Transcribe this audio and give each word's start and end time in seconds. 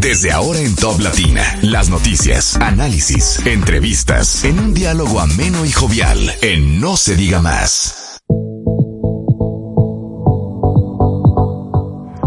Desde 0.00 0.32
ahora 0.32 0.58
en 0.60 0.74
Top 0.76 0.98
Latina, 0.98 1.42
las 1.60 1.90
noticias, 1.90 2.56
análisis, 2.56 3.38
entrevistas, 3.44 4.44
en 4.44 4.58
un 4.58 4.72
diálogo 4.72 5.20
ameno 5.20 5.66
y 5.66 5.72
jovial, 5.72 6.18
en 6.40 6.80
No 6.80 6.96
se 6.96 7.16
diga 7.16 7.42
más. 7.42 8.18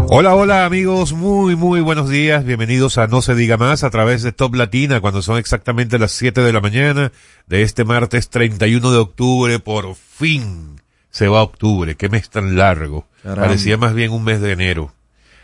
Hola, 0.06 0.36
hola 0.36 0.66
amigos, 0.66 1.14
muy, 1.14 1.56
muy 1.56 1.80
buenos 1.80 2.08
días, 2.08 2.44
bienvenidos 2.44 2.96
a 2.96 3.08
No 3.08 3.22
se 3.22 3.34
diga 3.34 3.56
más 3.56 3.82
a 3.82 3.90
través 3.90 4.22
de 4.22 4.30
Top 4.30 4.54
Latina 4.54 5.00
cuando 5.00 5.20
son 5.20 5.38
exactamente 5.38 5.98
las 5.98 6.12
7 6.12 6.42
de 6.42 6.52
la 6.52 6.60
mañana 6.60 7.10
de 7.48 7.62
este 7.62 7.84
martes 7.84 8.30
31 8.30 8.92
de 8.92 8.98
octubre, 8.98 9.58
por 9.58 9.96
fin 9.96 10.80
se 11.10 11.26
va 11.26 11.42
octubre, 11.42 11.96
qué 11.96 12.08
mes 12.08 12.30
tan 12.30 12.54
largo, 12.56 13.08
Caramba. 13.24 13.48
parecía 13.48 13.76
más 13.78 13.94
bien 13.94 14.12
un 14.12 14.22
mes 14.22 14.40
de 14.40 14.52
enero. 14.52 14.94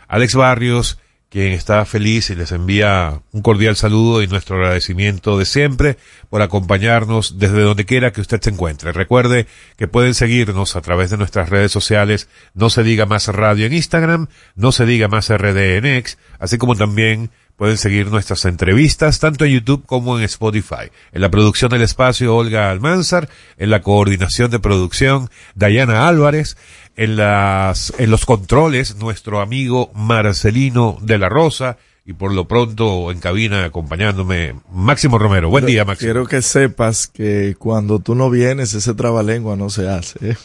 Alex 0.07 0.35
Barrios, 0.35 0.97
quien 1.31 1.53
está 1.53 1.85
feliz 1.85 2.29
y 2.29 2.35
les 2.35 2.51
envía 2.51 3.21
un 3.31 3.41
cordial 3.41 3.77
saludo 3.77 4.21
y 4.21 4.27
nuestro 4.27 4.57
agradecimiento 4.57 5.37
de 5.39 5.45
siempre 5.45 5.97
por 6.29 6.41
acompañarnos 6.41 7.39
desde 7.39 7.61
donde 7.61 7.85
quiera 7.85 8.11
que 8.11 8.19
usted 8.19 8.41
se 8.41 8.49
encuentre. 8.49 8.91
Recuerde 8.91 9.47
que 9.77 9.87
pueden 9.87 10.13
seguirnos 10.13 10.75
a 10.75 10.81
través 10.81 11.09
de 11.09 11.15
nuestras 11.15 11.47
redes 11.47 11.71
sociales, 11.71 12.27
no 12.53 12.69
se 12.69 12.83
diga 12.83 13.05
más 13.05 13.29
radio 13.29 13.65
en 13.65 13.71
Instagram, 13.71 14.27
no 14.55 14.73
se 14.73 14.85
diga 14.85 15.07
más 15.07 15.29
RD 15.29 15.77
en 15.77 15.85
X, 15.85 16.17
así 16.37 16.57
como 16.57 16.75
también 16.75 17.31
pueden 17.55 17.77
seguir 17.77 18.07
nuestras 18.07 18.45
entrevistas 18.45 19.19
tanto 19.19 19.45
en 19.45 19.53
YouTube 19.53 19.85
como 19.85 20.17
en 20.17 20.23
Spotify. 20.25 20.91
En 21.11 21.21
la 21.21 21.29
producción 21.29 21.71
del 21.71 21.81
espacio, 21.81 22.35
Olga 22.35 22.71
Almanzar, 22.71 23.29
en 23.57 23.69
la 23.69 23.81
coordinación 23.81 24.51
de 24.51 24.59
producción, 24.59 25.29
Dayana 25.55 26.07
Álvarez, 26.07 26.57
en 26.95 27.15
las, 27.15 27.93
en 27.97 28.11
los 28.11 28.25
controles, 28.25 28.95
nuestro 28.95 29.41
amigo 29.41 29.91
Marcelino 29.93 30.97
de 31.01 31.17
la 31.17 31.29
Rosa, 31.29 31.77
y 32.05 32.13
por 32.13 32.33
lo 32.33 32.47
pronto 32.47 33.11
en 33.11 33.19
cabina 33.19 33.65
acompañándome, 33.65 34.55
Máximo 34.71 35.19
Romero. 35.19 35.49
Buen 35.49 35.65
día, 35.65 35.85
Máximo. 35.85 36.07
Quiero 36.07 36.27
que 36.27 36.41
sepas 36.41 37.07
que 37.07 37.55
cuando 37.57 37.99
tú 37.99 38.15
no 38.15 38.29
vienes, 38.29 38.73
ese 38.73 38.93
trabalengua 38.95 39.55
no 39.55 39.69
se 39.69 39.87
hace. 39.87 40.31
¿eh? 40.31 40.37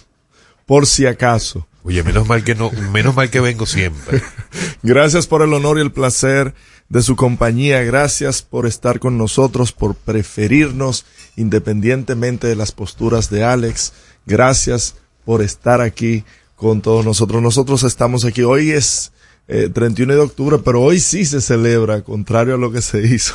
Por 0.66 0.86
si 0.86 1.06
acaso. 1.06 1.66
Oye, 1.82 2.02
menos 2.02 2.26
mal 2.26 2.42
que 2.44 2.54
no, 2.54 2.70
menos 2.92 3.14
mal 3.14 3.30
que 3.30 3.40
vengo 3.40 3.64
siempre. 3.64 4.20
Gracias 4.82 5.26
por 5.26 5.42
el 5.42 5.52
honor 5.54 5.78
y 5.78 5.82
el 5.82 5.92
placer 5.92 6.54
de 6.88 7.02
su 7.02 7.16
compañía. 7.16 7.82
Gracias 7.82 8.42
por 8.42 8.66
estar 8.66 8.98
con 9.00 9.18
nosotros, 9.18 9.72
por 9.72 9.94
preferirnos 9.94 11.04
independientemente 11.36 12.46
de 12.46 12.56
las 12.56 12.72
posturas 12.72 13.30
de 13.30 13.44
Alex. 13.44 13.92
Gracias 14.26 14.96
por 15.24 15.42
estar 15.42 15.80
aquí 15.80 16.24
con 16.54 16.80
todos 16.80 17.04
nosotros. 17.04 17.42
Nosotros 17.42 17.82
estamos 17.82 18.24
aquí. 18.24 18.42
Hoy 18.42 18.70
es 18.70 19.12
eh, 19.48 19.68
31 19.72 20.14
de 20.14 20.20
octubre, 20.20 20.58
pero 20.64 20.80
hoy 20.82 21.00
sí 21.00 21.24
se 21.24 21.40
celebra, 21.40 22.02
contrario 22.02 22.54
a 22.54 22.58
lo 22.58 22.70
que 22.72 22.82
se 22.82 23.00
hizo 23.06 23.34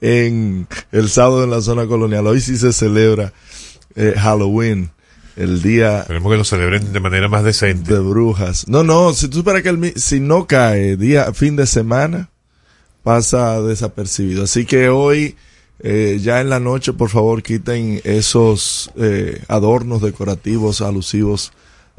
en 0.00 0.66
el 0.92 1.08
sábado 1.08 1.44
en 1.44 1.50
la 1.50 1.60
zona 1.60 1.86
colonial. 1.86 2.26
Hoy 2.26 2.40
sí 2.40 2.56
se 2.56 2.72
celebra 2.72 3.32
eh, 3.94 4.14
Halloween, 4.16 4.90
el 5.36 5.62
día 5.62 6.00
Esperemos 6.00 6.32
que 6.32 6.38
lo 6.38 6.44
celebren 6.44 6.92
de 6.92 7.00
manera 7.00 7.28
más 7.28 7.44
decente. 7.44 7.94
de 7.94 8.00
brujas. 8.00 8.66
No, 8.68 8.82
no, 8.84 9.12
si 9.14 9.28
tú 9.28 9.38
esperas 9.38 9.62
que 9.62 9.68
el, 9.68 9.78
mi- 9.78 9.92
si 9.96 10.20
no 10.20 10.46
cae 10.46 10.96
día, 10.96 11.32
fin 11.32 11.56
de 11.56 11.66
semana, 11.66 12.30
pasa 13.08 13.62
desapercibido. 13.62 14.44
Así 14.44 14.66
que 14.66 14.90
hoy, 14.90 15.34
eh, 15.78 16.18
ya 16.20 16.42
en 16.42 16.50
la 16.50 16.60
noche, 16.60 16.92
por 16.92 17.08
favor, 17.08 17.42
quiten 17.42 18.02
esos 18.04 18.90
eh, 18.96 19.42
adornos 19.48 20.02
decorativos 20.02 20.82
alusivos 20.82 21.52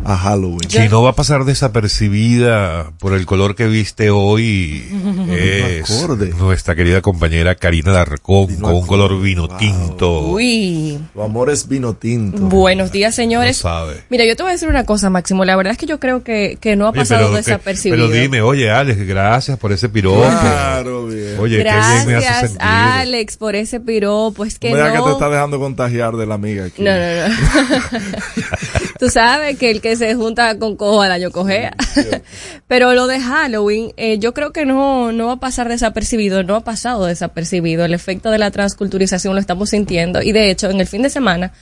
a 0.05 0.17
Halloween. 0.17 0.69
Si 0.69 0.87
no 0.89 1.03
va 1.03 1.09
a 1.11 1.13
pasar 1.15 1.43
desapercibida 1.45 2.91
por 2.99 3.13
el 3.13 3.25
color 3.25 3.55
que 3.55 3.67
viste 3.67 4.09
hoy, 4.09 4.83
es 5.29 5.89
acorde. 5.89 6.29
nuestra 6.37 6.75
querida 6.75 7.01
compañera 7.01 7.55
Karina 7.55 7.91
Darcón 7.91 8.47
Vino 8.47 8.61
con 8.61 8.75
un 8.75 8.87
color 8.87 9.19
vino 9.21 9.47
Wow. 9.47 9.57
tinto. 9.57 10.21
Uy, 10.29 10.99
Tu 11.13 11.21
amor 11.21 11.49
es 11.49 11.67
vino 11.67 11.93
tinto. 11.95 12.37
buenos 12.43 12.91
días, 12.91 13.13
señores. 13.15 13.57
No 13.63 13.69
sabe. 13.69 14.03
Mira, 14.09 14.25
yo 14.25 14.35
te 14.35 14.43
voy 14.43 14.51
a 14.51 14.53
decir 14.53 14.69
una 14.69 14.85
cosa, 14.85 15.09
Máximo. 15.09 15.43
La 15.45 15.55
verdad 15.55 15.71
es 15.73 15.77
que 15.77 15.85
yo 15.85 15.99
creo 15.99 16.23
que, 16.23 16.57
que 16.61 16.75
no 16.75 16.85
ha 16.85 16.89
Oye, 16.89 16.99
pasado 16.99 17.21
pero, 17.21 17.31
que- 17.31 17.37
desapercibido. 17.37 18.07
pero 18.09 18.21
dime, 18.21 18.41
oye 18.41 18.69
Alex, 18.71 18.99
gracias 19.05 19.57
por 19.59 19.71
ese 19.71 19.89
piropo. 19.89 20.21
Claro, 20.21 21.07
bien. 21.07 21.35
Oye, 21.39 21.57
qué 21.57 21.63
bien 21.63 21.75
me 21.75 21.81
hace 21.81 22.09
Gracias, 22.11 22.39
sentir. 22.51 22.61
Alex, 22.61 23.37
por 23.37 23.55
ese 23.55 23.79
piropo. 23.79 24.45
Es 24.45 24.57
que 24.59 24.71
Mira 24.71 24.93
no... 24.93 25.03
que 25.03 25.09
te 25.09 25.13
está 25.13 25.29
dejando 25.29 25.59
contagiar 25.59 26.15
de 26.15 26.25
la 26.25 26.35
amiga 26.35 26.65
aquí. 26.65 26.81
No, 26.81 26.91
no, 26.91 27.27
no. 27.27 27.35
Tú 28.99 29.09
sabes 29.09 29.57
que 29.57 29.71
el 29.71 29.79
que 29.79 29.95
se 29.95 30.13
junta 30.15 30.59
con 30.59 30.75
cojo 30.75 31.01
al 31.01 31.13
año 31.13 31.31
cojea. 31.31 31.73
Pero 32.67 32.93
lo 32.93 33.07
de 33.07 33.21
Halloween, 33.21 33.93
eh, 33.95 34.19
yo 34.19 34.33
creo 34.33 34.51
que 34.51 34.65
no, 34.65 35.13
no 35.13 35.27
va 35.27 35.33
a 35.33 35.39
pasar 35.39 35.69
desapercibido, 35.69 36.43
no 36.43 36.57
ha 36.57 36.65
pasado 36.65 37.05
desapercibido. 37.05 37.85
El 37.85 37.93
efecto 37.93 38.29
de 38.29 38.39
la 38.39 38.51
transculturización 38.51 39.35
lo 39.35 39.39
estamos 39.39 39.69
sintiendo. 39.69 40.21
Y 40.21 40.33
de 40.33 40.51
hecho, 40.51 40.69
en 40.69 40.81
el 40.81 40.85
fin 40.85 41.01
de 41.01 41.09
semana, 41.09 41.53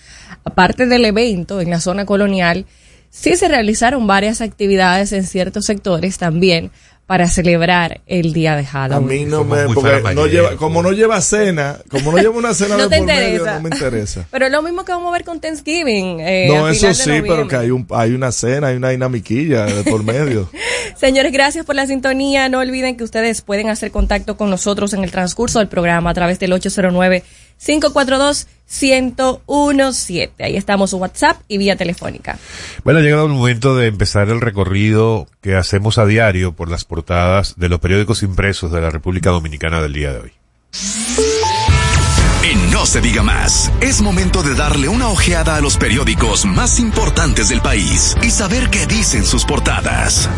aparte 0.46 0.88
del 0.88 1.06
evento 1.06 1.62
en 1.62 1.70
la 1.70 1.80
zona 1.80 2.08
colonial, 2.08 2.66
sí 3.12 3.36
se 3.36 3.48
realizaron 3.48 4.08
varias 4.08 4.42
actividades 4.42 5.12
en 5.12 5.24
ciertos 5.24 5.66
sectores 5.66 6.18
también 6.18 6.72
para 7.08 7.28
celebrar 7.30 8.02
el 8.06 8.34
día 8.34 8.56
de 8.58 8.64
A 8.64 8.66
Halloween. 8.66 9.08
mí 9.08 9.26
no 9.26 9.38
Somos 9.38 9.58
me, 9.58 9.66
muy 9.66 9.76
porque 9.76 9.90
no 9.90 9.98
faramayeros. 10.04 10.32
lleva, 10.32 10.56
como 10.58 10.84
no 10.84 10.92
lleva 10.92 11.22
cena, 11.22 11.78
como 11.90 12.12
no 12.12 12.18
lleva 12.18 12.38
una 12.38 12.54
cena 12.54 12.76
No 12.78 12.84
de 12.84 12.90
te 12.90 12.98
por 12.98 13.06
medio, 13.08 13.30
interesa. 13.30 13.54
no 13.56 13.62
me 13.62 13.70
interesa. 13.76 14.26
Pero 14.32 14.46
es 14.48 14.52
lo 14.52 14.62
mismo 14.62 14.84
que 14.86 14.92
vamos 14.92 15.10
a 15.10 15.14
ver 15.14 15.24
con 15.24 15.40
Thanksgiving. 15.40 16.20
eh, 16.20 16.48
No, 16.50 16.66
a 16.66 16.72
eso 16.74 16.94
sí, 16.94 17.22
pero 17.26 17.48
que 17.48 17.56
hay 17.56 17.72
un, 17.72 17.88
hay 17.92 18.12
una 18.12 18.32
cena, 18.34 18.68
hay 18.68 18.76
una 18.76 18.90
dinamiquilla 18.90 19.66
de 19.66 19.84
por 19.90 20.04
medio. 20.04 20.50
Señores, 20.98 21.32
gracias 21.32 21.66
por 21.66 21.76
la 21.76 21.88
sintonía. 21.88 22.50
No 22.50 22.60
olviden 22.60 22.98
que 22.98 23.04
ustedes 23.06 23.42
pueden 23.42 23.70
hacer 23.70 23.90
contacto 23.92 24.36
con 24.36 24.50
nosotros 24.50 24.94
en 24.94 25.04
el 25.04 25.12
transcurso 25.12 25.60
del 25.60 25.70
programa 25.70 26.10
a 26.10 26.14
través 26.14 26.40
del 26.40 26.52
809-542-1017. 27.60 30.32
Ahí 30.40 30.58
estamos 30.58 30.92
su 30.92 30.98
WhatsApp 30.98 31.42
y 31.48 31.58
vía 31.58 31.76
telefónica. 31.76 32.38
Bueno, 32.84 33.00
ha 33.00 33.04
llegado 33.04 33.26
el 33.26 33.34
momento 33.34 33.76
de 33.76 33.88
empezar 33.88 34.30
el 34.30 34.42
recorrido 34.42 35.28
que 35.42 35.56
hacemos 35.56 35.98
a 35.98 36.06
diario 36.06 36.54
por 36.54 36.70
las 36.70 36.86
portadas 36.86 37.56
de 37.58 37.70
los 37.70 37.80
periódicos 37.80 38.24
impresos 38.24 38.72
de 38.72 38.82
la 38.82 38.90
República 38.90 39.30
Dominicana 39.30 39.82
del 39.82 39.94
día 39.94 40.14
de 40.14 40.20
hoy. 40.20 40.32
En 42.44 42.72
No 42.72 42.86
se 42.86 43.02
diga 43.02 43.24
más, 43.24 43.72
es 43.82 44.02
momento 44.02 44.42
de 44.42 44.56
darle 44.56 44.88
una 44.88 45.10
ojeada 45.10 45.58
a 45.58 45.62
los 45.62 45.76
periódicos 45.76 46.46
más 46.46 46.80
importantes 46.80 47.50
del 47.50 47.62
país 47.62 48.16
y 48.22 48.30
saber 48.30 48.70
qué 48.70 48.86
dicen 48.86 49.26
sus 49.26 49.44
portadas. 49.44 50.30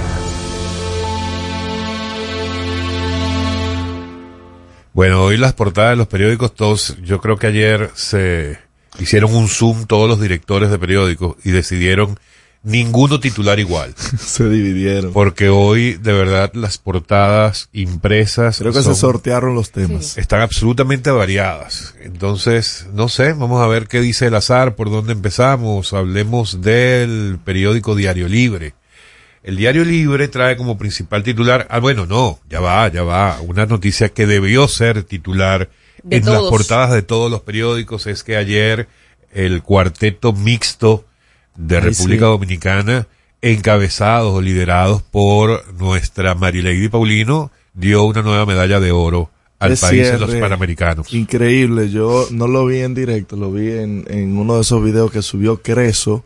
Bueno, 4.99 5.23
hoy 5.23 5.37
las 5.37 5.53
portadas 5.53 5.91
de 5.91 5.95
los 5.95 6.07
periódicos, 6.07 6.53
todos, 6.53 6.97
yo 7.01 7.21
creo 7.21 7.37
que 7.37 7.47
ayer 7.47 7.89
se 7.95 8.59
hicieron 8.99 9.33
un 9.33 9.47
zoom 9.47 9.85
todos 9.85 10.09
los 10.09 10.19
directores 10.19 10.69
de 10.71 10.77
periódicos 10.77 11.37
y 11.45 11.51
decidieron 11.51 12.19
ninguno 12.63 13.21
titular 13.21 13.61
igual. 13.61 13.95
Se 14.19 14.49
dividieron. 14.49 15.13
Porque 15.13 15.47
hoy, 15.47 15.93
de 15.93 16.11
verdad, 16.11 16.51
las 16.53 16.79
portadas 16.79 17.69
impresas 17.71 18.57
Creo 18.57 18.73
que 18.73 18.83
son- 18.83 18.93
se 18.93 18.99
sortearon 18.99 19.55
los 19.55 19.71
temas. 19.71 20.17
están 20.17 20.41
absolutamente 20.41 21.11
variadas. 21.11 21.95
Entonces, 22.01 22.87
no 22.93 23.07
sé, 23.07 23.31
vamos 23.31 23.63
a 23.63 23.67
ver 23.67 23.87
qué 23.87 24.01
dice 24.01 24.25
el 24.25 24.35
azar, 24.35 24.75
por 24.75 24.91
dónde 24.91 25.13
empezamos. 25.13 25.93
Hablemos 25.93 26.59
del 26.59 27.39
periódico 27.45 27.95
Diario 27.95 28.27
Libre. 28.27 28.73
El 29.43 29.55
Diario 29.55 29.85
Libre 29.85 30.27
trae 30.27 30.57
como 30.57 30.77
principal 30.77 31.23
titular, 31.23 31.67
ah, 31.69 31.79
bueno, 31.79 32.05
no, 32.05 32.39
ya 32.49 32.59
va, 32.59 32.87
ya 32.89 33.03
va, 33.03 33.39
una 33.41 33.65
noticia 33.65 34.09
que 34.09 34.25
debió 34.25 34.67
ser 34.67 35.03
titular 35.03 35.69
De 36.03 36.17
en 36.17 36.25
las 36.25 36.41
portadas 36.41 36.91
de 36.91 37.01
todos 37.01 37.31
los 37.31 37.41
periódicos 37.41 38.05
es 38.07 38.23
que 38.23 38.35
ayer 38.35 38.87
el 39.33 39.63
cuarteto 39.63 40.33
mixto 40.33 41.05
de 41.55 41.77
Ay, 41.77 41.83
República 41.83 42.25
sí. 42.25 42.31
Dominicana, 42.31 43.07
encabezados 43.41 44.33
o 44.33 44.41
liderados 44.41 45.03
por 45.03 45.73
nuestra 45.73 46.35
Marilady 46.35 46.89
Paulino, 46.89 47.51
dio 47.73 48.03
una 48.03 48.21
nueva 48.21 48.45
medalla 48.45 48.79
de 48.79 48.91
oro 48.91 49.29
al 49.59 49.71
De 49.71 49.77
país 49.77 50.07
en 50.07 50.19
los. 50.19 50.35
Panamericanos. 50.35 51.13
Increíble, 51.13 51.89
yo 51.89 52.27
no 52.31 52.47
lo 52.47 52.65
vi 52.65 52.79
en 52.79 52.93
directo, 52.93 53.35
lo 53.35 53.51
vi 53.51 53.71
en, 53.71 54.05
en 54.09 54.37
uno 54.37 54.55
de 54.55 54.61
esos 54.61 54.83
videos 54.83 55.11
que 55.11 55.21
subió 55.21 55.61
Creso. 55.61 56.23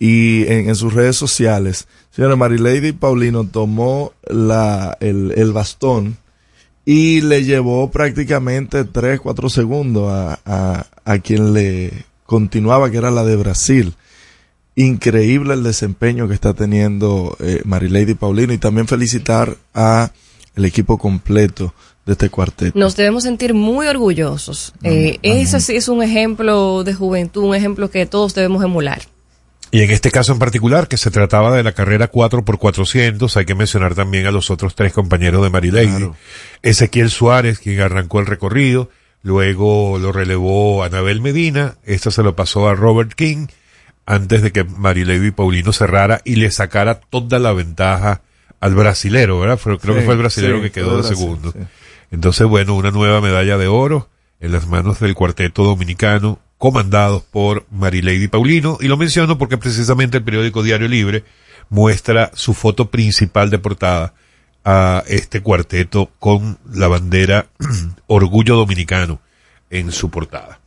Y 0.00 0.46
en, 0.48 0.74
sus 0.74 0.92
redes 0.92 1.14
sociales. 1.14 1.86
Señora 2.10 2.34
Marilady 2.34 2.90
Paulino 2.90 3.44
tomó 3.44 4.12
la, 4.28 4.96
el, 4.98 5.32
el 5.36 5.52
bastón 5.52 6.16
y 6.84 7.20
le 7.20 7.44
llevó 7.44 7.90
prácticamente 7.92 8.84
3, 8.84 9.20
4 9.20 9.48
segundos 9.48 10.10
a, 10.10 10.40
a, 10.44 10.86
a 11.04 11.18
quien 11.20 11.52
le 11.52 11.92
continuaba, 12.26 12.90
que 12.90 12.96
era 12.96 13.12
la 13.12 13.24
de 13.24 13.36
Brasil 13.36 13.94
increíble 14.76 15.54
el 15.54 15.62
desempeño 15.62 16.28
que 16.28 16.34
está 16.34 16.54
teniendo 16.54 17.36
eh, 17.40 17.60
Marilady 17.64 18.14
Paulino 18.14 18.52
y 18.52 18.58
también 18.58 18.86
felicitar 18.86 19.56
a 19.74 20.10
el 20.56 20.64
equipo 20.64 20.98
completo 20.98 21.74
de 22.06 22.12
este 22.12 22.30
cuarteto. 22.30 22.78
Nos 22.78 22.96
debemos 22.96 23.24
sentir 23.24 23.54
muy 23.54 23.86
orgullosos. 23.86 24.72
Eh, 24.82 25.18
ese 25.22 25.60
sí 25.60 25.76
es 25.76 25.88
un 25.88 26.02
ejemplo 26.02 26.82
de 26.82 26.94
juventud, 26.94 27.44
un 27.44 27.54
ejemplo 27.54 27.90
que 27.90 28.06
todos 28.06 28.34
debemos 28.34 28.64
emular. 28.64 29.02
Y 29.72 29.82
en 29.82 29.90
este 29.90 30.10
caso 30.10 30.32
en 30.32 30.38
particular, 30.38 30.88
que 30.88 30.96
se 30.96 31.10
trataba 31.10 31.54
de 31.54 31.62
la 31.62 31.72
carrera 31.72 32.08
4 32.08 32.44
por 32.44 32.58
400 32.58 33.36
hay 33.36 33.44
que 33.44 33.54
mencionar 33.54 33.94
también 33.94 34.26
a 34.26 34.32
los 34.32 34.50
otros 34.50 34.74
tres 34.74 34.92
compañeros 34.92 35.42
de 35.42 35.50
Marilady. 35.50 36.10
Ezequiel 36.62 37.10
Suárez, 37.10 37.60
quien 37.60 37.80
arrancó 37.80 38.18
el 38.18 38.26
recorrido, 38.26 38.90
luego 39.22 39.98
lo 39.98 40.10
relevó 40.10 40.82
Anabel 40.82 41.20
Medina, 41.20 41.76
esto 41.84 42.10
se 42.10 42.22
lo 42.22 42.34
pasó 42.34 42.68
a 42.68 42.74
Robert 42.74 43.12
King, 43.14 43.46
antes 44.06 44.42
de 44.42 44.50
que 44.50 44.64
Marilady 44.64 45.30
Paulino 45.30 45.72
cerrara 45.72 46.20
y 46.24 46.36
le 46.36 46.50
sacara 46.50 47.00
toda 47.00 47.38
la 47.38 47.52
ventaja 47.52 48.22
al 48.58 48.74
brasilero, 48.74 49.38
¿verdad? 49.38 49.58
creo 49.58 49.94
que 49.94 50.02
fue 50.02 50.14
el 50.14 50.18
brasilero 50.18 50.60
que 50.60 50.72
quedó 50.72 51.00
de 51.00 51.04
segundo. 51.04 51.54
Entonces, 52.10 52.46
bueno, 52.46 52.74
una 52.74 52.90
nueva 52.90 53.20
medalla 53.20 53.56
de 53.56 53.68
oro 53.68 54.08
en 54.40 54.52
las 54.52 54.66
manos 54.66 54.98
del 54.98 55.14
cuarteto 55.14 55.62
dominicano, 55.62 56.40
comandados 56.60 57.22
por 57.22 57.64
Marilady 57.70 58.28
Paulino, 58.28 58.76
y 58.82 58.88
lo 58.88 58.98
menciono 58.98 59.38
porque 59.38 59.56
precisamente 59.56 60.18
el 60.18 60.24
periódico 60.24 60.62
Diario 60.62 60.88
Libre 60.88 61.24
muestra 61.70 62.30
su 62.34 62.52
foto 62.52 62.90
principal 62.90 63.48
de 63.48 63.58
portada 63.58 64.12
a 64.62 65.02
este 65.08 65.40
cuarteto 65.40 66.10
con 66.18 66.58
la 66.70 66.86
bandera 66.86 67.46
Orgullo 68.08 68.56
Dominicano 68.56 69.22
en 69.70 69.90
su 69.90 70.10
portada. 70.10 70.60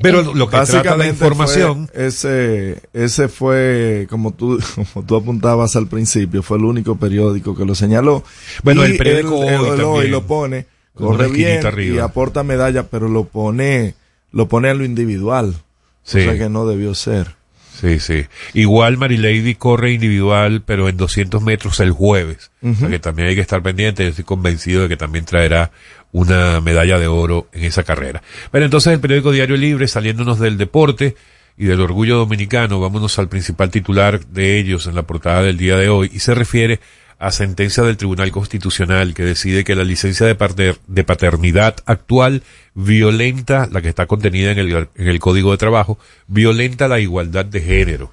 Pero 0.00 0.34
lo 0.34 0.48
que 0.48 0.56
trata 0.56 0.96
la 0.96 1.06
información. 1.06 1.88
ese, 1.94 2.82
ese 2.92 3.28
fue, 3.28 4.08
como 4.10 4.32
tú, 4.32 4.58
como 4.92 5.06
tú 5.06 5.14
apuntabas 5.14 5.76
al 5.76 5.86
principio, 5.86 6.42
fue 6.42 6.58
el 6.58 6.64
único 6.64 6.96
periódico 6.96 7.54
que 7.54 7.64
lo 7.64 7.76
señaló. 7.76 8.24
Bueno, 8.64 8.82
el 8.82 8.96
periódico 8.96 9.36
hoy, 9.36 10.08
lo 10.08 10.26
pone, 10.26 10.66
corre 10.94 11.28
bien 11.28 11.62
y 11.78 11.98
aporta 11.98 12.42
medalla, 12.42 12.88
pero 12.88 13.08
lo 13.08 13.22
pone, 13.22 13.94
lo 14.32 14.48
pone 14.48 14.68
a 14.68 14.74
lo 14.74 14.84
individual. 14.84 15.54
Sí. 16.02 16.20
O 16.20 16.24
sea 16.24 16.38
que 16.38 16.48
no 16.48 16.66
debió 16.66 16.94
ser. 16.94 17.36
Sí, 17.80 17.98
sí. 17.98 18.26
Igual 18.54 18.96
Marilady 18.96 19.54
corre 19.56 19.92
individual, 19.92 20.62
pero 20.64 20.88
en 20.88 20.96
200 20.96 21.42
metros 21.42 21.80
el 21.80 21.90
jueves. 21.90 22.50
O 22.62 22.74
sea 22.74 22.88
que 22.88 22.98
también 22.98 23.28
hay 23.28 23.34
que 23.34 23.40
estar 23.40 23.62
pendiente. 23.62 24.04
Yo 24.04 24.10
estoy 24.10 24.24
convencido 24.24 24.82
de 24.82 24.88
que 24.88 24.96
también 24.96 25.24
traerá 25.24 25.72
una 26.12 26.60
medalla 26.60 26.98
de 26.98 27.08
oro 27.08 27.48
en 27.52 27.64
esa 27.64 27.82
carrera. 27.82 28.22
Bueno, 28.52 28.66
entonces 28.66 28.92
el 28.92 29.00
periódico 29.00 29.32
Diario 29.32 29.56
Libre, 29.56 29.88
saliéndonos 29.88 30.38
del 30.38 30.58
deporte 30.58 31.16
y 31.56 31.64
del 31.64 31.80
orgullo 31.80 32.18
dominicano, 32.18 32.78
vámonos 32.78 33.18
al 33.18 33.28
principal 33.28 33.70
titular 33.70 34.24
de 34.26 34.58
ellos 34.58 34.86
en 34.86 34.94
la 34.94 35.02
portada 35.02 35.42
del 35.42 35.56
día 35.56 35.76
de 35.76 35.88
hoy 35.88 36.10
y 36.12 36.20
se 36.20 36.34
refiere 36.34 36.74
a 36.74 36.80
sentencia 37.30 37.82
del 37.82 37.96
Tribunal 37.96 38.30
Constitucional 38.30 39.14
que 39.14 39.24
decide 39.24 39.64
que 39.64 39.74
la 39.74 39.84
licencia 39.84 40.26
de, 40.26 40.76
de 40.86 41.04
paternidad 41.04 41.76
actual 41.86 42.42
violenta, 42.74 43.68
la 43.70 43.80
que 43.82 43.88
está 43.88 44.06
contenida 44.06 44.50
en 44.50 44.58
el, 44.58 44.88
en 44.94 45.08
el 45.08 45.20
Código 45.20 45.52
de 45.52 45.58
Trabajo, 45.58 45.98
violenta 46.26 46.88
la 46.88 47.00
igualdad 47.00 47.44
de 47.44 47.60
género. 47.60 48.12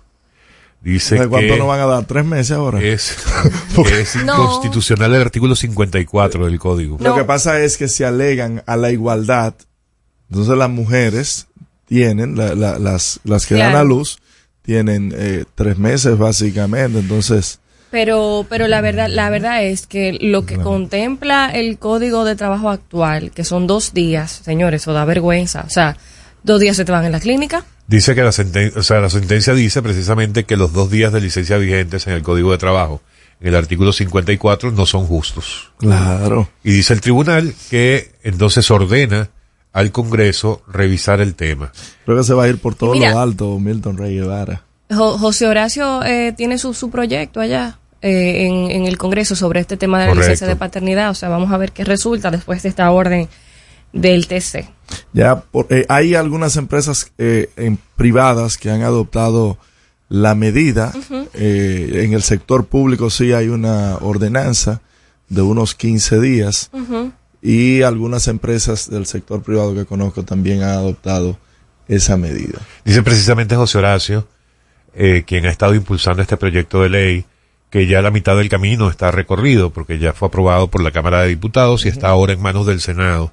Dice 0.81 1.27
¿Cuánto 1.27 1.57
nos 1.57 1.67
van 1.67 1.81
a 1.81 1.85
dar? 1.85 2.05
¿Tres 2.05 2.23
meses 2.23 2.51
ahora? 2.51 2.81
Es, 2.81 3.17
es 3.91 4.15
inconstitucional 4.15 5.13
el 5.13 5.21
artículo 5.21 5.55
54 5.55 6.45
del 6.45 6.59
código. 6.59 6.97
Lo 7.01 7.15
que 7.15 7.25
pasa 7.25 7.61
es 7.61 7.77
que 7.77 7.87
se 7.87 8.05
alegan 8.05 8.63
a 8.65 8.77
la 8.77 8.91
igualdad. 8.91 9.55
Entonces 10.29 10.57
las 10.57 10.69
mujeres 10.69 11.47
tienen, 11.85 12.35
las, 12.37 13.19
las 13.23 13.45
que 13.45 13.55
dan 13.55 13.75
a 13.75 13.83
luz, 13.83 14.19
tienen 14.61 15.13
eh, 15.15 15.45
tres 15.55 15.77
meses 15.77 16.17
básicamente. 16.17 16.99
Entonces... 16.99 17.59
Pero, 17.91 18.45
pero 18.47 18.67
la 18.67 18.81
verdad, 18.81 19.07
la 19.09 19.29
verdad 19.29 19.63
es 19.63 19.87
que 19.87 20.17
lo 20.21 20.45
que 20.45 20.57
contempla 20.57 21.49
el 21.51 21.79
código 21.79 22.23
de 22.23 22.35
trabajo 22.35 22.69
actual, 22.69 23.31
que 23.31 23.43
son 23.43 23.65
dos 23.65 23.93
días, 23.93 24.41
señores, 24.43 24.83
eso 24.83 24.93
da 24.93 25.05
vergüenza. 25.05 25.63
O 25.65 25.69
sea, 25.69 25.97
dos 26.43 26.59
días 26.59 26.77
se 26.77 26.85
te 26.85 26.91
van 26.91 27.05
en 27.05 27.11
la 27.11 27.19
clínica, 27.19 27.65
Dice 27.89 28.13
que 28.13 28.21
la 28.21 28.31
sentencia, 28.31 28.79
o 28.79 28.83
sea, 28.83 28.99
la 28.99 29.09
sentencia 29.09 29.55
dice 29.55 29.81
precisamente 29.81 30.43
que 30.43 30.55
los 30.57 30.71
dos 30.73 30.91
días 30.91 31.11
de 31.11 31.21
licencia 31.21 31.57
vigentes 31.57 32.05
en 32.05 32.13
el 32.13 32.21
Código 32.21 32.51
de 32.51 32.59
Trabajo, 32.59 33.01
en 33.41 33.47
el 33.47 33.55
artículo 33.55 33.91
54, 33.91 34.71
no 34.71 34.85
son 34.85 35.07
justos. 35.07 35.71
Claro. 35.79 36.47
Y 36.63 36.71
dice 36.71 36.93
el 36.93 37.01
tribunal 37.01 37.55
que 37.71 38.11
entonces 38.21 38.69
ordena 38.69 39.31
al 39.73 39.91
Congreso 39.91 40.61
revisar 40.67 41.19
el 41.19 41.33
tema. 41.33 41.71
Creo 42.05 42.17
que 42.17 42.23
se 42.23 42.35
va 42.35 42.43
a 42.43 42.47
ir 42.47 42.59
por 42.59 42.75
todo 42.75 42.93
lo 42.93 43.19
alto 43.19 43.57
Milton 43.57 43.97
Rey 43.97 44.13
Guevara. 44.17 44.65
José 44.89 45.47
Horacio 45.47 46.03
eh, 46.03 46.33
tiene 46.35 46.57
su, 46.57 46.73
su 46.73 46.89
proyecto 46.89 47.39
allá. 47.39 47.79
Eh, 48.01 48.45
en, 48.47 48.71
en, 48.71 48.85
el 48.85 48.97
Congreso 48.97 49.35
sobre 49.35 49.59
este 49.59 49.75
tema 49.75 49.99
de 49.99 50.07
la 50.07 50.15
licencia 50.15 50.47
de 50.47 50.55
paternidad. 50.55 51.09
O 51.09 51.13
sea, 51.13 51.27
vamos 51.27 51.51
a 51.51 51.57
ver 51.57 51.73
qué 51.73 51.83
resulta 51.83 52.31
después 52.31 52.63
de 52.63 52.69
esta 52.69 52.89
orden 52.91 53.27
del 53.93 54.27
TC. 54.27 54.69
Ya 55.13 55.43
eh, 55.69 55.85
hay 55.89 56.15
algunas 56.15 56.55
empresas 56.55 57.11
eh, 57.17 57.49
privadas 57.95 58.57
que 58.57 58.69
han 58.69 58.81
adoptado 58.83 59.57
la 60.07 60.35
medida. 60.35 60.91
Eh, 61.33 62.01
en 62.03 62.13
el 62.13 62.23
sector 62.23 62.65
público 62.65 63.09
sí 63.09 63.33
hay 63.33 63.49
una 63.49 63.97
ordenanza 63.97 64.81
de 65.27 65.41
unos 65.41 65.75
15 65.75 66.19
días 66.19 66.71
y 67.41 67.83
algunas 67.83 68.27
empresas 68.27 68.89
del 68.89 69.05
sector 69.05 69.43
privado 69.43 69.75
que 69.75 69.85
conozco 69.85 70.23
también 70.23 70.63
han 70.63 70.71
adoptado 70.71 71.37
esa 71.87 72.17
medida. 72.17 72.59
Dice 72.83 73.03
precisamente 73.03 73.55
José 73.55 73.77
Horacio, 73.77 74.27
quien 75.25 75.45
ha 75.45 75.49
estado 75.49 75.75
impulsando 75.75 76.21
este 76.21 76.37
proyecto 76.37 76.81
de 76.81 76.89
ley, 76.89 77.25
que 77.69 77.87
ya 77.87 78.01
la 78.01 78.11
mitad 78.11 78.35
del 78.35 78.49
camino 78.49 78.89
está 78.89 79.11
recorrido 79.11 79.69
porque 79.69 79.99
ya 79.99 80.13
fue 80.13 80.27
aprobado 80.27 80.69
por 80.69 80.81
la 80.81 80.91
Cámara 80.91 81.21
de 81.21 81.29
Diputados 81.29 81.85
y 81.85 81.89
está 81.89 82.09
ahora 82.09 82.33
en 82.33 82.41
manos 82.41 82.65
del 82.65 82.81
Senado 82.81 83.31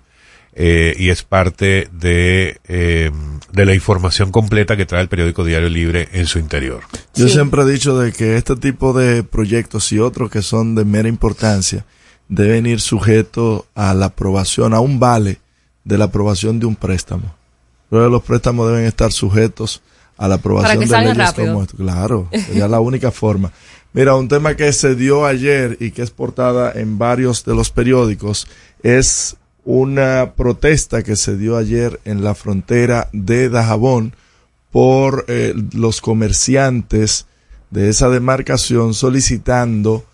eh, 0.58 0.94
y 0.98 1.10
es 1.10 1.22
parte 1.22 1.88
de, 1.92 2.58
eh, 2.66 3.10
de 3.52 3.66
la 3.66 3.74
información 3.74 4.32
completa 4.32 4.76
que 4.76 4.86
trae 4.86 5.02
el 5.02 5.08
periódico 5.08 5.44
Diario 5.44 5.68
Libre 5.68 6.08
en 6.12 6.26
su 6.26 6.38
interior. 6.38 6.80
Yo 7.14 7.28
siempre 7.28 7.62
he 7.62 7.66
dicho 7.66 7.98
de 7.98 8.12
que 8.12 8.36
este 8.36 8.56
tipo 8.56 8.92
de 8.92 9.22
proyectos 9.22 9.92
y 9.92 9.98
otros 9.98 10.30
que 10.30 10.42
son 10.42 10.74
de 10.74 10.84
mera 10.86 11.08
importancia 11.08 11.84
deben 12.28 12.66
ir 12.66 12.80
sujetos 12.80 13.64
a 13.74 13.92
la 13.92 14.06
aprobación, 14.06 14.72
a 14.72 14.80
un 14.80 14.98
vale 14.98 15.40
de 15.84 15.98
la 15.98 16.06
aprobación 16.06 16.58
de 16.58 16.66
un 16.66 16.74
préstamo. 16.74 17.34
Pero 17.90 18.08
los 18.08 18.22
préstamos 18.22 18.68
deben 18.68 18.84
estar 18.84 19.12
sujetos 19.12 19.82
a 20.16 20.28
la 20.28 20.36
aprobación 20.36 20.88
de 20.88 21.14
leyes 21.14 21.32
como 21.32 21.62
esto. 21.62 21.76
Claro, 21.76 22.28
sería 22.46 22.68
la 22.68 22.80
única 22.80 23.10
forma. 23.10 23.52
Mira, 23.92 24.14
un 24.14 24.28
tema 24.28 24.56
que 24.56 24.72
se 24.72 24.94
dio 24.94 25.24
ayer 25.24 25.78
y 25.80 25.90
que 25.90 26.02
es 26.02 26.10
portada 26.10 26.72
en 26.74 26.98
varios 26.98 27.44
de 27.44 27.54
los 27.54 27.70
periódicos 27.70 28.46
es 28.82 29.36
una 29.64 30.32
protesta 30.36 31.02
que 31.02 31.16
se 31.16 31.36
dio 31.36 31.56
ayer 31.56 32.00
en 32.04 32.22
la 32.22 32.34
frontera 32.34 33.08
de 33.12 33.48
Dajabón 33.48 34.14
por 34.70 35.24
eh, 35.28 35.54
los 35.72 36.00
comerciantes 36.00 37.26
de 37.70 37.88
esa 37.88 38.08
demarcación 38.10 38.94
solicitando 38.94 40.04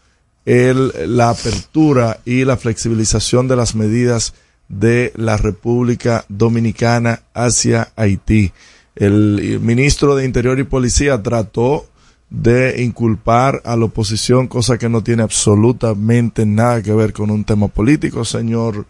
el, 0.45 0.93
la 1.17 1.31
apertura 1.31 2.21
y 2.25 2.45
la 2.45 2.57
flexibilización 2.57 3.49
de 3.49 3.57
las 3.57 3.75
medidas 3.75 4.35
de 4.69 5.13
la 5.17 5.37
República 5.37 6.25
Dominicana 6.29 7.23
hacia 7.35 7.93
Haití. 7.97 8.53
El 8.95 9.61
ministro 9.61 10.15
de 10.15 10.25
Interior 10.25 10.59
y 10.59 10.65
Policía 10.65 11.23
trató 11.23 11.87
de 12.31 12.83
inculpar 12.83 13.61
a 13.65 13.77
la 13.77 13.85
oposición, 13.87 14.49
cosa 14.49 14.79
que 14.79 14.89
no 14.89 15.03
tiene 15.03 15.23
absolutamente 15.23 16.47
nada 16.47 16.83
que 16.83 16.93
ver 16.93 17.13
con 17.13 17.31
un 17.31 17.45
tema 17.45 17.69
político, 17.69 18.25
señor 18.25 18.87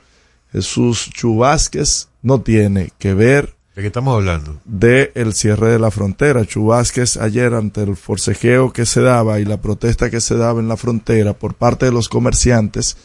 Jesús 0.53 1.11
Chubásquez 1.11 2.09
no 2.23 2.41
tiene 2.41 2.91
que 2.99 3.15
ver. 3.15 3.55
¿De 3.75 3.81
qué 3.81 3.89
estamos 3.89 4.15
hablando? 4.15 4.61
De 4.65 5.13
el 5.15 5.33
cierre 5.33 5.71
de 5.71 5.79
la 5.79 5.91
frontera. 5.91 6.45
Chubásquez 6.45 7.17
ayer 7.17 7.55
ante 7.55 7.83
el 7.83 7.97
forcejeo 7.97 8.73
que 8.73 8.85
se 8.85 9.01
daba 9.01 9.41
y 9.41 9.47
la 9.47 9.63
protesta 9.63 10.11
que 10.11 10.21
se 10.21 10.37
daba 10.37 10.61
en 10.61 10.69
la 10.69 10.77
frontera 10.77 11.33
por 11.33 11.55
parte 11.55 11.87
de 11.87 11.93
los 11.93 12.11
comerciantes 12.11 12.99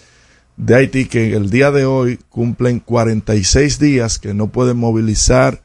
de 0.58 0.76
Haití 0.76 1.06
que 1.06 1.36
el 1.36 1.50
día 1.50 1.72
de 1.72 1.86
hoy 1.86 2.20
cumplen 2.30 2.80
46 2.80 3.80
días 3.80 4.20
que 4.20 4.34
no 4.34 4.48
pueden 4.48 4.78
movilizar 4.78 5.62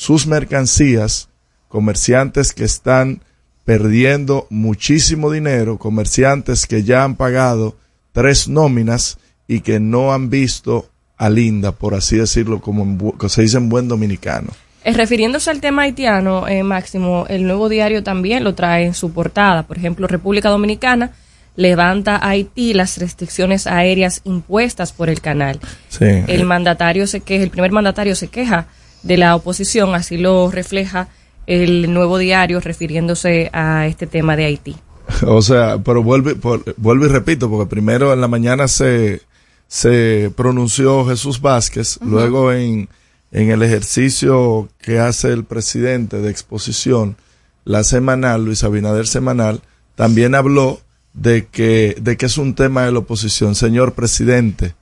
sus 0.00 0.26
mercancías, 0.26 1.28
comerciantes 1.68 2.54
que 2.54 2.64
están 2.64 3.20
perdiendo 3.66 4.46
muchísimo 4.48 5.30
dinero, 5.30 5.76
comerciantes 5.76 6.66
que 6.66 6.84
ya 6.84 7.04
han 7.04 7.16
pagado 7.16 7.76
tres 8.12 8.48
nóminas 8.48 9.18
y 9.46 9.60
que 9.60 9.78
no 9.78 10.14
han 10.14 10.30
visto 10.30 10.88
a 11.18 11.28
Linda, 11.28 11.72
por 11.72 11.92
así 11.92 12.16
decirlo, 12.16 12.62
como 12.62 13.14
se 13.28 13.42
dice 13.42 13.58
en 13.58 13.68
buen 13.68 13.88
dominicano. 13.88 14.48
Eh, 14.84 14.94
refiriéndose 14.94 15.50
al 15.50 15.60
tema 15.60 15.82
haitiano, 15.82 16.48
eh, 16.48 16.62
Máximo, 16.62 17.26
el 17.28 17.44
nuevo 17.44 17.68
diario 17.68 18.02
también 18.02 18.42
lo 18.42 18.54
trae 18.54 18.86
en 18.86 18.94
su 18.94 19.12
portada. 19.12 19.64
Por 19.64 19.76
ejemplo, 19.76 20.06
República 20.06 20.48
Dominicana 20.48 21.12
levanta 21.56 22.16
a 22.16 22.30
Haití 22.30 22.72
las 22.72 22.96
restricciones 22.96 23.66
aéreas 23.66 24.22
impuestas 24.24 24.92
por 24.92 25.10
el 25.10 25.20
canal. 25.20 25.60
Sí. 25.90 26.06
El 26.26 26.46
mandatario 26.46 27.06
se 27.06 27.20
queja, 27.20 27.44
el 27.44 27.50
primer 27.50 27.70
mandatario 27.70 28.16
se 28.16 28.28
queja 28.28 28.68
de 29.02 29.16
la 29.16 29.34
oposición, 29.36 29.94
así 29.94 30.16
lo 30.18 30.50
refleja 30.50 31.08
el 31.46 31.92
nuevo 31.92 32.18
diario 32.18 32.60
refiriéndose 32.60 33.50
a 33.52 33.86
este 33.86 34.06
tema 34.06 34.36
de 34.36 34.44
Haití. 34.46 34.76
O 35.26 35.42
sea, 35.42 35.78
pero 35.84 36.02
vuelve, 36.02 36.36
por- 36.36 36.74
vuelvo 36.76 37.06
y 37.06 37.08
repito, 37.08 37.50
porque 37.50 37.68
primero 37.68 38.12
en 38.12 38.20
la 38.20 38.28
mañana 38.28 38.68
se, 38.68 39.22
se 39.66 40.30
pronunció 40.36 41.04
Jesús 41.06 41.40
Vázquez, 41.40 41.98
luego 42.02 42.52
en, 42.52 42.88
en 43.32 43.50
el 43.50 43.62
ejercicio 43.62 44.68
que 44.80 45.00
hace 45.00 45.32
el 45.32 45.44
presidente 45.44 46.18
de 46.20 46.30
exposición, 46.30 47.16
la 47.64 47.82
semanal, 47.84 48.44
Luis 48.44 48.62
Abinader 48.62 49.06
semanal, 49.08 49.62
también 49.96 50.34
habló 50.36 50.80
de 51.12 51.46
que, 51.46 51.96
de 52.00 52.16
que 52.16 52.26
es 52.26 52.38
un 52.38 52.54
tema 52.54 52.84
de 52.84 52.92
la 52.92 53.00
oposición. 53.00 53.54
Señor 53.56 53.94
presidente, 53.94 54.74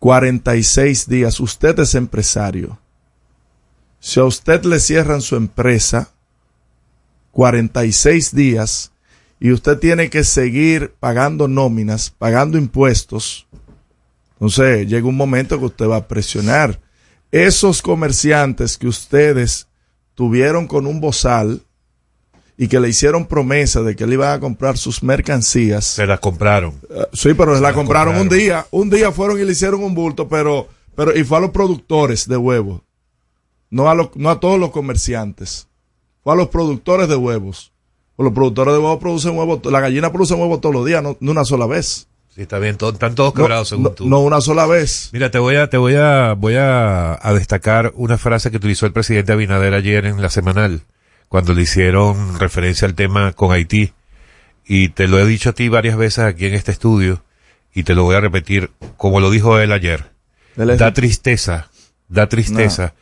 46 0.00 1.08
días, 1.08 1.40
usted 1.40 1.78
es 1.78 1.94
empresario. 1.94 2.78
Si 4.06 4.20
a 4.20 4.24
usted 4.24 4.62
le 4.62 4.78
cierran 4.78 5.20
su 5.20 5.34
empresa, 5.34 6.10
46 7.32 8.32
días, 8.36 8.92
y 9.40 9.50
usted 9.50 9.80
tiene 9.80 10.10
que 10.10 10.22
seguir 10.22 10.94
pagando 11.00 11.48
nóminas, 11.48 12.10
pagando 12.16 12.56
impuestos, 12.56 13.48
entonces 14.34 14.86
llega 14.86 15.08
un 15.08 15.16
momento 15.16 15.58
que 15.58 15.64
usted 15.64 15.88
va 15.88 15.96
a 15.96 16.06
presionar. 16.06 16.78
Esos 17.32 17.82
comerciantes 17.82 18.78
que 18.78 18.86
ustedes 18.86 19.66
tuvieron 20.14 20.68
con 20.68 20.86
un 20.86 21.00
bozal 21.00 21.62
y 22.56 22.68
que 22.68 22.78
le 22.78 22.90
hicieron 22.90 23.26
promesa 23.26 23.82
de 23.82 23.96
que 23.96 24.06
le 24.06 24.14
iban 24.14 24.30
a 24.34 24.38
comprar 24.38 24.78
sus 24.78 25.02
mercancías, 25.02 25.84
Se 25.84 26.06
las 26.06 26.20
compraron. 26.20 26.80
eh, 26.90 27.08
sí, 27.12 27.34
pero 27.34 27.56
se 27.56 27.60
la 27.60 27.70
la 27.70 27.74
compraron, 27.74 28.14
un 28.14 28.20
compraron. 28.20 28.44
día, 28.44 28.66
un 28.70 28.88
día 28.88 29.10
fueron 29.10 29.40
y 29.40 29.42
le 29.44 29.50
hicieron 29.50 29.82
un 29.82 29.96
bulto, 29.96 30.28
pero, 30.28 30.68
pero, 30.94 31.12
y 31.18 31.24
fue 31.24 31.38
a 31.38 31.40
los 31.40 31.50
productores 31.50 32.28
de 32.28 32.36
huevos, 32.36 32.82
no 33.70 33.88
a, 33.90 33.94
los, 33.94 34.14
no 34.16 34.30
a 34.30 34.40
todos 34.40 34.58
los 34.58 34.70
comerciantes, 34.70 35.68
fue 36.22 36.32
a 36.32 36.36
los 36.36 36.48
productores 36.48 37.08
de 37.08 37.16
huevos. 37.16 37.72
Pues 38.16 38.24
los 38.24 38.34
productores 38.34 38.72
de 38.74 38.78
huevos 38.80 38.98
producen 38.98 39.36
huevos, 39.36 39.60
la 39.66 39.80
gallina 39.80 40.10
produce 40.10 40.34
huevos 40.34 40.60
todos 40.60 40.74
los 40.74 40.86
días, 40.86 41.02
no, 41.02 41.16
no 41.20 41.30
una 41.32 41.44
sola 41.44 41.66
vez. 41.66 42.08
Sí, 42.34 42.42
está 42.42 42.58
bien. 42.58 42.76
to- 42.76 42.90
están 42.90 43.14
todos 43.14 43.34
No, 43.34 43.42
quebrados 43.42 43.68
según 43.68 43.84
no, 43.84 43.90
tú. 43.90 44.08
no 44.08 44.20
una 44.20 44.40
sola 44.40 44.66
vez. 44.66 45.10
Mira, 45.12 45.30
te 45.30 45.38
voy 45.38 45.56
a, 45.56 45.68
te 45.70 45.76
voy 45.78 45.94
a, 45.96 46.34
voy 46.34 46.54
a, 46.56 47.18
a 47.20 47.32
destacar 47.34 47.92
una 47.94 48.18
frase 48.18 48.50
que 48.50 48.56
utilizó 48.58 48.86
el 48.86 48.92
presidente 48.92 49.32
Abinader 49.32 49.74
ayer 49.74 50.04
en 50.06 50.20
la 50.22 50.28
semanal, 50.30 50.82
cuando 51.28 51.54
le 51.54 51.62
hicieron 51.62 52.38
referencia 52.38 52.86
al 52.86 52.94
tema 52.94 53.32
con 53.32 53.52
Haití. 53.52 53.92
Y 54.66 54.88
te 54.90 55.08
lo 55.08 55.18
he 55.18 55.26
dicho 55.26 55.50
a 55.50 55.52
ti 55.52 55.68
varias 55.68 55.96
veces 55.96 56.24
aquí 56.24 56.46
en 56.46 56.54
este 56.54 56.72
estudio, 56.72 57.22
y 57.74 57.84
te 57.84 57.94
lo 57.94 58.02
voy 58.04 58.16
a 58.16 58.20
repetir 58.20 58.70
como 58.96 59.20
lo 59.20 59.30
dijo 59.30 59.58
él 59.58 59.72
ayer. 59.72 60.10
Da 60.56 60.92
tristeza, 60.92 61.68
da 62.08 62.28
tristeza 62.28 62.94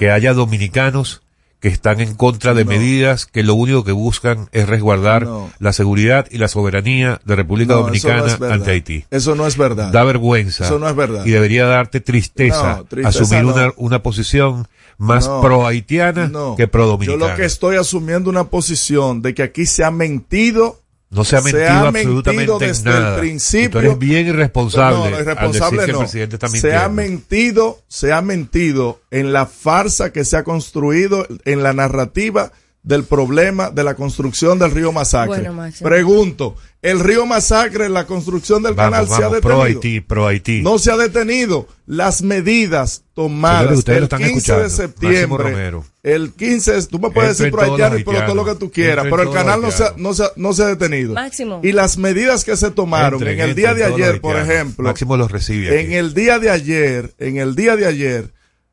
que 0.00 0.10
haya 0.10 0.32
dominicanos 0.32 1.20
que 1.60 1.68
están 1.68 2.00
en 2.00 2.14
contra 2.14 2.54
de 2.54 2.64
No. 2.64 2.70
medidas 2.70 3.26
que 3.26 3.42
lo 3.42 3.54
único 3.54 3.84
que 3.84 3.92
buscan 3.92 4.48
es 4.52 4.66
resguardar 4.66 5.24
No. 5.24 5.50
la 5.58 5.74
seguridad 5.74 6.26
y 6.30 6.38
la 6.38 6.48
soberanía 6.48 7.20
de 7.26 7.36
República 7.36 7.74
No, 7.74 7.80
Dominicana 7.80 8.38
ante 8.50 8.70
Haití 8.70 9.04
Eso 9.10 9.34
no 9.34 9.46
es 9.46 9.58
verdad. 9.58 9.92
da 9.92 10.02
vergüenza. 10.04 10.64
Eso 10.64 10.78
no 10.78 10.88
es 10.88 10.96
verdad. 10.96 11.26
Y 11.26 11.30
debería 11.32 11.66
darte 11.66 12.00
tristeza, 12.00 12.82
asumir 13.04 13.44
una, 13.44 13.72
una 13.76 14.02
posición 14.02 14.68
más 14.96 15.28
pro 15.28 15.66
haitiana 15.66 16.28
No. 16.28 16.56
que 16.56 16.66
pro 16.66 16.84
Yo 16.84 16.88
dominicana. 16.92 17.30
lo 17.32 17.36
que 17.36 17.44
estoy 17.44 17.76
asumiendo 17.76 18.30
una 18.30 18.44
posición 18.44 19.20
de 19.20 19.34
que 19.34 19.42
aquí 19.42 19.66
se 19.66 19.84
ha 19.84 19.90
mentido 19.90 20.80
no 21.10 21.24
se 21.24 21.36
ha 21.36 21.40
se 21.40 21.52
mentido 21.52 21.68
ha 21.68 21.88
absolutamente 21.88 22.52
mentido 22.52 22.60
en 22.62 22.68
desde 22.68 22.90
nada. 22.90 23.14
el 23.14 23.20
principio. 23.20 23.66
Y 23.66 23.70
tú 23.70 23.78
eres 23.80 23.98
bien 23.98 24.26
irresponsable, 24.28 24.96
No, 24.98 25.10
no, 25.10 25.16
al 25.16 25.22
irresponsable 25.22 25.80
decir 25.80 25.86
que 25.86 25.92
no. 25.92 25.98
el 25.98 26.04
presidente 26.04 26.36
está 26.36 26.48
se 26.48 26.76
ha 26.76 26.88
mentido, 26.88 27.80
se 27.88 28.12
ha 28.12 28.22
mentido 28.22 29.00
en 29.10 29.32
la 29.32 29.46
farsa 29.46 30.12
que 30.12 30.24
se 30.24 30.36
ha 30.36 30.44
construido 30.44 31.26
en 31.44 31.62
la 31.62 31.72
narrativa 31.72 32.52
del 32.82 33.04
problema 33.04 33.70
de 33.70 33.84
la 33.84 33.94
construcción 33.94 34.58
del 34.58 34.70
río 34.70 34.90
Masacre. 34.90 35.28
Bueno, 35.40 35.52
Máximo. 35.52 35.88
Pregunto, 35.90 36.56
¿el 36.80 36.98
río 37.00 37.26
Masacre, 37.26 37.90
la 37.90 38.06
construcción 38.06 38.62
del 38.62 38.72
Vamos, 38.72 38.92
canal 38.92 39.06
se 39.08 39.14
ha 39.22 39.28
pro 39.28 39.34
detenido? 39.34 39.62
Haití, 39.62 40.00
pro 40.00 40.26
Haití. 40.26 40.62
No 40.62 40.78
se 40.78 40.90
ha 40.90 40.96
detenido. 40.96 41.68
Las 41.86 42.22
medidas 42.22 43.02
tomadas 43.14 43.80
Señores, 43.84 43.88
el 43.88 44.02
están 44.04 44.18
15 44.20 44.32
escuchando. 44.32 44.62
de 44.62 44.70
septiembre. 44.70 45.72
El 46.02 46.32
15, 46.32 46.72
de- 46.72 46.86
tú 46.86 46.98
me 46.98 47.10
puedes 47.10 47.32
Entre 47.32 47.44
decir 47.44 47.52
pro 47.52 47.60
todos 47.66 47.78
los 47.78 47.90
haitiano 47.90 47.98
y 48.00 48.04
pro 48.04 48.24
todo 48.26 48.34
lo 48.34 48.44
que 48.46 48.54
tú 48.58 48.70
quieras, 48.72 49.06
pero 49.10 49.22
el 49.24 49.30
canal 49.30 49.60
no 49.60 49.70
se, 49.70 49.84
ha- 49.84 49.94
no, 49.98 50.14
se, 50.14 50.24
ha- 50.24 50.32
no 50.36 50.52
se 50.54 50.62
ha 50.62 50.66
detenido. 50.68 51.12
Máximo. 51.12 51.60
Y 51.62 51.72
las 51.72 51.98
medidas 51.98 52.44
que 52.44 52.56
se 52.56 52.70
tomaron 52.70 53.20
Entren, 53.20 53.40
en 53.40 53.48
el 53.50 53.54
día 53.54 53.74
de 53.74 53.84
ayer, 53.84 54.22
por 54.22 54.36
ejemplo, 54.38 54.84
Máximo 54.88 55.18
los 55.18 55.30
recibe 55.30 55.78
en 55.80 55.86
aquí. 55.88 55.94
el 55.96 56.14
día 56.14 56.38
de 56.38 56.48
ayer, 56.48 57.12
en 57.18 57.36
el 57.36 57.54
día 57.54 57.76
de 57.76 57.84
ayer, 57.84 58.30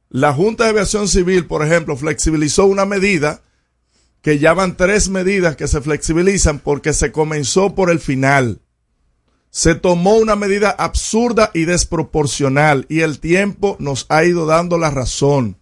la 0.10 0.32
Junta 0.34 0.64
de 0.64 0.70
Aviación 0.70 1.10
Civil, 1.10 1.46
por 1.46 1.66
ejemplo, 1.66 1.98
flexibilizó 1.98 2.66
una 2.66 2.86
medida 2.86 3.42
que 4.22 4.40
ya 4.40 4.54
van 4.54 4.78
tres 4.78 5.10
medidas 5.10 5.56
que 5.56 5.68
se 5.68 5.82
flexibilizan 5.82 6.60
porque 6.60 6.94
se 6.94 7.12
comenzó 7.12 7.76
por 7.76 7.90
el 7.90 8.00
final. 8.00 8.62
Se 9.50 9.76
tomó 9.76 10.16
una 10.18 10.36
medida 10.36 10.70
absurda 10.70 11.52
y 11.54 11.66
desproporcional 11.66 12.86
y 12.90 13.02
el 13.02 13.20
tiempo 13.20 13.76
nos 13.80 14.06
ha 14.10 14.24
ido 14.26 14.46
dando 14.46 14.78
la 14.78 14.92
razón. 14.92 15.58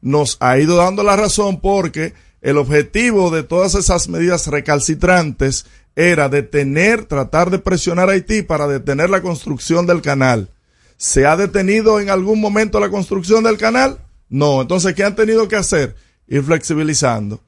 Nos 0.00 0.36
ha 0.40 0.58
ido 0.58 0.76
dando 0.76 1.02
la 1.02 1.16
razón 1.16 1.60
porque 1.60 2.14
el 2.40 2.56
objetivo 2.56 3.30
de 3.30 3.42
todas 3.42 3.74
esas 3.74 4.08
medidas 4.08 4.46
recalcitrantes 4.46 5.66
era 5.96 6.28
detener, 6.28 7.06
tratar 7.06 7.50
de 7.50 7.58
presionar 7.58 8.08
a 8.08 8.12
Haití 8.12 8.42
para 8.42 8.68
detener 8.68 9.10
la 9.10 9.20
construcción 9.20 9.86
del 9.86 10.00
canal. 10.00 10.48
¿Se 10.96 11.26
ha 11.26 11.36
detenido 11.36 11.98
en 12.00 12.10
algún 12.10 12.40
momento 12.40 12.78
la 12.78 12.90
construcción 12.90 13.42
del 13.42 13.58
canal? 13.58 13.98
No. 14.28 14.62
Entonces, 14.62 14.94
¿qué 14.94 15.02
han 15.02 15.16
tenido 15.16 15.48
que 15.48 15.56
hacer? 15.56 15.96
Ir 16.28 16.42
flexibilizando, 16.42 17.40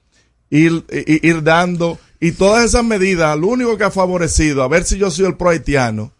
ir, 0.49 0.85
ir 0.91 1.43
dando, 1.43 1.99
y 2.19 2.33
todas 2.33 2.65
esas 2.65 2.85
medidas, 2.85 3.33
al 3.33 3.45
único 3.45 3.77
que 3.77 3.85
ha 3.85 3.91
favorecido, 3.91 4.63
a 4.63 4.69
ver 4.69 4.85
si 4.85 4.99
yo 4.99 5.11
soy 5.11 5.27
el 5.27 5.37
pro 5.37 5.51
haitiano, 5.51 6.13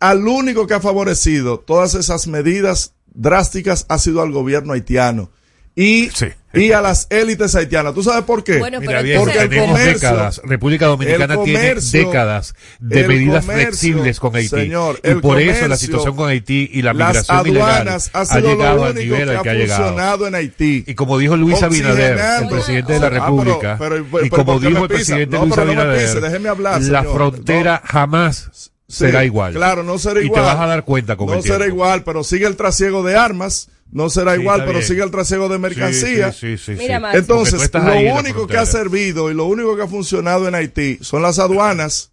al 0.00 0.26
único 0.26 0.66
que 0.66 0.74
ha 0.74 0.80
favorecido 0.80 1.60
todas 1.60 1.94
esas 1.94 2.26
medidas 2.26 2.94
drásticas 3.12 3.84
ha 3.88 3.98
sido 3.98 4.22
al 4.22 4.32
gobierno 4.32 4.72
haitiano. 4.72 5.30
Y, 5.76 6.10
Sí. 6.10 6.26
y 6.52 6.72
a 6.72 6.80
las 6.82 7.06
élites 7.10 7.54
haitianas. 7.54 7.94
¿Tú 7.94 8.02
sabes 8.02 8.24
por 8.24 8.42
qué? 8.42 8.58
Bueno, 8.58 8.80
Mira 8.80 9.02
bien, 9.02 9.20
porque 9.20 9.38
el 9.38 9.48
tenemos 9.48 9.70
comercio- 9.78 9.94
décadas. 9.94 10.40
República 10.44 10.86
Dominicana 10.86 11.42
tiene 11.44 11.74
décadas 11.76 12.54
de 12.80 13.06
medidas 13.08 13.44
comercio, 13.46 13.66
flexibles 13.68 14.20
con 14.20 14.34
Haití. 14.36 14.48
señor, 14.48 15.00
y 15.04 15.14
por 15.14 15.40
eso 15.40 15.68
la 15.68 15.76
situación 15.76 16.16
con 16.16 16.28
Haití 16.28 16.68
y 16.72 16.82
la 16.82 16.92
Las 16.92 17.08
migración 17.08 17.46
ilegal 17.46 17.88
ha 18.12 18.40
llegado 18.40 18.84
al 18.84 18.94
nivel 18.96 19.24
que 19.26 19.30
al 19.30 19.36
ha 19.38 19.42
que 19.42 19.50
ha 19.50 19.54
llegado. 19.54 20.26
en 20.26 20.34
Haití. 20.34 20.84
Y 20.88 20.94
como 20.94 21.18
dijo 21.18 21.36
Luis 21.36 21.62
Abinader, 21.62 22.18
el 22.42 22.48
presidente 22.48 22.94
de 22.94 23.00
la 23.00 23.06
Ah, 23.06 23.10
pero- 23.10 23.24
República, 23.26 23.76
pero- 23.78 23.96
y 24.26 24.28
como 24.30 24.44
¿por 24.44 24.60
qué 24.60 24.68
dijo 24.68 24.82
el 24.82 24.88
presidente 24.88 25.36
No, 25.36 25.44
Luis 25.44 25.56
no 25.56 25.62
Abinader, 25.62 26.06
pise, 26.06 26.20
déjeme 26.20 26.48
hablar, 26.48 26.82
la 26.82 27.00
señor. 27.02 27.14
frontera 27.16 27.82
jamás 27.84 28.70
Sí, 28.88 29.04
será 29.04 29.24
igual. 29.24 29.52
Claro, 29.54 29.84
no 29.84 29.98
será 29.98 30.18
Y 30.18 30.22
te 30.22 30.26
igual. 30.26 30.42
vas 30.42 30.56
a 30.56 30.66
dar 30.66 30.84
cuenta 30.84 31.16
con 31.16 31.28
No 31.28 31.34
el 31.34 31.42
será 31.44 31.64
igual, 31.64 32.02
pero 32.02 32.24
sigue 32.24 32.46
el 32.46 32.56
trasiego 32.56 33.04
de 33.04 33.16
armas. 33.16 33.68
No 33.92 34.08
será 34.08 34.34
Sí, 34.36 34.40
igual, 34.42 34.60
pero 34.60 34.74
bien. 34.78 34.86
sigue 34.86 35.02
el 35.02 35.10
trasiego 35.10 35.48
de 35.48 35.58
mercancía. 35.58 36.32
Sí, 36.32 36.56
sí, 36.56 36.58
sí, 36.58 36.72
sí, 36.76 36.78
Mira. 36.82 37.00
Max. 37.00 37.18
Entonces, 37.18 37.70
lo 37.74 38.14
único 38.18 38.46
que 38.46 38.56
ha 38.56 38.66
servido 38.66 39.30
y 39.30 39.34
lo 39.34 39.46
único 39.46 39.76
que 39.76 39.82
ha 39.82 39.88
funcionado 39.88 40.46
en 40.46 40.54
Haití 40.54 40.98
son 41.00 41.22
las 41.22 41.38
aduanas. 41.38 42.12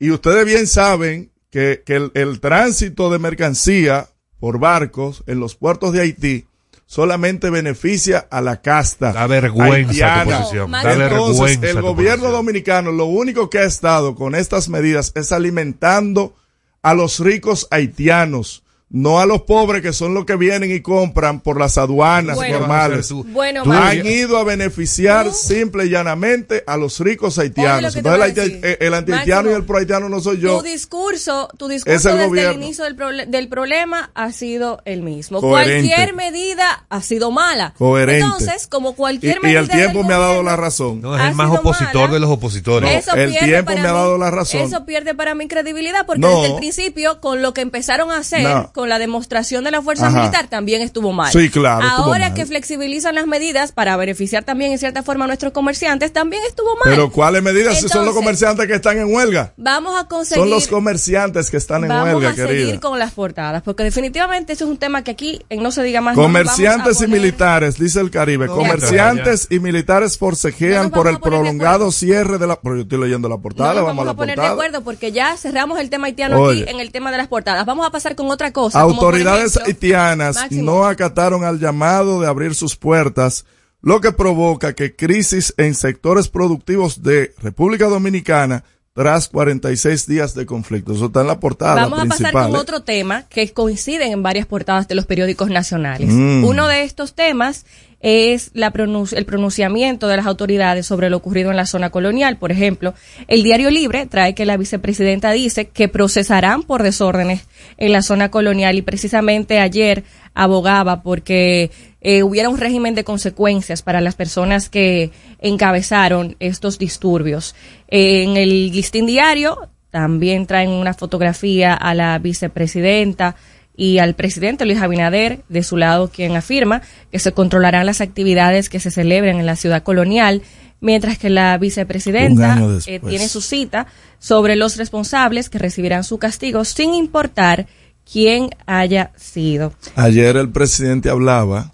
Y 0.00 0.10
ustedes 0.10 0.44
bien 0.44 0.66
saben 0.66 1.30
que, 1.50 1.82
que 1.86 1.94
el, 1.96 2.10
el 2.14 2.40
tránsito 2.40 3.10
de 3.10 3.18
mercancía 3.20 4.08
por 4.40 4.58
barcos 4.58 5.22
en 5.28 5.38
los 5.38 5.54
puertos 5.54 5.92
de 5.92 6.00
Haití 6.00 6.46
solamente 6.86 7.48
beneficia 7.48 8.26
a 8.30 8.40
la 8.40 8.60
casta. 8.60 9.12
Da 9.12 9.26
vergüenza 9.28 9.90
haitiana. 9.92 10.24
tu 10.24 10.30
posición. 10.42 10.70
Da 10.72 10.82
Entonces, 10.82 10.98
vergüenza 10.98 11.70
el 11.70 11.80
gobierno 11.80 12.16
posición. 12.24 12.32
dominicano 12.32 12.92
lo 12.92 13.04
único 13.06 13.48
que 13.48 13.60
ha 13.60 13.64
estado 13.64 14.14
con 14.16 14.34
estas 14.34 14.68
medidas 14.68 15.12
es 15.14 15.30
alimentando 15.32 16.34
a 16.82 16.94
los 16.94 17.20
ricos 17.20 17.68
haitianos, 17.70 18.61
no 18.92 19.20
a 19.20 19.26
los 19.26 19.42
pobres 19.42 19.82
que 19.82 19.92
son 19.92 20.14
los 20.14 20.24
que 20.26 20.36
vienen 20.36 20.70
y 20.70 20.80
compran 20.80 21.40
por 21.40 21.58
las 21.58 21.78
aduanas 21.78 22.36
Bueno. 22.36 22.58
normales. 22.60 23.08
Tú- 23.08 23.24
Bueno, 23.24 23.62
tú 23.64 23.72
Han 23.72 24.06
ido 24.06 24.36
a 24.38 24.44
beneficiar 24.44 25.26
¿Tú? 25.28 25.32
simple 25.34 25.86
y 25.86 25.90
llanamente 25.90 26.62
a 26.66 26.76
los 26.76 27.00
ricos 27.00 27.38
haitianos. 27.38 27.96
Entonces, 27.96 28.36
el, 28.38 28.76
el 28.80 28.94
antihaitiano 28.94 29.50
y 29.50 29.54
el 29.54 29.64
prohaitiano 29.64 30.08
no 30.08 30.20
soy 30.20 30.38
yo. 30.40 30.58
Tu 30.58 30.64
discurso, 30.64 31.48
tu 31.56 31.66
Es 31.70 31.84
discurso 31.84 32.10
el 32.10 32.14
desde 32.16 32.28
gobierno. 32.28 32.50
el 32.52 32.62
inicio 32.62 32.84
del, 32.84 32.96
proble- 32.96 33.26
del 33.26 33.48
problema 33.48 34.10
ha 34.14 34.30
sido 34.32 34.80
el 34.84 35.02
mismo. 35.02 35.40
Coherente. 35.40 35.88
Cualquier 35.88 36.14
medida 36.14 36.84
ha 36.90 37.00
sido 37.02 37.30
mala. 37.30 37.74
Coherente. 37.78 38.24
Entonces, 38.24 38.66
como 38.66 38.90
Y, 38.90 38.94
cualquier 38.94 39.38
y 39.38 39.40
medida 39.40 39.60
el 39.60 39.68
tiempo 39.70 39.98
del 40.00 40.08
me 40.08 40.14
ha 40.14 40.18
dado 40.18 40.42
la 40.42 40.56
razón. 40.56 41.00
No, 41.00 41.16
es 41.16 41.22
el 41.30 41.34
más 41.34 41.50
opositor 41.50 42.02
mala. 42.02 42.12
de 42.14 42.20
los 42.20 42.30
opositores. 42.30 42.90
Eso 42.94 43.14
el 43.16 43.30
pierde 43.30 43.46
tiempo 43.46 43.70
para 43.70 43.82
me 43.82 43.88
ha 43.88 43.92
dado 43.92 44.18
la 44.18 44.30
razón. 44.30 44.60
Eso 44.60 44.84
pierde 44.84 45.14
para 45.14 45.34
mí 45.34 45.48
credibilidad 45.48 46.04
porque 46.06 46.20
No. 46.20 46.40
desde 46.42 46.54
el 46.54 46.56
principio, 46.58 47.20
con 47.20 47.40
lo 47.42 47.54
que 47.54 47.62
empezaron 47.62 48.10
a 48.10 48.18
hacer, 48.18 48.42
No. 48.42 48.70
con 48.72 48.81
con 48.82 48.88
la 48.88 48.98
demostración 48.98 49.62
de 49.62 49.70
la 49.70 49.80
fuerza 49.80 50.08
Ajá. 50.08 50.18
militar 50.18 50.48
también 50.48 50.82
estuvo 50.82 51.12
mal. 51.12 51.30
Sí, 51.30 51.48
claro, 51.50 51.86
Ahora 51.86 52.30
mal. 52.30 52.34
que 52.34 52.44
flexibilizan 52.46 53.14
las 53.14 53.28
medidas 53.28 53.70
para 53.70 53.96
beneficiar 53.96 54.42
también 54.42 54.72
en 54.72 54.78
cierta 54.80 55.04
forma 55.04 55.22
a 55.22 55.28
nuestros 55.28 55.52
comerciantes, 55.52 56.12
también 56.12 56.42
estuvo 56.48 56.74
mal. 56.74 56.82
Pero 56.86 57.12
¿cuáles 57.12 57.44
medidas 57.44 57.78
si 57.78 57.88
son 57.88 58.04
los 58.04 58.12
comerciantes 58.12 58.66
que 58.66 58.74
están 58.74 58.98
en 58.98 59.14
huelga? 59.14 59.52
Vamos 59.56 59.94
a 60.00 60.08
conseguir 60.08 60.42
Son 60.42 60.50
los 60.50 60.66
comerciantes 60.66 61.48
que 61.48 61.58
están 61.58 61.84
en 61.84 61.90
Vamos 61.90 62.14
huelga, 62.14 62.30
a 62.30 62.34
seguir 62.34 62.48
querida. 62.48 62.80
con 62.80 62.98
las 62.98 63.12
portadas, 63.12 63.62
porque 63.62 63.84
definitivamente 63.84 64.52
eso 64.54 64.64
es 64.64 64.70
un 64.72 64.78
tema 64.78 65.04
que 65.04 65.12
aquí 65.12 65.40
en 65.48 65.62
no 65.62 65.70
se 65.70 65.84
diga 65.84 66.00
más. 66.00 66.16
Comerciantes 66.16 66.96
vamos 66.96 67.02
y 67.02 67.06
militares, 67.06 67.78
dice 67.78 68.00
el 68.00 68.10
Caribe. 68.10 68.48
No, 68.48 68.56
Comerciantes 68.56 69.46
y 69.48 69.60
militares 69.60 70.18
forcejean 70.18 70.90
por 70.90 71.06
el 71.06 71.18
vamos 71.18 71.28
prolongado 71.28 71.92
cierre 71.92 72.38
de 72.38 72.48
la. 72.48 72.56
Pero 72.60 72.74
yo 72.74 72.82
estoy 72.82 72.98
leyendo 72.98 73.28
la 73.28 73.36
No 73.36 73.42
portada, 73.42 73.74
nos 73.74 73.84
vamos, 73.84 73.96
vamos 73.98 74.08
a 74.08 74.10
a 74.10 74.16
poner 74.16 74.40
de 74.40 74.46
acuerdo 74.46 74.80
porque 74.82 75.12
ya 75.12 75.36
cerramos 75.36 75.78
el 75.78 75.88
tema 75.88 76.06
haitiano 76.08 76.40
Oye. 76.40 76.62
aquí 76.62 76.70
en 76.72 76.80
el 76.80 76.90
tema 76.90 77.12
de 77.12 77.18
las 77.18 77.28
portadas. 77.28 77.64
Vamos 77.64 77.86
a 77.86 77.90
pasar 77.90 78.16
con 78.16 78.28
otra 78.28 78.50
cosa. 78.52 78.71
Autoridades 78.74 79.56
ejemplo- 79.56 79.66
haitianas 79.66 80.36
Máximo. 80.36 80.62
no 80.64 80.84
acataron 80.84 81.44
al 81.44 81.58
llamado 81.58 82.20
de 82.20 82.26
abrir 82.26 82.54
sus 82.54 82.76
puertas, 82.76 83.44
lo 83.80 84.00
que 84.00 84.12
provoca 84.12 84.74
que 84.74 84.94
crisis 84.94 85.54
en 85.56 85.74
sectores 85.74 86.28
productivos 86.28 87.02
de 87.02 87.34
República 87.38 87.86
Dominicana 87.86 88.64
tras 88.94 89.28
46 89.28 90.06
días 90.06 90.34
de 90.34 90.44
conflicto. 90.44 90.92
Eso 90.92 91.06
está 91.06 91.22
en 91.22 91.26
la 91.28 91.40
portada 91.40 91.74
Vamos 91.74 91.98
a 91.98 92.02
principal. 92.02 92.32
pasar 92.32 92.48
con 92.48 92.56
¿eh? 92.56 92.60
otro 92.60 92.80
tema 92.80 93.22
que 93.28 93.52
coinciden 93.52 94.12
en 94.12 94.22
varias 94.22 94.46
portadas 94.46 94.86
de 94.88 94.94
los 94.94 95.06
periódicos 95.06 95.48
nacionales. 95.48 96.10
Mm. 96.10 96.44
Uno 96.44 96.68
de 96.68 96.82
estos 96.82 97.14
temas 97.14 97.64
es 98.00 98.50
la 98.52 98.72
el 99.12 99.24
pronunciamiento 99.24 100.08
de 100.08 100.16
las 100.16 100.26
autoridades 100.26 100.86
sobre 100.86 101.08
lo 101.08 101.16
ocurrido 101.16 101.50
en 101.50 101.56
la 101.56 101.66
zona 101.66 101.90
colonial. 101.90 102.36
Por 102.36 102.50
ejemplo, 102.50 102.94
el 103.28 103.44
Diario 103.44 103.70
Libre 103.70 104.06
trae 104.06 104.34
que 104.34 104.44
la 104.44 104.56
vicepresidenta 104.56 105.30
dice 105.30 105.68
que 105.68 105.88
procesarán 105.88 106.64
por 106.64 106.82
desórdenes 106.82 107.46
en 107.78 107.92
la 107.92 108.02
zona 108.02 108.30
colonial 108.30 108.76
y 108.76 108.82
precisamente 108.82 109.60
ayer 109.60 110.02
abogaba 110.34 111.02
porque 111.02 111.70
eh, 112.00 112.22
hubiera 112.22 112.48
un 112.48 112.58
régimen 112.58 112.94
de 112.94 113.04
consecuencias 113.04 113.82
para 113.82 114.00
las 114.00 114.14
personas 114.14 114.68
que 114.68 115.10
encabezaron 115.40 116.36
estos 116.40 116.78
disturbios. 116.78 117.54
Eh, 117.88 118.24
en 118.24 118.36
el 118.36 118.72
listín 118.72 119.06
diario 119.06 119.68
también 119.90 120.46
traen 120.46 120.70
una 120.70 120.94
fotografía 120.94 121.74
a 121.74 121.94
la 121.94 122.18
vicepresidenta 122.18 123.36
y 123.76 123.98
al 123.98 124.14
presidente 124.14 124.64
Luis 124.64 124.80
Abinader, 124.80 125.40
de 125.48 125.62
su 125.62 125.76
lado, 125.76 126.08
quien 126.08 126.36
afirma 126.36 126.82
que 127.10 127.18
se 127.18 127.32
controlarán 127.32 127.86
las 127.86 128.00
actividades 128.00 128.68
que 128.68 128.80
se 128.80 128.90
celebren 128.90 129.38
en 129.38 129.46
la 129.46 129.56
ciudad 129.56 129.82
colonial, 129.82 130.42
mientras 130.80 131.18
que 131.18 131.30
la 131.30 131.56
vicepresidenta 131.58 132.58
eh, 132.86 133.00
tiene 133.00 133.28
su 133.28 133.40
cita 133.40 133.86
sobre 134.18 134.56
los 134.56 134.76
responsables 134.76 135.48
que 135.48 135.58
recibirán 135.58 136.04
su 136.04 136.18
castigo 136.18 136.64
sin 136.64 136.94
importar 136.94 137.66
quién 138.10 138.50
haya 138.66 139.12
sido. 139.16 139.72
Ayer 139.96 140.36
el 140.36 140.50
presidente 140.50 141.10
hablaba 141.10 141.72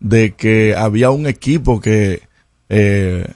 de 0.00 0.34
que 0.34 0.74
había 0.76 1.10
un 1.10 1.26
equipo 1.26 1.80
que 1.80 2.22
eh, 2.68 3.26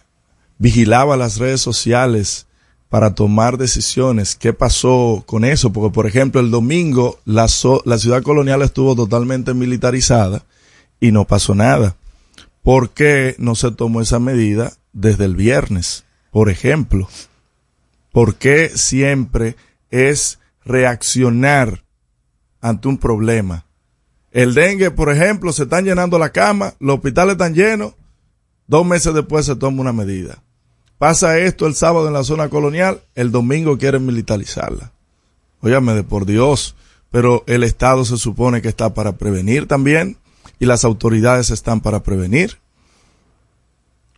vigilaba 0.58 1.16
las 1.16 1.38
redes 1.38 1.60
sociales 1.60 2.46
para 2.88 3.14
tomar 3.14 3.56
decisiones. 3.56 4.36
¿Qué 4.36 4.52
pasó 4.52 5.24
con 5.26 5.44
eso? 5.44 5.72
Porque, 5.72 5.94
por 5.94 6.06
ejemplo, 6.06 6.40
el 6.40 6.50
domingo 6.50 7.18
la, 7.24 7.46
la 7.84 7.98
ciudad 7.98 8.22
colonial 8.22 8.62
estuvo 8.62 8.94
totalmente 8.94 9.54
militarizada 9.54 10.44
y 11.00 11.10
no 11.10 11.26
pasó 11.26 11.54
nada. 11.54 11.96
¿Por 12.62 12.90
qué 12.90 13.34
no 13.38 13.54
se 13.54 13.72
tomó 13.72 14.02
esa 14.02 14.20
medida 14.20 14.72
desde 14.92 15.24
el 15.24 15.34
viernes? 15.34 16.04
Por 16.30 16.48
ejemplo, 16.48 17.08
¿por 18.12 18.36
qué 18.36 18.70
siempre 18.74 19.56
es 19.90 20.38
reaccionar 20.64 21.81
ante 22.62 22.88
un 22.88 22.96
problema? 22.96 23.66
El 24.30 24.54
dengue, 24.54 24.90
por 24.90 25.10
ejemplo, 25.12 25.52
se 25.52 25.64
están 25.64 25.84
llenando 25.84 26.18
la 26.18 26.30
cama, 26.30 26.72
los 26.80 26.96
hospitales 26.96 27.32
están 27.32 27.54
llenos, 27.54 27.92
dos 28.66 28.86
meses 28.86 29.12
después 29.12 29.44
se 29.44 29.56
toma 29.56 29.82
una 29.82 29.92
medida. 29.92 30.42
Pasa 30.96 31.38
esto 31.38 31.66
el 31.66 31.74
sábado 31.74 32.06
en 32.06 32.14
la 32.14 32.24
zona 32.24 32.48
colonial, 32.48 33.02
el 33.14 33.30
domingo 33.30 33.76
quieren 33.76 34.06
militarizarla. 34.06 34.92
Óyame 35.60 35.92
de 35.92 36.04
por 36.04 36.24
Dios, 36.24 36.74
pero 37.10 37.44
el 37.46 37.62
Estado 37.62 38.04
se 38.04 38.16
supone 38.16 38.62
que 38.62 38.68
está 38.68 38.94
para 38.94 39.18
prevenir 39.18 39.66
también 39.66 40.16
y 40.58 40.64
las 40.64 40.84
autoridades 40.84 41.50
están 41.50 41.80
para 41.80 42.02
prevenir. 42.02 42.58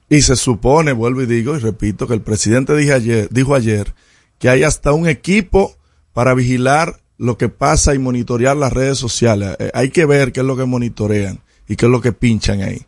Y 0.08 0.22
se 0.22 0.36
supone, 0.36 0.92
vuelvo 0.92 1.22
y 1.22 1.26
digo 1.26 1.56
y 1.56 1.58
repito, 1.58 2.06
que 2.06 2.14
el 2.14 2.20
presidente 2.20 2.76
dijo 2.76 2.94
ayer, 2.94 3.28
dijo 3.30 3.54
ayer 3.54 3.94
que 4.38 4.48
hay 4.48 4.62
hasta 4.62 4.92
un 4.92 5.08
equipo 5.08 5.76
para 6.12 6.34
vigilar 6.34 7.00
lo 7.18 7.38
que 7.38 7.48
pasa 7.48 7.94
y 7.94 7.98
monitorear 7.98 8.56
las 8.56 8.72
redes 8.72 8.98
sociales. 8.98 9.56
Eh, 9.58 9.70
hay 9.74 9.90
que 9.90 10.04
ver 10.04 10.32
qué 10.32 10.40
es 10.40 10.46
lo 10.46 10.56
que 10.56 10.64
monitorean 10.64 11.40
y 11.68 11.76
qué 11.76 11.86
es 11.86 11.92
lo 11.92 12.00
que 12.00 12.12
pinchan 12.12 12.62
ahí. 12.62 12.82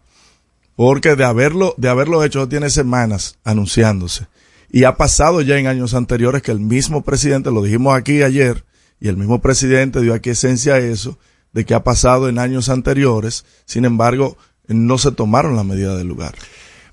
Porque 0.75 1.17
de 1.17 1.25
haberlo, 1.25 1.75
de 1.79 1.89
haberlo 1.89 2.23
hecho, 2.23 2.49
tiene 2.49 2.71
semanas 2.71 3.39
anunciándose. 3.45 4.27
Y 4.71 4.85
ha 4.85 4.97
pasado 4.97 5.41
ya 5.41 5.59
en 5.59 5.69
años 5.69 5.95
anteriores 5.95 6.43
que 6.43 6.53
el 6.53 6.61
mismo 6.61 7.03
presidente, 7.03 7.51
lo 7.51 7.63
dijimos 7.63 7.97
aquí 7.97 8.23
ayer, 8.23 8.65
y 9.01 9.09
el 9.09 9.17
mismo 9.17 9.41
presidente 9.41 10.01
dio 10.01 10.13
aquí 10.13 10.31
esencia 10.31 10.75
a 10.75 10.79
eso, 10.79 11.19
de 11.53 11.65
que 11.65 11.75
ha 11.75 11.85
pasado 11.85 12.29
en 12.29 12.39
años 12.39 12.69
anteriores, 12.69 13.47
sin 13.65 13.85
embargo, 13.85 14.37
no 14.67 14.99
se 14.99 15.13
tomaron 15.13 15.57
las 15.57 15.65
medidas 15.65 15.97
del 15.97 16.09
lugar. 16.09 16.35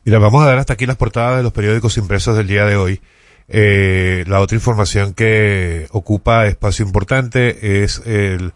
Mira, 0.05 0.19
vamos 0.19 0.43
a 0.43 0.47
dar 0.47 0.59
hasta 0.59 0.73
aquí 0.73 0.85
las 0.85 0.97
portadas 0.97 1.37
de 1.37 1.43
los 1.43 1.53
periódicos 1.53 1.97
impresos 1.97 2.37
del 2.37 2.47
día 2.47 2.65
de 2.65 2.75
hoy. 2.75 3.01
Eh, 3.55 4.23
la 4.27 4.39
otra 4.39 4.55
información 4.55 5.13
que 5.13 5.85
ocupa 5.91 6.47
espacio 6.47 6.83
importante 6.83 7.83
es 7.83 8.01
el, 8.03 8.51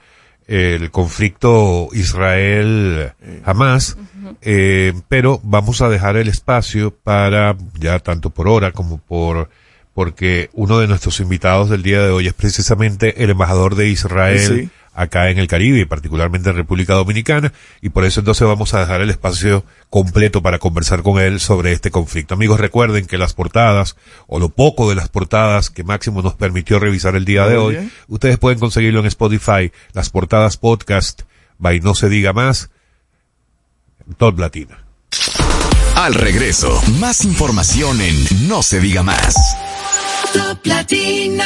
el 0.47 0.89
conflicto 0.89 1.89
Israel-Hamas, 1.93 3.95
eh, 4.41 4.93
pero 5.07 5.39
vamos 5.43 5.83
a 5.83 5.89
dejar 5.89 6.17
el 6.17 6.27
espacio 6.27 6.91
para, 6.91 7.55
ya 7.79 7.99
tanto 7.99 8.31
por 8.31 8.47
hora 8.47 8.71
como 8.71 8.97
por, 8.97 9.51
porque 9.93 10.49
uno 10.53 10.79
de 10.79 10.87
nuestros 10.87 11.19
invitados 11.19 11.69
del 11.69 11.83
día 11.83 12.01
de 12.01 12.09
hoy 12.09 12.25
es 12.25 12.33
precisamente 12.33 13.23
el 13.23 13.29
embajador 13.29 13.75
de 13.75 13.89
Israel 13.89 14.39
Sí. 14.39 14.69
Acá 14.97 15.29
en 15.29 15.37
el 15.37 15.47
Caribe 15.47 15.79
y 15.79 15.85
particularmente 15.85 16.49
en 16.49 16.55
República 16.55 16.95
Dominicana 16.95 17.53
y 17.81 17.89
por 17.89 18.03
eso 18.03 18.19
entonces 18.19 18.47
vamos 18.47 18.73
a 18.73 18.79
dejar 18.79 18.99
el 19.01 19.09
espacio 19.11 19.63
completo 19.89 20.41
para 20.41 20.57
conversar 20.59 21.03
con 21.03 21.19
él 21.21 21.39
sobre 21.39 21.71
este 21.71 21.91
conflicto. 21.91 22.33
Amigos, 22.33 22.59
recuerden 22.59 23.05
que 23.05 23.17
las 23.19 23.33
portadas 23.33 23.95
o 24.25 24.39
lo 24.39 24.49
poco 24.49 24.89
de 24.89 24.95
las 24.95 25.07
portadas 25.07 25.69
que 25.69 25.83
Máximo 25.83 26.21
nos 26.23 26.33
permitió 26.33 26.79
revisar 26.79 27.15
el 27.15 27.25
día 27.25 27.45
de 27.47 27.55
Muy 27.57 27.63
hoy, 27.65 27.75
bien. 27.75 27.91
ustedes 28.07 28.39
pueden 28.39 28.59
conseguirlo 28.59 28.99
en 28.99 29.05
Spotify, 29.05 29.71
las 29.93 30.09
portadas 30.09 30.57
podcast, 30.57 31.21
by 31.59 31.79
No 31.79 31.93
Se 31.93 32.09
Diga 32.09 32.33
Más, 32.33 32.71
Top 34.17 34.39
Latina. 34.39 34.83
Al 35.95 36.13
regreso, 36.15 36.81
más 36.99 37.23
información 37.23 38.01
en 38.01 38.47
No 38.47 38.61
se 38.63 38.79
diga 38.79 39.03
más. 39.03 39.35
Top 40.33 40.65
Latina. 40.65 41.45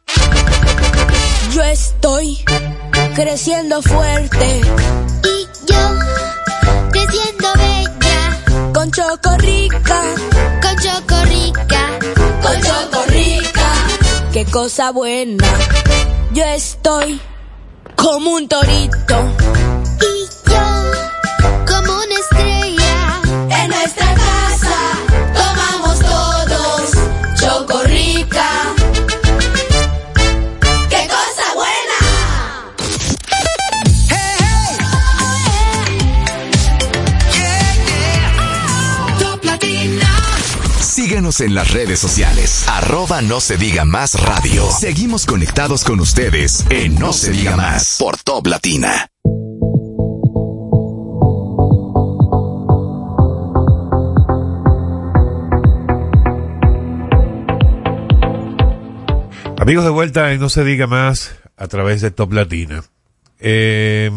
Yo 1.53 1.63
estoy 1.63 2.39
creciendo 3.13 3.81
fuerte 3.81 4.61
Y 5.23 5.47
yo, 5.67 5.99
creciendo 6.91 7.47
bella, 7.55 8.73
con 8.73 8.89
Chocorrica, 8.91 10.01
con 10.61 10.77
chocorrica, 10.77 11.99
con 12.41 12.61
Chocorrica. 12.61 13.73
Qué 14.31 14.45
cosa 14.45 14.91
buena. 14.91 15.45
Yo 16.33 16.43
estoy 16.45 17.19
como 17.95 18.31
un 18.31 18.47
torito. 18.47 19.35
Y 19.99 20.49
yo, 20.49 20.63
como 21.67 21.93
una 21.93 22.15
estrella, 22.15 22.60
En 41.39 41.55
las 41.55 41.71
redes 41.71 41.97
sociales. 41.97 42.65
Arroba 42.67 43.21
no 43.21 43.39
se 43.39 43.55
diga 43.55 43.85
más 43.85 44.19
radio. 44.21 44.69
Seguimos 44.69 45.25
conectados 45.25 45.85
con 45.85 46.01
ustedes 46.01 46.65
en 46.69 46.95
No 46.95 47.13
se 47.13 47.31
diga 47.31 47.55
más 47.55 47.95
por 47.99 48.17
Top 48.17 48.47
Latina. 48.47 49.07
Amigos 59.57 59.85
de 59.85 59.89
vuelta 59.89 60.33
en 60.33 60.41
No 60.41 60.49
se 60.49 60.65
diga 60.65 60.85
más 60.85 61.33
a 61.55 61.67
través 61.69 62.01
de 62.01 62.11
Top 62.11 62.33
Latina. 62.33 62.83
Eh, 63.39 64.11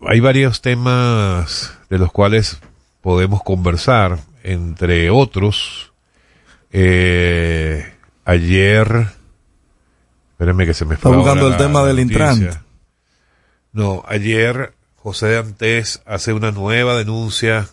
hay 0.00 0.20
varios 0.20 0.60
temas 0.60 1.72
de 1.88 1.98
los 1.98 2.10
cuales 2.10 2.58
podemos 3.00 3.44
conversar, 3.44 4.18
entre 4.42 5.10
otros. 5.10 5.92
eh, 6.70 7.92
ayer, 8.24 9.06
espérenme 10.32 10.66
que 10.66 10.74
se 10.74 10.84
me 10.84 10.94
Está 10.94 11.08
fue 11.08 11.16
buscando 11.18 11.44
ahora 11.44 11.56
el 11.56 11.62
tema 11.62 11.84
del 11.84 11.96
noticia. 11.96 12.32
Intran. 12.32 12.64
No, 13.72 14.04
ayer 14.06 14.74
José 14.96 15.26
de 15.26 15.38
Antés 15.38 16.02
hace 16.06 16.32
una 16.32 16.50
nueva 16.52 16.96
denuncia 16.96 17.68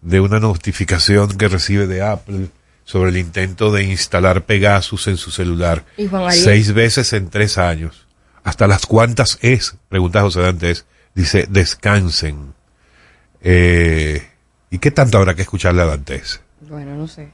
de 0.00 0.20
una 0.20 0.40
notificación 0.40 1.36
que 1.36 1.48
recibe 1.48 1.86
de 1.86 2.02
Apple 2.02 2.48
sobre 2.84 3.10
el 3.10 3.16
intento 3.16 3.72
de 3.72 3.84
instalar 3.84 4.44
Pegasus 4.44 5.08
en 5.08 5.16
su 5.16 5.30
celular. 5.30 5.84
¿Y 5.96 6.06
Juan 6.06 6.24
Ariel? 6.24 6.44
Seis 6.44 6.72
veces 6.72 7.12
en 7.12 7.30
tres 7.30 7.58
años. 7.58 8.06
¿Hasta 8.44 8.66
las 8.66 8.84
cuántas 8.86 9.38
es? 9.40 9.76
Pregunta 9.88 10.20
José 10.20 10.40
de 10.40 10.48
Antés. 10.48 10.86
Dice, 11.14 11.46
descansen. 11.48 12.52
Eh, 13.40 14.22
¿Y 14.74 14.78
qué 14.80 14.90
tanto 14.90 15.18
habrá 15.18 15.34
que 15.34 15.42
escucharle 15.42 15.82
a 15.82 15.86
Dantes? 15.86 16.40
Bueno, 16.68 16.96
no 16.96 17.06
sé. 17.06 17.30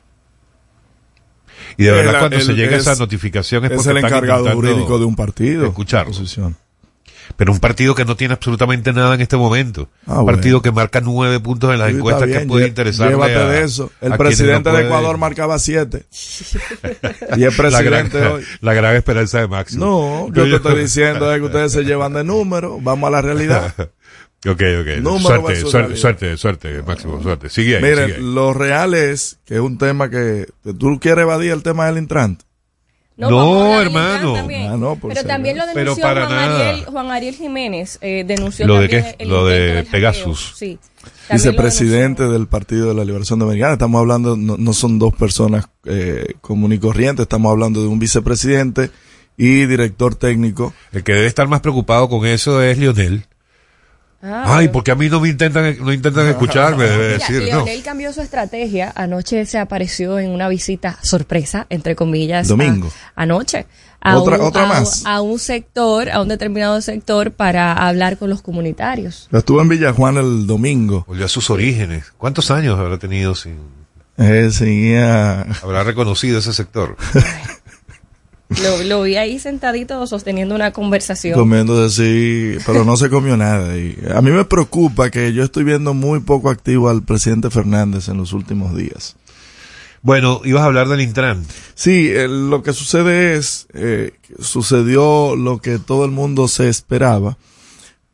Y 1.78 1.84
de 1.84 1.90
verdad 1.92 2.18
cuando 2.18 2.38
se 2.40 2.52
llega 2.52 2.76
es- 2.76 2.82
esa 2.86 2.96
notificación 2.96 3.64
es 3.64 3.70
Es 3.70 3.76
porque 3.78 3.90
el 3.92 3.96
encargado 4.04 4.50
jurídico 4.52 4.98
de 4.98 5.06
un 5.06 5.16
partido. 5.16 5.64
escucharlo. 5.66 6.12
Pero 7.36 7.52
un 7.52 7.60
partido 7.60 7.94
que 7.94 8.04
no 8.04 8.14
tiene 8.16 8.34
absolutamente 8.34 8.92
nada 8.92 9.14
en 9.14 9.20
este 9.22 9.36
momento. 9.38 9.88
Ah, 10.06 10.20
un 10.20 10.26
partido 10.26 10.58
bueno. 10.58 10.62
que 10.62 10.72
marca 10.72 11.00
nueve 11.00 11.38
puntos 11.40 11.72
en 11.72 11.78
las 11.78 11.90
Sí, 11.90 11.96
encuestas 11.96 12.28
que 12.28 12.40
puede 12.40 12.66
interesarle 12.68 13.12
Llévate 13.14 13.36
a- 13.36 13.44
de 13.48 13.62
eso. 13.64 13.90
El 14.02 14.16
presidente 14.18 14.70
no 14.70 14.76
de 14.76 14.84
Ecuador 14.84 15.16
marcaba 15.16 15.58
siete. 15.58 16.04
y 17.36 17.40
la 17.40 17.46
el 17.48 17.56
presidente 17.56 18.18
gran, 18.18 18.32
hoy. 18.32 18.44
la 18.60 18.74
gran 18.74 18.96
esperanza 18.96 19.38
de 19.40 19.46
Máximo. 19.48 20.28
No, 20.28 20.34
yo 20.34 20.44
te 20.44 20.56
estoy 20.56 20.80
diciendo 20.82 21.32
es 21.32 21.38
que 21.38 21.46
ustedes 21.46 21.72
se 21.72 21.84
llevan 21.84 22.12
de 22.12 22.24
números. 22.24 22.82
Vamos 22.82 23.08
a 23.08 23.10
la 23.12 23.22
realidad. 23.22 23.74
Ok, 24.46 24.62
ok. 24.80 25.02
Número 25.02 25.20
suerte, 25.20 25.60
suerte, 25.60 25.96
suerte, 25.96 26.36
suerte, 26.36 26.82
Máximo, 26.82 27.22
suerte. 27.22 27.50
Sigue 27.50 27.76
ahí, 27.76 27.82
sigue 27.82 28.00
ahí. 28.00 28.06
Miren, 28.06 28.34
lo 28.34 28.54
real 28.54 28.94
es 28.94 29.38
que 29.44 29.54
es 29.54 29.60
un 29.60 29.76
tema 29.76 30.08
que 30.08 30.46
que 30.64 30.72
tú 30.72 30.98
quieres 30.98 31.22
evadir 31.22 31.52
el 31.52 31.62
tema 31.62 31.86
del 31.86 31.98
Intran. 31.98 32.38
No, 33.28 33.78
del 33.78 33.88
hermano. 33.88 34.34
También. 34.34 34.70
Ah, 34.70 34.76
no, 34.78 34.96
por 34.96 35.12
Pero 35.12 35.26
también 35.26 35.58
lo 35.58 35.66
denunció 35.66 36.02
para 36.02 36.26
Juan, 36.26 36.38
nada. 36.38 36.70
Ariel, 36.70 36.84
Juan 36.86 37.10
Ariel 37.10 37.34
Jiménez. 37.34 37.98
Eh, 38.00 38.24
denunció 38.26 38.66
¿Lo 38.66 38.80
de 38.80 38.88
qué? 38.88 39.16
el 39.18 39.28
Lo 39.28 39.44
de. 39.44 39.86
Pegasus. 39.90 40.54
Sí. 40.56 40.78
Vicepresidente 41.30 42.24
del 42.24 42.46
Partido 42.46 42.88
de 42.88 42.94
la 42.94 43.04
Liberación 43.04 43.38
Dominicana. 43.38 43.74
Estamos 43.74 44.00
hablando, 44.00 44.36
no, 44.36 44.56
no 44.56 44.72
son 44.72 44.98
dos 44.98 45.14
personas 45.14 45.68
eh, 45.84 46.34
común 46.40 46.72
y 46.72 46.78
corriente, 46.78 47.22
estamos 47.22 47.50
hablando 47.50 47.80
de 47.80 47.88
un 47.88 47.98
vicepresidente 47.98 48.90
y 49.36 49.66
director 49.66 50.14
técnico. 50.14 50.74
El 50.92 51.04
que 51.04 51.12
debe 51.12 51.26
estar 51.26 51.46
más 51.46 51.60
preocupado 51.60 52.08
con 52.08 52.26
eso 52.26 52.62
es 52.62 52.78
Lionel. 52.78 53.26
Ah, 54.22 54.58
Ay, 54.58 54.68
porque 54.68 54.90
a 54.90 54.94
mí 54.94 55.08
no 55.08 55.18
me 55.18 55.30
intentan, 55.30 55.76
no 55.80 55.92
intentan 55.92 56.26
escucharme, 56.28 56.84
debe 56.88 57.14
Mira, 57.14 57.18
decir, 57.18 57.40
¿no? 57.40 57.44
Leonel 57.64 57.82
cambió 57.82 58.12
su 58.12 58.20
estrategia. 58.20 58.92
Anoche 58.94 59.46
se 59.46 59.58
apareció 59.58 60.18
en 60.18 60.30
una 60.30 60.48
visita 60.48 60.98
sorpresa, 61.02 61.66
entre 61.70 61.96
comillas. 61.96 62.46
Domingo. 62.48 62.88
a- 63.16 63.22
anoche. 63.22 63.66
A 64.02 64.16
Otra- 64.18 64.36
un, 64.38 64.42
otra 64.46 64.64
a- 64.64 64.66
más. 64.68 65.04
A 65.06 65.20
un 65.22 65.38
sector, 65.38 66.10
a 66.10 66.20
un 66.20 66.28
determinado 66.28 66.80
sector 66.82 67.32
para 67.32 67.72
hablar 67.72 68.18
con 68.18 68.28
los 68.30 68.42
comunitarios. 68.42 69.28
Estuvo 69.32 69.60
en 69.62 69.68
Villajuan 69.68 70.16
el 70.18 70.46
domingo. 70.46 71.04
Volvió 71.06 71.24
a 71.24 71.28
sus 71.28 71.48
orígenes. 71.50 72.12
¿Cuántos 72.18 72.50
años 72.50 72.78
habrá 72.78 72.98
tenido 72.98 73.34
sin, 73.34 73.58
Eh, 74.18 74.50
seguía 74.52 75.42
habrá 75.62 75.82
reconocido 75.82 76.38
ese 76.40 76.52
sector? 76.52 76.96
Lo, 78.62 78.82
lo 78.82 79.02
vi 79.02 79.16
ahí 79.16 79.38
sentadito 79.38 80.04
sosteniendo 80.06 80.54
una 80.54 80.72
conversación. 80.72 81.38
comiendo 81.38 81.84
así, 81.84 82.56
pero 82.66 82.84
no 82.84 82.96
se 82.96 83.08
comió 83.08 83.36
nada. 83.36 83.76
Y 83.76 83.96
a 84.12 84.20
mí 84.20 84.30
me 84.30 84.44
preocupa 84.44 85.10
que 85.10 85.32
yo 85.32 85.44
estoy 85.44 85.62
viendo 85.62 85.94
muy 85.94 86.20
poco 86.20 86.50
activo 86.50 86.88
al 86.88 87.02
presidente 87.02 87.48
Fernández 87.50 88.08
en 88.08 88.16
los 88.16 88.32
últimos 88.32 88.76
días. 88.76 89.16
Bueno, 90.02 90.40
ibas 90.44 90.62
a 90.62 90.66
hablar 90.66 90.88
del 90.88 91.02
Intran. 91.02 91.44
Sí, 91.74 92.08
eh, 92.08 92.26
lo 92.26 92.62
que 92.62 92.72
sucede 92.72 93.36
es, 93.36 93.66
eh, 93.74 94.12
sucedió 94.40 95.36
lo 95.36 95.58
que 95.58 95.78
todo 95.78 96.04
el 96.04 96.10
mundo 96.10 96.48
se 96.48 96.68
esperaba, 96.68 97.36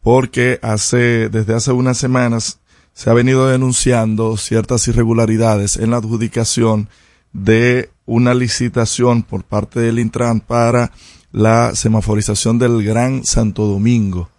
porque 0.02 0.58
hace, 0.62 1.28
desde 1.28 1.54
hace 1.54 1.72
unas 1.72 1.96
semanas 1.96 2.58
se 2.92 3.08
ha 3.08 3.14
venido 3.14 3.46
denunciando 3.46 4.36
ciertas 4.36 4.86
irregularidades 4.88 5.76
en 5.76 5.90
la 5.90 5.98
adjudicación 5.98 6.88
de 7.32 7.90
una 8.06 8.34
licitación 8.34 9.22
por 9.22 9.44
parte 9.44 9.80
del 9.80 9.98
Intran 9.98 10.40
para 10.40 10.92
la 11.32 11.74
semaforización 11.74 12.58
del 12.58 12.82
Gran 12.82 13.24
Santo 13.24 13.66
Domingo. 13.66 14.30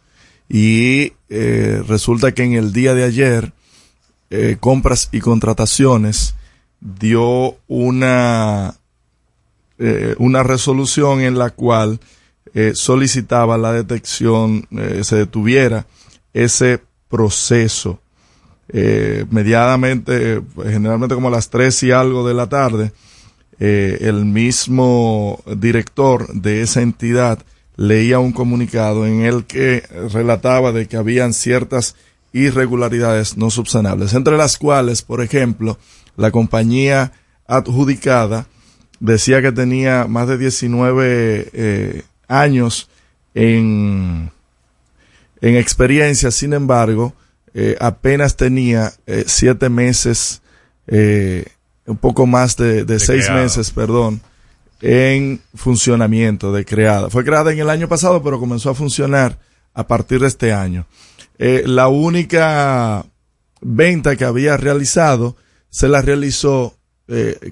Y 0.49 1.13
eh, 1.29 1.83
resulta 1.87 2.33
que 2.33 2.43
en 2.43 2.53
el 2.53 2.71
día 2.73 2.93
de 2.93 3.03
ayer, 3.03 3.53
eh, 4.29 4.57
compras 4.59 5.09
y 5.11 5.19
contrataciones 5.19 6.35
dio 6.79 7.57
una, 7.67 8.75
eh, 9.77 10.15
una 10.17 10.43
resolución 10.43 11.21
en 11.21 11.37
la 11.37 11.51
cual 11.51 11.99
solicitaba 12.73 13.55
la 13.59 13.71
detección, 13.71 14.67
se 15.03 15.15
detuviera 15.15 15.85
ese 16.33 16.81
proceso. 17.07 17.99
Eh, 18.69 19.25
mediadamente, 19.29 20.41
generalmente 20.61 21.15
como 21.15 21.29
a 21.29 21.31
las 21.31 21.49
tres 21.49 21.81
y 21.83 21.91
algo 21.91 22.27
de 22.27 22.33
la 22.33 22.47
tarde, 22.47 22.91
eh, 23.59 23.97
el 24.01 24.25
mismo 24.25 25.41
director 25.55 26.27
de 26.33 26.61
esa 26.61 26.81
entidad 26.81 27.39
leía 27.75 28.19
un 28.19 28.33
comunicado 28.33 29.05
en 29.05 29.21
el 29.21 29.45
que 29.45 29.83
relataba 30.11 30.71
de 30.71 30.87
que 30.87 30.97
habían 30.97 31.33
ciertas 31.33 31.95
irregularidades 32.33 33.37
no 33.37 33.49
subsanables, 33.49 34.13
entre 34.13 34.37
las 34.37 34.57
cuales, 34.57 35.01
por 35.01 35.21
ejemplo, 35.21 35.77
la 36.17 36.31
compañía 36.31 37.13
adjudicada 37.47 38.47
decía 38.99 39.41
que 39.41 39.51
tenía 39.51 40.07
más 40.07 40.27
de 40.27 40.37
19 40.37 41.49
eh, 41.53 42.03
años 42.27 42.89
en, 43.33 44.31
en 45.41 45.55
experiencia, 45.55 46.31
sin 46.31 46.53
embargo, 46.53 47.13
eh, 47.59 47.75
apenas 47.79 48.35
tenía 48.35 48.93
eh, 49.07 49.23
siete 49.25 49.67
meses, 49.69 50.43
eh, 50.85 51.43
un 51.87 51.97
poco 51.97 52.27
más 52.27 52.55
de, 52.55 52.85
de 52.85 52.85
De 52.85 52.99
seis 52.99 53.25
creada. 53.25 53.41
meses, 53.41 53.71
perdón, 53.71 54.21
en 54.79 55.41
funcionamiento 55.55 56.53
de 56.53 56.65
creada. 56.65 57.09
Fue 57.09 57.25
creada 57.25 57.51
en 57.51 57.57
el 57.57 57.71
año 57.71 57.87
pasado, 57.87 58.21
pero 58.21 58.39
comenzó 58.39 58.69
a 58.69 58.75
funcionar 58.75 59.39
a 59.73 59.87
partir 59.87 60.19
de 60.19 60.27
este 60.27 60.53
año. 60.53 60.85
La 61.39 61.87
única 61.87 63.03
venta 63.59 64.15
que 64.15 64.25
había 64.25 64.55
realizado 64.55 65.35
se 65.71 65.87
la 65.87 66.03
realizó 66.03 66.75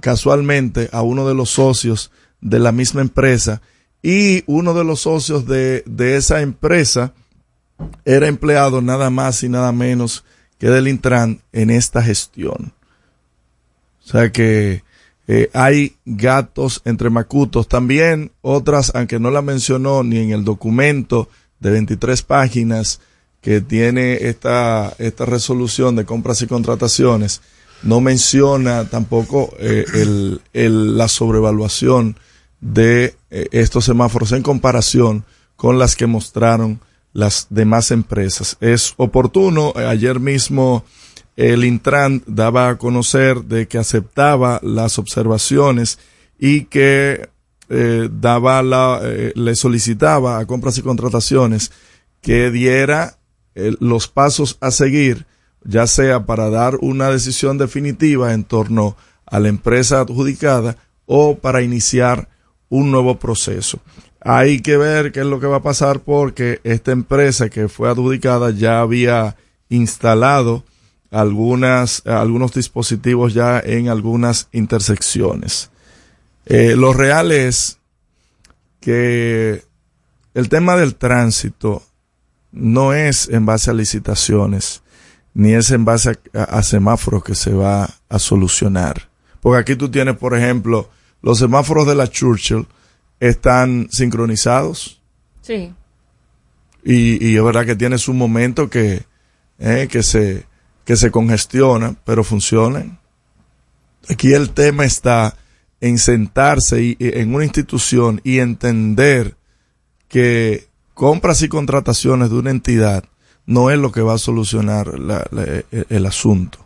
casualmente 0.02 0.90
a 0.92 1.02
uno 1.02 1.28
de 1.28 1.34
los 1.34 1.50
socios 1.50 2.12
de 2.42 2.60
la 2.60 2.72
misma 2.72 3.02
empresa 3.02 3.62
y 4.04 4.44
uno 4.46 4.76
de 4.76 4.84
los 4.84 5.02
socios 5.02 5.48
de, 5.48 5.82
de 5.88 6.18
esa 6.18 6.42
empresa 6.42 7.14
era 8.06 8.28
empleado 8.28 8.82
nada 8.82 9.10
más 9.10 9.44
y 9.44 9.50
nada 9.50 9.72
menos 9.72 10.24
que 10.58 10.70
del 10.70 10.88
Intran 10.88 11.42
en 11.52 11.70
esta 11.70 12.02
gestión. 12.02 12.74
O 14.04 14.08
sea 14.08 14.32
que 14.32 14.84
eh, 15.28 15.50
hay 15.54 15.98
gatos 16.06 16.82
entre 16.86 17.10
macutos. 17.10 17.68
También 17.68 18.32
otras, 18.42 18.92
aunque 18.96 19.20
no 19.20 19.32
la 19.32 19.42
mencionó 19.42 20.04
ni 20.04 20.20
en 20.20 20.32
el 20.32 20.44
documento 20.44 21.30
de 21.60 21.72
23 21.72 22.22
páginas 22.22 23.02
que 23.42 23.62
tiene 23.62 24.28
esta, 24.28 24.94
esta 24.98 25.26
resolución 25.26 25.96
de 25.96 26.06
compras 26.06 26.42
y 26.42 26.48
contrataciones, 26.48 27.42
no 27.84 28.02
menciona 28.02 28.86
tampoco 28.86 29.54
eh, 29.60 29.86
el, 30.54 30.98
la 30.98 31.08
sobrevaluación 31.08 32.18
de 32.62 33.16
eh, 33.30 33.48
estos 33.52 33.86
semáforos 33.86 34.32
en 34.32 34.42
comparación 34.42 35.26
con 35.56 35.78
las 35.78 35.96
que 35.96 36.08
mostraron 36.08 36.80
las 37.16 37.48
demás 37.50 37.92
empresas. 37.92 38.58
Es 38.60 38.94
oportuno, 38.98 39.72
eh, 39.76 39.86
ayer 39.86 40.20
mismo 40.20 40.84
el 41.38 41.64
Intran 41.64 42.24
daba 42.28 42.70
a 42.70 42.78
conocer 42.78 43.44
de 43.46 43.68
que 43.68 43.78
aceptaba 43.78 44.60
las 44.62 45.00
observaciones 45.00 45.98
y 46.38 46.66
que 46.66 47.30
eh, 47.70 48.10
daba 48.12 48.62
la, 48.62 49.00
eh, 49.02 49.32
le 49.34 49.56
solicitaba 49.56 50.40
a 50.40 50.46
compras 50.46 50.78
y 50.78 50.82
contrataciones 50.82 51.72
que 52.22 52.52
diera 52.52 53.18
eh, 53.56 53.74
los 53.80 54.08
pasos 54.08 54.58
a 54.60 54.72
seguir, 54.72 55.26
ya 55.64 55.88
sea 55.88 56.26
para 56.26 56.50
dar 56.50 56.76
una 56.82 57.10
decisión 57.10 57.58
definitiva 57.58 58.34
en 58.34 58.44
torno 58.44 58.98
a 59.26 59.40
la 59.40 59.48
empresa 59.48 60.02
adjudicada 60.02 60.76
o 61.06 61.38
para 61.38 61.62
iniciar 61.62 62.28
un 62.70 62.92
nuevo 62.92 63.20
proceso. 63.20 63.80
Hay 64.28 64.62
que 64.62 64.76
ver 64.76 65.12
qué 65.12 65.20
es 65.20 65.26
lo 65.28 65.40
que 65.40 65.46
va 65.46 65.58
a 65.58 65.62
pasar 65.62 66.00
porque 66.00 66.60
esta 66.64 66.92
empresa 66.92 67.48
que 67.48 67.70
fue 67.70 67.92
adjudicada 67.92 68.50
ya 68.50 68.80
había 68.80 69.36
instalado 69.70 70.64
algunas, 71.12 72.02
algunos 72.08 72.52
dispositivos 72.52 73.36
ya 73.36 73.60
en 73.60 73.88
algunas 73.88 74.50
intersecciones. 74.52 75.70
Eh, 76.48 76.76
lo 76.76 76.92
real 76.92 77.32
es 77.32 77.78
que 78.80 79.64
el 80.34 80.50
tema 80.50 80.76
del 80.76 80.96
tránsito 80.96 81.84
no 82.52 82.96
es 82.96 83.30
en 83.30 83.46
base 83.46 83.70
a 83.70 83.76
licitaciones, 83.76 84.82
ni 85.36 85.54
es 85.54 85.70
en 85.70 85.86
base 85.86 86.18
a, 86.34 86.46
a 86.46 86.64
semáforos 86.64 87.24
que 87.24 87.36
se 87.36 87.54
va 87.54 87.92
a 88.10 88.18
solucionar. 88.18 89.08
Porque 89.40 89.60
aquí 89.60 89.76
tú 89.76 89.92
tienes, 89.92 90.18
por 90.18 90.36
ejemplo, 90.36 90.90
los 91.22 91.38
semáforos 91.38 91.86
de 91.86 91.94
la 91.94 92.08
Churchill 92.08 92.66
están 93.20 93.88
sincronizados 93.92 95.02
Sí. 95.42 95.74
y, 96.84 97.26
y 97.26 97.36
es 97.38 97.44
verdad 97.44 97.66
que 97.66 97.76
tiene 97.76 97.98
su 97.98 98.14
momento 98.14 98.70
que, 98.70 99.04
eh, 99.60 99.88
que, 99.90 100.04
se, 100.04 100.46
que 100.84 100.96
se 100.96 101.12
congestiona, 101.12 101.96
pero 102.06 102.24
funcionan. 102.24 103.00
Aquí 104.10 104.34
el 104.34 104.52
tema 104.52 104.86
está 104.86 105.36
en 105.82 105.98
sentarse 105.98 106.82
y, 106.84 106.98
y 107.00 107.20
en 107.20 107.34
una 107.34 107.44
institución 107.44 108.22
y 108.24 108.40
entender 108.40 109.36
que 110.08 110.68
compras 110.94 111.42
y 111.42 111.48
contrataciones 111.50 112.30
de 112.30 112.36
una 112.38 112.52
entidad 112.52 113.04
no 113.46 113.70
es 113.70 113.78
lo 113.78 113.92
que 113.92 114.02
va 114.02 114.14
a 114.16 114.18
solucionar 114.20 114.98
la- 115.00 115.26
la- 115.32 115.44
el, 115.44 115.86
el 115.90 116.06
asunto. 116.06 116.66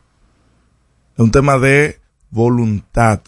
Es 1.13 1.19
un 1.19 1.31
tema 1.31 1.57
de 1.57 1.99
voluntad, 2.29 3.21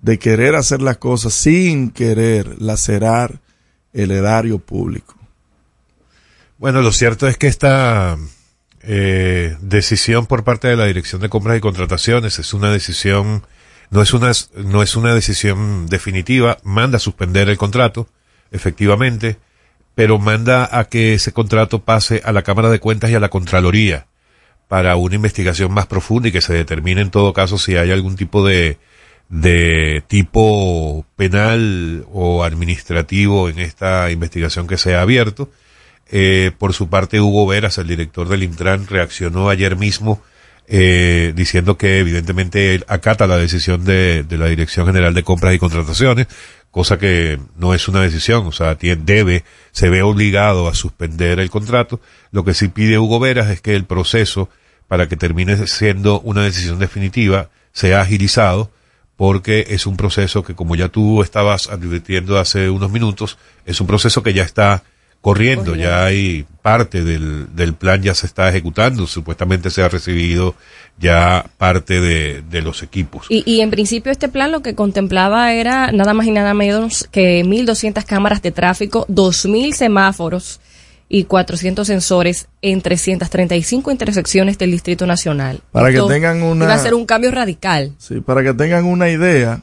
de 0.00 0.18
querer 0.18 0.54
hacer 0.54 0.80
las 0.80 0.98
cosas 0.98 1.34
sin 1.34 1.90
querer 1.90 2.60
lacerar 2.60 3.40
el 3.92 4.10
erario 4.10 4.58
público. 4.58 5.14
Bueno, 6.58 6.82
lo 6.82 6.92
cierto 6.92 7.26
es 7.28 7.36
que 7.36 7.46
esta 7.46 8.16
eh, 8.82 9.56
decisión 9.60 10.26
por 10.26 10.44
parte 10.44 10.68
de 10.68 10.76
la 10.76 10.86
Dirección 10.86 11.20
de 11.20 11.28
Compras 11.28 11.56
y 11.56 11.60
Contrataciones 11.60 12.38
es 12.38 12.52
una 12.54 12.70
decisión, 12.70 13.44
no 13.90 14.02
es 14.02 14.12
una, 14.12 14.32
no 14.56 14.82
es 14.82 14.96
una 14.96 15.14
decisión 15.14 15.86
definitiva, 15.86 16.58
manda 16.62 16.96
a 16.96 17.00
suspender 17.00 17.48
el 17.48 17.58
contrato, 17.58 18.08
efectivamente, 18.50 19.38
pero 19.94 20.18
manda 20.18 20.68
a 20.78 20.84
que 20.84 21.14
ese 21.14 21.32
contrato 21.32 21.80
pase 21.80 22.22
a 22.24 22.32
la 22.32 22.42
Cámara 22.42 22.70
de 22.70 22.80
Cuentas 22.80 23.10
y 23.10 23.14
a 23.14 23.20
la 23.20 23.30
Contraloría 23.30 24.06
para 24.68 24.96
una 24.96 25.16
investigación 25.16 25.72
más 25.72 25.86
profunda 25.86 26.28
y 26.28 26.32
que 26.32 26.40
se 26.40 26.52
determine 26.52 27.00
en 27.00 27.10
todo 27.10 27.32
caso 27.32 27.58
si 27.58 27.76
hay 27.76 27.90
algún 27.90 28.16
tipo 28.16 28.46
de, 28.46 28.78
de 29.28 30.02
tipo 30.06 31.04
penal 31.16 32.06
o 32.12 32.44
administrativo 32.44 33.48
en 33.48 33.58
esta 33.58 34.10
investigación 34.10 34.66
que 34.66 34.78
se 34.78 34.94
ha 34.94 35.02
abierto. 35.02 35.50
Eh, 36.10 36.52
por 36.58 36.72
su 36.72 36.88
parte, 36.88 37.20
Hugo 37.20 37.46
Veras, 37.46 37.78
el 37.78 37.88
director 37.88 38.28
del 38.28 38.42
Intran, 38.42 38.86
reaccionó 38.86 39.50
ayer 39.50 39.76
mismo 39.76 40.22
eh, 40.66 41.32
diciendo 41.34 41.78
que 41.78 41.98
evidentemente 41.98 42.74
él 42.74 42.84
acata 42.88 43.26
la 43.26 43.38
decisión 43.38 43.84
de, 43.84 44.22
de 44.22 44.38
la 44.38 44.46
Dirección 44.46 44.86
General 44.86 45.14
de 45.14 45.22
Compras 45.22 45.54
y 45.54 45.58
Contrataciones, 45.58 46.26
cosa 46.70 46.98
que 46.98 47.38
no 47.56 47.74
es 47.74 47.88
una 47.88 48.02
decisión, 48.02 48.46
o 48.46 48.52
sea, 48.52 48.76
tiene, 48.76 49.02
debe, 49.04 49.44
se 49.72 49.88
ve 49.88 50.02
obligado 50.02 50.68
a 50.68 50.74
suspender 50.74 51.40
el 51.40 51.50
contrato. 51.50 52.00
Lo 52.32 52.44
que 52.44 52.54
sí 52.54 52.68
pide 52.68 52.98
Hugo 52.98 53.18
Veras 53.18 53.48
es 53.48 53.60
que 53.60 53.74
el 53.74 53.84
proceso, 53.84 54.50
para 54.88 55.08
que 55.08 55.16
termine 55.16 55.66
siendo 55.66 56.20
una 56.20 56.42
decisión 56.42 56.78
definitiva, 56.78 57.48
sea 57.72 58.02
agilizado, 58.02 58.70
porque 59.18 59.66
es 59.70 59.84
un 59.86 59.96
proceso 59.96 60.44
que, 60.44 60.54
como 60.54 60.76
ya 60.76 60.88
tú 60.88 61.22
estabas 61.22 61.68
advirtiendo 61.68 62.38
hace 62.38 62.70
unos 62.70 62.92
minutos, 62.92 63.36
es 63.66 63.80
un 63.80 63.88
proceso 63.88 64.22
que 64.22 64.32
ya 64.32 64.44
está 64.44 64.84
corriendo, 65.20 65.74
ya 65.74 66.04
hay 66.04 66.46
parte 66.62 67.02
del, 67.02 67.54
del 67.56 67.74
plan 67.74 68.00
ya 68.00 68.14
se 68.14 68.26
está 68.26 68.48
ejecutando, 68.48 69.08
supuestamente 69.08 69.70
se 69.70 69.82
ha 69.82 69.88
recibido 69.88 70.54
ya 71.00 71.46
parte 71.58 72.00
de, 72.00 72.42
de 72.42 72.62
los 72.62 72.84
equipos. 72.84 73.26
Y, 73.28 73.42
y 73.44 73.60
en 73.60 73.70
principio 73.70 74.12
este 74.12 74.28
plan 74.28 74.52
lo 74.52 74.62
que 74.62 74.76
contemplaba 74.76 75.52
era 75.52 75.90
nada 75.90 76.14
más 76.14 76.28
y 76.28 76.30
nada 76.30 76.54
menos 76.54 77.08
que 77.10 77.44
1.200 77.44 78.04
cámaras 78.04 78.40
de 78.40 78.52
tráfico, 78.52 79.04
2.000 79.08 79.72
semáforos 79.72 80.60
y 81.08 81.24
400 81.24 81.86
sensores 81.86 82.48
en 82.60 82.82
335 82.82 83.90
intersecciones 83.90 84.58
del 84.58 84.72
Distrito 84.72 85.06
Nacional. 85.06 85.60
Para 85.72 85.90
que 85.90 86.00
tengan 86.08 86.42
una- 86.42 86.66
Iba 86.66 86.74
a 86.74 86.78
ser 86.78 86.94
un 86.94 87.06
cambio 87.06 87.30
radical. 87.30 87.94
Sí, 87.98 88.20
para 88.20 88.42
que 88.42 88.52
tengan 88.54 88.84
una 88.84 89.08
idea, 89.08 89.62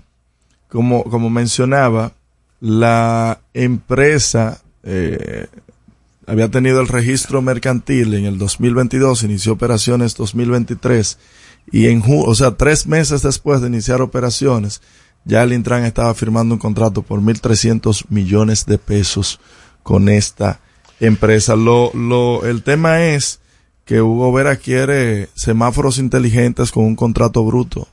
como, 0.70 1.04
como 1.04 1.30
mencionaba, 1.30 2.14
la 2.62 3.40
empresa 3.54 4.62
eh, 4.84 5.48
había 6.26 6.50
tenido 6.50 6.82
el 6.82 6.88
registro 6.88 7.42
mercantil 7.42 8.14
en 8.16 8.26
el 8.26 8.38
2022, 8.40 9.24
inició 9.24 9.54
operaciones 9.54 10.16
2023 10.16 11.18
y 11.72 11.88
en 11.88 12.02
ju- 12.02 12.24
o 12.26 12.34
sea, 12.36 12.52
tres 12.56 12.88
meses 12.88 13.22
después 13.22 13.62
de 13.62 13.68
iniciar 13.68 14.02
operaciones, 14.02 14.82
ya 15.26 15.44
el 15.44 15.54
Intran 15.54 15.86
estaba 15.86 16.14
firmando 16.16 16.56
un 16.56 16.60
contrato 16.60 17.02
por 17.04 17.20
1.300 17.22 18.06
millones 18.10 18.66
de 18.66 18.78
pesos 18.80 19.40
con 19.84 20.10
esta 20.10 20.60
empresa. 21.00 21.56
Lo, 21.56 21.92
lo, 21.94 22.46
el 22.46 22.64
tema 22.64 23.04
es 23.04 23.40
que 23.86 24.02
Hugo 24.02 24.34
Vera 24.34 24.56
quiere 24.56 25.30
semáforos 25.36 26.00
inteligentes 26.00 26.72
con 26.72 26.84
un 26.84 26.96
contrato 26.96 27.44
bruto. 27.46 27.88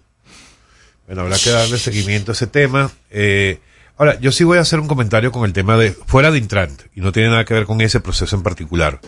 Bueno, 1.07 1.23
habrá 1.23 1.37
que 1.39 1.51
darle 1.51 1.79
seguimiento 1.79 2.33
a 2.33 2.35
ese 2.35 2.47
tema. 2.47 2.91
Eh, 3.11 3.61
ahora, 3.99 4.19
yo 4.19 4.33
sí 4.33 4.45
voy 4.45 4.59
a 4.59 4.63
hacer 4.63 4.81
un 4.81 4.89
comentario 4.89 5.31
con 5.33 5.45
el 5.45 5.53
tema 5.53 5.77
de, 5.77 5.93
fuera 5.93 6.31
de 6.31 6.39
Intrant, 6.39 6.81
y 6.95 7.01
no 7.03 7.13
tiene 7.13 7.29
nada 7.29 7.45
que 7.45 7.55
ver 7.55 7.67
con 7.67 7.81
ese 7.83 8.01
proceso 8.01 8.35
en 8.37 8.43
particular, 8.43 9.01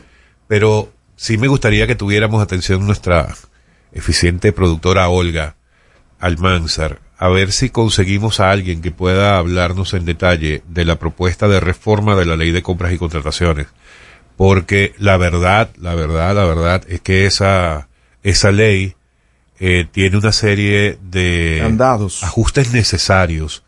pero 0.46 0.92
sí 1.16 1.38
me 1.38 1.48
gustaría 1.48 1.87
que 1.87 1.94
tuviéramos 1.94 2.42
atención 2.42 2.87
nuestra 2.87 3.35
eficiente 3.92 4.52
productora 4.52 5.09
Olga 5.09 5.57
Almanzar, 6.18 7.00
a 7.16 7.28
ver 7.28 7.52
si 7.52 7.70
conseguimos 7.70 8.40
a 8.40 8.50
alguien 8.50 8.83
que 8.83 8.90
pueda 8.90 9.38
hablarnos 9.38 9.94
en 9.94 10.04
detalle 10.04 10.62
de 10.68 10.85
la 10.85 10.98
propuesta 10.98 11.48
de 11.48 11.61
reforma 11.61 12.16
de 12.16 12.26
la 12.26 12.37
ley 12.37 12.50
de 12.50 12.62
compras 12.62 12.92
y 12.92 12.98
contrataciones. 12.98 13.68
Porque 14.37 14.94
la 14.99 15.16
verdad, 15.16 15.70
la 15.79 15.94
verdad, 15.94 16.35
la 16.35 16.44
verdad 16.44 16.83
es 16.88 17.01
que 17.01 17.27
esa, 17.27 17.88
esa 18.23 18.51
ley 18.51 18.94
eh, 19.61 19.87
tiene 19.90 20.16
una 20.16 20.33
serie 20.33 20.99
de 21.03 21.59
Candados. 21.62 22.25
ajustes 22.25 22.73
necesarios 22.73 23.62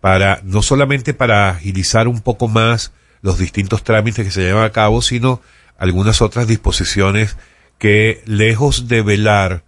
para, 0.00 0.40
no 0.44 0.62
solamente 0.62 1.14
para 1.14 1.50
agilizar 1.50 2.08
un 2.08 2.20
poco 2.20 2.48
más 2.48 2.92
los 3.22 3.38
distintos 3.38 3.84
trámites 3.84 4.24
que 4.24 4.30
se 4.30 4.42
llevan 4.42 4.64
a 4.64 4.72
cabo, 4.72 5.02
sino 5.02 5.40
algunas 5.78 6.22
otras 6.22 6.46
disposiciones 6.46 7.36
que 7.78 8.22
lejos 8.26 8.88
de 8.88 9.02
velar, 9.02 9.64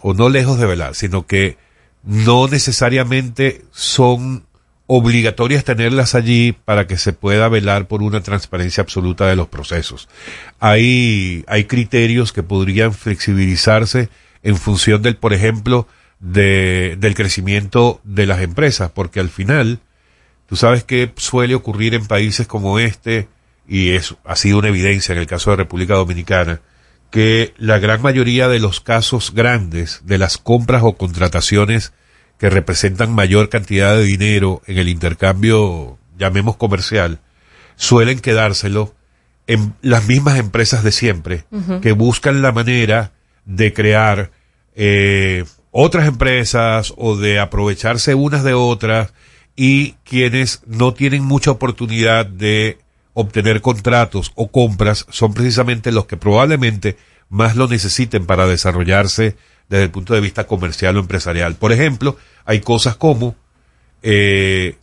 o 0.00 0.14
no 0.14 0.28
lejos 0.28 0.58
de 0.58 0.66
velar, 0.66 0.94
sino 0.94 1.26
que 1.26 1.56
no 2.04 2.48
necesariamente 2.48 3.64
son 3.72 4.45
obligatorias 4.86 5.64
tenerlas 5.64 6.14
allí 6.14 6.52
para 6.52 6.86
que 6.86 6.96
se 6.96 7.12
pueda 7.12 7.48
velar 7.48 7.88
por 7.88 8.02
una 8.02 8.22
transparencia 8.22 8.82
absoluta 8.82 9.26
de 9.26 9.36
los 9.36 9.48
procesos. 9.48 10.08
Hay, 10.60 11.44
hay 11.48 11.64
criterios 11.64 12.32
que 12.32 12.42
podrían 12.42 12.92
flexibilizarse 12.92 14.08
en 14.42 14.56
función 14.56 15.02
del, 15.02 15.16
por 15.16 15.32
ejemplo, 15.32 15.88
de, 16.20 16.96
del 16.98 17.14
crecimiento 17.14 18.00
de 18.04 18.26
las 18.26 18.40
empresas, 18.42 18.90
porque 18.92 19.18
al 19.18 19.28
final, 19.28 19.80
tú 20.46 20.56
sabes 20.56 20.84
que 20.84 21.12
suele 21.16 21.54
ocurrir 21.54 21.94
en 21.94 22.06
países 22.06 22.46
como 22.46 22.78
este, 22.78 23.28
y 23.68 23.90
es, 23.90 24.14
ha 24.24 24.36
sido 24.36 24.58
una 24.58 24.68
evidencia 24.68 25.12
en 25.12 25.18
el 25.18 25.26
caso 25.26 25.50
de 25.50 25.56
República 25.56 25.94
Dominicana, 25.94 26.60
que 27.10 27.54
la 27.56 27.78
gran 27.78 28.02
mayoría 28.02 28.48
de 28.48 28.60
los 28.60 28.80
casos 28.80 29.32
grandes 29.34 30.02
de 30.04 30.18
las 30.18 30.38
compras 30.38 30.82
o 30.84 30.96
contrataciones 30.96 31.92
que 32.38 32.50
representan 32.50 33.14
mayor 33.14 33.48
cantidad 33.48 33.96
de 33.96 34.04
dinero 34.04 34.62
en 34.66 34.78
el 34.78 34.88
intercambio, 34.88 35.98
llamemos 36.18 36.56
comercial, 36.56 37.20
suelen 37.76 38.20
quedárselo 38.20 38.94
en 39.46 39.74
las 39.80 40.06
mismas 40.06 40.38
empresas 40.38 40.82
de 40.82 40.92
siempre, 40.92 41.44
que 41.80 41.92
buscan 41.92 42.42
la 42.42 42.52
manera 42.52 43.12
de 43.44 43.72
crear 43.72 44.32
eh, 44.74 45.44
otras 45.70 46.08
empresas 46.08 46.92
o 46.96 47.16
de 47.16 47.38
aprovecharse 47.38 48.14
unas 48.14 48.42
de 48.42 48.54
otras 48.54 49.12
y 49.54 49.92
quienes 50.04 50.62
no 50.66 50.94
tienen 50.94 51.24
mucha 51.24 51.52
oportunidad 51.52 52.26
de 52.26 52.78
obtener 53.14 53.62
contratos 53.62 54.32
o 54.34 54.48
compras 54.48 55.06
son 55.10 55.32
precisamente 55.32 55.92
los 55.92 56.06
que 56.06 56.16
probablemente 56.16 56.96
más 57.28 57.56
lo 57.56 57.66
necesiten 57.68 58.26
para 58.26 58.46
desarrollarse 58.46 59.36
desde 59.68 59.84
el 59.84 59.90
punto 59.90 60.14
de 60.14 60.20
vista 60.20 60.46
comercial 60.46 60.96
o 60.96 61.00
empresarial. 61.00 61.54
Por 61.56 61.72
ejemplo, 61.72 62.16
hay 62.44 62.60
cosas 62.60 62.96
como 62.96 63.36
eh, 64.02 64.76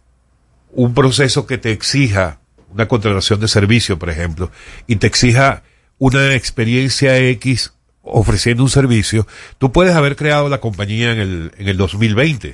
un 0.72 0.94
proceso 0.94 1.46
que 1.46 1.58
te 1.58 1.72
exija 1.72 2.40
una 2.74 2.88
contratación 2.88 3.40
de 3.40 3.48
servicio, 3.48 4.00
por 4.00 4.10
ejemplo, 4.10 4.52
y 4.88 4.96
te 4.96 5.08
exija 5.08 5.64
una 6.00 6.34
experiencia 6.34 7.18
X 7.18 7.74
ofreciendo 8.04 8.64
un 8.64 8.70
servicio, 8.70 9.26
tú 9.58 9.72
puedes 9.72 9.96
haber 9.96 10.16
creado 10.16 10.50
la 10.50 10.60
compañía 10.60 11.14
en 11.14 11.20
el, 11.20 11.52
en 11.58 11.68
el 11.70 11.78
2020, 11.78 12.54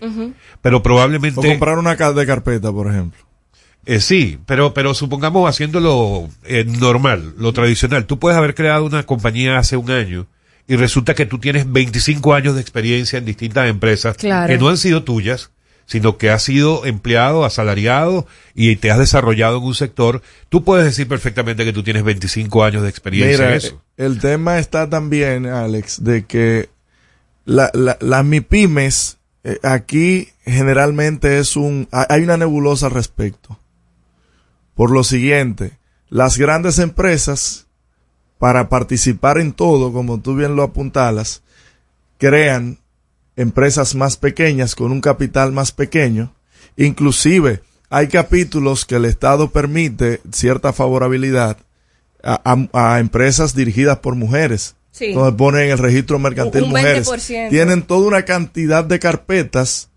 pero 0.62 0.84
probablemente... 0.84 1.40
O 1.40 1.44
comprar 1.44 1.80
una 1.80 1.98
casa 1.98 2.14
de 2.14 2.26
carpeta, 2.28 2.72
por 2.72 2.88
ejemplo. 2.88 3.20
Eh, 3.86 4.00
sí, 4.00 4.38
pero, 4.46 4.74
pero 4.76 4.94
supongamos 4.94 5.50
haciéndolo 5.50 6.30
eh, 6.44 6.66
normal, 6.66 7.34
lo 7.38 7.52
tradicional. 7.54 8.06
Tú 8.06 8.20
puedes 8.20 8.38
haber 8.38 8.54
creado 8.54 8.86
una 8.86 9.04
compañía 9.04 9.58
hace 9.58 9.78
un 9.78 9.90
año 9.90 10.28
y 10.70 10.76
resulta 10.78 11.14
que 11.16 11.26
tú 11.26 11.40
tienes 11.40 11.70
25 11.70 12.34
años 12.34 12.56
de 12.56 12.62
experiencia 12.62 13.18
en 13.20 13.26
distintas 13.26 13.68
empresas 13.70 14.16
Claro. 14.16 14.48
que 14.48 14.58
no 14.58 14.70
han 14.70 14.78
sido 14.78 15.04
tuyas, 15.04 15.52
sino 15.86 16.18
que 16.18 16.30
has 16.30 16.44
sido 16.44 16.86
empleado, 16.86 17.44
asalariado 17.44 18.28
y 18.54 18.76
te 18.76 18.92
has 18.92 19.00
desarrollado 19.00 19.58
en 19.58 19.64
un 19.64 19.74
sector. 19.76 20.22
Tú 20.50 20.64
puedes 20.64 20.86
decir 20.86 21.08
perfectamente 21.08 21.66
que 21.66 21.74
tú 21.74 21.82
tienes 21.84 22.04
25 22.04 22.64
años 22.64 22.84
de 22.84 22.90
experiencia 22.90 23.38
Mira, 23.38 23.50
en 23.50 23.58
eso. 23.58 23.84
el 23.98 24.20
tema 24.20 24.60
está 24.60 24.88
también, 24.90 25.48
Alex, 25.48 26.04
de 26.04 26.26
que 26.26 26.70
la, 27.46 27.72
la, 27.74 27.98
las 28.00 28.24
MIPIMES 28.24 29.18
eh, 29.44 29.58
aquí 29.64 30.30
generalmente 30.46 31.40
es 31.40 31.56
un, 31.56 31.88
ha- 31.92 32.06
hay 32.10 32.22
una 32.22 32.38
nebulosa 32.38 32.86
al 32.86 32.92
respecto. 32.92 33.58
Por 34.76 34.92
lo 34.92 35.04
siguiente, 35.04 35.80
las 36.10 36.38
grandes 36.38 36.78
empresas, 36.78 37.66
para 38.40 38.68
participar 38.70 39.38
en 39.38 39.54
todo, 39.54 39.94
como 39.94 40.20
tú 40.20 40.36
bien 40.36 40.56
lo 40.56 40.64
apuntalas, 40.64 41.44
crean 42.18 42.80
empresas 43.36 43.96
más 43.96 44.18
pequeñas 44.18 44.76
con 44.76 44.92
un 44.92 45.02
capital 45.02 45.52
más 45.52 45.72
pequeño. 45.72 46.34
Inclusive, 46.78 47.62
hay 47.90 48.08
capítulos 48.08 48.86
que 48.86 48.96
el 48.96 49.06
Estado 49.06 49.52
permite 49.52 50.22
cierta 50.32 50.74
favorabilidad 50.74 51.58
a, 52.24 52.42
a- 52.74 52.94
a 52.96 53.00
empresas 53.00 53.56
dirigidas 53.56 54.00
por 54.00 54.16
mujeres. 54.16 54.76
Sí. 54.92 55.14
Donde 55.14 55.38
ponen 55.38 55.66
en 55.66 55.72
el 55.72 55.78
registro 55.78 56.18
mercantil 56.20 56.64
Un 56.64 56.70
mujeres. 56.70 57.08
20%. 57.08 57.50
Tienen 57.50 57.84
toda 57.84 58.08
una 58.08 58.24
cantidad 58.26 58.84
de 58.84 59.00
carpetas 59.00 59.90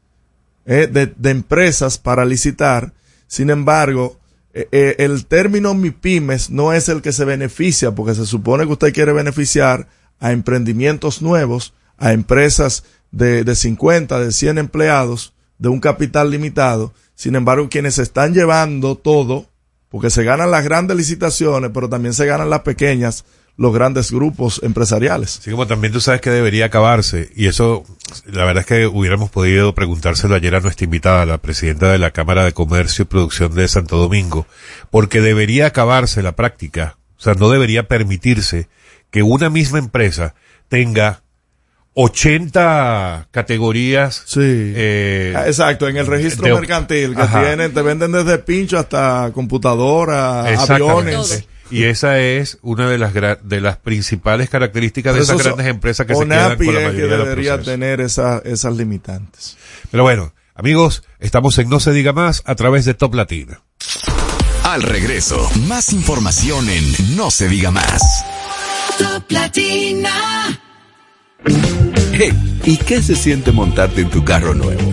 eh, 0.67 0.87
de, 0.91 1.07
de 1.17 1.31
empresas 1.31 1.99
para 1.99 2.25
licitar. 2.25 2.93
Sin 3.27 3.51
embargo, 3.51 4.19
eh, 4.55 4.69
eh, 4.71 4.97
el 4.99 5.27
término 5.27 5.75
MIPIMES 5.75 6.51
no 6.51 6.73
es 6.73 6.89
el 6.89 7.01
que 7.01 7.13
se 7.13 7.25
beneficia, 7.25 7.93
porque 7.93 8.15
se 8.15 8.27
supone 8.27 8.67
que 8.67 8.73
usted 8.73 8.93
quiere 8.93 9.13
beneficiar 9.13 9.89
a 10.21 10.33
emprendimientos 10.33 11.23
nuevos, 11.23 11.75
a 11.97 12.13
empresas 12.13 12.85
de, 13.11 13.45
de 13.45 13.55
50, 13.55 14.21
de 14.21 14.33
100 14.33 14.59
empleados, 14.59 15.35
de 15.59 15.69
un 15.69 15.81
capital 15.81 16.31
limitado. 16.31 16.93
Sin 17.15 17.35
embargo, 17.35 17.69
quienes 17.71 17.99
están 17.99 18.35
llevando 18.35 18.97
todo, 18.97 19.47
porque 19.89 20.11
se 20.11 20.25
ganan 20.25 20.51
las 20.51 20.65
grandes 20.65 20.97
licitaciones, 20.97 21.71
pero 21.73 21.89
también 21.89 22.15
se 22.15 22.27
ganan 22.27 22.51
las 22.51 22.61
pequeñas, 22.61 23.25
los 23.57 23.73
grandes 23.75 24.11
grupos 24.11 24.61
empresariales. 24.63 25.39
Así 25.39 25.51
como 25.51 25.67
también 25.67 25.93
tú 25.93 26.01
sabes 26.01 26.21
que 26.21 26.31
debería 26.31 26.67
acabarse, 26.67 27.31
y 27.37 27.47
eso, 27.49 27.85
la 28.27 28.45
verdad 28.45 28.63
es 28.63 28.67
que 28.67 28.87
hubiéramos 28.87 29.31
podido 29.31 29.75
preguntárselo 29.75 30.35
ayer 30.35 30.55
a 30.55 30.61
nuestra 30.61 30.85
invitada, 30.85 31.27
la 31.27 31.39
presidenta 31.39 31.93
de 31.93 31.99
la 31.99 32.11
Cámara 32.13 32.45
de 32.45 32.53
Comercio 32.53 33.03
y 33.03 33.07
Producción 33.07 33.55
de 33.55 33.69
Santo 33.69 33.97
Domingo, 33.99 34.47
porque 34.91 35.21
debería 35.21 35.67
acabarse 35.67 36.23
la 36.23 36.33
práctica, 36.33 36.97
o 37.19 37.21
sea, 37.23 37.35
no 37.35 37.51
debería 37.51 37.89
permitirse 37.89 38.69
que 39.11 39.23
una 39.23 39.51
misma 39.51 39.79
empresa 39.79 40.35
tenga 40.69 41.23
80 41.95 43.29
categorías. 43.31 44.23
Sí. 44.27 44.41
eh, 44.43 45.35
Ah, 45.37 45.47
Exacto, 45.47 45.89
en 45.89 45.97
el 45.99 46.07
registro 46.07 46.47
de- 46.47 46.55
mercantil 46.55 47.15
que 47.15 47.23
Ajá. 47.23 47.43
tienen, 47.43 47.73
te 47.73 47.83
venden 47.83 48.13
desde 48.13 48.39
pincho 48.39 48.79
hasta 48.79 49.31
computadora, 49.35 50.51
Exactamente. 50.51 51.15
aviones. 51.17 51.45
Y 51.73 51.85
esa 51.85 52.19
es 52.21 52.59
una 52.63 52.89
de 52.89 52.99
las 52.99 53.13
de 53.15 53.61
las 53.61 53.77
principales 53.79 54.51
características 54.51 55.15
de 55.15 55.23
esas 55.23 55.39
grandes 55.43 55.67
empresas 55.67 56.07
que 56.07 56.15
se 56.15 56.27
quedan 56.27 56.57
con 56.59 56.67
la 56.67 56.73
es 56.73 56.77
que 56.77 56.87
mayoría 56.87 57.03
de 57.07 57.17
los 57.19 57.29
debería 57.29 57.55
procesos. 57.55 57.73
tener 57.73 58.01
esa- 58.01 58.43
esas 58.45 58.77
limitantes. 58.77 59.57
Pero 59.91 60.03
bueno, 60.03 60.35
amigos, 60.55 61.03
estamos 61.19 61.57
en 61.59 61.69
No 61.71 61.81
se 61.81 61.93
diga 61.93 62.13
más 62.13 62.43
a 62.45 62.55
través 62.55 62.85
de 62.85 62.95
Top 62.95 63.15
Latina. 63.15 63.63
Al 64.65 64.83
regreso, 64.83 65.51
más 65.67 65.93
información 65.93 66.69
en 66.69 67.17
No 67.17 67.31
se 67.31 67.49
diga 67.49 67.71
más. 67.71 68.03
Top 68.99 69.25
Latina. 69.31 70.61
Hey, 72.13 72.61
¿y 72.65 72.77
qué 72.77 73.03
se 73.03 73.17
siente 73.17 73.51
montarte 73.51 74.03
en 74.03 74.11
tu 74.11 74.23
carro 74.25 74.55
nuevo? 74.55 74.93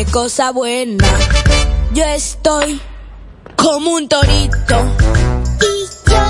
Qué 0.00 0.06
cosa 0.06 0.50
buena. 0.50 1.04
Yo 1.92 2.04
estoy 2.04 2.80
como 3.54 3.96
un 3.96 4.08
torito 4.08 4.96
Y 5.60 6.10
yo, 6.10 6.24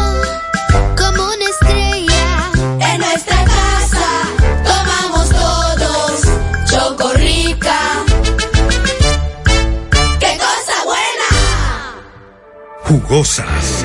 como 0.98 1.22
una 1.22 1.44
estrella, 1.44 2.50
en 2.80 2.98
nuestra 2.98 3.44
casa. 3.44 4.08
Tomamos 4.64 5.28
todos 5.30 6.20
Chocorrica. 6.68 7.78
Qué 10.18 10.36
cosa 10.36 10.76
buena. 10.84 11.30
Jugosas, 12.82 13.84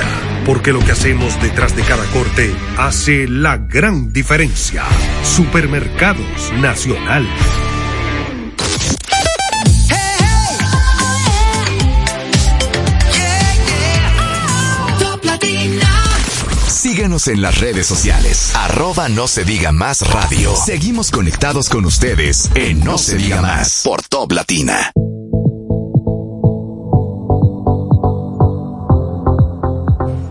Porque 0.45 0.73
lo 0.73 0.79
que 0.79 0.91
hacemos 0.91 1.39
detrás 1.41 1.75
de 1.75 1.83
cada 1.83 2.05
corte 2.07 2.53
hace 2.77 3.27
la 3.27 3.57
gran 3.57 4.11
diferencia. 4.11 4.83
Supermercados 5.23 6.51
Nacional. 6.59 7.27
Síguenos 16.67 17.27
en 17.27 17.41
las 17.41 17.59
redes 17.59 17.85
sociales. 17.85 18.53
Arroba 18.55 19.07
no 19.07 19.27
se 19.27 19.45
diga 19.45 19.71
más 19.71 20.01
radio. 20.11 20.55
Seguimos 20.55 21.11
conectados 21.11 21.69
con 21.69 21.85
ustedes 21.85 22.49
en 22.55 22.83
No 22.83 22.97
se 22.97 23.17
diga 23.17 23.41
más 23.41 23.81
por 23.85 24.01
Top 24.01 24.31
Latina. 24.31 24.91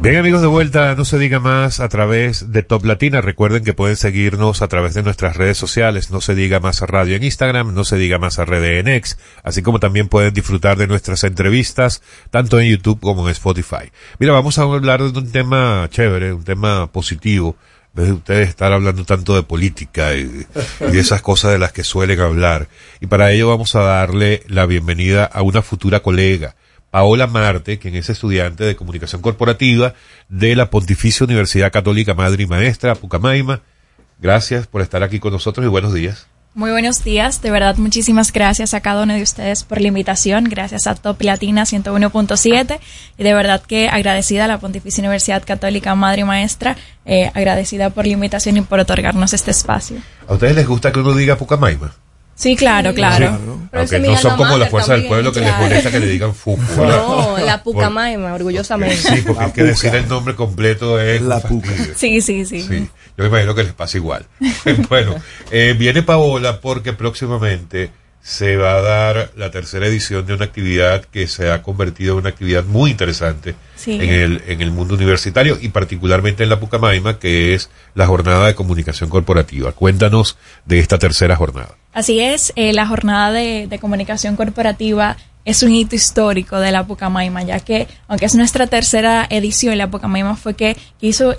Bien 0.02 0.16
amigos 0.16 0.40
de 0.40 0.46
vuelta, 0.46 0.94
no 0.94 1.04
se 1.04 1.18
diga 1.18 1.40
más 1.40 1.78
a 1.78 1.90
través 1.90 2.52
de 2.52 2.62
Top 2.62 2.86
Latina. 2.86 3.20
Recuerden 3.20 3.64
que 3.64 3.74
pueden 3.74 3.96
seguirnos 3.96 4.62
a 4.62 4.68
través 4.68 4.94
de 4.94 5.02
nuestras 5.02 5.36
redes 5.36 5.58
sociales, 5.58 6.10
no 6.10 6.22
se 6.22 6.34
diga 6.34 6.58
más 6.58 6.80
a 6.80 6.86
radio 6.86 7.16
en 7.16 7.22
Instagram, 7.22 7.74
no 7.74 7.84
se 7.84 7.98
diga 7.98 8.18
más 8.18 8.38
a 8.38 8.46
RDNX, 8.46 9.18
así 9.42 9.60
como 9.60 9.78
también 9.78 10.08
pueden 10.08 10.32
disfrutar 10.32 10.78
de 10.78 10.86
nuestras 10.86 11.22
entrevistas 11.24 12.00
tanto 12.30 12.58
en 12.58 12.70
YouTube 12.70 12.98
como 12.98 13.26
en 13.26 13.32
Spotify. 13.32 13.92
Mira, 14.18 14.32
vamos 14.32 14.58
a 14.58 14.62
hablar 14.62 15.02
de 15.02 15.18
un 15.18 15.30
tema 15.30 15.86
chévere, 15.90 16.32
un 16.32 16.44
tema 16.44 16.90
positivo. 16.90 17.56
En 17.94 18.06
de 18.06 18.12
ustedes 18.12 18.48
estar 18.48 18.72
hablando 18.72 19.04
tanto 19.04 19.34
de 19.34 19.42
política 19.42 20.14
y, 20.14 20.46
esas 20.94 21.20
cosas 21.20 21.52
de 21.52 21.58
las 21.58 21.72
que 21.72 21.84
suelen 21.84 22.20
hablar. 22.20 22.68
Y 23.00 23.06
para 23.06 23.32
ello 23.32 23.48
vamos 23.48 23.74
a 23.74 23.80
darle 23.80 24.44
la 24.46 24.64
bienvenida 24.64 25.24
a 25.24 25.42
una 25.42 25.60
futura 25.60 26.00
colega, 26.00 26.54
Paola 26.90 27.26
Marte, 27.26 27.78
quien 27.78 27.94
es 27.94 28.10
estudiante 28.10 28.64
de 28.64 28.76
comunicación 28.76 29.22
corporativa 29.22 29.94
de 30.28 30.56
la 30.56 30.70
Pontificia 30.70 31.24
Universidad 31.24 31.72
Católica 31.72 32.14
Madre 32.14 32.42
y 32.42 32.46
Maestra, 32.46 32.94
Pucamaima. 32.94 33.60
Gracias 34.18 34.66
por 34.66 34.82
estar 34.82 35.02
aquí 35.02 35.20
con 35.20 35.32
nosotros 35.32 35.64
y 35.64 35.68
buenos 35.68 35.94
días. 35.94 36.26
Muy 36.52 36.72
buenos 36.72 37.04
días, 37.04 37.42
de 37.42 37.52
verdad 37.52 37.76
muchísimas 37.76 38.32
gracias 38.32 38.74
a 38.74 38.80
cada 38.80 39.04
uno 39.04 39.14
de 39.14 39.22
ustedes 39.22 39.62
por 39.62 39.80
la 39.80 39.86
invitación, 39.86 40.44
gracias 40.44 40.88
a 40.88 40.96
Top 40.96 41.22
Latina 41.22 41.62
101.7 41.62 42.80
y 43.16 43.22
de 43.22 43.34
verdad 43.34 43.62
que 43.62 43.88
agradecida 43.88 44.46
a 44.46 44.48
la 44.48 44.58
Pontificia 44.58 45.00
Universidad 45.00 45.44
Católica 45.46 45.94
Madre 45.94 46.22
y 46.22 46.24
Maestra, 46.24 46.76
eh, 47.04 47.30
agradecida 47.34 47.90
por 47.90 48.04
la 48.04 48.14
invitación 48.14 48.56
y 48.56 48.62
por 48.62 48.80
otorgarnos 48.80 49.32
este 49.32 49.52
espacio. 49.52 49.98
¿A 50.26 50.34
ustedes 50.34 50.56
les 50.56 50.66
gusta 50.66 50.90
que 50.90 50.98
uno 50.98 51.14
diga 51.14 51.36
Pucamaima? 51.36 51.92
Sí, 52.40 52.56
claro, 52.56 52.94
claro. 52.94 53.38
Aunque 53.70 53.98
no 53.98 54.16
son 54.16 54.38
como 54.38 54.56
la 54.56 54.64
fuerza 54.66 54.94
del 54.94 55.06
pueblo 55.06 55.30
que 55.30 55.40
les 55.40 55.54
molesta 55.58 55.90
que 55.90 56.00
le 56.00 56.06
digan 56.06 56.34
Fuku. 56.40 56.62
No, 56.74 57.36
la 57.36 57.62
Pucamaima, 57.62 58.32
orgullosamente. 58.32 58.96
Sí, 58.96 59.22
porque 59.26 59.44
es 59.44 59.52
que 59.52 59.62
decir 59.62 59.94
el 59.94 60.08
nombre 60.08 60.34
completo 60.34 60.98
es 60.98 61.20
la 61.20 61.40
puca. 61.40 61.68
Sí, 61.94 62.22
sí, 62.22 62.46
sí. 62.46 62.62
Sí, 62.62 62.88
yo 63.18 63.24
me 63.24 63.26
imagino 63.26 63.54
que 63.54 63.64
les 63.64 63.74
pasa 63.74 63.98
igual. 63.98 64.24
bueno, 64.88 65.16
eh, 65.50 65.76
viene 65.78 66.02
Paola 66.02 66.62
porque 66.62 66.94
próximamente 66.94 67.90
se 68.22 68.56
va 68.56 68.76
a 68.76 68.80
dar 68.80 69.32
la 69.36 69.50
tercera 69.50 69.86
edición 69.86 70.24
de 70.24 70.32
una 70.32 70.46
actividad 70.46 71.04
que 71.04 71.26
se 71.26 71.50
ha 71.50 71.62
convertido 71.62 72.14
en 72.14 72.20
una 72.20 72.30
actividad 72.30 72.64
muy 72.64 72.90
interesante 72.90 73.54
Sí. 73.76 73.98
en, 74.00 74.08
el, 74.08 74.42
en 74.46 74.62
el 74.62 74.70
mundo 74.70 74.94
universitario 74.94 75.58
y 75.60 75.68
particularmente 75.68 76.42
en 76.42 76.48
la 76.48 76.58
Pucamaima, 76.58 77.18
que 77.18 77.52
es 77.52 77.68
la 77.94 78.06
jornada 78.06 78.46
de 78.46 78.54
comunicación 78.54 79.10
corporativa. 79.10 79.72
Cuéntanos 79.72 80.38
de 80.64 80.78
esta 80.78 80.98
tercera 80.98 81.36
jornada. 81.36 81.76
Así 81.92 82.20
es, 82.20 82.52
eh, 82.54 82.72
la 82.72 82.86
jornada 82.86 83.32
de, 83.32 83.78
comunicación 83.80 84.36
corporativa 84.36 85.16
es 85.44 85.62
un 85.62 85.74
hito 85.74 85.96
histórico 85.96 86.60
de 86.60 86.70
la 86.70 86.86
Pucamaima, 86.86 87.42
ya 87.42 87.58
que, 87.60 87.88
aunque 88.06 88.26
es 88.26 88.34
nuestra 88.34 88.66
tercera 88.66 89.26
edición, 89.30 89.76
la 89.78 89.90
Pucamaima 89.90 90.36
fue 90.36 90.54
que 90.54 90.76
quiso 91.00 91.34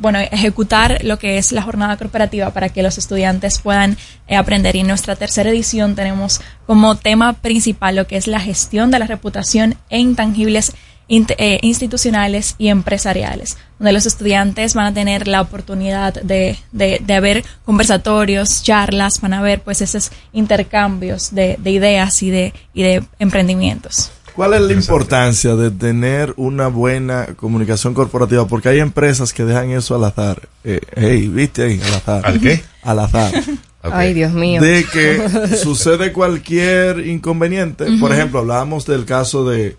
bueno, 0.00 0.20
ejecutar 0.20 1.04
lo 1.04 1.18
que 1.18 1.38
es 1.38 1.52
la 1.52 1.60
jornada 1.60 1.96
corporativa 1.96 2.50
para 2.50 2.68
que 2.68 2.82
los 2.82 2.96
estudiantes 2.98 3.58
puedan 3.58 3.98
eh, 4.28 4.36
aprender. 4.36 4.76
Y 4.76 4.80
en 4.80 4.86
nuestra 4.86 5.16
tercera 5.16 5.50
edición 5.50 5.94
tenemos 5.94 6.40
como 6.66 6.96
tema 6.96 7.34
principal 7.34 7.96
lo 7.96 8.06
que 8.06 8.16
es 8.16 8.28
la 8.28 8.40
gestión 8.40 8.90
de 8.90 9.00
la 9.00 9.06
reputación 9.06 9.74
e 9.90 9.98
intangibles 9.98 10.70
int- 10.70 10.76
eh, 11.08 11.58
institucionales 11.62 12.54
y 12.58 12.68
empresariales, 12.68 13.56
donde 13.78 13.92
los 13.92 14.06
estudiantes 14.06 14.74
van 14.74 14.86
a 14.86 14.94
tener 14.94 15.28
la 15.28 15.40
oportunidad 15.40 16.14
de, 16.14 16.56
de, 16.72 17.00
de 17.04 17.14
haber 17.14 17.44
conversatorios, 17.64 18.62
charlas, 18.62 19.20
van 19.20 19.34
a 19.34 19.38
haber 19.40 19.60
pues 19.60 19.82
esos 19.82 20.10
intercambios 20.32 21.34
de, 21.34 21.56
de 21.58 21.70
ideas 21.70 22.22
y 22.22 22.30
de, 22.30 22.54
y 22.72 22.82
de 22.82 23.04
emprendimientos. 23.18 24.10
¿Cuál 24.34 24.54
es 24.54 24.62
la 24.62 24.72
importancia 24.72 25.54
de 25.56 25.70
tener 25.70 26.32
una 26.36 26.68
buena 26.68 27.26
comunicación 27.36 27.92
corporativa? 27.92 28.46
Porque 28.46 28.70
hay 28.70 28.80
empresas 28.80 29.32
que 29.32 29.44
dejan 29.44 29.70
eso 29.70 29.94
al 29.94 30.04
azar. 30.04 30.48
Eh, 30.64 30.80
hey, 30.96 31.28
¿viste 31.28 31.64
ahí? 31.64 31.80
Al 31.84 31.94
azar. 31.94 32.26
¿Al 32.26 32.40
qué? 32.40 32.62
Al 32.82 32.98
azar. 33.00 33.32
Ay, 33.82 34.14
Dios 34.14 34.32
mío. 34.32 34.62
De 34.62 34.86
que 34.90 35.56
sucede 35.62 36.12
cualquier 36.12 37.06
inconveniente. 37.06 37.86
Por 37.98 38.12
ejemplo, 38.12 38.38
hablábamos 38.38 38.86
del 38.86 39.04
caso 39.04 39.48
de, 39.48 39.76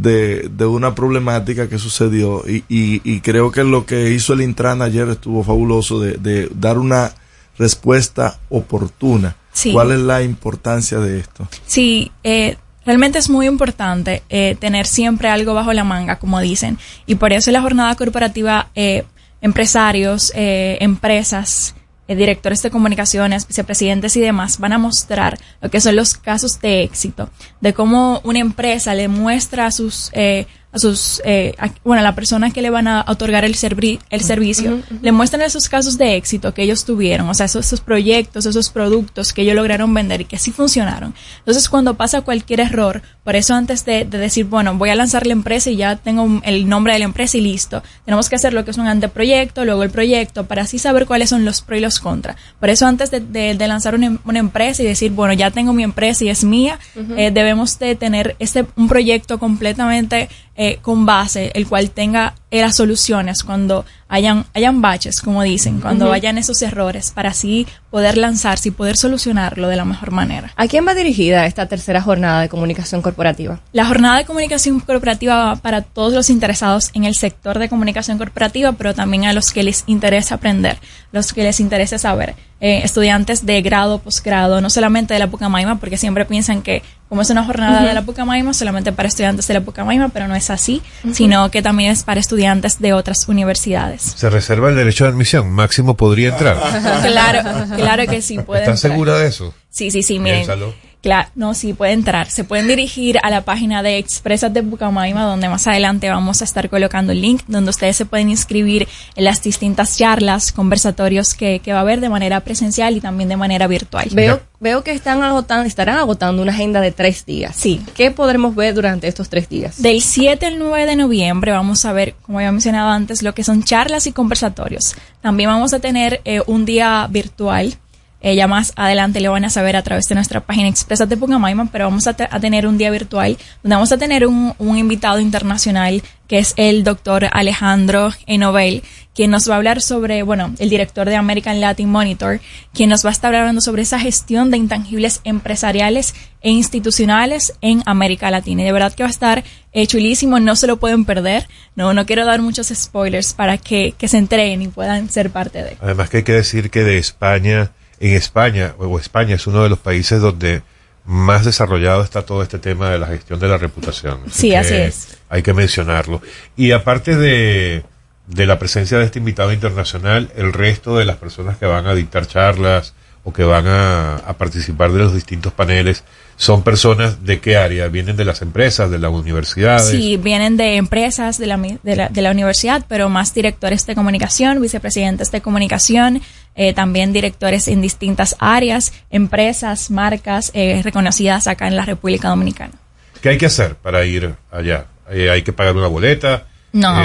de, 0.00 0.48
de 0.48 0.66
una 0.66 0.94
problemática 0.94 1.68
que 1.68 1.78
sucedió 1.78 2.42
y, 2.48 2.64
y, 2.68 3.00
y 3.04 3.20
creo 3.20 3.50
que 3.50 3.62
lo 3.62 3.86
que 3.86 4.10
hizo 4.10 4.32
el 4.32 4.40
Intran 4.40 4.82
ayer 4.82 5.08
estuvo 5.08 5.44
fabuloso 5.44 6.00
de, 6.00 6.12
de 6.14 6.48
dar 6.54 6.78
una 6.78 7.12
respuesta 7.58 8.38
oportuna. 8.48 9.36
Sí. 9.52 9.72
¿Cuál 9.72 9.92
es 9.92 10.00
la 10.00 10.22
importancia 10.22 10.98
de 10.98 11.20
esto? 11.20 11.46
Sí, 11.64 12.10
eh, 12.24 12.56
realmente 12.84 13.18
es 13.18 13.30
muy 13.30 13.46
importante 13.46 14.24
eh, 14.28 14.56
tener 14.58 14.86
siempre 14.86 15.28
algo 15.28 15.54
bajo 15.54 15.72
la 15.72 15.84
manga, 15.84 16.18
como 16.18 16.40
dicen. 16.40 16.76
Y 17.06 17.14
por 17.14 17.32
eso 17.32 17.50
en 17.50 17.54
la 17.54 17.62
jornada 17.62 17.94
corporativa, 17.94 18.70
eh, 18.74 19.04
empresarios, 19.40 20.32
eh, 20.34 20.78
empresas, 20.80 21.76
directores 22.08 22.62
de 22.62 22.70
comunicaciones, 22.70 23.46
vicepresidentes 23.46 24.16
y 24.16 24.20
demás 24.20 24.58
van 24.58 24.72
a 24.72 24.78
mostrar 24.78 25.38
lo 25.60 25.70
que 25.70 25.80
son 25.80 25.96
los 25.96 26.14
casos 26.14 26.60
de 26.60 26.82
éxito, 26.82 27.30
de 27.60 27.72
cómo 27.72 28.20
una 28.24 28.40
empresa 28.40 28.94
le 28.94 29.08
muestra 29.08 29.66
a 29.66 29.70
sus... 29.70 30.10
eh, 30.12 30.46
a 30.74 30.78
sus, 30.78 31.22
eh, 31.24 31.54
a- 31.58 31.70
bueno, 31.84 32.00
a 32.00 32.02
la 32.02 32.14
persona 32.14 32.50
que 32.50 32.60
le 32.60 32.68
van 32.70 32.88
a 32.88 33.04
otorgar 33.08 33.44
el, 33.44 33.54
servi- 33.54 34.00
el 34.10 34.20
servicio, 34.22 34.80
le 35.02 35.12
muestran 35.12 35.42
esos 35.42 35.68
casos 35.68 35.96
de 35.98 36.16
éxito 36.16 36.52
que 36.52 36.62
ellos 36.64 36.84
tuvieron, 36.84 37.28
o 37.28 37.34
sea, 37.34 37.46
esos, 37.46 37.64
esos 37.66 37.80
proyectos, 37.80 38.44
esos 38.46 38.70
productos 38.70 39.32
que 39.32 39.42
ellos 39.42 39.54
lograron 39.54 39.94
vender 39.94 40.22
y 40.22 40.24
que 40.24 40.38
sí 40.38 40.50
funcionaron. 40.50 41.14
Entonces, 41.38 41.68
cuando 41.68 41.94
pasa 41.94 42.22
cualquier 42.22 42.60
error, 42.60 43.02
por 43.22 43.36
eso 43.36 43.54
antes 43.54 43.84
de, 43.84 44.04
de 44.04 44.18
decir, 44.18 44.46
bueno, 44.46 44.74
voy 44.76 44.90
a 44.90 44.94
lanzar 44.96 45.26
la 45.26 45.32
empresa 45.32 45.70
y 45.70 45.76
ya 45.76 45.96
tengo 45.96 46.40
el 46.44 46.68
nombre 46.68 46.92
de 46.92 46.98
la 46.98 47.04
empresa 47.04 47.38
y 47.38 47.40
listo, 47.40 47.82
tenemos 48.04 48.28
que 48.28 48.34
hacer 48.36 48.52
lo 48.52 48.64
que 48.64 48.72
es 48.72 48.78
un 48.78 48.86
anteproyecto, 48.88 49.64
luego 49.64 49.82
el 49.84 49.90
proyecto, 49.90 50.46
para 50.46 50.62
así 50.62 50.78
saber 50.78 51.06
cuáles 51.06 51.30
son 51.30 51.44
los 51.44 51.62
pros 51.62 51.78
y 51.78 51.82
los 51.82 52.00
contras. 52.00 52.36
Por 52.58 52.68
eso 52.68 52.86
antes 52.86 53.10
de, 53.10 53.20
de- 53.20 53.54
de 53.54 53.68
lanzar 53.68 53.94
una, 53.94 54.06
em- 54.06 54.18
una 54.24 54.40
empresa 54.40 54.82
y 54.82 54.86
decir, 54.86 55.12
bueno, 55.12 55.32
ya 55.34 55.50
tengo 55.52 55.72
mi 55.72 55.84
empresa 55.84 56.24
y 56.24 56.28
es 56.30 56.42
mía, 56.44 56.78
eh, 57.16 57.30
debemos 57.30 57.78
de 57.78 57.94
tener 57.94 58.34
este, 58.40 58.66
un 58.76 58.88
proyecto 58.88 59.38
completamente 59.38 60.28
eh, 60.56 60.78
con 60.82 61.04
base, 61.04 61.50
el 61.54 61.66
cual 61.66 61.90
tenga 61.90 62.34
eh, 62.50 62.60
las 62.60 62.76
soluciones 62.76 63.42
cuando 63.42 63.84
hayan, 64.08 64.46
hayan 64.54 64.80
baches, 64.80 65.20
como 65.20 65.42
dicen, 65.42 65.80
cuando 65.80 66.04
Ujú. 66.04 66.14
hayan 66.14 66.38
esos 66.38 66.62
errores, 66.62 67.10
para 67.10 67.30
así 67.30 67.66
poder 67.90 68.16
lanzarse 68.16 68.68
y 68.68 68.70
poder 68.70 68.96
solucionarlo 68.96 69.66
de 69.66 69.74
la 69.74 69.84
mejor 69.84 70.12
manera. 70.12 70.52
¿A 70.54 70.68
quién 70.68 70.86
va 70.86 70.94
dirigida 70.94 71.46
esta 71.46 71.66
tercera 71.66 72.00
jornada 72.00 72.42
de 72.42 72.48
comunicación 72.48 73.02
corporativa? 73.02 73.60
La 73.72 73.84
jornada 73.84 74.18
de 74.18 74.24
comunicación 74.24 74.78
corporativa 74.78 75.36
va 75.36 75.56
para 75.56 75.82
todos 75.82 76.12
los 76.12 76.30
interesados 76.30 76.90
en 76.94 77.04
el 77.04 77.16
sector 77.16 77.58
de 77.58 77.68
comunicación 77.68 78.18
corporativa, 78.18 78.72
pero 78.72 78.94
también 78.94 79.24
a 79.24 79.32
los 79.32 79.50
que 79.50 79.64
les 79.64 79.82
interesa 79.88 80.36
aprender, 80.36 80.78
los 81.10 81.32
que 81.32 81.42
les 81.42 81.58
interesa 81.58 81.98
saber. 81.98 82.36
Eh, 82.60 82.82
estudiantes 82.84 83.44
de 83.44 83.60
grado, 83.62 83.98
posgrado, 83.98 84.60
no 84.60 84.70
solamente 84.70 85.12
de 85.12 85.20
la 85.20 85.26
Pucamaima, 85.26 85.80
porque 85.80 85.98
siempre 85.98 86.24
piensan 86.24 86.62
que 86.62 86.82
como 87.14 87.22
es 87.22 87.30
una 87.30 87.44
jornada 87.44 87.86
de 87.86 87.94
la 87.94 88.02
Pucamaima, 88.02 88.52
solamente 88.52 88.90
para 88.90 89.06
estudiantes 89.06 89.46
de 89.46 89.54
la 89.54 89.60
Pucamaima, 89.60 90.08
pero 90.08 90.26
no 90.26 90.34
es 90.34 90.50
así, 90.50 90.82
sino 91.12 91.48
que 91.48 91.62
también 91.62 91.92
es 91.92 92.02
para 92.02 92.18
estudiantes 92.18 92.80
de 92.80 92.92
otras 92.92 93.28
universidades. 93.28 94.02
Se 94.02 94.28
reserva 94.28 94.68
el 94.68 94.74
derecho 94.74 95.04
de 95.04 95.10
admisión. 95.10 95.48
Máximo 95.52 95.96
podría 95.96 96.30
entrar. 96.30 96.56
claro, 97.02 97.66
claro 97.76 98.06
que 98.08 98.20
sí, 98.20 98.40
pueden. 98.40 98.64
¿Estás 98.64 98.80
segura 98.80 99.16
de 99.16 99.28
eso? 99.28 99.54
Sí, 99.70 99.92
sí, 99.92 100.02
sí, 100.02 100.18
miren. 100.18 100.38
Piénsalo. 100.38 100.74
Claro, 101.04 101.28
no, 101.34 101.52
sí, 101.52 101.74
puede 101.74 101.92
entrar. 101.92 102.30
Se 102.30 102.44
pueden 102.44 102.66
dirigir 102.66 103.18
a 103.22 103.28
la 103.28 103.42
página 103.42 103.82
de 103.82 103.98
Expresas 103.98 104.54
de 104.54 104.62
Bucamaima, 104.62 105.24
donde 105.24 105.50
más 105.50 105.66
adelante 105.66 106.08
vamos 106.08 106.40
a 106.40 106.46
estar 106.46 106.70
colocando 106.70 107.12
el 107.12 107.20
link, 107.20 107.42
donde 107.46 107.68
ustedes 107.68 107.94
se 107.94 108.06
pueden 108.06 108.30
inscribir 108.30 108.88
en 109.14 109.24
las 109.24 109.42
distintas 109.42 109.98
charlas, 109.98 110.50
conversatorios 110.50 111.34
que, 111.34 111.58
que 111.58 111.74
va 111.74 111.80
a 111.80 111.82
haber 111.82 112.00
de 112.00 112.08
manera 112.08 112.40
presencial 112.40 112.96
y 112.96 113.02
también 113.02 113.28
de 113.28 113.36
manera 113.36 113.66
virtual. 113.66 114.08
Veo, 114.12 114.40
veo 114.60 114.82
que 114.82 114.92
están 114.92 115.22
agotando, 115.22 115.66
estarán 115.66 115.98
agotando 115.98 116.40
una 116.40 116.52
agenda 116.52 116.80
de 116.80 116.90
tres 116.90 117.26
días. 117.26 117.54
Sí. 117.54 117.82
¿Qué 117.94 118.10
podremos 118.10 118.54
ver 118.54 118.72
durante 118.72 119.06
estos 119.06 119.28
tres 119.28 119.50
días? 119.50 119.82
Del 119.82 120.00
7 120.00 120.46
al 120.46 120.58
9 120.58 120.86
de 120.86 120.96
noviembre 120.96 121.52
vamos 121.52 121.84
a 121.84 121.92
ver, 121.92 122.14
como 122.22 122.38
había 122.38 122.50
mencionado 122.50 122.88
antes, 122.88 123.22
lo 123.22 123.34
que 123.34 123.44
son 123.44 123.62
charlas 123.62 124.06
y 124.06 124.12
conversatorios. 124.12 124.96
También 125.20 125.50
vamos 125.50 125.74
a 125.74 125.80
tener 125.80 126.22
eh, 126.24 126.40
un 126.46 126.64
día 126.64 127.06
virtual. 127.10 127.76
Eh, 128.24 128.36
ya 128.36 128.46
más 128.48 128.72
adelante 128.76 129.20
lo 129.20 129.32
van 129.32 129.44
a 129.44 129.50
saber 129.50 129.76
a 129.76 129.82
través 129.82 130.06
de 130.06 130.14
nuestra 130.14 130.40
página 130.40 130.66
Expresas 130.66 131.06
de 131.10 131.18
Pucamaima, 131.18 131.68
pero 131.70 131.84
vamos 131.84 132.06
a, 132.06 132.16
a 132.30 132.40
tener 132.40 132.66
un 132.66 132.78
día 132.78 132.90
virtual 132.90 133.36
donde 133.62 133.76
vamos 133.76 133.92
a 133.92 133.98
tener 133.98 134.26
un, 134.26 134.54
un 134.56 134.78
invitado 134.78 135.20
internacional 135.20 136.02
que 136.26 136.38
es 136.38 136.54
el 136.56 136.84
doctor 136.84 137.28
Alejandro 137.30 138.14
Enovel, 138.26 138.82
quien 139.14 139.30
nos 139.30 139.46
va 139.46 139.52
a 139.52 139.56
hablar 139.58 139.82
sobre, 139.82 140.22
bueno, 140.22 140.54
el 140.58 140.70
director 140.70 141.06
de 141.06 141.16
American 141.16 141.60
Latin 141.60 141.90
Monitor, 141.90 142.40
quien 142.72 142.88
nos 142.88 143.04
va 143.04 143.10
a 143.10 143.12
estar 143.12 143.34
hablando 143.34 143.60
sobre 143.60 143.82
esa 143.82 144.00
gestión 144.00 144.50
de 144.50 144.56
intangibles 144.56 145.20
empresariales 145.24 146.14
e 146.40 146.50
institucionales 146.50 147.52
en 147.60 147.82
América 147.84 148.30
Latina. 148.30 148.62
Y 148.62 148.64
de 148.64 148.72
verdad 148.72 148.94
que 148.94 149.02
va 149.02 149.08
a 149.08 149.10
estar 149.10 149.44
eh, 149.72 149.86
chulísimo, 149.86 150.40
no 150.40 150.56
se 150.56 150.66
lo 150.66 150.78
pueden 150.78 151.04
perder. 151.04 151.46
No, 151.76 151.92
no 151.92 152.06
quiero 152.06 152.24
dar 152.24 152.40
muchos 152.40 152.68
spoilers 152.74 153.34
para 153.34 153.58
que, 153.58 153.94
que 153.98 154.08
se 154.08 154.16
entreguen 154.16 154.62
y 154.62 154.68
puedan 154.68 155.10
ser 155.10 155.28
parte 155.28 155.62
de. 155.62 155.76
Además 155.82 156.08
que 156.08 156.16
hay 156.18 156.22
que 156.22 156.32
decir 156.32 156.70
que 156.70 156.84
de 156.84 156.96
España, 156.96 157.70
en 158.00 158.14
España, 158.14 158.74
o 158.78 158.98
España 158.98 159.34
es 159.34 159.46
uno 159.46 159.62
de 159.62 159.68
los 159.68 159.78
países 159.78 160.20
donde 160.20 160.62
más 161.04 161.44
desarrollado 161.44 162.02
está 162.02 162.22
todo 162.22 162.42
este 162.42 162.58
tema 162.58 162.90
de 162.90 162.98
la 162.98 163.06
gestión 163.06 163.38
de 163.38 163.48
la 163.48 163.58
reputación. 163.58 164.20
Sí, 164.30 164.54
así 164.54 164.74
es. 164.74 165.18
Hay 165.28 165.42
que 165.42 165.52
mencionarlo. 165.52 166.22
Y 166.56 166.72
aparte 166.72 167.16
de, 167.16 167.84
de 168.26 168.46
la 168.46 168.58
presencia 168.58 168.98
de 168.98 169.04
este 169.04 169.18
invitado 169.18 169.52
internacional, 169.52 170.30
el 170.36 170.52
resto 170.52 170.96
de 170.96 171.04
las 171.04 171.16
personas 171.16 171.58
que 171.58 171.66
van 171.66 171.86
a 171.86 171.94
dictar 171.94 172.26
charlas 172.26 172.94
o 173.24 173.32
que 173.32 173.42
van 173.42 173.66
a, 173.66 174.16
a 174.16 174.34
participar 174.34 174.92
de 174.92 174.98
los 174.98 175.14
distintos 175.14 175.52
paneles 175.52 176.04
son 176.36 176.62
personas 176.62 177.24
de 177.24 177.40
qué 177.40 177.56
área? 177.56 177.88
¿Vienen 177.88 178.16
de 178.16 178.24
las 178.24 178.42
empresas, 178.42 178.90
de 178.90 178.98
las 178.98 179.10
universidades? 179.10 179.88
Sí, 179.88 180.16
vienen 180.16 180.56
de 180.56 180.76
empresas 180.76 181.38
de 181.38 181.46
la, 181.46 181.56
de 181.56 181.96
la, 181.96 182.08
de 182.08 182.22
la 182.22 182.30
universidad, 182.30 182.84
pero 182.88 183.08
más 183.08 183.32
directores 183.32 183.86
de 183.86 183.94
comunicación, 183.94 184.60
vicepresidentes 184.60 185.30
de 185.30 185.40
comunicación, 185.40 186.22
eh, 186.56 186.74
también 186.74 187.12
directores 187.12 187.68
en 187.68 187.80
distintas 187.80 188.36
áreas, 188.38 188.92
empresas, 189.10 189.90
marcas 189.90 190.50
eh, 190.54 190.80
reconocidas 190.84 191.46
acá 191.46 191.68
en 191.68 191.76
la 191.76 191.84
República 191.84 192.28
Dominicana. 192.28 192.72
¿Qué 193.20 193.30
hay 193.30 193.38
que 193.38 193.46
hacer 193.46 193.76
para 193.76 194.04
ir 194.04 194.34
allá? 194.50 194.86
Eh, 195.10 195.30
¿Hay 195.30 195.42
que 195.42 195.52
pagar 195.52 195.76
una 195.76 195.86
boleta? 195.86 196.46
No. 196.72 197.04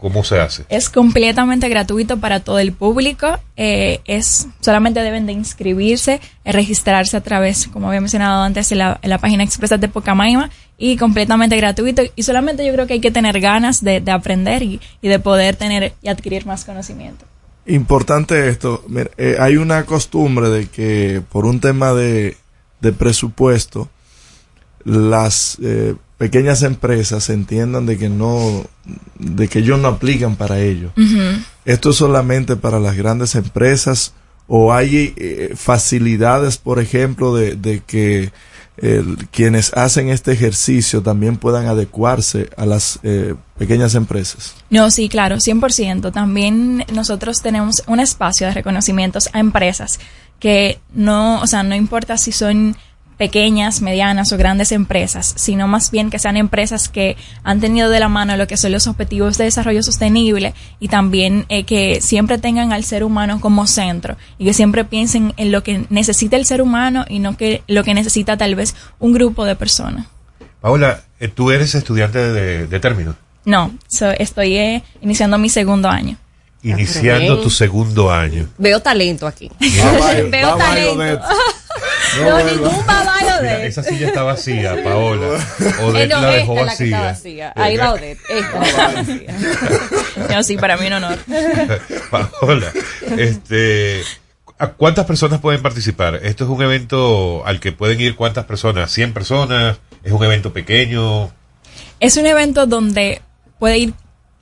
¿Cómo 0.00 0.22
se 0.22 0.38
hace? 0.38 0.64
Es 0.68 0.90
completamente 0.90 1.68
gratuito 1.68 2.18
para 2.18 2.40
todo 2.40 2.60
el 2.60 2.72
público. 2.72 3.38
eh, 3.56 4.00
es 4.04 4.46
solamente 4.60 5.00
deben 5.00 5.26
de 5.26 5.32
inscribirse, 5.32 6.20
eh, 6.44 6.52
registrarse 6.52 7.16
a 7.16 7.20
través, 7.20 7.66
como 7.66 7.88
había 7.88 8.00
mencionado 8.00 8.44
antes, 8.44 8.70
en 8.70 8.78
la, 8.78 9.00
en 9.02 9.10
la 9.10 9.18
página 9.18 9.42
expresa 9.42 9.76
de 9.76 9.88
Pocamaima 9.88 10.50
y 10.78 10.96
completamente 10.96 11.56
gratuito. 11.56 12.02
Y 12.14 12.22
solamente 12.22 12.64
yo 12.64 12.72
creo 12.72 12.86
que 12.86 12.94
hay 12.94 13.00
que 13.00 13.10
tener 13.10 13.40
ganas 13.40 13.82
de, 13.82 14.00
de 14.00 14.12
aprender 14.12 14.62
y, 14.62 14.80
y 15.02 15.08
de 15.08 15.18
poder 15.18 15.56
tener 15.56 15.92
y 16.00 16.08
adquirir 16.08 16.46
más 16.46 16.64
conocimiento. 16.64 17.24
Importante 17.66 18.48
esto, 18.48 18.84
mira, 18.88 19.10
eh, 19.18 19.36
hay 19.40 19.56
una 19.56 19.84
costumbre 19.84 20.48
de 20.48 20.68
que 20.68 21.22
por 21.28 21.44
un 21.44 21.58
tema 21.60 21.92
de, 21.92 22.36
de 22.80 22.92
presupuesto, 22.92 23.88
las 24.84 25.58
eh, 25.60 25.96
pequeñas 26.18 26.62
empresas 26.62 27.30
entiendan 27.30 27.86
de 27.86 27.96
que 27.96 28.08
no, 28.08 28.66
de 29.18 29.48
que 29.48 29.60
ellos 29.60 29.78
no 29.78 29.88
aplican 29.88 30.36
para 30.36 30.60
ello. 30.60 30.90
Esto 31.64 31.90
es 31.90 31.96
solamente 31.96 32.56
para 32.56 32.80
las 32.80 32.96
grandes 32.96 33.36
empresas 33.36 34.12
o 34.48 34.72
hay 34.72 35.14
eh, 35.16 35.52
facilidades, 35.54 36.58
por 36.58 36.80
ejemplo, 36.80 37.34
de, 37.34 37.54
de 37.54 37.80
que 37.80 38.32
eh, 38.80 39.04
quienes 39.30 39.72
hacen 39.74 40.08
este 40.08 40.32
ejercicio 40.32 41.02
también 41.02 41.36
puedan 41.36 41.66
adecuarse 41.66 42.48
a 42.56 42.64
las 42.64 43.00
eh, 43.02 43.34
pequeñas 43.58 43.94
empresas. 43.94 44.54
No, 44.70 44.90
sí, 44.90 45.08
claro, 45.08 45.36
100%. 45.36 46.12
También 46.12 46.84
nosotros 46.92 47.42
tenemos 47.42 47.82
un 47.86 48.00
espacio 48.00 48.46
de 48.46 48.54
reconocimientos 48.54 49.28
a 49.32 49.40
empresas 49.40 49.98
que 50.38 50.78
no, 50.94 51.40
o 51.40 51.46
sea, 51.46 51.62
no 51.64 51.74
importa 51.74 52.16
si 52.16 52.30
son 52.30 52.76
pequeñas, 53.18 53.82
medianas 53.82 54.32
o 54.32 54.36
grandes 54.38 54.72
empresas, 54.72 55.34
sino 55.36 55.66
más 55.68 55.90
bien 55.90 56.08
que 56.08 56.18
sean 56.18 56.36
empresas 56.36 56.88
que 56.88 57.16
han 57.42 57.60
tenido 57.60 57.90
de 57.90 58.00
la 58.00 58.08
mano 58.08 58.36
lo 58.36 58.46
que 58.46 58.56
son 58.56 58.72
los 58.72 58.86
objetivos 58.86 59.36
de 59.36 59.44
desarrollo 59.44 59.82
sostenible 59.82 60.54
y 60.80 60.88
también 60.88 61.44
eh, 61.48 61.64
que 61.64 62.00
siempre 62.00 62.38
tengan 62.38 62.72
al 62.72 62.84
ser 62.84 63.02
humano 63.04 63.40
como 63.40 63.66
centro 63.66 64.16
y 64.38 64.44
que 64.44 64.54
siempre 64.54 64.84
piensen 64.84 65.34
en 65.36 65.50
lo 65.52 65.62
que 65.62 65.84
necesita 65.90 66.36
el 66.36 66.46
ser 66.46 66.62
humano 66.62 67.04
y 67.08 67.18
no 67.18 67.36
que 67.36 67.62
lo 67.66 67.82
que 67.84 67.92
necesita 67.92 68.36
tal 68.36 68.54
vez 68.54 68.74
un 69.00 69.12
grupo 69.12 69.44
de 69.44 69.56
personas. 69.56 70.06
Paola, 70.60 71.02
eh, 71.20 71.28
tú 71.28 71.50
eres 71.50 71.74
estudiante 71.74 72.18
de, 72.18 72.66
de 72.66 72.80
término, 72.80 73.16
No, 73.44 73.72
so- 73.88 74.10
estoy 74.10 74.56
eh, 74.56 74.82
iniciando 75.02 75.38
mi 75.38 75.48
segundo 75.48 75.88
año. 75.88 76.16
iniciando 76.62 77.34
bien. 77.34 77.42
tu 77.42 77.50
segundo 77.50 78.10
año. 78.12 78.48
Veo 78.58 78.80
talento 78.80 79.26
aquí. 79.26 79.50
Veo 80.30 80.56
talento. 80.56 81.24
No, 82.18 82.30
No, 82.30 82.44
ningún 82.44 82.86
babayo 82.86 83.26
Mira, 83.40 83.58
de 83.58 83.66
esa 83.66 83.82
silla 83.82 84.08
está 84.08 84.22
vacía, 84.22 84.82
Paola. 84.82 85.38
Eh, 85.60 85.84
Odette 85.84 86.08
no, 86.08 86.20
la 86.20 86.36
esta 86.36 86.38
dejó 86.38 86.58
es 86.58 86.66
la 86.66 86.76
que 86.76 86.84
está 86.84 87.00
vacía. 87.00 87.52
Ahí 87.56 87.76
va 87.76 87.92
Odette. 87.92 88.18
Esta 88.28 88.62
está 88.62 88.88
vacía. 88.92 89.34
No, 90.30 90.42
sí, 90.42 90.56
para 90.56 90.76
mí 90.76 90.86
un 90.86 90.92
honor. 90.94 91.18
Paola, 92.10 92.72
este, 93.16 94.02
¿a 94.58 94.68
cuántas 94.68 95.06
personas 95.06 95.40
pueden 95.40 95.62
participar? 95.62 96.16
Esto 96.22 96.44
es 96.44 96.50
un 96.50 96.62
evento 96.62 97.46
al 97.46 97.60
que 97.60 97.72
pueden 97.72 98.00
ir 98.00 98.16
cuántas 98.16 98.44
personas, 98.44 98.90
100 98.90 99.12
personas, 99.12 99.78
es 100.02 100.12
un 100.12 100.24
evento 100.24 100.52
pequeño. 100.52 101.30
Es 102.00 102.16
un 102.16 102.26
evento 102.26 102.66
donde 102.66 103.22
puede 103.58 103.78
ir 103.78 103.94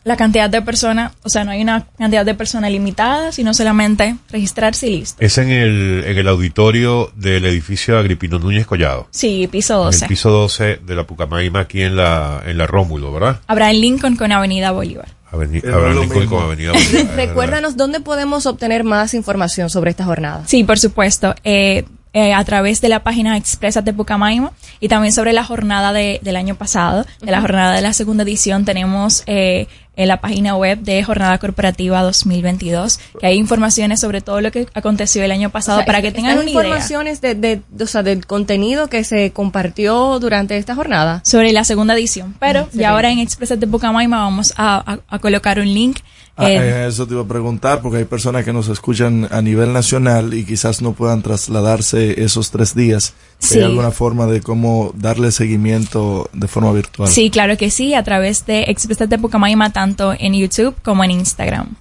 la 0.06 0.16
cantidad 0.16 0.48
de 0.48 0.62
personas, 0.62 1.12
o 1.24 1.28
sea, 1.28 1.42
no 1.44 1.50
hay 1.50 1.60
una 1.60 1.84
cantidad 1.98 2.24
de 2.24 2.34
personas 2.34 2.70
limitada, 2.70 3.32
sino 3.32 3.52
solamente 3.52 4.16
registrarse 4.30 4.86
y 4.86 4.98
listo. 5.00 5.16
Es 5.22 5.36
en 5.36 5.50
el, 5.50 6.04
en 6.06 6.16
el 6.16 6.28
auditorio 6.28 7.10
del 7.16 7.44
edificio 7.44 7.98
Agripino 7.98 8.38
Núñez 8.38 8.66
Collado. 8.66 9.08
Sí, 9.10 9.48
piso 9.50 9.74
En 9.74 9.84
12. 9.86 10.04
el 10.04 10.08
piso 10.08 10.30
12 10.30 10.76
de 10.86 10.94
la 10.94 11.04
Pucamaima 11.04 11.60
aquí 11.60 11.82
en 11.82 11.96
la, 11.96 12.40
en 12.46 12.56
la 12.56 12.66
Rómulo, 12.68 13.12
¿verdad? 13.12 13.40
Habrá 13.48 13.70
en 13.72 13.80
Lincoln 13.80 14.14
con 14.16 14.30
Avenida 14.32 14.70
Bolívar. 14.70 15.08
Aveni- 15.32 15.58
Abraham 15.66 15.98
Lincoln 16.02 16.20
mismo. 16.20 16.36
con 16.36 16.44
Avenida 16.46 16.72
Bolívar. 16.72 17.06
Recuérdanos 17.16 17.76
dónde 17.76 17.98
podemos 18.00 18.46
obtener 18.46 18.84
más 18.84 19.12
información 19.12 19.70
sobre 19.70 19.90
esta 19.90 20.04
jornada. 20.04 20.44
Sí, 20.46 20.62
por 20.62 20.78
supuesto. 20.78 21.34
eh, 21.42 21.84
eh, 22.12 22.32
a 22.32 22.42
través 22.44 22.80
de 22.80 22.88
la 22.88 23.02
página 23.02 23.36
Expresa 23.36 23.82
de 23.82 23.92
Pucamaima 23.92 24.52
y 24.80 24.88
también 24.88 25.12
sobre 25.12 25.34
la 25.34 25.44
jornada 25.44 25.92
de- 25.92 26.18
del 26.22 26.36
año 26.36 26.54
pasado, 26.54 27.04
de 27.20 27.30
la 27.30 27.42
jornada 27.42 27.74
de 27.76 27.82
la 27.82 27.92
segunda 27.92 28.22
edición, 28.22 28.64
tenemos 28.64 29.22
eh, 29.26 29.66
en 29.96 30.08
la 30.08 30.20
página 30.20 30.54
web 30.56 30.78
de 30.80 31.02
Jornada 31.02 31.38
Corporativa 31.38 32.02
2022, 32.02 33.00
que 33.18 33.26
hay 33.26 33.36
informaciones 33.36 34.00
sobre 34.00 34.20
todo 34.20 34.40
lo 34.40 34.52
que 34.52 34.66
aconteció 34.74 35.22
el 35.22 35.30
año 35.32 35.50
pasado 35.50 35.78
O 35.78 35.80
sea, 35.80 35.86
para 35.86 36.02
que 36.02 36.12
tengan 36.12 36.34
una 36.38 36.42
idea. 36.50 36.52
informaciones 36.52 37.20
de, 37.20 37.34
de, 37.34 37.62
o 37.82 37.86
sea, 37.86 38.02
del 38.02 38.26
contenido 38.26 38.88
que 38.88 39.04
se 39.04 39.32
compartió 39.32 40.18
durante 40.20 40.56
esta 40.56 40.74
jornada. 40.74 41.22
sobre 41.24 41.52
la 41.52 41.64
segunda 41.64 41.94
edición. 41.94 42.34
Pero 42.38 42.60
Excelente. 42.60 42.82
ya 42.82 42.90
ahora 42.90 43.10
en 43.10 43.18
Expresa 43.20 43.56
de 43.56 43.66
Pucamaima 43.66 44.18
vamos 44.18 44.52
a, 44.56 44.92
a- 44.92 44.98
a 45.08 45.18
colocar 45.18 45.58
un 45.58 45.72
link. 45.72 45.98
Ah, 46.38 46.50
eh, 46.50 46.56
eh, 46.56 46.86
eso 46.86 47.06
te 47.06 47.14
iba 47.14 47.22
a 47.22 47.26
preguntar 47.26 47.80
porque 47.80 47.98
hay 47.98 48.04
personas 48.04 48.44
que 48.44 48.52
nos 48.52 48.68
escuchan 48.68 49.26
a 49.30 49.40
nivel 49.40 49.72
nacional 49.72 50.34
y 50.34 50.44
quizás 50.44 50.82
no 50.82 50.92
puedan 50.92 51.22
trasladarse 51.22 52.22
esos 52.22 52.50
tres 52.50 52.74
días. 52.74 53.14
Sí. 53.38 53.58
¿Hay 53.58 53.64
alguna 53.64 53.90
forma 53.90 54.26
de 54.26 54.42
cómo 54.42 54.92
darle 54.94 55.32
seguimiento 55.32 56.28
de 56.34 56.46
forma 56.46 56.72
virtual? 56.72 57.08
Sí, 57.08 57.30
claro 57.30 57.56
que 57.56 57.70
sí, 57.70 57.94
a 57.94 58.04
través 58.04 58.44
de 58.44 58.64
Expresa 58.64 59.06
de 59.06 59.18
Pucamaima, 59.18 59.72
tanto 59.72 60.14
en 60.18 60.34
YouTube 60.34 60.76
como 60.82 61.04
en 61.04 61.12
Instagram. 61.12 61.74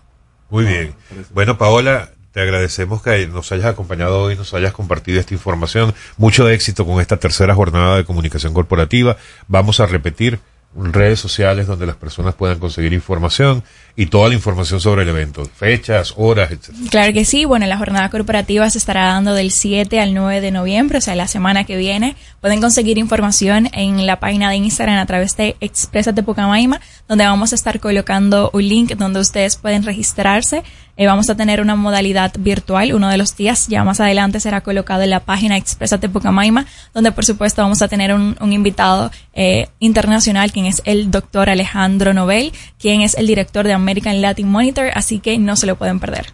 Muy 0.50 0.64
bien. 0.64 0.94
Bueno, 1.34 1.58
Paola, 1.58 2.12
te 2.32 2.40
agradecemos 2.40 3.02
que 3.02 3.28
nos 3.28 3.52
hayas 3.52 3.66
acompañado 3.66 4.22
hoy, 4.22 4.38
nos 4.38 4.54
hayas 4.54 4.72
compartido 4.72 5.20
esta 5.20 5.34
información. 5.34 5.94
Mucho 6.18 6.48
éxito 6.48 6.86
con 6.86 7.02
esta 7.02 7.18
tercera 7.18 7.56
jornada 7.56 7.98
de 7.98 8.06
comunicación 8.06 8.54
corporativa. 8.54 9.18
Vamos 9.50 9.82
a 9.82 9.86
repetir 9.86 10.40
redes 10.76 11.20
sociales 11.20 11.68
donde 11.68 11.86
las 11.86 11.96
personas 11.96 12.36
puedan 12.36 12.60
conseguir 12.60 12.94
información 12.94 13.64
y 13.96 14.08
toda 14.08 14.28
la 14.28 14.36
información 14.36 14.82
sobre 14.82 15.04
el 15.04 15.10
evento, 15.10 15.46
fechas, 15.46 16.14
horas, 16.18 16.52
etc. 16.52 16.72
Claro 16.90 17.14
que 17.14 17.24
sí, 17.24 17.46
bueno, 17.46 17.66
la 17.66 17.78
jornada 17.78 18.10
corporativa 18.10 18.70
se 18.70 18.78
estará 18.78 19.06
dando 19.06 19.34
del 19.34 19.52
7 19.52 20.02
al 20.02 20.14
9 20.14 20.42
de 20.42 20.52
noviembre, 20.52 20.98
o 20.98 21.02
sea, 21.02 21.16
la 21.16 21.28
semana 21.28 21.64
que 21.64 21.78
viene. 21.78 22.16
Pueden 22.42 22.60
conseguir 22.60 22.98
información 22.98 23.70
en 23.74 24.06
la 24.06 24.20
página 24.20 24.50
de 24.50 24.58
Instagram 24.58 24.98
a 24.98 25.06
través 25.06 25.38
de 25.38 25.56
Expresa 25.62 26.12
de 26.12 26.24
Pucamaima, 26.24 26.82
donde 27.08 27.26
vamos 27.26 27.54
a 27.54 27.56
estar 27.56 27.80
colocando 27.80 28.50
un 28.54 28.68
link 28.68 28.96
donde 28.96 29.20
ustedes 29.22 29.56
pueden 29.56 29.84
registrarse. 29.84 30.64
Eh, 30.98 31.08
vamos 31.08 31.30
a 31.30 31.36
tener 31.36 31.60
una 31.60 31.76
modalidad 31.76 32.32
virtual, 32.40 32.94
uno 32.94 33.10
de 33.10 33.18
los 33.18 33.36
días 33.36 33.68
ya 33.68 33.84
más 33.84 34.00
adelante 34.00 34.40
será 34.40 34.62
colocado 34.62 35.02
en 35.04 35.10
la 35.10 35.20
página 35.20 35.58
Expresa 35.58 35.98
de 35.98 36.08
Pucamaima, 36.08 36.66
donde 36.94 37.12
por 37.12 37.26
supuesto 37.26 37.62
vamos 37.62 37.82
a 37.82 37.88
tener 37.90 38.14
un, 38.14 38.38
un 38.40 38.54
invitado 38.54 39.12
eh, 39.34 39.68
internacional, 39.80 40.52
quien 40.54 40.66
es 40.68 40.82
el 40.86 41.12
doctor 41.12 41.50
Alejandro 41.50 42.14
Nobel, 42.14 42.54
quien 42.80 43.02
es 43.02 43.16
el 43.16 43.28
director 43.28 43.66
de 43.68 43.74
American 43.74 44.22
Latin 44.22 44.48
Monitor, 44.50 44.90
así 44.94 45.20
que 45.20 45.38
no 45.38 45.56
se 45.58 45.66
lo 45.68 45.76
pueden 45.76 46.00
perder. 46.00 46.28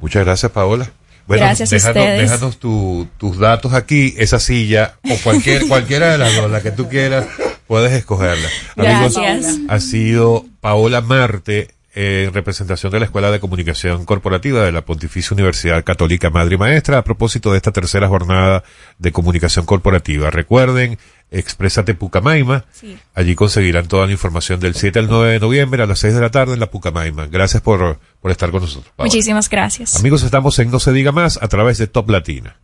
Muchas 0.00 0.24
gracias, 0.24 0.50
Paola. 0.52 0.90
Bueno, 1.26 1.44
Gracias 1.44 1.70
a 1.72 1.74
déjanos, 1.92 1.96
ustedes. 2.02 2.30
déjanos 2.30 2.58
tu- 2.58 3.06
tus 3.18 3.38
datos 3.38 3.74
aquí, 3.74 4.14
esa 4.16 4.40
silla, 4.40 4.94
o 5.04 5.14
cualquier, 5.22 5.66
cualquiera 5.68 6.10
de 6.12 6.18
las 6.18 6.34
dos, 6.34 6.50
la 6.50 6.62
que 6.62 6.70
tú 6.70 6.88
quieras, 6.88 7.26
puedes 7.66 7.92
escogerla. 7.92 8.48
Gracias. 8.76 9.58
ha 9.68 9.78
sido 9.80 10.46
Paola 10.60 11.00
Marte, 11.02 11.68
en 12.00 12.32
representación 12.32 12.92
de 12.92 13.00
la 13.00 13.06
Escuela 13.06 13.32
de 13.32 13.40
Comunicación 13.40 14.04
Corporativa 14.04 14.62
de 14.62 14.70
la 14.70 14.82
Pontificia 14.82 15.34
Universidad 15.34 15.82
Católica 15.82 16.30
Madre 16.30 16.54
y 16.54 16.58
Maestra, 16.58 16.98
a 16.98 17.02
propósito 17.02 17.50
de 17.50 17.56
esta 17.56 17.72
tercera 17.72 18.06
jornada 18.06 18.62
de 18.98 19.10
comunicación 19.10 19.66
corporativa. 19.66 20.30
Recuerden, 20.30 20.96
Exprésate 21.32 21.94
Pucamaima. 21.94 22.66
Sí. 22.70 22.96
Allí 23.16 23.34
conseguirán 23.34 23.88
toda 23.88 24.06
la 24.06 24.12
información 24.12 24.60
del 24.60 24.76
7 24.76 24.96
al 25.00 25.08
9 25.08 25.32
de 25.32 25.40
noviembre 25.40 25.82
a 25.82 25.86
las 25.86 25.98
6 25.98 26.14
de 26.14 26.20
la 26.20 26.30
tarde 26.30 26.54
en 26.54 26.60
la 26.60 26.70
Pucamaima. 26.70 27.26
Gracias 27.26 27.62
por, 27.62 27.98
por 28.20 28.30
estar 28.30 28.52
con 28.52 28.62
nosotros. 28.62 28.92
Paola. 28.94 29.08
Muchísimas 29.08 29.48
gracias. 29.48 29.96
Amigos, 29.96 30.22
estamos 30.22 30.56
en 30.60 30.70
No 30.70 30.78
se 30.78 30.92
diga 30.92 31.10
más 31.10 31.42
a 31.42 31.48
través 31.48 31.78
de 31.78 31.88
Top 31.88 32.08
Latina. 32.10 32.58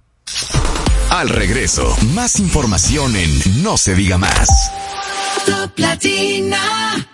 Al 1.10 1.28
regreso, 1.28 1.92
más 2.14 2.38
información 2.38 3.16
en 3.16 3.64
No 3.64 3.78
se 3.78 3.96
diga 3.96 4.16
más. 4.16 4.48
Top 5.44 5.76
Latina. 5.76 7.13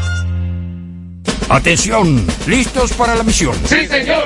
Atención, 1.51 2.25
¿listos 2.47 2.93
para 2.93 3.13
la 3.13 3.23
misión? 3.23 3.53
Sí, 3.65 3.85
señor. 3.85 4.25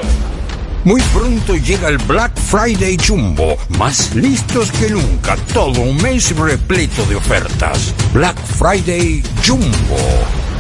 Muy 0.84 1.02
pronto 1.12 1.56
llega 1.56 1.88
el 1.88 1.98
Black 1.98 2.38
Friday 2.40 3.00
Jumbo, 3.04 3.58
más 3.80 4.14
listos 4.14 4.72
que 4.72 4.90
nunca, 4.92 5.36
todo 5.52 5.82
un 5.82 5.98
mes 6.04 6.36
repleto 6.36 7.04
de 7.08 7.16
ofertas. 7.16 7.96
Black 8.14 8.38
Friday 8.38 9.24
Jumbo, 9.44 9.98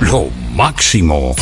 lo 0.01 0.31
máximo. 0.55 1.35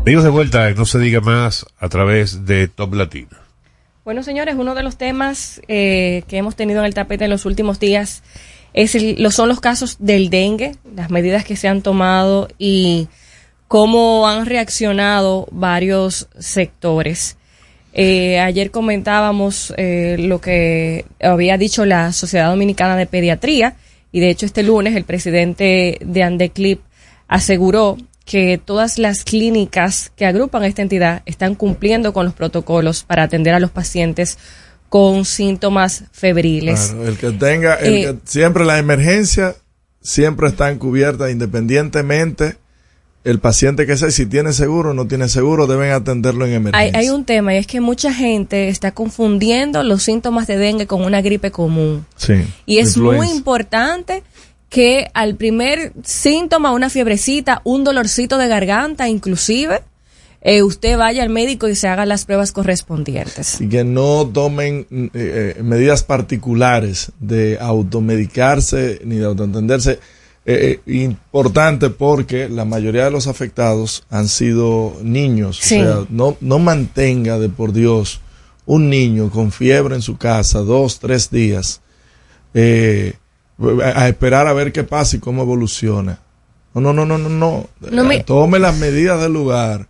Amigos 0.02 0.24
de 0.24 0.28
vuelta, 0.28 0.68
en 0.68 0.76
no 0.76 0.84
se 0.84 0.98
diga 0.98 1.22
más 1.22 1.64
a 1.78 1.88
través 1.88 2.44
de 2.44 2.68
Top 2.68 2.92
Latina. 2.92 3.38
Bueno, 4.04 4.22
señores, 4.22 4.56
uno 4.58 4.74
de 4.74 4.82
los 4.82 4.98
temas 4.98 5.62
eh, 5.66 6.24
que 6.28 6.36
hemos 6.36 6.56
tenido 6.56 6.80
en 6.80 6.86
el 6.86 6.92
tapete 6.92 7.24
en 7.24 7.30
los 7.30 7.46
últimos 7.46 7.80
días 7.80 8.22
es 8.74 8.94
el- 8.94 9.22
lo, 9.22 9.30
son 9.30 9.48
los 9.48 9.60
casos 9.60 9.96
del 9.98 10.30
dengue, 10.30 10.72
las 10.94 11.10
medidas 11.10 11.44
que 11.44 11.56
se 11.56 11.68
han 11.68 11.82
tomado 11.82 12.48
y 12.58 13.08
cómo 13.66 14.28
han 14.28 14.46
reaccionado 14.46 15.46
varios 15.50 16.28
sectores. 16.38 17.36
Eh, 17.92 18.38
ayer 18.38 18.70
comentábamos 18.70 19.72
eh, 19.76 20.16
lo 20.18 20.40
que 20.40 21.04
había 21.20 21.56
dicho 21.58 21.84
la 21.84 22.12
Sociedad 22.12 22.50
Dominicana 22.50 22.96
de 22.96 23.06
Pediatría 23.06 23.74
y 24.12 24.20
de 24.20 24.30
hecho 24.30 24.46
este 24.46 24.62
lunes 24.62 24.94
el 24.94 25.04
presidente 25.04 25.98
de 26.04 26.22
Andeclip 26.22 26.80
aseguró 27.26 27.96
que 28.24 28.60
todas 28.62 28.98
las 28.98 29.24
clínicas 29.24 30.12
que 30.14 30.26
agrupan 30.26 30.64
esta 30.64 30.82
entidad 30.82 31.22
están 31.24 31.54
cumpliendo 31.54 32.12
con 32.12 32.26
los 32.26 32.34
protocolos 32.34 33.02
para 33.04 33.22
atender 33.22 33.54
a 33.54 33.60
los 33.60 33.70
pacientes 33.70 34.38
con 34.88 35.24
síntomas 35.24 36.04
febriles. 36.12 36.88
Claro, 36.92 37.08
el 37.08 37.16
que 37.18 37.30
tenga, 37.32 37.74
el 37.74 37.94
Eh, 37.94 38.02
que- 38.04 38.16
siempre 38.24 38.64
las 38.64 38.78
emergencias 38.80 39.56
siempre 40.00 40.48
están 40.48 40.78
cubiertas 40.78 41.30
independientemente 41.30 42.56
el 43.24 43.40
paciente 43.40 43.84
que 43.84 43.96
sea, 43.96 44.10
si 44.10 44.24
tiene 44.24 44.52
seguro 44.54 44.90
o 44.90 44.94
no 44.94 45.06
tiene 45.06 45.28
seguro, 45.28 45.66
deben 45.66 45.90
atenderlo 45.90 46.46
en 46.46 46.52
Hay, 46.52 46.56
emergencia. 46.56 46.98
hay 46.98 47.10
un 47.10 47.24
tema 47.26 47.52
y 47.54 47.58
es 47.58 47.66
que 47.66 47.80
mucha 47.80 48.14
gente 48.14 48.68
está 48.70 48.92
confundiendo 48.92 49.82
los 49.82 50.02
síntomas 50.02 50.46
de 50.46 50.56
dengue 50.56 50.86
con 50.86 51.04
una 51.04 51.20
gripe 51.20 51.50
común. 51.50 52.06
Sí. 52.16 52.34
Y 52.64 52.78
es 52.78 52.96
Influenza. 52.96 53.24
muy 53.26 53.36
importante 53.36 54.22
que 54.70 55.08
al 55.12 55.34
primer 55.34 55.92
síntoma, 56.04 56.72
una 56.72 56.88
fiebrecita, 56.88 57.60
un 57.64 57.84
dolorcito 57.84 58.38
de 58.38 58.48
garganta 58.48 59.08
inclusive, 59.08 59.82
eh, 60.40 60.62
usted 60.62 60.96
vaya 60.96 61.22
al 61.22 61.30
médico 61.30 61.68
y 61.68 61.74
se 61.74 61.88
haga 61.88 62.06
las 62.06 62.24
pruebas 62.24 62.52
correspondientes. 62.52 63.60
y 63.60 63.68
que 63.68 63.84
no 63.84 64.28
tomen 64.32 64.86
eh, 64.90 65.54
eh, 65.58 65.62
medidas 65.62 66.02
particulares 66.02 67.12
de 67.20 67.58
automedicarse 67.60 69.00
ni 69.04 69.16
de 69.16 69.24
autoentenderse. 69.26 69.98
Eh, 70.50 70.80
importante 70.86 71.90
porque 71.90 72.48
la 72.48 72.64
mayoría 72.64 73.04
de 73.04 73.10
los 73.10 73.26
afectados 73.26 74.04
han 74.08 74.28
sido 74.28 74.96
niños. 75.02 75.58
Sí. 75.60 75.78
O 75.80 75.84
sea, 75.84 76.06
no, 76.08 76.36
no 76.40 76.58
mantenga 76.58 77.38
de 77.38 77.50
por 77.50 77.72
Dios 77.74 78.20
un 78.64 78.88
niño 78.88 79.28
con 79.30 79.52
fiebre 79.52 79.94
en 79.94 80.02
su 80.02 80.16
casa 80.16 80.60
dos, 80.60 81.00
tres 81.00 81.30
días 81.30 81.82
eh, 82.54 83.12
a 83.84 84.04
a 84.04 84.08
esperar 84.08 84.46
a 84.46 84.52
ver 84.54 84.72
qué 84.72 84.84
pasa 84.84 85.16
y 85.16 85.18
cómo 85.20 85.42
evoluciona. 85.42 86.20
No, 86.74 86.80
no, 86.80 86.92
no, 86.94 87.04
no, 87.04 87.18
no, 87.18 87.68
no. 87.90 88.04
Me- 88.04 88.22
Tome 88.24 88.58
las 88.58 88.76
medidas 88.78 89.20
del 89.20 89.32
lugar 89.34 89.88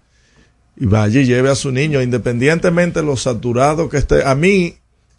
y 0.80 0.86
vaya 0.86 1.20
y 1.20 1.26
lleve 1.26 1.50
a 1.50 1.54
su 1.54 1.72
niño, 1.72 2.00
independientemente 2.02 3.00
de 3.00 3.06
lo 3.06 3.16
saturado 3.16 3.88
que 3.88 3.96
esté. 3.98 4.24
A 4.24 4.34
mí, 4.34 4.76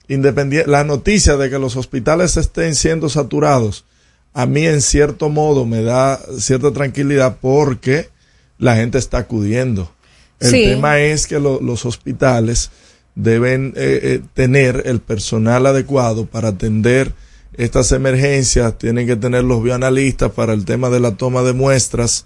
independien- 0.07 0.67
la 0.67 0.83
noticia 0.83 1.35
de 1.37 1.49
que 1.49 1.59
los 1.59 1.75
hospitales 1.75 2.37
estén 2.37 2.75
siendo 2.75 3.09
saturados, 3.09 3.85
a 4.33 4.45
mí 4.45 4.65
en 4.65 4.81
cierto 4.81 5.29
modo 5.29 5.65
me 5.65 5.81
da 5.83 6.19
cierta 6.37 6.71
tranquilidad 6.71 7.37
porque 7.41 8.09
la 8.57 8.75
gente 8.75 8.97
está 8.97 9.17
acudiendo. 9.19 9.91
El 10.39 10.51
Sí. 10.51 10.63
tema 10.65 10.99
es 10.99 11.27
que 11.27 11.39
lo- 11.39 11.59
los 11.61 11.85
hospitales 11.85 12.69
deben 13.15 13.73
eh, 13.75 13.99
eh, 14.03 14.21
tener 14.33 14.83
el 14.85 15.01
personal 15.01 15.65
adecuado 15.65 16.25
para 16.25 16.49
atender 16.49 17.11
estas 17.57 17.91
emergencias, 17.91 18.77
tienen 18.77 19.05
que 19.07 19.17
tener 19.17 19.43
los 19.43 19.61
bioanalistas 19.61 20.31
para 20.31 20.53
el 20.53 20.63
tema 20.63 20.89
de 20.89 21.01
la 21.01 21.15
toma 21.17 21.41
de 21.43 21.51
muestras, 21.51 22.25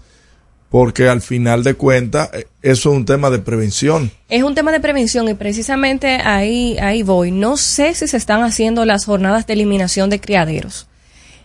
porque 0.74 1.08
al 1.08 1.22
final 1.22 1.62
de 1.62 1.74
cuentas 1.74 2.30
eh, 2.32 2.48
eso 2.60 2.90
es 2.90 2.96
un 2.96 3.04
tema 3.04 3.30
de 3.30 3.38
prevención. 3.38 4.10
Es 4.28 4.42
un 4.42 4.56
tema 4.56 4.72
de 4.72 4.80
prevención 4.80 5.28
y 5.28 5.34
precisamente 5.34 6.16
ahí, 6.16 6.76
ahí 6.78 7.04
voy. 7.04 7.30
No 7.30 7.56
sé 7.56 7.94
si 7.94 8.08
se 8.08 8.16
están 8.16 8.42
haciendo 8.42 8.84
las 8.84 9.04
jornadas 9.04 9.46
de 9.46 9.52
eliminación 9.52 10.10
de 10.10 10.20
criaderos. 10.20 10.88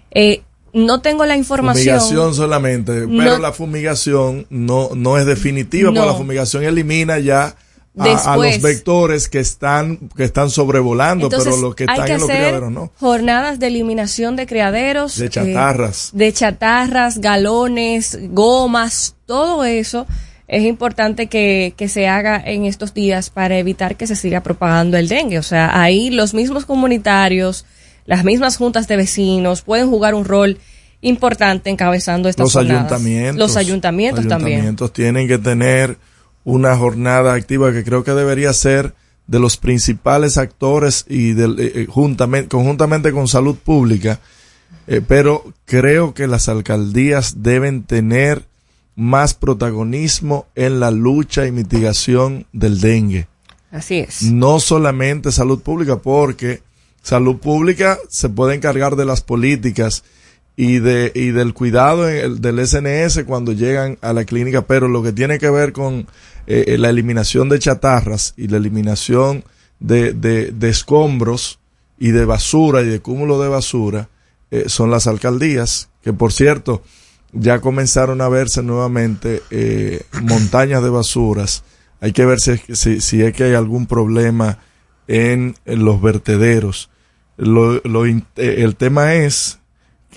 Eh, 0.10 0.42
no 0.74 1.02
tengo 1.02 1.28
la 1.28 1.38
información. 1.38 2.00
Fumigación 2.00 2.34
solamente, 2.34 2.92
pero 2.92 3.08
No. 3.08 3.38
la 3.38 3.52
fumigación 3.52 4.48
no, 4.50 4.90
no 4.96 5.16
es 5.20 5.28
definitiva, 5.28 5.90
porque 5.90 6.00
No. 6.00 6.08
la 6.08 6.16
fumigación 6.16 6.64
elimina 6.64 7.20
ya 7.20 7.56
a, 7.98 8.38
los 8.38 8.62
vectores 8.62 9.28
que 9.28 9.40
están, 9.40 9.98
que 10.16 10.24
están 10.24 10.50
sobrevolando, 10.50 11.26
Entonces, 11.26 11.54
pero 11.54 11.62
los 11.62 11.76
que 11.76 11.84
están 11.84 12.06
que 12.06 12.14
en 12.14 12.20
los 12.20 12.30
criaderos 12.30 12.72
no. 12.72 12.92
jornadas 13.00 13.60
de 13.60 13.68
eliminación 13.68 14.36
de 14.36 14.46
criaderos. 14.46 15.18
De 15.18 15.26
eh, 15.26 15.30
chatarras. 15.30 16.12
de 16.14 16.34
chatarras, 16.34 17.20
galones, 17.20 18.18
gomas, 18.32 19.16
todo 19.26 19.64
eso 19.64 20.06
es 20.50 20.64
importante 20.64 21.28
que, 21.28 21.74
que 21.78 21.88
se 21.88 22.08
haga 22.08 22.42
en 22.44 22.66
estos 22.66 22.94
días 22.96 23.30
para 23.30 23.58
evitar 23.60 23.96
que 23.96 24.08
se 24.08 24.16
siga 24.16 24.42
propagando 24.42 24.98
el 24.98 25.08
dengue. 25.08 25.38
O 25.38 25.44
sea, 25.44 25.80
ahí 25.80 26.10
los 26.10 26.34
mismos 26.34 26.66
comunitarios, 26.66 27.66
las 28.06 28.24
mismas 28.24 28.58
juntas 28.58 28.88
de 28.88 28.98
vecinos 28.98 29.62
pueden 29.62 29.90
jugar 29.90 30.16
un 30.16 30.26
rol 30.26 30.58
importante 31.02 31.70
encabezando 31.70 32.30
estas 32.30 32.46
los 32.46 32.54
jornadas. 32.54 32.80
ayuntamientos. 32.80 33.38
Los 33.38 33.58
ayuntamientos 33.58 34.26
Los 34.26 34.30
también. 34.30 34.54
ayuntamientos 34.54 34.94
tienen 34.94 35.28
que 35.28 35.38
tener 35.38 35.98
una 36.50 36.76
jornada 36.76 37.34
activa 37.34 37.72
que 37.72 37.84
creo 37.84 38.04
que 38.04 38.12
debería 38.12 38.52
ser 38.54 38.95
de 39.28 39.39
los 39.39 39.58
principales 39.58 40.38
actores 40.38 41.06
y 41.08 41.34
del, 41.34 41.60
eh, 41.60 41.72
eh, 41.76 41.86
juntamente, 41.88 42.50
conjuntamente 42.50 43.12
con 43.12 43.28
salud 43.28 43.56
pública, 43.56 44.20
eh, 44.88 45.02
pero 45.08 45.54
creo 45.66 46.16
que 46.16 46.26
las 46.26 46.50
alcaldías 46.50 47.43
deben 47.43 47.84
tener 47.84 48.47
más 48.95 49.36
protagonismo 49.36 50.47
en 50.56 50.80
la 50.80 50.89
lucha 50.89 51.45
y 51.45 51.52
mitigación 51.52 52.47
del 52.52 52.82
dengue. 52.82 53.28
Así 53.72 54.00
es. 54.00 54.24
No 54.24 54.60
solamente 54.60 55.32
salud 55.32 55.62
pública, 55.62 56.00
porque 56.00 56.64
salud 57.04 57.38
pública 57.38 58.00
se 58.10 58.30
puede 58.30 58.56
encargar 58.56 58.95
de 58.95 59.06
las 59.06 59.22
políticas 59.22 60.04
y 60.60 60.80
de 60.80 61.14
y 61.16 61.32
del 61.32 61.53
cuidado 61.53 62.03
del 62.03 62.68
SNS 62.68 63.24
cuando 63.24 63.53
llegan 63.53 63.97
a 64.01 64.12
la 64.12 64.26
clínica, 64.26 64.64
pero 64.64 64.89
lo 64.89 65.01
que 65.01 65.14
tiene 65.14 65.39
que 65.39 65.49
ver 65.49 65.72
con 65.72 66.05
eh, 66.47 66.76
la 66.78 66.89
eliminación 66.89 67.47
de 67.47 67.60
chatarras 67.60 68.34
y 68.36 68.49
la 68.49 68.57
eliminación 68.57 69.45
de, 69.80 70.12
de, 70.12 70.51
de 70.51 70.70
escombros 70.70 71.60
y 71.97 72.12
de 72.12 72.26
basura 72.26 72.82
y 72.82 72.88
de 72.88 72.99
cúmulo 72.99 73.41
de 73.41 73.47
basura 73.47 74.10
eh, 74.51 74.66
son 74.68 74.91
las 74.91 75.07
alcaldías, 75.07 75.91
que 76.03 76.12
por 76.12 76.34
cierto 76.34 76.84
ya 77.32 77.62
comenzaron 77.62 78.20
a 78.20 78.28
verse 78.28 78.62
nuevamente 78.62 79.41
eh, 79.51 80.01
montañas 80.24 80.84
de 80.84 80.89
basuras. 80.89 81.64
Hay 82.01 82.12
que 82.12 82.26
ver 82.26 82.41
si, 82.41 82.57
si, 82.76 82.99
si 82.99 83.22
es 83.22 83.34
que 83.34 83.45
hay 83.45 83.53
algún 83.53 83.88
problema 83.88 84.60
en, 85.07 85.55
en 85.64 85.86
los 85.86 86.01
vertederos. 86.01 86.89
Lo, 87.38 87.80
lo 87.86 88.05
eh, 88.05 88.20
el 88.36 88.76
tema 88.76 89.16
es 89.16 89.59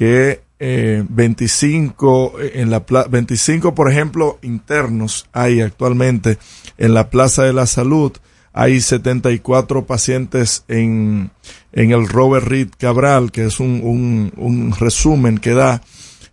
que 0.02 0.40
eh, 0.58 1.04
25 1.08 2.34
en 2.54 2.70
la 2.70 2.84
pla- 2.84 3.06
25 3.08 3.72
por 3.72 3.88
ejemplo 3.88 4.40
internos 4.42 5.26
hay 5.32 5.60
actualmente 5.60 6.38
en 6.76 6.92
la 6.92 7.08
Plaza 7.08 7.44
de 7.44 7.52
la 7.52 7.66
Salud. 7.66 8.10
Hay 8.52 8.80
74 8.80 9.86
pacientes 9.86 10.64
en, 10.66 11.30
en 11.72 11.92
el 11.92 12.08
Robert 12.08 12.44
Reed 12.48 12.70
Cabral 12.76 13.30
que 13.30 13.44
es 13.44 13.60
un, 13.60 13.80
un, 13.84 14.32
un 14.36 14.74
resumen 14.76 15.38
que 15.38 15.52
da 15.52 15.82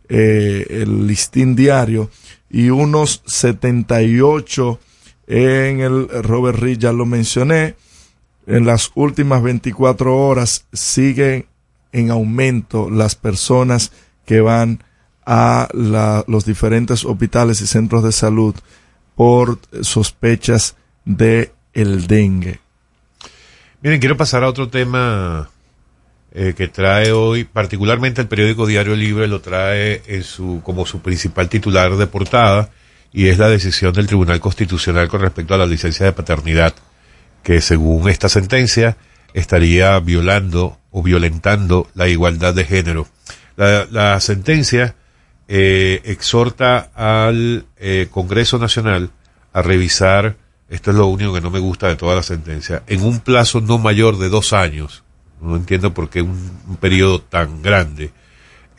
eh, 0.10 0.66
el 0.72 1.06
listín 1.06 1.56
diario 1.56 2.10
y 2.50 2.72
unos 2.72 3.22
78 3.28 4.80
en 5.28 5.80
el 5.82 6.08
Robert 6.24 6.58
Reed 6.58 6.80
ya 6.80 6.92
lo 6.92 7.06
mencioné. 7.06 7.76
En 8.48 8.66
las 8.66 8.90
últimas 8.96 9.44
24 9.44 10.18
horas 10.18 10.66
siguen 10.74 11.46
en 11.92 12.12
aumento 12.12 12.90
las 12.90 13.16
personas 13.16 13.92
que 14.26 14.42
van 14.42 14.84
a 15.26 15.68
los 16.28 16.46
diferentes 16.46 17.06
hospitales 17.06 17.62
y 17.62 17.68
centros 17.68 18.04
de 18.04 18.12
salud 18.12 18.56
por 19.16 19.60
sospechas 19.82 20.76
de 21.06 21.52
el 21.74 22.08
dengue. 22.08 22.60
Miren, 23.82 24.00
quiero 24.00 24.18
pasar 24.18 24.44
a 24.44 24.50
otro 24.50 24.70
tema 24.70 25.50
eh, 26.32 26.54
que 26.58 26.68
trae 26.68 27.12
hoy, 27.12 27.44
particularmente 27.44 28.22
el 28.22 28.28
periódico 28.28 28.66
Diario 28.66 28.96
Libre 28.96 29.28
lo 29.28 29.40
trae 29.40 30.02
en 30.08 30.24
su, 30.24 30.62
como 30.64 30.86
su 30.88 31.02
principal 31.02 31.48
titular 31.48 31.96
de 31.96 32.08
portada, 32.08 32.72
y 33.14 33.28
es 33.28 33.38
la 33.38 33.50
decisión 33.50 33.94
del 33.94 34.08
Tribunal 34.08 34.40
Constitucional 34.40 35.08
con 35.10 35.22
respecto 35.22 35.54
a 35.54 35.58
la 35.58 35.68
licencia 35.68 36.08
de 36.08 36.14
paternidad, 36.14 36.74
que 37.44 37.62
según 37.62 38.10
esta 38.10 38.30
sentencia 38.30 38.98
estaría 39.34 40.00
violando 40.00 40.79
o 40.92 41.04
violentando 41.04 41.88
la 41.94 42.08
igualdad 42.08 42.54
de 42.54 42.66
género. 42.66 43.08
La, 43.56 44.20
sentencia 44.22 44.96
eh, 45.48 46.02
exhorta 46.06 46.92
al 46.96 47.66
eh, 47.78 48.08
Congreso 48.10 48.58
Nacional 48.58 49.12
a 49.52 49.62
revisar, 49.62 50.38
esto 50.70 50.92
es 50.92 50.98
lo 50.98 51.08
único 51.08 51.34
que 51.34 51.42
no 51.42 51.50
me 51.50 51.60
gusta 51.60 51.88
de 51.88 51.96
toda 51.96 52.16
la 52.16 52.24
sentencia, 52.24 52.84
en 52.88 53.04
un 53.04 53.20
plazo 53.20 53.60
no 53.60 53.78
mayor 53.78 54.18
de 54.18 54.30
dos 54.30 54.54
años, 54.54 55.04
no 55.42 55.56
entiendo 55.56 55.94
por 55.94 56.10
qué 56.10 56.22
un, 56.22 56.60
un 56.68 56.78
periodo 56.78 57.22
tan 57.22 57.62
grande, 57.62 58.12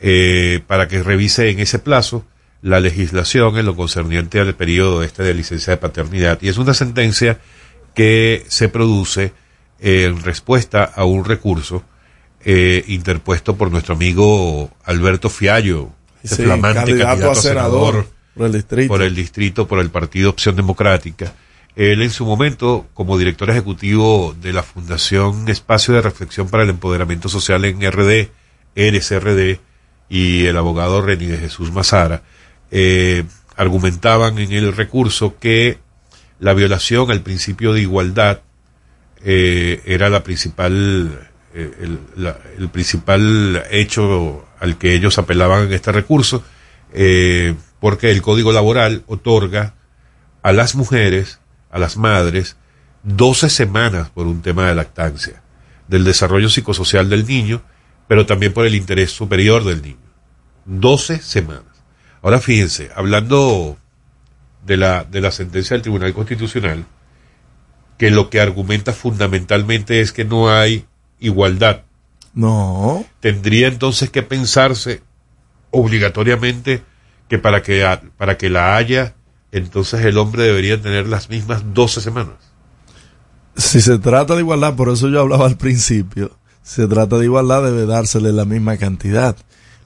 eh, 0.03 0.61
para 0.65 0.87
que 0.87 1.03
revise 1.03 1.51
en 1.51 1.59
ese 1.59 1.77
plazo 1.77 2.25
la 2.63 2.79
legislación 2.79 3.59
en 3.59 3.67
lo 3.67 3.75
concerniente 3.75 4.39
al 4.39 4.55
periodo 4.55 5.03
este 5.03 5.21
de 5.21 5.35
licencia 5.35 5.71
de 5.71 5.77
paternidad. 5.77 6.39
Y 6.41 6.49
es 6.49 6.57
una 6.57 6.73
sentencia 6.73 7.39
que 7.93 8.43
se 8.47 8.67
produce 8.67 9.31
en 9.79 10.23
respuesta 10.23 10.83
a 10.83 11.05
un 11.05 11.23
recurso 11.23 11.83
eh, 12.45 12.83
interpuesto 12.87 13.55
por 13.55 13.71
nuestro 13.71 13.95
amigo 13.95 14.71
Alberto 14.83 15.29
Fiallo, 15.29 15.89
ese 16.23 16.37
Sí, 16.37 16.43
flamante 16.43 16.79
candidato 16.79 17.07
candidato 17.07 17.31
a 17.31 17.35
senador 17.35 18.07
por 18.35 18.45
el 18.45 18.53
distrito. 18.53 18.87
por 18.87 19.01
el 19.01 19.15
distrito, 19.15 19.67
por 19.67 19.79
el 19.79 19.89
Partido 19.89 20.29
Opción 20.29 20.55
Democrática. 20.55 21.33
Él 21.75 22.01
en 22.01 22.09
su 22.09 22.25
momento, 22.25 22.87
como 22.93 23.17
director 23.17 23.49
ejecutivo 23.49 24.35
de 24.41 24.51
la 24.53 24.63
Fundación 24.63 25.47
Espacio 25.47 25.93
de 25.93 26.01
Reflexión 26.01 26.49
para 26.49 26.63
el 26.63 26.69
Empoderamiento 26.69 27.29
Social 27.29 27.63
en 27.63 27.79
RD, 27.81 28.29
RSRD, 28.75 29.59
y 30.09 30.45
el 30.45 30.57
abogado 30.57 31.01
Reni 31.01 31.27
de 31.27 31.37
Jesús 31.37 31.71
Mazara, 31.71 32.23
eh, 32.69 33.23
argumentaban 33.55 34.37
en 34.39 34.51
el 34.51 34.75
recurso 34.75 35.37
que 35.39 35.79
la 36.39 36.53
violación 36.53 37.09
al 37.11 37.21
principio 37.21 37.71
de 37.71 37.81
igualdad 37.81 38.41
eh, 39.23 39.81
era 39.85 40.09
la 40.09 40.23
principal 40.23 41.30
el, 41.53 41.99
la- 42.15 42.37
el 42.57 42.69
principal 42.69 43.63
hecho 43.71 44.45
al 44.59 44.77
que 44.77 44.93
ellos 44.93 45.17
apelaban 45.17 45.63
en 45.67 45.73
este 45.73 45.91
recurso 45.91 46.43
eh, 46.93 47.55
porque 47.79 48.11
el 48.11 48.21
código 48.21 48.51
laboral 48.51 49.03
otorga 49.07 49.73
a 50.43 50.51
las 50.51 50.75
mujeres 50.75 51.39
a 51.71 51.79
las 51.79 51.97
madres 51.97 52.57
12 53.03 53.49
semanas 53.49 54.09
por 54.09 54.27
un 54.27 54.41
tema 54.41 54.67
de 54.67 54.75
lactancia 54.75 55.41
del 55.87 56.03
desarrollo 56.03 56.49
psicosocial 56.49 57.09
del 57.09 57.25
niño 57.25 57.61
pero 58.07 58.25
también 58.25 58.53
por 58.53 58.65
el 58.65 58.75
interés 58.75 59.11
superior 59.11 59.63
del 59.63 59.81
niño. 59.81 59.95
12 60.65 61.19
semanas. 61.21 61.63
Ahora 62.21 62.39
fíjense 62.39 62.91
hablando 62.95 63.77
de 64.65 64.77
la 64.77 65.03
de 65.05 65.21
la 65.21 65.31
sentencia 65.31 65.73
del 65.75 65.81
Tribunal 65.81 66.13
Constitucional 66.13 66.85
que 67.97 68.11
lo 68.11 68.29
que 68.29 68.39
argumenta 68.41 68.93
fundamentalmente 68.93 70.01
es 70.01 70.11
que 70.11 70.25
no 70.25 70.51
hay 70.51 70.85
igualdad. 71.21 71.83
No. 72.33 73.05
Tendría 73.21 73.67
entonces 73.67 74.09
que 74.09 74.23
pensarse 74.23 75.01
obligatoriamente 75.69 76.83
que 77.29 77.39
para 77.39 77.63
que, 77.63 77.87
para 78.17 78.37
que 78.37 78.49
la 78.49 78.75
haya, 78.75 79.15
entonces 79.53 80.03
el 80.03 80.17
hombre 80.17 80.43
debería 80.43 80.81
tener 80.81 81.07
las 81.07 81.29
mismas 81.29 81.73
12 81.73 82.01
semanas. 82.01 82.35
Si 83.55 83.79
se 83.81 83.99
trata 83.99 84.35
de 84.35 84.41
igualdad, 84.41 84.75
por 84.75 84.89
eso 84.89 85.07
yo 85.07 85.21
hablaba 85.21 85.45
al 85.45 85.57
principio, 85.57 86.37
si 86.61 86.81
se 86.81 86.87
trata 86.87 87.17
de 87.17 87.25
igualdad 87.25 87.63
debe 87.63 87.85
dársele 87.85 88.33
la 88.33 88.45
misma 88.45 88.77
cantidad. 88.77 89.35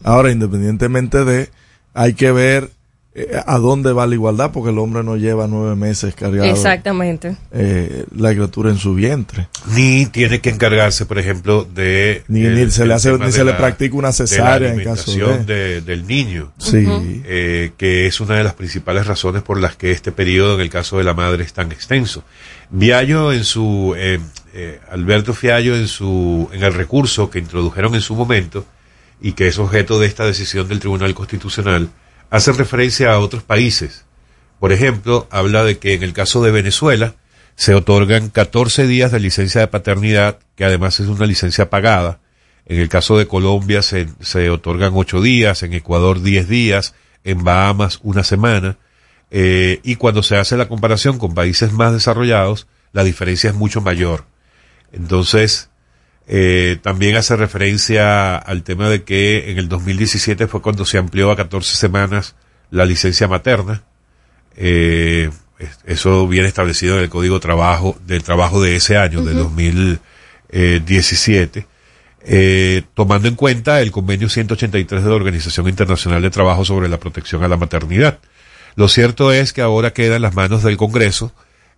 Ahora, 0.03 0.31
independientemente 0.31 1.23
de, 1.23 1.49
hay 1.93 2.13
que 2.13 2.31
ver 2.31 2.71
eh, 3.17 3.39
a 3.45 3.57
dónde 3.59 3.93
va 3.93 4.05
la 4.07 4.13
igualdad, 4.13 4.51
porque 4.51 4.71
el 4.71 4.77
hombre 4.77 5.01
no 5.03 5.15
lleva 5.15 5.47
nueve 5.47 5.75
meses 5.77 6.13
cargado 6.15 6.43
Exactamente. 6.51 7.37
eh, 7.53 8.03
la 8.15 8.31
criatura 8.33 8.69
en 8.69 8.77
su 8.77 8.93
vientre. 8.93 9.47
Ni 9.73 10.05
tiene 10.07 10.41
que 10.41 10.49
encargarse, 10.49 11.05
por 11.05 11.17
ejemplo, 11.17 11.63
de... 11.73 12.23
Ni- 12.27 12.43
el- 12.43 12.55
ni 12.65 12.71
se 12.71 12.85
le 12.85 12.93
hace- 12.93 13.17
ni 13.17 13.31
se 13.31 13.45
le 13.45 13.53
practica 13.53 13.95
una 13.95 14.09
de 14.09 14.11
la 14.11 14.27
cesárea 14.27 14.73
en 14.73 14.83
caso 14.83 15.11
de- 15.13 15.45
de- 15.45 15.81
del 15.81 16.05
niño. 16.05 16.51
Sí. 16.57 16.85
Eh, 17.25 17.71
que 17.77 18.05
es 18.05 18.19
una 18.19 18.35
de 18.35 18.43
las 18.43 18.53
principales 18.53 19.07
razones 19.07 19.41
por 19.43 19.61
las 19.61 19.75
que 19.77 19.91
este 19.91 20.11
periodo, 20.11 20.55
en 20.55 20.61
el 20.61 20.69
caso 20.69 20.97
de 20.97 21.05
la 21.05 21.13
madre, 21.13 21.43
es 21.45 21.53
tan 21.53 21.71
extenso. 21.71 22.23
Viallo 22.69 23.31
en 23.31 23.43
su, 23.45 23.93
eh, 23.97 24.19
eh, 24.53 24.79
Alberto 24.91 25.33
Fiallo 25.33 25.75
en 25.75 25.87
su, 25.87 26.49
en 26.51 26.63
el 26.63 26.73
recurso 26.73 27.29
que 27.29 27.39
introdujeron 27.39 27.95
en 27.95 28.01
su 28.01 28.13
momento 28.15 28.65
y 29.21 29.31
que 29.33 29.47
es 29.47 29.57
objeto 29.59 29.99
de 29.99 30.07
esta 30.07 30.25
decisión 30.25 30.67
del 30.67 30.79
Tribunal 30.79 31.13
Constitucional, 31.13 31.89
hace 32.29 32.51
referencia 32.51 33.13
a 33.13 33.19
otros 33.19 33.43
países. 33.43 34.05
Por 34.59 34.71
ejemplo, 34.71 35.27
habla 35.31 35.63
de 35.63 35.77
que 35.77 35.93
en 35.93 36.03
el 36.03 36.13
caso 36.13 36.43
de 36.43 36.51
Venezuela 36.51 37.15
se 37.55 37.73
otorgan 37.73 38.29
14 38.29 38.87
días 38.87 39.11
de 39.11 39.19
licencia 39.19 39.61
de 39.61 39.67
paternidad, 39.67 40.39
que 40.55 40.65
además 40.65 40.99
es 40.99 41.07
una 41.07 41.25
licencia 41.25 41.69
pagada. 41.69 42.19
En 42.65 42.79
el 42.79 42.89
caso 42.89 43.17
de 43.17 43.27
Colombia 43.27 43.81
se, 43.81 44.07
se 44.21 44.49
otorgan 44.49 44.93
8 44.95 45.21
días, 45.21 45.63
en 45.63 45.73
Ecuador 45.73 46.21
10 46.21 46.47
días, 46.47 46.95
en 47.23 47.43
Bahamas 47.43 47.99
una 48.03 48.23
semana. 48.23 48.77
Eh, 49.31 49.79
y 49.83 49.95
cuando 49.95 50.23
se 50.23 50.37
hace 50.37 50.57
la 50.57 50.67
comparación 50.67 51.17
con 51.17 51.33
países 51.33 51.71
más 51.71 51.93
desarrollados, 51.93 52.67
la 52.93 53.03
diferencia 53.03 53.49
es 53.49 53.55
mucho 53.55 53.81
mayor. 53.81 54.25
Entonces, 54.91 55.69
eh, 56.27 56.77
también 56.81 57.15
hace 57.17 57.35
referencia 57.35 58.35
al 58.37 58.63
tema 58.63 58.89
de 58.89 59.03
que 59.03 59.51
en 59.51 59.57
el 59.59 59.69
2017 59.69 60.47
fue 60.47 60.61
cuando 60.61 60.85
se 60.85 60.97
amplió 60.97 61.29
a 61.31 61.35
14 61.35 61.75
semanas 61.75 62.35
la 62.71 62.85
licencia 62.85 63.27
materna. 63.27 63.83
Eh, 64.57 65.29
es- 65.59 65.79
eso 65.85 66.27
viene 66.27 66.47
establecido 66.47 66.97
en 66.97 67.03
el 67.03 67.09
Código 67.09 67.39
Trabajo 67.39 67.95
del 68.07 68.23
Trabajo 68.23 68.61
de 68.61 68.75
ese 68.75 68.97
año, 68.97 69.23
de 69.23 69.33
2017, 69.33 71.67
eh, 72.27 72.81
tomando 72.93 73.27
en 73.27 73.35
cuenta 73.35 73.81
el 73.81 73.91
convenio 73.91 74.29
183 74.29 75.03
de 75.03 75.09
la 75.09 75.15
Organización 75.15 75.67
Internacional 75.69 76.21
de 76.21 76.29
Trabajo 76.29 76.65
sobre 76.65 76.89
la 76.89 76.99
protección 76.99 77.43
a 77.43 77.47
la 77.47 77.57
maternidad. 77.57 78.19
Lo 78.75 78.87
cierto 78.89 79.31
es 79.31 79.53
que 79.53 79.61
ahora 79.61 79.93
queda 79.93 80.15
en 80.17 80.21
las 80.23 80.35
manos 80.35 80.63
del 80.63 80.77
Congreso. 80.77 81.31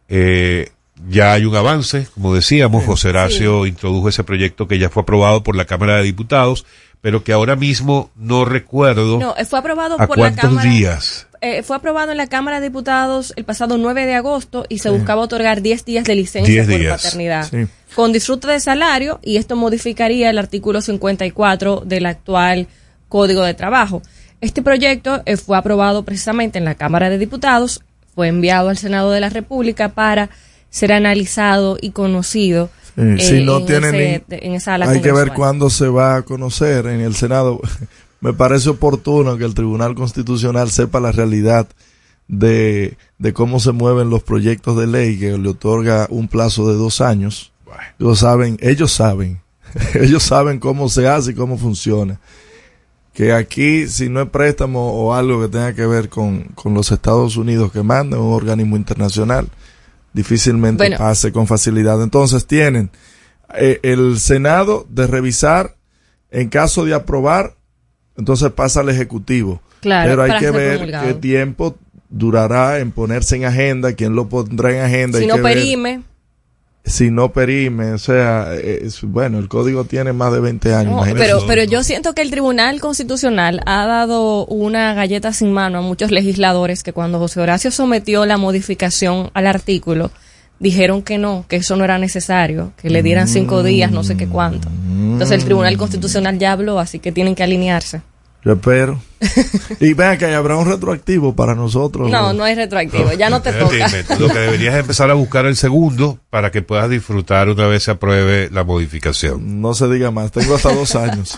eh, 0.09 0.69
ya 1.09 1.33
hay 1.33 1.45
un 1.45 1.55
avance, 1.55 2.07
como 2.13 2.33
decíamos, 2.33 2.83
José 2.85 3.09
Horacio 3.09 3.65
introdujo 3.65 4.09
ese 4.09 4.23
proyecto 4.23 4.67
que 4.67 4.79
ya 4.79 4.89
fue 4.89 5.03
aprobado 5.03 5.43
por 5.43 5.55
la 5.55 5.65
Cámara 5.65 5.97
de 5.97 6.03
Diputados, 6.03 6.65
pero 7.01 7.23
que 7.23 7.33
ahora 7.33 7.55
mismo 7.55 8.09
no 8.15 8.43
recuerdo 8.45 9.19
No, 9.19 9.35
eh, 9.37 9.45
fue 9.45 9.59
aprobado 9.59 9.95
a 9.99 10.07
por 10.07 10.17
la 10.17 10.23
cuántos 10.23 10.49
Cámara. 10.49 10.69
días. 10.69 11.27
eh, 11.41 11.61
fue 11.61 11.75
aprobado 11.75 12.11
en 12.11 12.17
la 12.17 12.27
Cámara 12.27 12.59
de 12.59 12.67
Diputados 12.69 13.33
el 13.35 13.45
pasado 13.45 13.77
9 13.77 14.05
de 14.07 14.15
agosto 14.15 14.65
y 14.69 14.79
se 14.79 14.89
buscaba 14.89 15.21
otorgar 15.21 15.61
10 15.61 15.85
días 15.85 16.05
de 16.05 16.15
licencia 16.15 16.51
10 16.53 16.67
por 16.67 16.79
días. 16.79 17.03
paternidad. 17.03 17.47
Sí. 17.49 17.67
Con 17.95 18.11
disfrute 18.11 18.47
de 18.47 18.59
salario 18.59 19.19
y 19.23 19.37
esto 19.37 19.55
modificaría 19.55 20.29
el 20.31 20.37
artículo 20.39 20.81
54 20.81 21.83
del 21.85 22.05
actual 22.07 22.67
Código 23.07 23.43
de 23.43 23.53
Trabajo. 23.53 24.01
Este 24.41 24.61
proyecto 24.63 25.21
eh, 25.25 25.37
fue 25.37 25.57
aprobado 25.57 26.03
precisamente 26.03 26.57
en 26.57 26.65
la 26.65 26.75
Cámara 26.75 27.09
de 27.09 27.17
Diputados, 27.19 27.81
fue 28.15 28.27
enviado 28.27 28.69
al 28.69 28.77
Senado 28.77 29.11
de 29.11 29.19
la 29.19 29.29
República 29.29 29.89
para 29.89 30.29
ser 30.69 30.91
analizado 30.93 31.77
y 31.81 31.91
conocido. 31.91 32.69
Sí, 32.95 33.01
eh, 33.03 33.17
si 33.19 33.43
no 33.45 33.59
en 33.59 33.65
tienen 33.65 33.95
ese- 33.95 34.23
ni- 34.27 34.37
en 34.41 34.53
esa 34.53 34.65
sala 34.71 34.89
hay 34.89 35.01
que 35.01 35.11
ver 35.11 35.33
cuándo 35.33 35.69
se 35.69 35.87
va 35.87 36.15
a 36.17 36.21
conocer 36.23 36.87
en 36.87 37.01
el 37.01 37.15
Senado. 37.15 37.59
Me 38.21 38.33
parece 38.33 38.69
oportuno 38.69 39.37
que 39.37 39.43
el 39.45 39.53
Tribunal 39.53 39.93
Constitucional 39.93 40.71
sepa 40.71 40.99
la 40.99 41.11
realidad 41.11 41.67
de, 42.27 42.97
de 43.19 43.33
cómo 43.33 43.59
se 43.59 43.71
mueven 43.71 44.09
los 44.09 44.23
proyectos 44.23 44.75
de 44.77 44.87
ley 44.87 45.19
que 45.19 45.37
le 45.37 45.49
otorga 45.49 46.07
un 46.09 46.27
plazo 46.27 46.67
de 46.67 46.75
dos 46.75 46.99
años. 47.01 47.51
Ellos 47.99 48.19
saben, 48.19 48.57
ellos 48.61 48.91
saben, 48.91 49.39
ellos 49.93 50.23
saben 50.23 50.59
cómo 50.59 50.89
se 50.89 51.07
hace 51.07 51.31
y 51.31 51.35
cómo 51.35 51.57
funciona. 51.59 52.19
Que 53.13 53.33
aquí, 53.33 53.87
si 53.87 54.09
no 54.09 54.21
es 54.21 54.29
préstamo 54.29 54.93
o 54.93 55.13
algo 55.13 55.41
que 55.41 55.47
tenga 55.49 55.73
que 55.73 55.85
ver 55.85 56.09
con, 56.09 56.43
con 56.55 56.73
los 56.73 56.91
Estados 56.91 57.35
Unidos 57.37 57.71
que 57.71 57.81
mandan 57.83 58.19
un 58.19 58.33
organismo 58.33 58.75
internacional, 58.77 59.47
difícilmente 60.17 60.83
Bueno. 60.83 60.97
pase 60.97 61.31
con 61.31 61.47
facilidad. 61.47 62.01
Entonces 62.03 62.45
tienen 62.47 62.89
eh, 63.55 63.79
el 63.83 64.19
Senado 64.19 64.85
de 64.89 65.07
revisar, 65.07 65.75
en 66.31 66.49
caso 66.49 66.83
de 66.83 66.93
aprobar, 66.93 67.55
entonces 68.17 68.51
pasa 68.51 68.81
al 68.81 68.89
Ejecutivo. 68.89 69.61
Claro, 69.79 70.09
Pero 70.09 70.23
hay 70.23 70.39
que 70.39 70.51
ver 70.51 70.77
promulgado. 70.77 71.07
qué 71.07 71.13
tiempo 71.13 71.77
durará 72.09 72.79
en 72.79 72.91
ponerse 72.91 73.35
en 73.35 73.45
agenda, 73.45 73.93
quién 73.93 74.15
lo 74.15 74.27
pondrá 74.27 74.71
en 74.71 74.81
agenda. 74.83 75.19
Si 75.19 75.27
no 75.27 75.35
ver 75.35 75.43
perime, 75.43 76.01
si 76.87 77.11
no 77.11 77.31
perime, 77.33 77.91
o 77.93 77.97
sea, 77.97 78.53
es- 78.55 79.01
bueno, 79.03 79.37
el 79.39 79.47
código 79.47 79.83
tiene 79.83 80.13
más 80.13 80.31
de 80.31 80.39
20 80.39 80.73
años. 80.73 80.93
No, 80.93 81.03
pero, 81.15 81.39
pero 81.47 81.63
yo 81.63 81.83
siento 81.83 82.13
que 82.13 82.21
el 82.21 82.31
Tribunal 82.31 82.79
Constitucional 82.79 83.61
ha 83.65 83.85
dado 83.85 84.45
una 84.45 84.93
galleta 84.93 85.33
sin 85.33 85.51
mano 85.51 85.79
a 85.79 85.81
muchos 85.81 86.11
legisladores 86.11 86.83
que 86.83 86.93
cuando 86.93 87.19
José 87.19 87.41
Horacio 87.41 87.71
sometió 87.71 88.25
la 88.25 88.37
modificación 88.37 89.29
al 89.33 89.47
artículo, 89.47 90.11
dijeron 90.59 91.01
que 91.03 91.17
no, 91.17 91.45
que 91.47 91.57
eso 91.57 91.75
no 91.75 91.83
era 91.83 91.99
necesario, 91.99 92.71
que 92.81 92.89
le 92.89 93.03
dieran 93.03 93.27
cinco 93.27 93.61
días, 93.63 93.91
no 93.91 94.03
sé 94.03 94.17
qué 94.17 94.27
cuánto. 94.27 94.69
Entonces 94.69 95.31
el 95.37 95.43
Tribunal 95.45 95.77
Constitucional 95.77 96.39
ya 96.39 96.51
habló, 96.53 96.79
así 96.79 96.99
que 96.99 97.11
tienen 97.11 97.35
que 97.35 97.43
alinearse. 97.43 98.01
Yo 98.47 98.53
espero. 98.53 99.01
y 99.81 99.91
vean 99.91 100.17
que 100.17 100.33
habrá 100.33 100.55
un 100.55 100.65
retroactivo 100.65 101.35
para 101.35 101.53
nosotros. 101.53 102.09
No, 102.09 102.31
no 102.31 102.45
hay 102.45 102.55
retroactivo, 102.55 103.11
ya 103.11 103.29
no 103.29 103.41
te 103.41 103.51
toca. 103.51 103.75
Inmet, 103.75 104.17
Lo 104.17 104.29
que 104.29 104.39
deberías 104.39 104.73
es 104.75 104.79
empezar 104.79 105.11
a 105.11 105.15
buscar 105.15 105.45
el 105.47 105.57
segundo 105.57 106.17
para 106.29 106.49
que 106.49 106.61
puedas 106.61 106.89
disfrutar 106.89 107.49
una 107.49 107.67
vez 107.67 107.83
se 107.83 107.91
apruebe 107.91 108.49
la 108.49 108.63
modificación. 108.63 109.59
No 109.59 109.73
se 109.73 109.89
diga 109.89 110.11
más, 110.11 110.31
tengo 110.31 110.55
hasta 110.55 110.73
dos 110.73 110.95
años. 110.95 111.37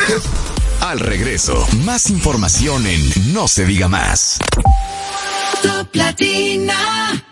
Al 0.80 0.98
regreso, 0.98 1.66
más 1.84 2.08
información 2.08 2.86
en 2.86 3.34
No 3.34 3.46
se 3.46 3.66
diga 3.66 3.88
más. 3.88 4.38
Top 5.62 5.94
Latina. 5.94 7.22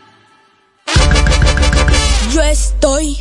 Yo 2.30 2.42
estoy 2.42 3.16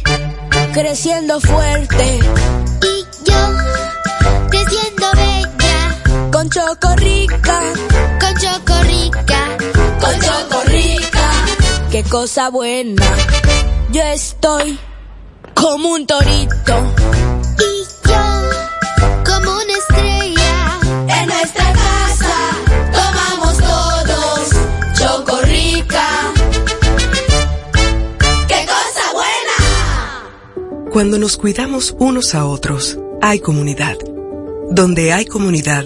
creciendo 0.73 1.39
fuerte. 1.39 2.19
Y 2.81 3.25
yo 3.25 3.55
creciendo. 4.49 4.90
Con 6.31 6.49
Chocorrica. 6.49 7.61
Con 8.19 8.33
Chocorrica. 8.37 9.57
Con 9.99 10.19
Chocorrica. 10.19 11.31
Qué 11.91 12.03
cosa 12.03 12.49
buena. 12.49 13.05
Yo 13.91 14.01
estoy 14.01 14.79
como 15.53 15.89
un 15.89 16.07
torito. 16.07 16.93
Y 17.59 17.83
yo 18.07 18.23
como 19.25 19.51
una 19.51 19.73
estrella. 19.73 20.79
En 21.19 21.27
nuestra 21.27 21.73
casa 21.73 22.37
tomamos 22.93 23.57
todos 23.57 24.49
Chocorrica. 24.97 26.07
¡Qué 28.47 28.65
cosa 28.65 29.05
buena! 29.13 30.89
Cuando 30.91 31.19
nos 31.19 31.35
cuidamos 31.35 31.93
unos 31.99 32.33
a 32.35 32.45
otros, 32.45 32.97
hay 33.21 33.39
comunidad. 33.41 33.97
Donde 34.73 35.11
hay 35.11 35.25
comunidad, 35.25 35.85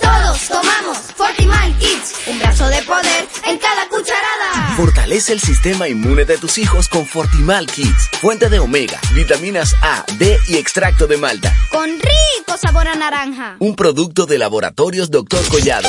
Todos 0.00 0.48
tomamos 0.48 0.98
Fortimal 1.16 1.76
Kids. 1.78 2.14
Un 2.26 2.38
brazo 2.38 2.68
de 2.68 2.82
poder 2.82 3.28
en 3.46 3.58
cada 3.58 3.88
cucharada. 3.88 4.76
Fortalece 4.76 5.32
el 5.32 5.40
sistema 5.40 5.88
inmune 5.88 6.24
de 6.24 6.38
tus 6.38 6.58
hijos 6.58 6.88
con 6.88 7.06
Fortimal 7.06 7.66
Kids. 7.66 8.08
Fuente 8.20 8.48
de 8.48 8.58
omega, 8.58 8.98
vitaminas 9.14 9.74
A, 9.82 10.04
D 10.18 10.38
y 10.48 10.56
extracto 10.56 11.06
de 11.06 11.16
malta. 11.16 11.54
Con 11.70 11.90
rico 11.90 12.58
sabor 12.60 12.88
a 12.88 12.94
naranja. 12.94 13.56
Un 13.58 13.76
producto 13.76 14.26
de 14.26 14.38
laboratorios 14.38 15.10
Dr. 15.10 15.46
Collado. 15.48 15.88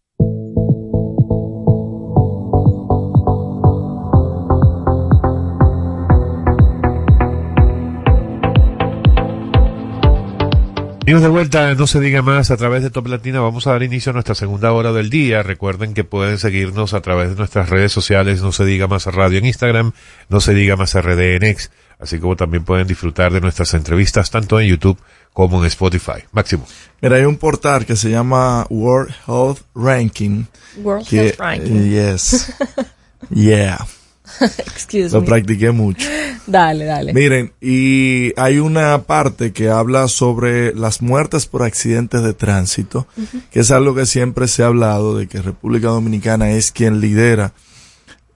Amigos 11.11 11.23
de 11.23 11.29
vuelta, 11.29 11.75
no 11.75 11.87
se 11.87 11.99
diga 11.99 12.21
más 12.21 12.51
a 12.51 12.55
través 12.57 12.83
de 12.83 12.89
Top 12.89 13.05
Latina. 13.07 13.41
Vamos 13.41 13.67
a 13.67 13.71
dar 13.71 13.83
inicio 13.83 14.11
a 14.11 14.13
nuestra 14.13 14.33
segunda 14.33 14.71
hora 14.71 14.93
del 14.93 15.09
día. 15.09 15.43
Recuerden 15.43 15.93
que 15.93 16.05
pueden 16.05 16.37
seguirnos 16.37 16.93
a 16.93 17.01
través 17.01 17.31
de 17.31 17.35
nuestras 17.35 17.69
redes 17.69 17.91
sociales, 17.91 18.41
no 18.41 18.53
se 18.53 18.63
diga 18.63 18.87
más 18.87 19.07
radio 19.07 19.37
en 19.39 19.45
Instagram, 19.45 19.91
no 20.29 20.39
se 20.39 20.53
diga 20.53 20.77
más 20.77 20.93
RD 20.97 21.35
en 21.35 21.43
X, 21.43 21.69
así 21.99 22.17
como 22.17 22.37
también 22.37 22.63
pueden 22.63 22.87
disfrutar 22.87 23.33
de 23.33 23.41
nuestras 23.41 23.73
entrevistas 23.73 24.31
tanto 24.31 24.57
en 24.61 24.69
YouTube 24.69 24.97
como 25.33 25.59
en 25.59 25.65
Spotify. 25.65 26.23
Máximo. 26.31 26.65
Mira, 27.01 27.17
hay 27.17 27.25
un 27.25 27.35
portal 27.35 27.85
que 27.85 27.97
se 27.97 28.09
llama 28.09 28.65
World 28.69 29.13
Health 29.27 29.59
Ranking. 29.75 30.45
World 30.77 31.09
que- 31.09 31.27
Health 31.27 31.39
Ranking. 31.39 31.89
Yes. 31.91 32.53
yeah. 33.31 33.85
Excuse 34.41 35.13
Lo 35.13 35.21
me. 35.21 35.27
practiqué 35.27 35.71
mucho. 35.71 36.07
Dale, 36.47 36.85
dale. 36.85 37.13
Miren, 37.13 37.53
y 37.61 38.33
hay 38.35 38.57
una 38.57 39.03
parte 39.03 39.53
que 39.53 39.69
habla 39.69 40.07
sobre 40.07 40.73
las 40.73 41.01
muertes 41.01 41.45
por 41.45 41.61
accidentes 41.63 42.23
de 42.23 42.33
tránsito, 42.33 43.07
que 43.51 43.59
es 43.59 43.69
algo 43.71 43.93
que 43.93 44.07
siempre 44.07 44.47
se 44.47 44.63
ha 44.63 44.67
hablado 44.67 45.15
de 45.15 45.27
que 45.27 45.41
República 45.41 45.89
Dominicana 45.89 46.51
es 46.51 46.71
quien 46.71 46.99
lidera 46.99 47.53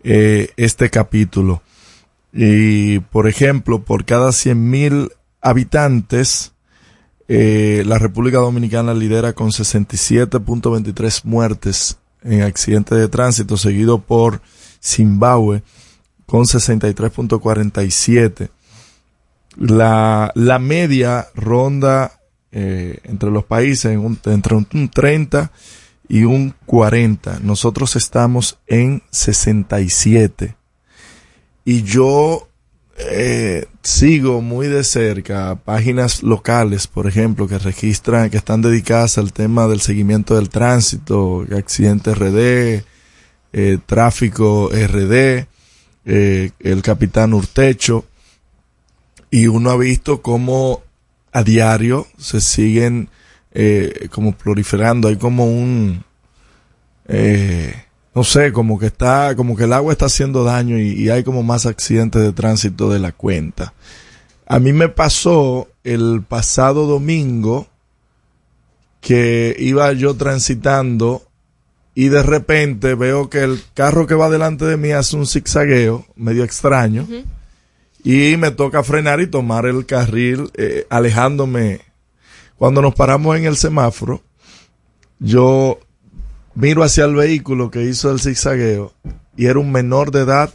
eh, 0.04 0.50
este 0.56 0.89
capítulo. 0.91 1.64
Y, 2.32 3.00
por 3.00 3.28
ejemplo, 3.28 3.82
por 3.84 4.06
cada 4.06 4.30
100.000 4.30 5.12
habitantes, 5.41 6.54
eh, 7.28 7.84
la 7.88 7.98
República 7.98 8.38
Dominicana 8.38 8.93
lidera 8.93 9.34
con 9.34 9.50
67.23 9.50 11.22
muertes 11.24 11.98
en 12.24 12.43
accidentes 12.43 12.98
de 13.00 13.08
tránsito, 13.08 13.58
seguido 13.58 14.00
por 14.00 14.41
Zimbabue 14.82 15.64
con 16.26 16.45
63.47. 16.45 18.49
La, 19.57 20.32
la 20.36 20.59
media 20.59 21.28
ronda 21.34 22.19
eh, 22.51 22.99
entre 23.03 23.32
los 23.32 23.45
países 23.45 23.97
entre 24.26 24.55
un, 24.55 24.67
un 24.73 24.89
30 24.89 25.51
y 26.07 26.23
un 26.23 26.55
40. 26.65 27.39
Nosotros 27.41 27.95
estamos 27.95 28.59
en 28.67 29.01
67. 29.11 30.55
Y 31.63 31.84
yo 31.84 32.47
eh, 32.97 33.65
sigo 33.82 34.41
muy 34.41 34.67
de 34.67 34.84
cerca 34.84 35.59
páginas 35.65 36.23
locales, 36.23 36.88
por 36.88 37.07
ejemplo, 37.07 37.47
que 37.47 37.57
registran, 37.57 38.30
que 38.30 38.38
están 38.38 38.61
dedicadas 38.61 39.17
al 39.17 39.34
tema 39.34 39.67
del 39.67 39.82
seguimiento 39.82 40.36
del 40.36 40.49
tránsito, 40.49 41.45
accidentes 41.55 42.17
RD, 42.17 42.84
eh, 43.51 43.78
tráfico 43.86 44.69
RD, 44.69 45.47
eh, 46.06 46.51
el 46.60 46.82
capitán 46.82 47.34
Urtecho, 47.34 48.06
y 49.32 49.47
uno 49.47 49.72
ha 49.72 49.78
visto 49.78 50.22
cómo 50.22 50.84
a 51.32 51.43
diario 51.43 52.08
se 52.18 52.39
siguen 52.39 53.10
eh, 53.51 54.08
como 54.12 54.34
proliferando, 54.34 55.08
hay 55.08 55.18
como 55.18 55.45
un, 55.45 56.03
eh, 57.08 57.74
no 58.14 58.24
sé, 58.24 58.53
como 58.53 58.80
que 58.80 58.86
está, 58.88 59.36
como 59.36 59.56
que 59.56 59.66
el 59.66 59.74
agua 59.74 59.91
está 59.91 60.06
haciendo 60.06 60.43
daño 60.43 60.78
y, 60.78 60.91
y 60.93 61.10
hay 61.10 61.24
como 61.24 61.43
más 61.43 61.66
accidentes 61.66 62.22
de 62.22 62.32
tránsito 62.32 62.89
de 62.89 62.99
la 62.99 63.12
cuenta. 63.12 63.74
A 64.47 64.60
mí 64.60 64.74
me 64.74 64.89
pasó 64.89 65.68
el 65.84 66.24
pasado 66.28 66.86
domingo 66.86 67.68
que 69.01 69.56
iba 69.60 69.91
yo 69.93 70.16
transitando 70.16 71.24
y 71.96 72.10
de 72.10 72.22
repente 72.22 72.93
veo 72.93 73.30
que 73.30 73.41
el 73.41 73.62
carro 73.74 74.06
que 74.06 74.16
va 74.16 74.30
delante 74.30 74.66
de 74.66 74.76
mí 74.76 74.91
hace 74.91 75.16
un 75.16 75.26
zigzagueo 75.26 76.06
medio 76.16 76.43
extraño 76.43 77.08
y 78.04 78.36
me 78.38 78.52
toca 78.52 78.84
frenar 78.84 79.22
y 79.22 79.28
tomar 79.28 79.66
el 79.66 79.86
carril 79.86 80.52
eh, 80.56 80.86
alejándome. 80.89 81.80
Cuando 82.58 82.82
nos 82.82 82.93
paramos 82.93 83.38
en 83.38 83.46
el 83.46 83.56
semáforo, 83.56 84.22
yo 85.20 85.80
miro 86.54 86.84
hacia 86.84 87.06
el 87.06 87.16
vehículo 87.16 87.72
que 87.72 87.84
hizo 87.84 88.12
el 88.12 88.20
zigzagueo 88.20 88.93
y 89.38 89.46
era 89.46 89.60
un 89.60 89.72
menor 89.72 90.12
de 90.12 90.22
edad 90.22 90.54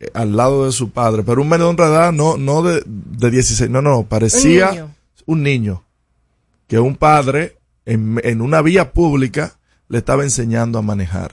eh, 0.00 0.10
al 0.12 0.36
lado 0.36 0.66
de 0.66 0.72
su 0.72 0.90
padre, 0.90 1.22
pero 1.22 1.40
un 1.40 1.48
menor 1.48 1.76
de 1.76 1.84
edad 1.84 2.12
no, 2.12 2.36
no 2.36 2.62
de, 2.62 2.82
de 2.84 3.30
16, 3.30 3.70
no, 3.70 3.80
no, 3.80 4.06
parecía 4.06 4.70
niño. 4.72 4.94
un 5.26 5.42
niño 5.44 5.84
que 6.66 6.80
un 6.80 6.96
padre 6.96 7.58
en, 7.86 8.20
en 8.24 8.40
una 8.40 8.60
vía 8.60 8.92
pública 8.92 9.54
le 9.90 9.98
estaba 9.98 10.22
enseñando 10.22 10.78
a 10.78 10.82
manejar. 10.82 11.32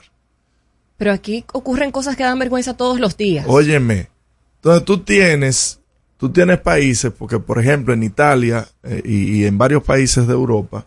Pero 0.98 1.12
aquí 1.12 1.44
ocurren 1.54 1.90
cosas 1.92 2.16
que 2.16 2.24
dan 2.24 2.38
vergüenza 2.38 2.76
todos 2.76 3.00
los 3.00 3.16
días. 3.16 3.46
Óyeme, 3.48 4.08
entonces 4.56 4.84
tú 4.84 4.98
tienes, 4.98 5.80
tú 6.18 6.28
tienes 6.30 6.60
países, 6.60 7.10
porque 7.16 7.38
por 7.38 7.58
ejemplo 7.58 7.94
en 7.94 8.02
Italia 8.02 8.68
eh, 8.82 9.00
y, 9.04 9.38
y 9.38 9.44
en 9.46 9.56
varios 9.56 9.82
países 9.84 10.26
de 10.26 10.34
Europa, 10.34 10.84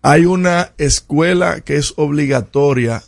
hay 0.00 0.24
una 0.24 0.72
escuela 0.78 1.60
que 1.60 1.76
es 1.76 1.92
obligatoria 1.96 3.02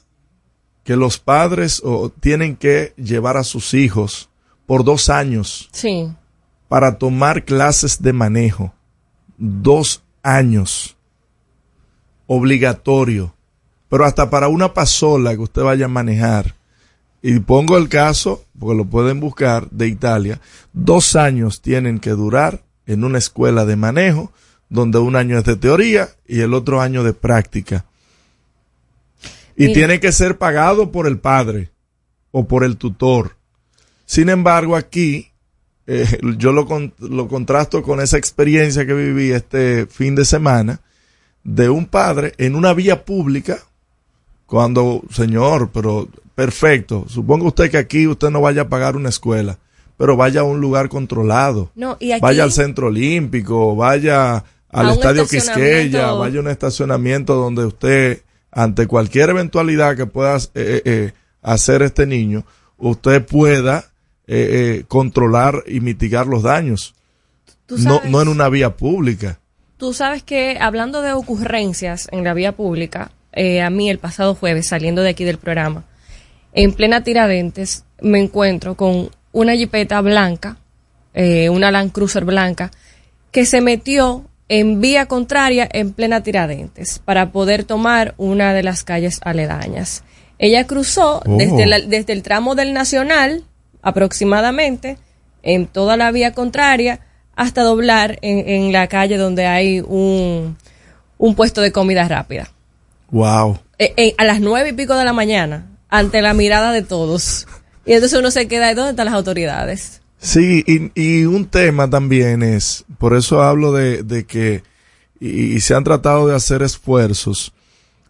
que 0.82 0.96
los 0.96 1.18
padres 1.18 1.80
o, 1.84 2.10
tienen 2.10 2.56
que 2.56 2.92
llevar 2.96 3.36
a 3.36 3.44
sus 3.44 3.74
hijos 3.74 4.28
por 4.66 4.82
dos 4.84 5.08
años 5.08 5.68
Sí. 5.72 6.10
para 6.68 6.98
tomar 6.98 7.44
clases 7.44 8.02
de 8.02 8.12
manejo. 8.12 8.74
Dos 9.38 10.02
años. 10.22 10.96
Obligatorio. 12.32 13.34
Pero 13.88 14.04
hasta 14.04 14.30
para 14.30 14.46
una 14.46 14.72
pasola 14.72 15.32
que 15.34 15.40
usted 15.42 15.62
vaya 15.62 15.86
a 15.86 15.88
manejar. 15.88 16.54
Y 17.22 17.40
pongo 17.40 17.76
el 17.76 17.88
caso, 17.88 18.44
porque 18.56 18.76
lo 18.76 18.84
pueden 18.84 19.18
buscar, 19.18 19.68
de 19.70 19.88
Italia. 19.88 20.40
Dos 20.72 21.16
años 21.16 21.60
tienen 21.60 21.98
que 21.98 22.10
durar 22.10 22.62
en 22.86 23.02
una 23.02 23.18
escuela 23.18 23.64
de 23.64 23.74
manejo, 23.74 24.30
donde 24.68 24.98
un 24.98 25.16
año 25.16 25.38
es 25.38 25.44
de 25.44 25.56
teoría 25.56 26.08
y 26.24 26.38
el 26.38 26.54
otro 26.54 26.80
año 26.80 27.02
de 27.02 27.14
práctica. 27.14 27.84
Y 29.56 29.62
Mira. 29.64 29.74
tiene 29.74 30.00
que 30.00 30.12
ser 30.12 30.38
pagado 30.38 30.92
por 30.92 31.08
el 31.08 31.18
padre 31.18 31.72
o 32.30 32.46
por 32.46 32.62
el 32.62 32.76
tutor. 32.76 33.36
Sin 34.06 34.28
embargo, 34.28 34.76
aquí 34.76 35.32
eh, 35.88 36.06
yo 36.38 36.52
lo, 36.52 36.64
con- 36.66 36.94
lo 37.00 37.26
contrasto 37.26 37.82
con 37.82 38.00
esa 38.00 38.18
experiencia 38.18 38.86
que 38.86 38.94
viví 38.94 39.32
este 39.32 39.86
fin 39.86 40.14
de 40.14 40.24
semana 40.24 40.80
de 41.44 41.68
un 41.70 41.86
padre 41.86 42.34
en 42.38 42.54
una 42.54 42.72
vía 42.74 43.04
pública 43.04 43.58
cuando, 44.46 45.02
señor, 45.10 45.70
pero 45.72 46.08
perfecto, 46.34 47.04
suponga 47.08 47.46
usted 47.46 47.70
que 47.70 47.78
aquí 47.78 48.06
usted 48.06 48.30
no 48.30 48.40
vaya 48.40 48.62
a 48.62 48.68
pagar 48.68 48.96
una 48.96 49.08
escuela, 49.08 49.58
pero 49.96 50.16
vaya 50.16 50.40
a 50.40 50.44
un 50.44 50.60
lugar 50.60 50.88
controlado. 50.88 51.70
No, 51.74 51.96
y 52.00 52.12
aquí- 52.12 52.20
Vaya 52.22 52.42
al 52.44 52.52
centro 52.52 52.88
olímpico, 52.88 53.76
vaya 53.76 54.44
al 54.70 54.86
estadio. 54.94 55.22
Quisqueya, 55.26 56.12
vaya 56.12 56.38
a 56.38 56.42
un 56.42 56.48
estacionamiento 56.48 57.34
donde 57.34 57.64
usted, 57.66 58.22
ante 58.50 58.86
cualquier 58.86 59.30
eventualidad 59.30 59.96
que 59.96 60.06
pueda 60.06 60.36
eh, 60.36 60.40
eh, 60.54 60.82
eh, 60.84 61.12
hacer 61.42 61.82
este 61.82 62.06
niño, 62.06 62.44
usted 62.78 63.24
pueda 63.26 63.84
eh, 64.26 64.78
eh, 64.80 64.84
controlar 64.88 65.64
y 65.66 65.80
mitigar 65.80 66.26
los 66.28 66.42
daños. 66.44 66.94
No, 67.68 68.00
no 68.08 68.22
en 68.22 68.28
una 68.28 68.48
vía 68.48 68.76
pública. 68.76 69.39
Tú 69.80 69.94
sabes 69.94 70.22
que 70.22 70.58
hablando 70.60 71.00
de 71.00 71.14
ocurrencias 71.14 72.06
en 72.12 72.22
la 72.22 72.34
vía 72.34 72.52
pública, 72.52 73.12
eh, 73.32 73.62
a 73.62 73.70
mí 73.70 73.88
el 73.88 73.98
pasado 73.98 74.34
jueves, 74.34 74.66
saliendo 74.68 75.00
de 75.02 75.08
aquí 75.08 75.24
del 75.24 75.38
programa, 75.38 75.84
en 76.52 76.74
plena 76.74 77.02
Tiradentes, 77.02 77.84
me 78.02 78.20
encuentro 78.20 78.74
con 78.76 79.08
una 79.32 79.54
jipeta 79.54 80.02
blanca, 80.02 80.58
eh, 81.14 81.48
una 81.48 81.70
Land 81.70 81.92
Cruiser 81.92 82.26
blanca, 82.26 82.70
que 83.32 83.46
se 83.46 83.62
metió 83.62 84.26
en 84.50 84.82
vía 84.82 85.06
contraria 85.06 85.66
en 85.72 85.94
plena 85.94 86.22
Tiradentes 86.22 86.98
para 86.98 87.32
poder 87.32 87.64
tomar 87.64 88.12
una 88.18 88.52
de 88.52 88.62
las 88.62 88.84
calles 88.84 89.18
aledañas. 89.24 90.04
Ella 90.38 90.66
cruzó 90.66 91.22
Oh. 91.24 91.36
desde, 91.38 91.64
la- 91.64 91.80
desde 91.80 92.12
el 92.12 92.22
tramo 92.22 92.54
del 92.54 92.74
Nacional, 92.74 93.44
aproximadamente, 93.80 94.98
en 95.42 95.66
toda 95.66 95.96
la 95.96 96.10
vía 96.12 96.32
contraria, 96.34 97.00
hasta 97.40 97.62
doblar 97.62 98.18
en, 98.20 98.46
en 98.46 98.70
la 98.70 98.86
calle 98.86 99.16
donde 99.16 99.46
hay 99.46 99.80
un, 99.80 100.58
un 101.16 101.34
puesto 101.34 101.62
de 101.62 101.72
comida 101.72 102.06
rápida. 102.06 102.52
Wow. 103.10 103.58
Eh, 103.78 103.94
eh, 103.96 104.14
a 104.18 104.24
las 104.24 104.40
nueve 104.40 104.68
y 104.68 104.72
pico 104.74 104.94
de 104.94 105.06
la 105.06 105.14
mañana, 105.14 105.66
ante 105.88 106.20
la 106.20 106.34
mirada 106.34 106.70
de 106.70 106.82
todos. 106.82 107.46
Y 107.86 107.94
entonces 107.94 108.18
uno 108.18 108.30
se 108.30 108.46
queda, 108.46 108.70
¿y 108.70 108.74
dónde 108.74 108.90
están 108.90 109.06
las 109.06 109.14
autoridades? 109.14 110.02
Sí, 110.18 110.62
y, 110.66 110.92
y 110.94 111.24
un 111.24 111.46
tema 111.46 111.88
también 111.88 112.42
es, 112.42 112.84
por 112.98 113.16
eso 113.16 113.40
hablo 113.42 113.72
de, 113.72 114.02
de 114.02 114.26
que, 114.26 114.62
y, 115.18 115.54
y 115.56 115.60
se 115.60 115.74
han 115.74 115.82
tratado 115.82 116.28
de 116.28 116.36
hacer 116.36 116.62
esfuerzos, 116.62 117.54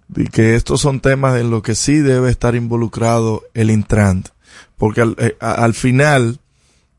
de 0.09 0.25
que 0.25 0.57
estos 0.57 0.81
son 0.81 0.99
temas 0.99 1.41
en 1.41 1.51
los 1.51 1.63
que 1.63 1.77
sí 1.77 1.99
debe 1.99 2.31
estar 2.31 2.57
involucrado 2.57 3.45
el 3.55 3.71
Intrant, 3.71 4.31
porque 4.77 5.03
al, 5.03 5.15
eh, 5.19 5.37
al 5.39 5.75
final, 5.75 6.41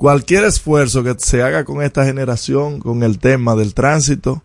cualquier 0.01 0.45
esfuerzo 0.45 1.03
que 1.03 1.13
se 1.19 1.43
haga 1.43 1.63
con 1.63 1.83
esta 1.83 2.03
generación, 2.03 2.79
con 2.79 3.03
el 3.03 3.19
tema 3.19 3.55
del 3.55 3.75
tránsito, 3.75 4.41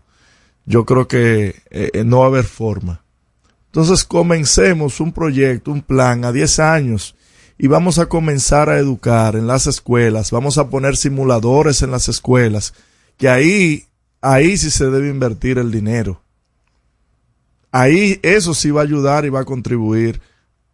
yo 0.67 0.85
creo 0.85 1.07
que 1.07 1.63
eh, 1.71 1.89
eh, 1.93 2.03
no 2.03 2.19
va 2.19 2.25
a 2.25 2.27
haber 2.27 2.43
forma. 2.43 3.01
Entonces 3.65 4.03
comencemos 4.03 4.99
un 4.99 5.11
proyecto, 5.11 5.71
un 5.71 5.81
plan 5.81 6.25
a 6.25 6.31
10 6.31 6.59
años 6.59 7.15
y 7.57 7.65
vamos 7.65 7.97
a 7.97 8.05
comenzar 8.05 8.69
a 8.69 8.77
educar 8.77 9.35
en 9.35 9.47
las 9.47 9.65
escuelas, 9.65 10.29
vamos 10.29 10.59
a 10.59 10.69
poner 10.69 10.95
simuladores 10.95 11.81
en 11.81 11.89
las 11.89 12.07
escuelas, 12.07 12.75
que 13.17 13.27
ahí, 13.27 13.87
ahí 14.21 14.57
sí 14.57 14.69
se 14.69 14.91
debe 14.91 15.09
invertir 15.09 15.57
el 15.57 15.71
dinero. 15.71 16.21
Ahí 17.71 18.19
eso 18.21 18.53
sí 18.53 18.69
va 18.69 18.81
a 18.81 18.83
ayudar 18.83 19.25
y 19.25 19.29
va 19.29 19.39
a 19.39 19.45
contribuir 19.45 20.21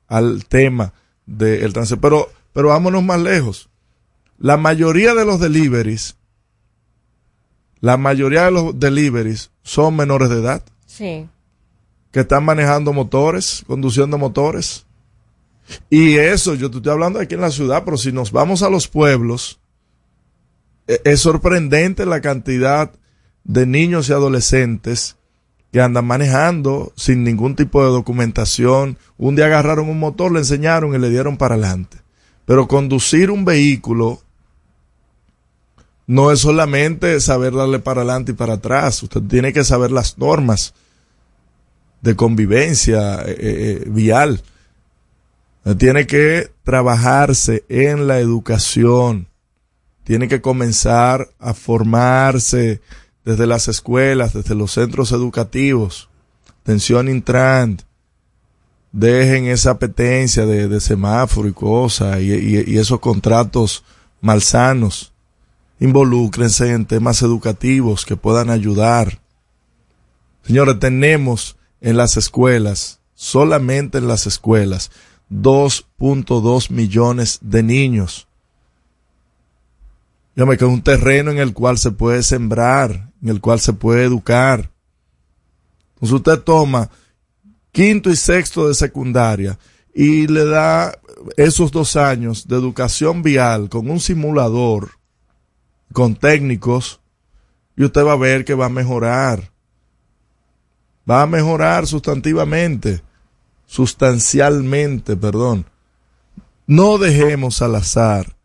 al 0.09 0.43
tema 0.43 0.91
del 1.25 1.71
tránsito. 1.71 2.01
Pero, 2.01 2.29
pero 2.51 2.67
vámonos 2.67 3.01
más 3.01 3.21
lejos. 3.21 3.69
La 4.37 4.57
mayoría 4.57 5.13
de 5.13 5.25
los 5.25 5.39
deliveries, 5.39 6.15
la 7.79 7.97
mayoría 7.97 8.45
de 8.45 8.51
los 8.51 8.79
deliveries 8.79 9.51
son 9.63 9.95
menores 9.95 10.29
de 10.29 10.39
edad 10.39 10.63
Sí. 10.85 11.27
que 12.11 12.21
están 12.21 12.45
manejando 12.45 12.93
motores, 12.93 13.63
conduciendo 13.67 14.17
motores. 14.17 14.85
Y 15.89 16.15
eso, 16.17 16.55
yo 16.55 16.69
te 16.69 16.77
estoy 16.77 16.91
hablando 16.91 17.19
aquí 17.19 17.35
en 17.35 17.41
la 17.41 17.49
ciudad, 17.51 17.83
pero 17.85 17.97
si 17.97 18.11
nos 18.11 18.31
vamos 18.31 18.63
a 18.63 18.69
los 18.69 18.87
pueblos, 18.87 19.59
e- 20.87 21.01
es 21.05 21.21
sorprendente 21.21 22.05
la 22.05 22.21
cantidad 22.21 22.91
de 23.45 23.65
niños 23.65 24.09
y 24.09 24.13
adolescentes 24.13 25.15
que 25.71 25.81
andan 25.81 26.05
manejando 26.05 26.93
sin 26.95 27.23
ningún 27.23 27.55
tipo 27.55 27.83
de 27.83 27.89
documentación. 27.91 28.97
Un 29.17 29.35
día 29.35 29.45
agarraron 29.47 29.89
un 29.89 29.99
motor, 29.99 30.31
le 30.31 30.39
enseñaron 30.39 30.93
y 30.93 30.99
le 30.99 31.09
dieron 31.09 31.37
para 31.37 31.55
adelante. 31.55 31.97
Pero 32.45 32.67
conducir 32.67 33.31
un 33.31 33.45
vehículo 33.45 34.21
no 36.05 36.31
es 36.31 36.39
solamente 36.39 37.19
saber 37.19 37.53
darle 37.53 37.79
para 37.79 38.01
adelante 38.01 38.33
y 38.33 38.35
para 38.35 38.53
atrás. 38.53 39.01
Usted 39.03 39.21
tiene 39.21 39.53
que 39.53 39.63
saber 39.63 39.91
las 39.91 40.17
normas 40.17 40.73
de 42.01 42.15
convivencia 42.15 43.21
eh, 43.21 43.35
eh, 43.37 43.83
vial. 43.87 44.43
Eh, 45.65 45.75
Tiene 45.75 46.05
que 46.05 46.51
trabajarse 46.63 47.63
en 47.69 48.07
la 48.07 48.19
educación. 48.19 49.27
Tiene 50.03 50.27
que 50.27 50.41
comenzar 50.41 51.29
a 51.39 51.53
formarse 51.53 52.81
desde 53.23 53.47
las 53.47 53.69
escuelas, 53.69 54.33
desde 54.33 54.53
los 54.53 54.73
centros 54.73 55.13
educativos, 55.13 56.09
atención 56.61 57.07
Intrant, 57.07 57.83
dejen 58.93 59.45
esa 59.47 59.71
apetencia 59.71 60.45
de, 60.45 60.69
de 60.69 60.79
semáforo 60.79 61.49
y 61.49 61.53
cosas 61.53 62.21
y, 62.21 62.31
y- 62.31 62.63
y 62.65 62.77
esos 62.77 62.99
contratos 63.01 63.83
malsanos. 64.21 65.11
Involúcrense 65.79 66.71
en 66.71 66.85
temas 66.85 67.21
educativos 67.23 68.05
que 68.05 68.15
puedan 68.15 68.49
ayudar. 68.49 69.19
Señores, 70.45 70.79
tenemos 70.79 71.57
en 71.81 71.97
las 71.97 72.15
escuelas, 72.15 72.99
solamente 73.15 73.97
en 73.97 74.07
las 74.07 74.27
escuelas, 74.27 74.91
2.2 75.29 76.69
millones 76.69 77.39
de 77.41 77.63
niños. 77.63 78.27
Dígame 80.35 80.57
que 80.57 80.65
es 80.65 80.71
un 80.71 80.81
terreno 80.83 81.31
en 81.31 81.39
el 81.39 81.53
cual 81.53 81.77
se 81.77 81.91
puede 81.91 82.23
sembrar, 82.23 83.09
en 83.21 83.29
el 83.29 83.41
cual 83.41 83.59
se 83.59 83.73
puede 83.73 84.03
educar. 84.03 84.71
Entonces 85.95 86.15
usted 86.15 86.39
toma 86.39 86.89
quinto 87.73 88.09
y 88.09 88.15
sexto 88.15 88.69
de 88.69 88.75
secundaria 88.75 89.59
y 89.93 90.27
le 90.27 90.45
da 90.45 90.97
esos 91.35 91.71
dos 91.71 91.97
años 91.97 92.47
de 92.47 92.55
educación 92.55 93.21
vial 93.21 93.67
con 93.69 93.89
un 93.89 93.99
simulador, 93.99 94.91
con 95.91 96.15
técnicos, 96.15 97.01
y 97.75 97.83
usted 97.83 98.05
va 98.05 98.13
a 98.13 98.17
ver 98.17 98.45
que 98.45 98.53
va 98.53 98.67
a 98.67 98.69
mejorar. 98.69 99.51
Va 101.09 101.23
a 101.23 101.27
mejorar 101.27 101.85
sustantivamente, 101.85 103.01
sustancialmente, 103.65 105.17
perdón. 105.17 105.65
No 106.65 106.97
dejemos 106.97 107.61
al 107.61 107.75
azar 107.75 108.37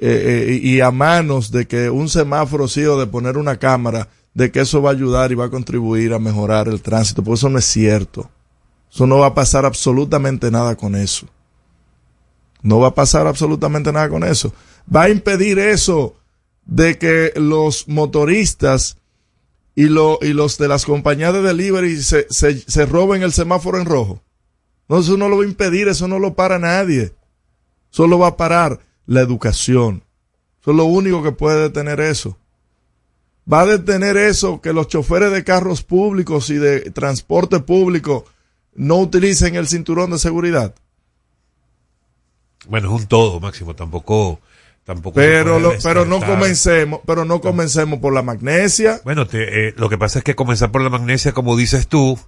eh, 0.00 0.48
eh, 0.48 0.60
y 0.60 0.80
a 0.80 0.90
manos 0.90 1.50
de 1.52 1.66
que 1.66 1.88
un 1.90 2.08
semáforo 2.08 2.66
sí 2.66 2.84
o 2.84 2.98
de 2.98 3.06
poner 3.06 3.36
una 3.36 3.58
cámara, 3.58 4.08
de 4.32 4.50
que 4.50 4.60
eso 4.60 4.82
va 4.82 4.90
a 4.90 4.94
ayudar 4.94 5.30
y 5.30 5.36
va 5.36 5.44
a 5.44 5.50
contribuir 5.50 6.14
a 6.14 6.18
mejorar 6.18 6.66
el 6.68 6.82
tránsito, 6.82 7.22
porque 7.22 7.36
eso 7.36 7.48
no 7.48 7.58
es 7.58 7.66
cierto. 7.66 8.30
Eso 8.94 9.08
no 9.08 9.18
va 9.18 9.26
a 9.26 9.34
pasar 9.34 9.64
absolutamente 9.64 10.52
nada 10.52 10.76
con 10.76 10.94
eso. 10.94 11.26
No 12.62 12.78
va 12.78 12.88
a 12.88 12.94
pasar 12.94 13.26
absolutamente 13.26 13.92
nada 13.92 14.08
con 14.08 14.22
eso. 14.22 14.54
Va 14.94 15.02
a 15.02 15.10
impedir 15.10 15.58
eso 15.58 16.14
de 16.64 16.96
que 16.96 17.32
los 17.34 17.88
motoristas 17.88 18.98
y, 19.74 19.86
lo, 19.86 20.20
y 20.22 20.32
los 20.32 20.58
de 20.58 20.68
las 20.68 20.84
compañías 20.84 21.32
de 21.32 21.42
delivery 21.42 22.00
se, 22.00 22.28
se, 22.30 22.60
se 22.60 22.86
roben 22.86 23.24
el 23.24 23.32
semáforo 23.32 23.80
en 23.80 23.86
rojo. 23.86 24.22
No, 24.88 25.00
eso 25.00 25.16
no 25.16 25.28
lo 25.28 25.38
va 25.38 25.42
a 25.42 25.48
impedir, 25.48 25.88
eso 25.88 26.06
no 26.06 26.20
lo 26.20 26.34
para 26.34 26.60
nadie. 26.60 27.12
Solo 27.90 28.20
va 28.20 28.28
a 28.28 28.36
parar 28.36 28.78
la 29.06 29.22
educación. 29.22 30.04
Eso 30.60 30.70
es 30.70 30.76
lo 30.76 30.84
único 30.84 31.20
que 31.24 31.32
puede 31.32 31.62
detener 31.62 31.98
eso. 31.98 32.38
Va 33.52 33.62
a 33.62 33.66
detener 33.66 34.16
eso 34.16 34.60
que 34.60 34.72
los 34.72 34.86
choferes 34.86 35.32
de 35.32 35.42
carros 35.42 35.82
públicos 35.82 36.48
y 36.50 36.54
de 36.54 36.92
transporte 36.92 37.58
público 37.58 38.26
no 38.74 38.96
utilicen 38.98 39.54
el 39.56 39.68
cinturón 39.68 40.10
de 40.10 40.18
seguridad. 40.18 40.74
Bueno, 42.68 42.94
es 42.94 43.02
un 43.02 43.06
todo, 43.08 43.40
Máximo, 43.40 43.74
tampoco, 43.74 44.40
tampoco. 44.84 45.14
Pero, 45.16 45.58
lo- 45.58 45.74
pero 45.82 46.04
no 46.06 46.20
comencemos, 46.20 47.00
pero 47.06 47.24
no 47.24 47.40
comencemos 47.40 47.98
por 48.00 48.12
la 48.14 48.22
magnesia. 48.22 49.00
Bueno, 49.04 49.26
te- 49.26 49.68
eh, 49.68 49.74
lo 49.76 49.88
que 49.88 49.98
pasa 49.98 50.18
es 50.20 50.24
que 50.24 50.34
comenzar 50.34 50.70
por 50.72 50.80
la 50.82 50.88
magnesia, 50.90 51.32
como 51.32 51.56
dices 51.56 51.88
tú, 51.88 52.18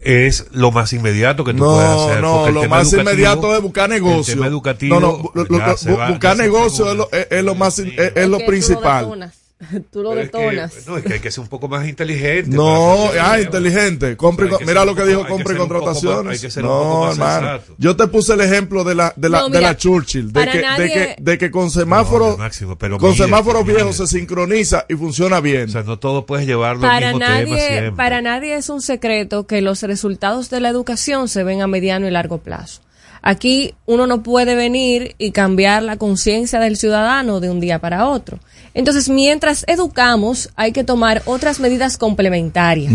es 0.00 0.46
lo 0.50 0.72
más 0.72 0.92
inmediato 0.92 1.44
que 1.44 1.52
tú 1.54 1.64
No, 1.64 1.74
puedes 1.74 1.88
hacer. 1.90 2.20
no, 2.20 2.50
lo 2.50 2.68
más 2.68 2.92
inmediato 2.92 3.54
es 3.56 3.62
buscar 3.62 3.88
negocio. 3.88 4.32
El 4.34 4.38
tema 4.40 4.46
educativo. 4.48 5.00
No, 5.00 5.00
no, 5.00 5.30
lo- 5.32 6.08
buscar 6.08 6.36
negocio 6.36 6.90
es 6.90 6.96
lo, 6.96 7.10
es, 7.12 7.28
es 7.30 7.44
lo 7.44 7.54
más, 7.54 7.78
es, 7.78 8.12
es 8.16 8.28
lo 8.28 8.38
principal. 8.44 9.32
Tú 9.90 10.02
lo 10.02 10.14
detonas. 10.14 10.76
Es 10.76 10.84
que- 10.84 10.90
no, 10.90 10.96
es 10.98 11.04
que 11.04 11.12
hay 11.14 11.20
que 11.20 11.30
ser 11.30 11.40
un 11.42 11.48
poco 11.48 11.66
más 11.66 11.88
inteligente. 11.88 12.54
No, 12.54 13.08
ah, 13.18 13.40
inteligente. 13.40 14.14
Compre, 14.16 14.46
O 14.46 14.48
sea, 14.50 14.58
hay 14.58 14.64
que 14.66 14.70
mira 14.70 14.84
lo 14.84 14.94
que 14.94 15.06
dijo, 15.06 15.26
compre 15.26 15.54
más- 15.54 15.66
contrataciones. 15.66 16.56
no, 16.58 17.10
hermano. 17.10 17.48
sensato. 17.48 17.74
Yo 17.78 17.96
te 17.96 18.06
puse 18.08 18.34
el 18.34 18.42
ejemplo 18.42 18.84
de 18.84 18.94
la, 18.94 19.14
de 19.16 19.28
la, 19.30 19.40
No, 19.40 19.48
de 19.48 19.60
la 19.62 19.74
Churchill, 19.76 20.30
de 20.30 20.46
que, 20.46 20.62
nadie- 20.62 20.82
de 20.82 20.90
que, 20.90 21.16
de 21.22 21.38
que 21.38 21.50
con 21.50 21.70
semáforo, 21.70 22.32
No, 22.32 22.36
Máximo, 22.36 22.76
pero 22.76 22.98
con 22.98 23.12
mire, 23.12 23.24
semáforo 23.24 23.62
mire. 23.62 23.76
viejo 23.76 23.92
se 23.94 24.06
sincroniza 24.06 24.84
y 24.90 24.94
funciona 24.94 25.40
bien. 25.40 25.70
O 25.70 25.72
sea, 25.72 25.82
no 25.84 25.98
todo 25.98 26.26
puedes 26.26 26.46
llevarlo 26.46 26.84
al 26.86 26.90
Para 26.92 27.12
tema 27.12 27.28
nadie, 27.28 27.66
siempre. 27.68 27.92
para 27.92 28.20
nadie 28.20 28.56
es 28.56 28.68
un 28.68 28.82
secreto 28.82 29.46
que 29.46 29.62
los 29.62 29.82
resultados 29.82 30.50
de 30.50 30.60
la 30.60 30.68
educación 30.68 31.28
se 31.28 31.44
ven 31.44 31.62
a 31.62 31.66
mediano 31.66 32.06
y 32.06 32.10
largo 32.10 32.38
plazo. 32.38 32.82
Aquí 33.22 33.74
uno 33.86 34.06
no 34.06 34.22
puede 34.22 34.54
venir 34.54 35.14
y 35.18 35.32
cambiar 35.32 35.82
la 35.82 35.96
conciencia 35.96 36.60
del 36.60 36.76
ciudadano 36.76 37.40
de 37.40 37.50
un 37.50 37.58
día 37.58 37.80
para 37.80 38.06
otro. 38.06 38.38
Entonces, 38.76 39.08
mientras 39.08 39.64
educamos, 39.68 40.50
hay 40.54 40.72
que 40.72 40.84
tomar 40.84 41.22
otras 41.24 41.60
medidas 41.60 41.96
complementarias. 41.96 42.92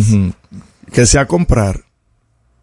Que 0.94 1.06
sea 1.08 1.26
comprar. 1.28 1.84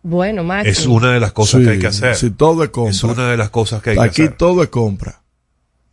Bueno, 0.04 0.44
Max. 0.44 0.68
Es 0.68 0.86
una 0.86 1.12
de 1.12 1.18
las 1.18 1.32
cosas 1.32 1.60
Sí, 1.60 1.66
que 1.66 1.72
hay 1.72 1.78
que 1.80 1.88
hacer. 1.88 2.14
sí, 2.14 2.30
todo 2.30 2.62
es 2.62 2.70
compra. 2.70 2.92
Es 2.92 3.02
una 3.02 3.28
de 3.28 3.36
las 3.36 3.50
cosas 3.50 3.82
que 3.82 3.90
hay 3.90 3.96
que 3.96 4.02
Aquí 4.02 4.22
hacer. 4.22 4.36
todo 4.36 4.62
es 4.62 4.68
compra. 4.68 5.20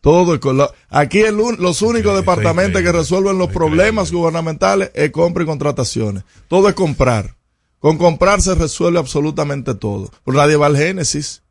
Todo 0.01 0.35
es 0.35 0.69
Aquí 0.91 1.21
el 1.21 1.39
un- 1.39 1.57
los 1.59 1.81
únicos 1.81 2.15
departamentos 2.15 2.79
que 2.83 2.91
resuelven 2.91 3.39
los 3.39 3.49
problemas 3.49 4.11
gubernamentales 4.11 4.91
es 4.93 5.09
compra 5.09 5.41
y 5.41 5.47
contrataciones. 5.47 6.23
Todo 6.47 6.69
es 6.69 6.75
comprar. 6.75 7.35
Con 7.79 7.97
comprar 7.97 8.39
se 8.39 8.53
resuelve 8.53 8.99
absolutamente 8.99 9.73
todo. 9.73 10.11
Pero 10.23 10.37
nadie 10.37 10.57
va 10.57 10.67
al 10.67 10.77
Génesis. 10.77 11.41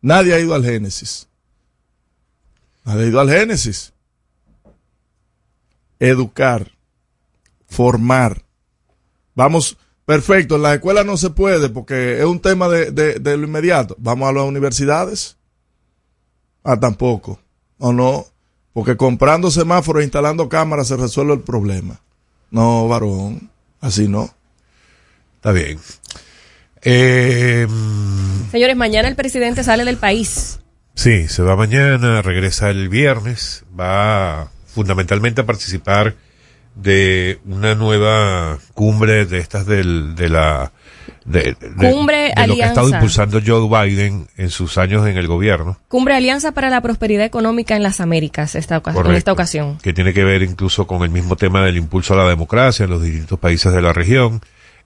Nadie 0.00 0.32
ha 0.32 0.40
ido 0.40 0.54
al 0.54 0.64
Génesis. 0.64 1.28
Nadie 2.86 3.04
ha 3.04 3.08
ido 3.08 3.20
al 3.20 3.28
Génesis. 3.30 3.92
Educar. 6.00 6.72
Formar. 7.68 8.42
Vamos, 9.36 9.76
perfecto, 10.04 10.56
en 10.56 10.62
la 10.62 10.74
escuela 10.74 11.04
no 11.04 11.16
se 11.16 11.30
puede 11.30 11.68
porque 11.68 12.18
es 12.18 12.24
un 12.24 12.40
tema 12.40 12.68
de, 12.68 12.90
de- 12.90 13.20
de 13.20 13.36
lo 13.36 13.46
inmediato. 13.46 13.94
Vamos 13.98 14.28
a 14.28 14.32
las 14.32 14.44
universidades. 14.44 15.36
Ah, 16.64 16.78
tampoco. 16.80 17.40
O 17.78 17.92
no. 17.92 18.24
Porque 18.72 18.96
comprando 18.96 19.50
semáforos 19.50 20.00
e 20.00 20.04
instalando 20.04 20.48
cámaras 20.48 20.88
se 20.88 20.96
resuelve 20.96 21.34
el 21.34 21.40
problema. 21.40 22.00
No, 22.50 22.88
varón. 22.88 23.50
Así 23.80 24.08
no. 24.08 24.30
Está 25.36 25.52
bien. 25.52 25.78
Eh, 26.82 27.66
Señores, 28.50 28.76
mañana 28.76 29.08
el 29.08 29.16
presidente 29.16 29.62
sale 29.64 29.84
del 29.84 29.96
país. 29.96 30.60
sí, 30.94 31.28
se 31.28 31.42
va 31.42 31.56
mañana, 31.56 32.20
regresa 32.22 32.70
el 32.70 32.88
viernes, 32.88 33.64
va 33.78 34.50
fundamentalmente 34.72 35.40
a 35.40 35.46
participar 35.46 36.14
de 36.74 37.40
una 37.46 37.74
nueva 37.74 38.58
cumbre 38.74 39.26
de 39.26 39.38
estas 39.38 39.66
del, 39.66 40.14
de 40.14 40.28
la 40.28 40.72
de, 41.24 41.56
de- 41.60 41.90
Cumbre 41.92 42.32
de 42.34 42.46
lo 42.46 42.54
que 42.54 42.62
ha 42.64 42.68
estado 42.68 42.88
impulsando 42.88 43.40
Joe 43.44 43.68
Biden 43.88 44.28
en 44.36 44.50
sus 44.50 44.78
años 44.78 45.06
en 45.06 45.16
el 45.18 45.26
gobierno. 45.26 45.78
Cumbre 45.88 46.14
Alianza 46.14 46.52
para 46.52 46.70
la 46.70 46.80
Prosperidad 46.80 47.24
Económica 47.24 47.74
en 47.76 47.82
las 47.82 48.00
Américas 48.00 48.54
esta 48.54 48.80
en 48.94 49.10
esta 49.14 49.32
ocasión. 49.32 49.78
que 49.82 49.92
tiene 49.92 50.12
que 50.12 50.24
ver 50.24 50.42
incluso 50.42 50.86
con 50.86 51.02
el 51.02 51.10
mismo 51.10 51.36
tema 51.36 51.62
del 51.64 51.76
impulso 51.76 52.14
a 52.14 52.18
la 52.18 52.28
democracia 52.28 52.84
en 52.84 52.90
los 52.90 53.02
distintos 53.02 53.38
países 53.38 53.72
de 53.72 53.82
la 53.82 53.92
región. 53.92 54.40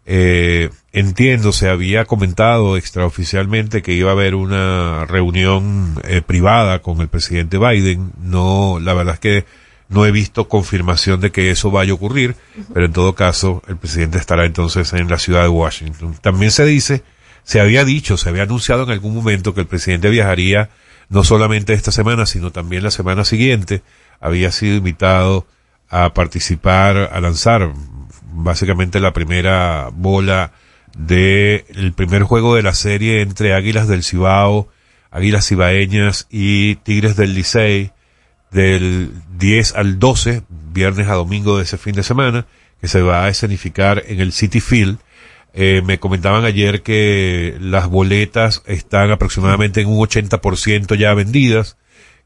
Eh, 0.07 0.71
entiendo, 0.93 1.53
se 1.53 1.69
había 1.69 2.05
comentado 2.05 2.77
extraoficialmente 2.77 3.83
que 3.83 3.93
iba 3.93 4.11
a 4.11 4.13
haber 4.15 4.35
una 4.35 5.05
reunión 5.07 5.95
eh, 6.05 6.21
privada 6.21 6.81
con 6.81 7.01
el 7.01 7.09
presidente 7.09 7.59
Biden. 7.59 8.13
No, 8.23 8.79
la 8.81 8.93
verdad 8.95 9.15
es 9.15 9.21
que 9.21 9.45
no 9.89 10.07
he 10.07 10.11
visto 10.11 10.49
confirmación 10.49 11.21
de 11.21 11.31
que 11.31 11.51
eso 11.51 11.71
vaya 11.71 11.93
a 11.93 11.95
ocurrir, 11.95 12.37
pero 12.73 12.87
en 12.87 12.93
todo 12.93 13.15
caso 13.15 13.63
el 13.69 13.77
presidente 13.77 14.19
estará 14.19 14.45
entonces 14.45 14.93
en 14.93 15.09
la 15.09 15.19
ciudad 15.19 15.43
de 15.43 15.49
Washington. 15.49 16.17
También 16.21 16.51
se 16.51 16.65
dice, 16.65 17.03
se 17.43 17.61
había 17.61 17.85
dicho, 17.85 18.17
se 18.17 18.29
había 18.29 18.45
anunciado 18.45 18.85
en 18.85 18.91
algún 18.91 19.15
momento 19.15 19.55
que 19.55 19.61
el 19.61 19.67
presidente 19.67 20.11
viajaría 20.11 20.71
no 21.09 21.23
solamente 21.23 21.75
esta 21.75 21.93
semana, 21.93 22.27
sino 22.27 22.51
también 22.51 22.83
la 22.83 22.91
semana 22.91 23.25
siguiente. 23.25 23.83
Había 24.21 24.51
sido 24.53 24.77
invitado 24.77 25.47
a 25.91 26.15
participar, 26.15 27.11
a 27.13 27.21
lanzar 27.21 27.73
básicamente 28.33 29.01
la 29.01 29.13
primera 29.13 29.91
bola 29.93 30.53
de 30.97 31.67
el 31.69 31.93
primer 31.93 32.23
juego 32.23 32.55
de 32.55 32.63
la 32.63 32.75
serie 32.75 33.21
entre 33.21 33.55
Águilas 33.55 33.87
del 33.87 34.03
Cibao, 34.03 34.69
Águilas 35.11 35.47
Cibaeñas 35.47 36.27
y 36.31 36.77
Tigres 36.77 37.17
del 37.17 37.35
Licey 37.35 37.93
del 38.55 39.11
10 39.37 39.75
al 39.75 39.99
12, 39.99 40.45
viernes 40.73 41.09
a 41.09 41.15
domingo 41.15 41.59
de 41.59 41.65
ese 41.65 41.77
fin 41.77 41.95
de 41.95 42.05
semana, 42.05 42.47
que 42.81 42.87
se 42.87 43.03
va 43.03 43.25
a 43.25 43.29
escenificar 43.29 44.05
en 44.07 44.21
el 44.21 44.33
City 44.33 44.61
Field. 44.61 44.99
Eh, 45.53 45.83
me 45.85 45.99
comentaban 45.99 46.45
ayer 46.45 46.83
que 46.83 47.57
las 47.61 47.89
boletas 47.89 48.63
están 48.67 49.11
aproximadamente 49.11 49.81
en 49.81 49.89
un 49.89 49.99
80% 49.99 50.97
ya 50.97 51.15
vendidas, 51.15 51.77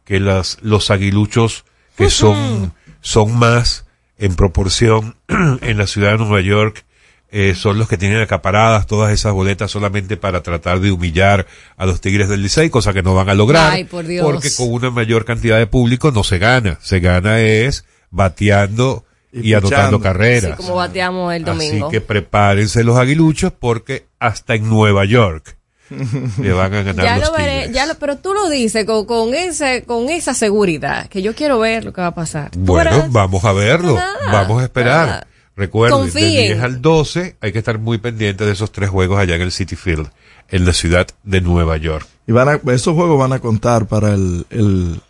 que 0.04 0.20
las, 0.20 0.58
los 0.60 0.90
aguiluchos 0.90 1.64
que 1.96 2.10
son, 2.10 2.74
son 3.00 3.36
más 3.38 3.86
en 4.18 4.36
proporción 4.36 5.16
en 5.28 5.78
la 5.78 5.86
ciudad 5.86 6.12
de 6.12 6.18
Nueva 6.18 6.40
York, 6.42 6.84
eh, 7.30 7.54
son 7.54 7.78
los 7.78 7.88
que 7.88 7.98
tienen 7.98 8.20
acaparadas 8.20 8.86
todas 8.86 9.12
esas 9.12 9.32
boletas 9.32 9.70
solamente 9.70 10.16
para 10.16 10.42
tratar 10.42 10.80
de 10.80 10.90
humillar 10.90 11.46
a 11.76 11.84
los 11.84 12.00
Tigres 12.00 12.28
del 12.28 12.42
Licey, 12.42 12.70
cosa 12.70 12.92
que 12.94 13.02
no 13.02 13.14
van 13.14 13.28
a 13.28 13.34
lograr, 13.34 13.72
Ay, 13.72 13.84
por 13.84 14.06
Dios. 14.06 14.24
porque 14.24 14.48
con 14.56 14.72
una 14.72 14.90
mayor 14.90 15.24
cantidad 15.24 15.58
de 15.58 15.66
público 15.66 16.10
no 16.10 16.24
se 16.24 16.38
gana, 16.38 16.78
se 16.80 17.00
gana 17.00 17.40
es 17.40 17.84
bateando 18.10 19.04
y, 19.30 19.52
anotando 19.52 20.00
carreras. 20.00 20.52
Así 20.52 20.62
como 20.62 20.76
bateamos 20.76 21.34
el 21.34 21.44
domingo. 21.44 21.88
Así 21.88 21.92
que 21.92 22.00
prepárense 22.00 22.82
los 22.82 22.96
aguiluchos 22.96 23.52
porque 23.52 24.06
hasta 24.18 24.54
en 24.54 24.68
Nueva 24.70 25.04
York 25.04 25.58
le 26.40 26.52
van 26.52 26.72
a 26.72 26.82
ganar 26.82 27.04
ya 27.04 27.18
los 27.18 27.28
lo 27.28 27.36
veré, 27.36 27.58
Tigres. 27.58 27.74
ya 27.74 27.86
lo, 27.86 27.94
pero 27.96 28.16
tú 28.16 28.32
lo 28.32 28.48
dices 28.48 28.86
con, 28.86 29.04
con 29.04 29.34
ese, 29.34 29.84
con 29.84 30.08
esa 30.08 30.32
seguridad, 30.32 31.08
que 31.08 31.20
yo 31.20 31.34
quiero 31.34 31.58
ver 31.58 31.84
lo 31.84 31.92
que 31.92 32.00
va 32.00 32.08
a 32.08 32.14
pasar. 32.14 32.50
Bueno, 32.56 32.90
verás. 32.90 33.12
vamos 33.12 33.44
a 33.44 33.52
verlo, 33.52 33.94
Nada, 33.96 34.32
vamos 34.32 34.62
a 34.62 34.64
esperar. 34.64 35.06
nada. 35.06 35.26
Recuerden, 35.58 35.98
Confíen. 35.98 36.24
del 36.36 36.46
10 36.54 36.60
al 36.62 36.80
12 36.80 37.36
hay 37.40 37.52
que 37.52 37.58
estar 37.58 37.78
muy 37.78 37.98
pendiente 37.98 38.46
de 38.46 38.52
esos 38.52 38.70
tres 38.72 38.88
juegos 38.90 39.18
allá 39.18 39.34
en 39.34 39.42
el 39.42 39.50
City 39.52 39.74
Field, 39.76 40.08
en 40.48 40.64
la 40.64 40.72
ciudad 40.72 41.06
de 41.24 41.40
Nueva 41.40 41.76
York. 41.76 42.06
Y 42.26 42.32
van 42.32 42.48
a, 42.48 42.72
esos 42.72 42.94
juegos 42.94 43.18
van 43.18 43.32
a 43.32 43.40
contar 43.40 43.86
para 43.88 44.14
el, 44.14 44.46
el, 44.50 45.00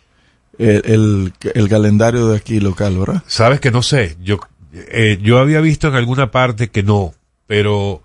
el, 0.57 0.81
el- 0.85 1.33
el 1.53 1.69
calendario 1.69 2.27
de 2.29 2.37
aquí 2.37 2.59
local, 2.59 2.97
¿verdad? 2.97 3.23
Sabes 3.27 3.59
que 3.59 3.69
no 3.71 3.83
sé, 3.83 4.17
yo, 4.21 4.39
eh, 4.73 5.19
yo 5.21 5.37
había 5.39 5.61
visto 5.61 5.87
en 5.87 5.95
alguna 5.95 6.31
parte 6.31 6.69
que 6.69 6.81
no, 6.83 7.13
pero 7.45 8.01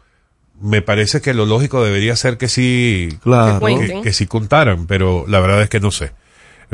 me 0.60 0.82
parece 0.82 1.20
que 1.20 1.32
lo 1.34 1.46
lógico 1.46 1.82
debería 1.82 2.14
ser 2.14 2.36
que 2.38 2.48
sí, 2.48 3.08
Claro. 3.22 3.64
que, 3.66 3.86
que- 3.86 4.02
que 4.02 4.12
sí 4.12 4.26
contaran, 4.26 4.86
pero 4.86 5.24
la 5.26 5.40
verdad 5.40 5.62
es 5.62 5.68
que 5.70 5.80
no 5.80 5.90
sé. 5.90 6.12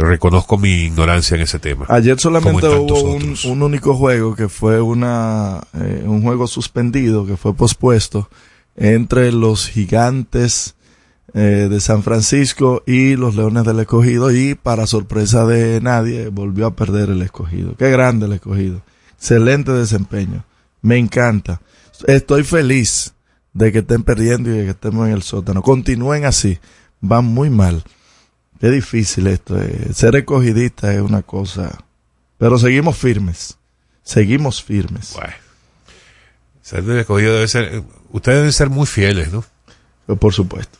Reconozco 0.00 0.58
mi 0.58 0.84
ignorancia 0.84 1.36
en 1.36 1.42
ese 1.42 1.58
tema. 1.58 1.86
Ayer 1.88 2.18
solamente 2.18 2.66
hubo 2.68 3.02
un, 3.02 3.36
un 3.44 3.62
único 3.62 3.94
juego 3.94 4.34
que 4.34 4.48
fue 4.48 4.80
una 4.80 5.60
eh, 5.74 6.04
un 6.06 6.22
juego 6.22 6.46
suspendido 6.46 7.26
que 7.26 7.36
fue 7.36 7.54
pospuesto 7.54 8.28
entre 8.76 9.30
los 9.30 9.68
gigantes 9.68 10.74
eh, 11.32 11.68
de 11.70 11.80
San 11.80 12.02
Francisco 12.02 12.82
y 12.86 13.14
los 13.14 13.36
Leones 13.36 13.64
del 13.64 13.78
Escogido 13.78 14.32
y 14.32 14.56
para 14.56 14.88
sorpresa 14.88 15.46
de 15.46 15.80
nadie 15.80 16.28
volvió 16.28 16.66
a 16.66 16.74
perder 16.74 17.10
el 17.10 17.22
Escogido. 17.22 17.76
Qué 17.76 17.90
grande 17.90 18.26
el 18.26 18.32
Escogido. 18.32 18.82
Excelente 19.16 19.70
desempeño. 19.70 20.44
Me 20.82 20.98
encanta. 20.98 21.60
Estoy 22.06 22.42
feliz 22.42 23.14
de 23.52 23.70
que 23.70 23.78
estén 23.78 24.02
perdiendo 24.02 24.50
y 24.50 24.54
de 24.54 24.64
que 24.64 24.70
estemos 24.70 25.06
en 25.06 25.12
el 25.12 25.22
sótano. 25.22 25.62
Continúen 25.62 26.24
así. 26.24 26.58
Van 27.00 27.26
muy 27.26 27.48
mal. 27.48 27.84
Qué 28.60 28.70
difícil 28.70 29.26
esto. 29.26 29.60
eh. 29.60 29.88
Ser 29.94 30.14
escogidista 30.16 30.92
es 30.92 31.00
una 31.00 31.22
cosa. 31.22 31.78
Pero 32.38 32.58
seguimos 32.58 32.96
firmes. 32.96 33.58
Seguimos 34.02 34.62
firmes. 34.62 35.16
Ser 36.62 36.82
del 36.84 36.98
escogido 36.98 37.34
debe 37.34 37.48
ser, 37.48 37.82
ustedes 38.10 38.38
deben 38.38 38.52
ser 38.52 38.70
muy 38.70 38.86
fieles, 38.86 39.32
¿no? 39.32 39.44
Por 40.16 40.32
supuesto. 40.32 40.78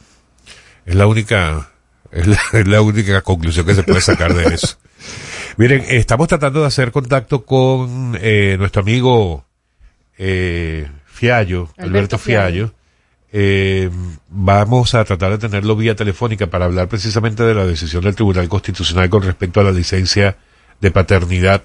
Es 0.85 0.94
la 0.94 1.07
única, 1.07 1.70
es 2.11 2.27
la, 2.27 2.39
es 2.52 2.66
la 2.69 2.81
única 2.82 3.23
conclusión 3.23 3.66
que 3.66 3.74
se 3.74 3.82
puede 3.82 4.01
sacar 4.01 4.35
de 4.35 4.55
eso. 4.55 4.77
Miren, 5.57 5.85
estamos 5.89 6.28
tratando 6.28 6.61
de 6.61 6.66
hacer 6.66 6.93
contacto 6.93 7.44
con 7.44 8.16
eh, 8.20 8.57
nuestro 8.59 8.82
amigo 8.82 9.44
eh, 10.19 10.90
Fiallo, 11.07 11.62
Alberto, 11.77 11.82
Alberto 11.82 12.19
Fiallo. 12.19 12.74
Eh, 13.32 13.90
vamos 14.28 14.94
a 14.94 15.05
tratar 15.05 15.31
de 15.31 15.39
tenerlo 15.39 15.77
vía 15.77 15.94
telefónica 15.94 16.48
para 16.48 16.65
hablar 16.65 16.89
precisamente 16.89 17.44
de 17.44 17.55
la 17.55 17.65
decisión 17.65 18.02
del 18.02 18.16
Tribunal 18.16 18.48
Constitucional 18.48 19.09
con 19.09 19.23
respecto 19.23 19.61
a 19.61 19.65
la 19.65 19.70
licencia 19.70 20.36
de 20.81 20.90
paternidad 20.90 21.62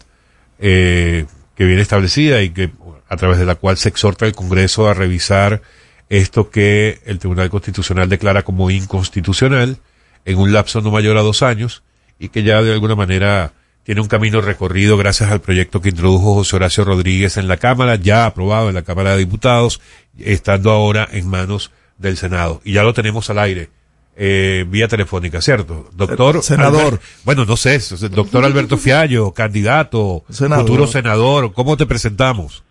eh, 0.59 1.25
que 1.55 1.65
viene 1.65 1.81
establecida 1.81 2.43
y 2.43 2.51
que 2.51 2.71
a 3.07 3.17
través 3.17 3.39
de 3.39 3.45
la 3.45 3.55
cual 3.55 3.77
se 3.77 3.89
exhorta 3.89 4.25
al 4.25 4.35
Congreso 4.35 4.87
a 4.87 4.93
revisar 4.93 5.63
esto 6.09 6.51
que 6.51 6.99
el 7.05 7.17
Tribunal 7.17 7.49
Constitucional 7.49 8.09
declara 8.09 8.43
como 8.43 8.69
inconstitucional 8.69 9.77
en 10.25 10.37
un 10.37 10.53
lapso 10.53 10.81
no 10.81 10.91
mayor 10.91 11.17
a 11.17 11.21
dos 11.21 11.41
años 11.41 11.83
y 12.19 12.29
que 12.29 12.43
ya 12.43 12.61
de 12.61 12.73
alguna 12.73 12.95
manera 12.95 13.53
tiene 13.85 14.01
un 14.01 14.07
camino 14.07 14.41
recorrido 14.41 14.97
gracias 14.97 15.31
al 15.31 15.39
proyecto 15.41 15.79
que 15.79 15.89
introdujo 15.89 16.33
José 16.33 16.55
Horacio 16.57 16.83
Rodríguez 16.83 17.37
en 17.37 17.47
la 17.47 17.57
Cámara, 17.57 17.95
ya 17.95 18.25
aprobado 18.25 18.67
en 18.67 18.75
la 18.75 18.81
Cámara 18.81 19.11
de 19.11 19.19
Diputados, 19.19 19.79
estando 20.19 20.71
ahora 20.71 21.07
en 21.11 21.29
manos 21.29 21.71
del 21.97 22.17
Senado. 22.17 22.61
Y 22.65 22.73
ya 22.73 22.83
lo 22.83 22.93
tenemos 22.95 23.29
al 23.29 23.37
aire, 23.39 23.69
eh, 24.17 24.65
vía 24.67 24.87
telefónica, 24.87 25.39
¿cierto? 25.39 25.87
Doctor. 25.93 26.41
Senador. 26.41 26.95
Albert- 26.95 27.01
bueno, 27.25 27.45
no 27.45 27.55
sé, 27.55 27.79
doctor 28.09 28.43
Alberto 28.43 28.75
Fiallo, 28.77 29.31
candidato, 29.33 30.23
Senador. 30.29 30.65
futuro 30.65 30.87
senador, 30.87 31.53
¿cómo 31.53 31.77
te 31.77 31.85
presentamos? 31.85 32.63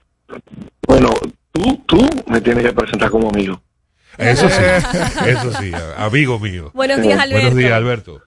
Bueno, 0.86 1.11
tú, 1.53 1.82
tú 1.86 2.09
me 2.27 2.41
tienes 2.41 2.65
que 2.66 2.73
presentar 2.73 3.09
como 3.11 3.28
amigo. 3.31 3.62
Eso 4.19 4.49
sí, 4.49 4.55
eso 5.27 5.53
sí, 5.61 5.73
amigo 5.97 6.39
mío. 6.41 6.70
Buenos 6.74 7.01
días, 7.03 7.19
Alberto. 7.20 7.41
Buenos 7.41 7.57
días, 7.59 7.73
Alberto. 7.73 8.20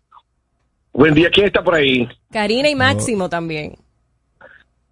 Buen 0.97 1.13
día, 1.13 1.29
¿quién 1.31 1.45
está 1.45 1.63
por 1.63 1.75
ahí? 1.75 2.07
Karina 2.31 2.67
y 2.69 2.73
Máximo 2.75 3.29
también. 3.29 3.75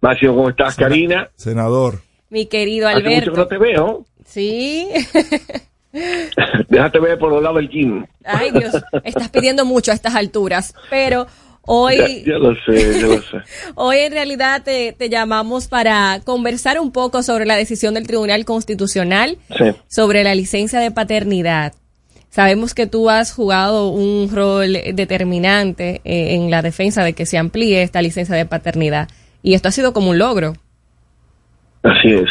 Máximo, 0.00 0.36
¿cómo 0.36 0.50
estás? 0.50 0.76
Karina. 0.76 1.28
Senador. 1.34 2.00
Mi 2.30 2.46
querido 2.46 2.86
Hace 2.86 2.98
mucho 2.98 3.08
que 3.08 3.16
no 3.26 3.32
Alberto. 3.32 3.48
te 3.48 3.58
veo. 3.58 4.06
Sí. 4.24 4.88
Déjate 6.68 7.00
ver 7.00 7.18
por 7.18 7.32
los 7.32 7.42
lados 7.42 7.56
del 7.56 7.68
gym. 7.68 8.06
Ay, 8.24 8.52
Dios, 8.52 8.72
estás 9.02 9.30
pidiendo 9.30 9.64
mucho 9.64 9.90
a 9.90 9.94
estas 9.94 10.14
alturas, 10.14 10.74
pero 10.90 11.26
hoy 11.62 11.96
Ya, 12.24 12.32
ya 12.34 12.38
lo 12.38 12.54
sé, 12.64 13.00
ya 13.00 13.06
lo 13.08 13.22
sé. 13.22 13.38
Hoy 13.74 13.96
en 13.98 14.12
realidad 14.12 14.62
te, 14.62 14.92
te 14.92 15.08
llamamos 15.08 15.66
para 15.66 16.20
conversar 16.24 16.78
un 16.78 16.92
poco 16.92 17.24
sobre 17.24 17.46
la 17.46 17.56
decisión 17.56 17.94
del 17.94 18.06
Tribunal 18.06 18.44
Constitucional 18.44 19.38
Sí. 19.58 19.64
sobre 19.88 20.22
la 20.22 20.36
licencia 20.36 20.78
de 20.78 20.92
paternidad. 20.92 21.72
Sabemos 22.36 22.74
que 22.74 22.86
tú 22.86 23.08
has 23.08 23.32
jugado 23.32 23.88
un 23.88 24.28
rol 24.30 24.74
determinante 24.92 26.02
eh, 26.04 26.34
en 26.34 26.50
la 26.50 26.60
defensa 26.60 27.02
de 27.02 27.14
que 27.14 27.24
se 27.24 27.38
amplíe 27.38 27.80
esta 27.80 28.02
licencia 28.02 28.36
de 28.36 28.44
paternidad 28.44 29.08
y 29.42 29.54
esto 29.54 29.68
ha 29.68 29.72
sido 29.72 29.94
como 29.94 30.10
un 30.10 30.18
logro. 30.18 30.52
Así 31.82 32.12
es. 32.12 32.28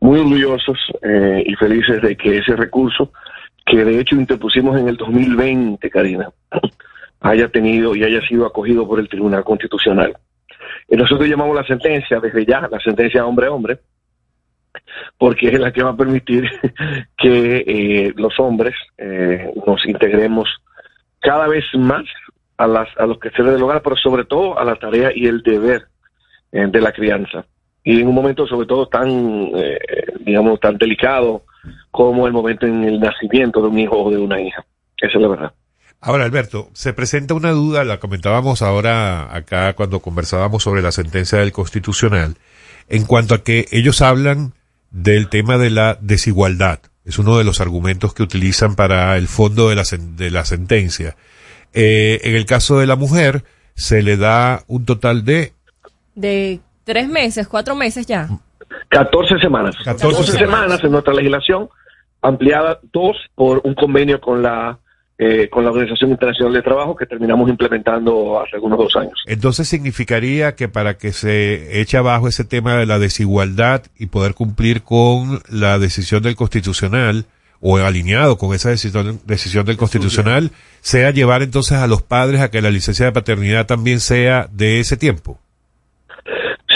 Muy 0.00 0.20
orgullosos 0.20 0.78
eh, 1.02 1.44
y 1.44 1.54
felices 1.56 2.00
de 2.00 2.16
que 2.16 2.38
ese 2.38 2.56
recurso, 2.56 3.12
que 3.66 3.84
de 3.84 4.00
hecho 4.00 4.16
interpusimos 4.16 4.80
en 4.80 4.88
el 4.88 4.96
2020, 4.96 5.90
Karina, 5.90 6.30
haya 7.20 7.46
tenido 7.48 7.94
y 7.94 8.02
haya 8.02 8.26
sido 8.26 8.46
acogido 8.46 8.88
por 8.88 8.98
el 8.98 9.10
Tribunal 9.10 9.44
Constitucional. 9.44 10.16
Y 10.88 10.96
nosotros 10.96 11.28
llamamos 11.28 11.54
la 11.54 11.66
sentencia, 11.66 12.18
desde 12.18 12.46
ya, 12.46 12.66
la 12.66 12.80
sentencia 12.80 13.26
hombre-hombre, 13.26 13.78
porque 15.18 15.48
es 15.48 15.60
la 15.60 15.72
que 15.72 15.82
va 15.82 15.90
a 15.90 15.96
permitir 15.96 16.44
que 17.18 17.64
eh, 17.66 18.12
los 18.16 18.38
hombres 18.38 18.74
eh, 18.98 19.52
nos 19.66 19.84
integremos 19.86 20.48
cada 21.20 21.48
vez 21.48 21.64
más 21.74 22.04
a, 22.56 22.66
las, 22.66 22.88
a 22.98 23.06
los 23.06 23.18
quehaceres 23.18 23.52
del 23.52 23.62
hogar, 23.62 23.82
pero 23.82 23.96
sobre 23.96 24.24
todo 24.24 24.58
a 24.58 24.64
la 24.64 24.76
tarea 24.76 25.10
y 25.14 25.26
el 25.26 25.42
deber 25.42 25.86
eh, 26.52 26.66
de 26.68 26.80
la 26.80 26.92
crianza. 26.92 27.46
Y 27.82 28.00
en 28.00 28.08
un 28.08 28.14
momento 28.14 28.46
sobre 28.46 28.66
todo 28.66 28.86
tan, 28.86 29.08
eh, 29.10 29.78
digamos, 30.20 30.60
tan 30.60 30.78
delicado 30.78 31.42
como 31.90 32.26
el 32.26 32.32
momento 32.32 32.66
en 32.66 32.84
el 32.84 33.00
nacimiento 33.00 33.60
de 33.60 33.68
un 33.68 33.78
hijo 33.78 34.02
o 34.02 34.10
de 34.10 34.18
una 34.18 34.40
hija. 34.40 34.64
Esa 34.96 35.16
es 35.16 35.22
la 35.22 35.28
verdad. 35.28 35.52
Ahora, 36.00 36.24
Alberto, 36.24 36.68
se 36.74 36.92
presenta 36.92 37.34
una 37.34 37.50
duda, 37.50 37.82
la 37.84 37.98
comentábamos 37.98 38.62
ahora 38.62 39.34
acá 39.34 39.72
cuando 39.72 40.00
conversábamos 40.00 40.62
sobre 40.62 40.82
la 40.82 40.92
sentencia 40.92 41.38
del 41.38 41.52
Constitucional, 41.52 42.36
en 42.88 43.06
cuanto 43.06 43.34
a 43.34 43.42
que 43.42 43.66
ellos 43.70 44.02
hablan 44.02 44.52
del 44.94 45.28
tema 45.28 45.58
de 45.58 45.70
la 45.70 45.98
desigualdad. 46.00 46.78
Es 47.04 47.18
uno 47.18 47.36
de 47.36 47.42
los 47.44 47.60
argumentos 47.60 48.14
que 48.14 48.22
utilizan 48.22 48.76
para 48.76 49.16
el 49.18 49.26
fondo 49.26 49.68
de 49.68 49.74
la, 49.74 49.82
sen- 49.82 50.14
de 50.14 50.30
la 50.30 50.44
sentencia. 50.44 51.16
Eh, 51.72 52.20
en 52.22 52.36
el 52.36 52.46
caso 52.46 52.78
de 52.78 52.86
la 52.86 52.94
mujer, 52.94 53.42
se 53.74 54.02
le 54.02 54.16
da 54.16 54.62
un 54.68 54.84
total 54.84 55.24
de 55.24 55.52
De 56.14 56.60
tres 56.84 57.08
meses, 57.08 57.48
cuatro 57.48 57.74
meses 57.74 58.06
ya. 58.06 58.28
14 58.88 59.38
semanas. 59.40 59.74
14 59.84 60.16
14, 60.16 60.38
semanas 60.38 60.80
en 60.84 60.92
nuestra 60.92 61.12
legislación, 61.12 61.68
ampliada 62.22 62.78
dos 62.92 63.16
por 63.34 63.60
un 63.64 63.74
convenio 63.74 64.20
con 64.20 64.42
la 64.42 64.78
eh, 65.16 65.48
con 65.48 65.64
la 65.64 65.70
Organización 65.70 66.10
Internacional 66.10 66.52
de 66.52 66.62
Trabajo 66.62 66.96
que 66.96 67.06
terminamos 67.06 67.48
implementando 67.48 68.40
hace 68.40 68.56
algunos 68.56 68.78
dos 68.78 68.96
años. 68.96 69.22
Entonces 69.26 69.68
significaría 69.68 70.56
que 70.56 70.68
para 70.68 70.98
que 70.98 71.12
se 71.12 71.80
eche 71.80 71.96
abajo 71.96 72.26
ese 72.26 72.44
tema 72.44 72.76
de 72.76 72.86
la 72.86 72.98
desigualdad 72.98 73.82
y 73.96 74.06
poder 74.06 74.34
cumplir 74.34 74.82
con 74.82 75.40
la 75.48 75.78
decisión 75.78 76.22
del 76.22 76.34
constitucional 76.34 77.26
o 77.60 77.78
alineado 77.78 78.36
con 78.36 78.54
esa 78.54 78.70
decisión, 78.70 79.20
decisión 79.24 79.64
del 79.64 79.76
constitucional, 79.76 80.50
sea 80.80 81.12
llevar 81.12 81.42
entonces 81.42 81.78
a 81.78 81.86
los 81.86 82.02
padres 82.02 82.40
a 82.40 82.50
que 82.50 82.60
la 82.60 82.70
licencia 82.70 83.06
de 83.06 83.12
paternidad 83.12 83.66
también 83.66 84.00
sea 84.00 84.48
de 84.52 84.80
ese 84.80 84.96
tiempo. 84.96 85.38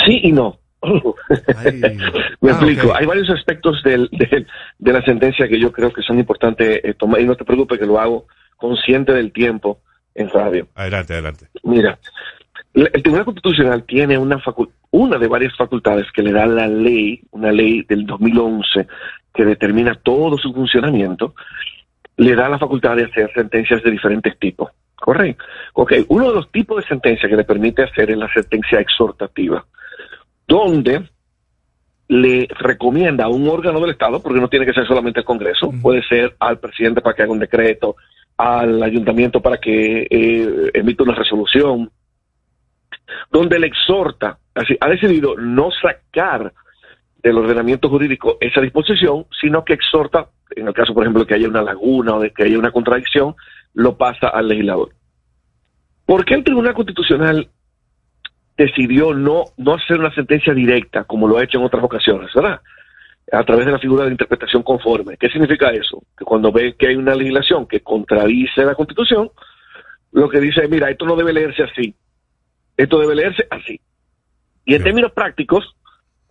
Sí 0.07 0.21
y 0.23 0.33
no. 0.33 0.59
Me 2.41 2.51
explico. 2.51 2.95
Hay 2.95 3.07
varios 3.07 3.29
aspectos 3.31 3.83
del- 3.83 4.09
del- 4.13 4.47
de 4.79 4.93
la 4.93 5.03
sentencia 5.03 5.49
que 5.49 5.59
yo 5.59 5.73
creo 5.73 5.93
que 5.93 6.03
son 6.03 6.19
importantes 6.19 6.81
eh, 6.83 6.95
tomar. 6.95 7.21
Y 7.21 7.25
no 7.25 7.35
te 7.37 7.45
preocupes 7.45 7.79
que 7.79 7.87
lo 7.87 7.99
hago 8.01 8.27
consciente 8.57 9.13
del 9.13 9.33
tiempo 9.33 9.81
en 10.15 10.29
radio. 10.31 10.69
Adelante, 10.75 11.13
adelante. 11.15 11.47
Mira, 11.65 11.99
el 12.75 12.91
Tribunal 13.03 13.25
Constitucional 13.25 13.85
tiene 13.85 14.19
una, 14.19 14.41
una 14.91 15.19
de 15.19 15.27
varias 15.29 15.57
facultades 15.57 16.07
que 16.13 16.23
le 16.23 16.33
da 16.33 16.47
la 16.47 16.67
ley, 16.69 17.21
una 17.31 17.51
ley 17.53 17.83
del 17.83 18.07
2011 18.07 18.87
que 19.35 19.45
determina 19.45 19.95
todo 19.95 20.37
su 20.39 20.53
funcionamiento, 20.53 21.35
le 22.17 22.35
da 22.35 22.49
la 22.49 22.59
facultad 22.59 22.97
de 22.97 23.05
hacer 23.05 23.31
sentencias 23.35 23.83
de 23.83 23.91
diferentes 23.93 24.37
tipos. 24.39 24.71
Correcto. 24.97 25.45
Ok, 25.75 25.93
uno 26.09 26.29
de 26.31 26.35
los 26.35 26.51
tipos 26.51 26.83
de 26.83 26.89
sentencia 26.89 27.29
que 27.29 27.37
le 27.37 27.45
permite 27.45 27.85
hacer 27.85 28.11
es 28.11 28.17
la 28.19 28.33
sentencia 28.33 28.81
exhortativa, 28.81 29.65
donde 30.49 31.09
le 32.09 32.49
recomienda 32.59 33.27
a 33.27 33.29
un 33.29 33.47
órgano 33.47 33.81
del 33.81 33.91
Estado, 33.91 34.23
porque 34.23 34.41
no 34.41 34.49
tiene 34.49 34.65
que 34.65 34.73
ser 34.73 34.87
solamente 34.87 35.21
el 35.21 35.27
Congreso, 35.27 35.71
puede 35.83 36.03
ser 36.05 36.35
al 36.41 36.59
presidente 36.59 37.03
para 37.03 37.15
que 37.15 37.23
haga 37.23 37.33
un 37.33 37.39
decreto, 37.39 37.97
al 38.39 38.83
ayuntamiento 38.83 39.43
para 39.43 39.59
que 39.59 40.07
eh, 40.11 40.71
emita 40.73 41.03
una 41.03 41.15
resolución, 41.15 41.91
donde 43.31 43.59
le 43.59 43.67
exhorta, 43.67 44.39
así, 44.55 44.77
ha 44.81 44.89
decidido 44.89 45.37
no 45.37 45.71
sacar 45.71 46.53
del 47.23 47.37
ordenamiento 47.37 47.91
jurídico 47.91 48.39
esa 48.41 48.63
disposición, 48.63 49.27
sino 49.39 49.65
que 49.65 49.75
exhorta, 49.75 50.29
en 50.57 50.67
el 50.67 50.73
caso, 50.73 50.95
por 50.95 51.03
ejemplo, 51.03 51.25
de 51.25 51.27
que 51.27 51.35
haya 51.35 51.49
una 51.49 51.63
laguna 51.63 52.15
o 52.15 52.21
de 52.21 52.31
que 52.31 52.45
haya 52.45 52.59
una 52.59 52.71
contradicción, 52.71 53.35
lo 53.75 53.99
pasa 53.99 54.29
al 54.29 54.49
legislador. 54.49 54.91
¿Por 56.07 56.25
qué 56.25 56.35
el 56.35 56.45
Tribunal 56.45 56.75
Constitucional 56.75 57.51
decidió 58.59 59.15
no, 59.15 59.45
no 59.57 59.75
hacer 59.75 60.01
una 60.01 60.13
sentencia 60.15 60.53
directa, 60.53 61.05
como 61.05 61.29
lo 61.29 61.39
ha 61.39 61.45
hecho 61.45 61.59
en 61.59 61.65
otras 61.65 61.83
ocasiones, 61.83 62.29
¿verdad? 62.35 62.61
A 63.31 63.45
través 63.45 63.65
de 63.65 63.73
la 63.73 63.79
figura 63.79 64.05
de 64.05 64.11
interpretación 64.11 64.65
conforme. 64.65 65.17
¿Qué 65.17 65.29
significa 65.29 65.71
eso? 65.71 66.03
Que 66.17 66.25
cuando 66.25 66.51
ve 66.51 66.75
que 66.77 66.89
hay 66.89 66.97
una 66.97 67.15
legislación 67.15 67.67
que 67.67 67.81
contradice 67.81 68.65
la 68.65 68.75
Constitución, 68.75 69.31
lo 70.11 70.29
que 70.29 70.41
dice 70.41 70.65
es, 70.65 70.71
mira, 70.71 70.91
esto 70.91 71.07
no 71.07 71.15
debe 71.15 71.33
leerse 71.33 71.63
así, 71.63 71.95
esto 72.77 72.99
debe 72.99 73.15
leerse 73.15 73.47
así. 73.49 73.81
Y 74.65 74.75
en 74.75 74.83
términos 74.83 75.13
prácticos, 75.13 75.77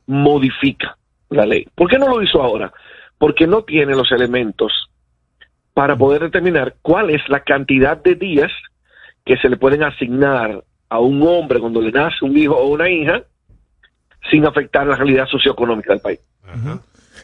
modifica 0.06 0.98
la 1.30 1.45
ley. 1.45 1.66
¿Por 1.76 1.90
qué 1.90 1.98
no 1.98 2.08
lo 2.08 2.22
hizo 2.22 2.41
ahora? 2.41 2.74
Porque 3.18 3.48
no 3.48 3.64
tiene 3.64 3.95
los 3.95 4.12
elementos 4.12 4.90
para 5.74 5.95
poder 5.95 6.24
determinar 6.24 6.76
cuál 6.82 7.10
es 7.10 7.22
la 7.30 7.40
cantidad 7.41 7.98
de 7.98 8.16
días 8.16 8.52
que 9.26 9.38
se 9.38 9.49
le 9.49 9.58
pueden 9.58 9.84
asignar 9.84 10.64
a 10.89 10.99
un 10.99 11.22
hombre 11.23 11.59
cuando 11.59 11.81
le 11.81 11.91
nace 11.91 12.23
un 12.23 12.38
hijo 12.38 12.55
o 12.55 12.69
una 12.69 12.89
hija 12.89 13.23
sin 14.30 14.45
afectar 14.45 14.85
la 14.88 14.95
realidad 14.95 15.26
socioeconómica 15.27 15.93
del 15.93 16.01
país. 16.01 16.19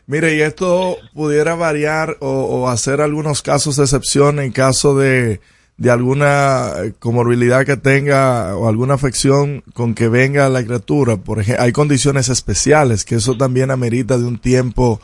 Mire, 0.06 0.36
y 0.36 0.42
esto 0.42 0.98
pudiera 1.14 1.56
variar 1.56 2.18
o, 2.20 2.68
hacer 2.70 3.02
algunos 3.02 3.42
casos 3.42 3.78
de 3.78 3.84
excepción 3.84 4.40
en 4.40 4.52
caso 4.52 4.98
de, 4.98 5.40
de 5.78 5.92
alguna 5.92 6.74
comorbilidad 7.00 7.66
que 7.66 7.78
tenga 7.78 8.56
o 8.58 8.68
alguna 8.68 8.96
afección 8.96 9.64
con 9.74 9.96
que 9.96 10.10
venga 10.10 10.50
la 10.50 10.64
criatura. 10.64 11.18
Por 11.18 11.40
ejemplo, 11.40 11.64
hay 11.64 11.72
condiciones 11.72 12.30
especiales 12.30 13.06
que 13.06 13.16
eso 13.16 13.38
también 13.38 13.72
amerita 13.72 14.18
de 14.18 14.26
un 14.26 14.40
tiempo 14.40 15.00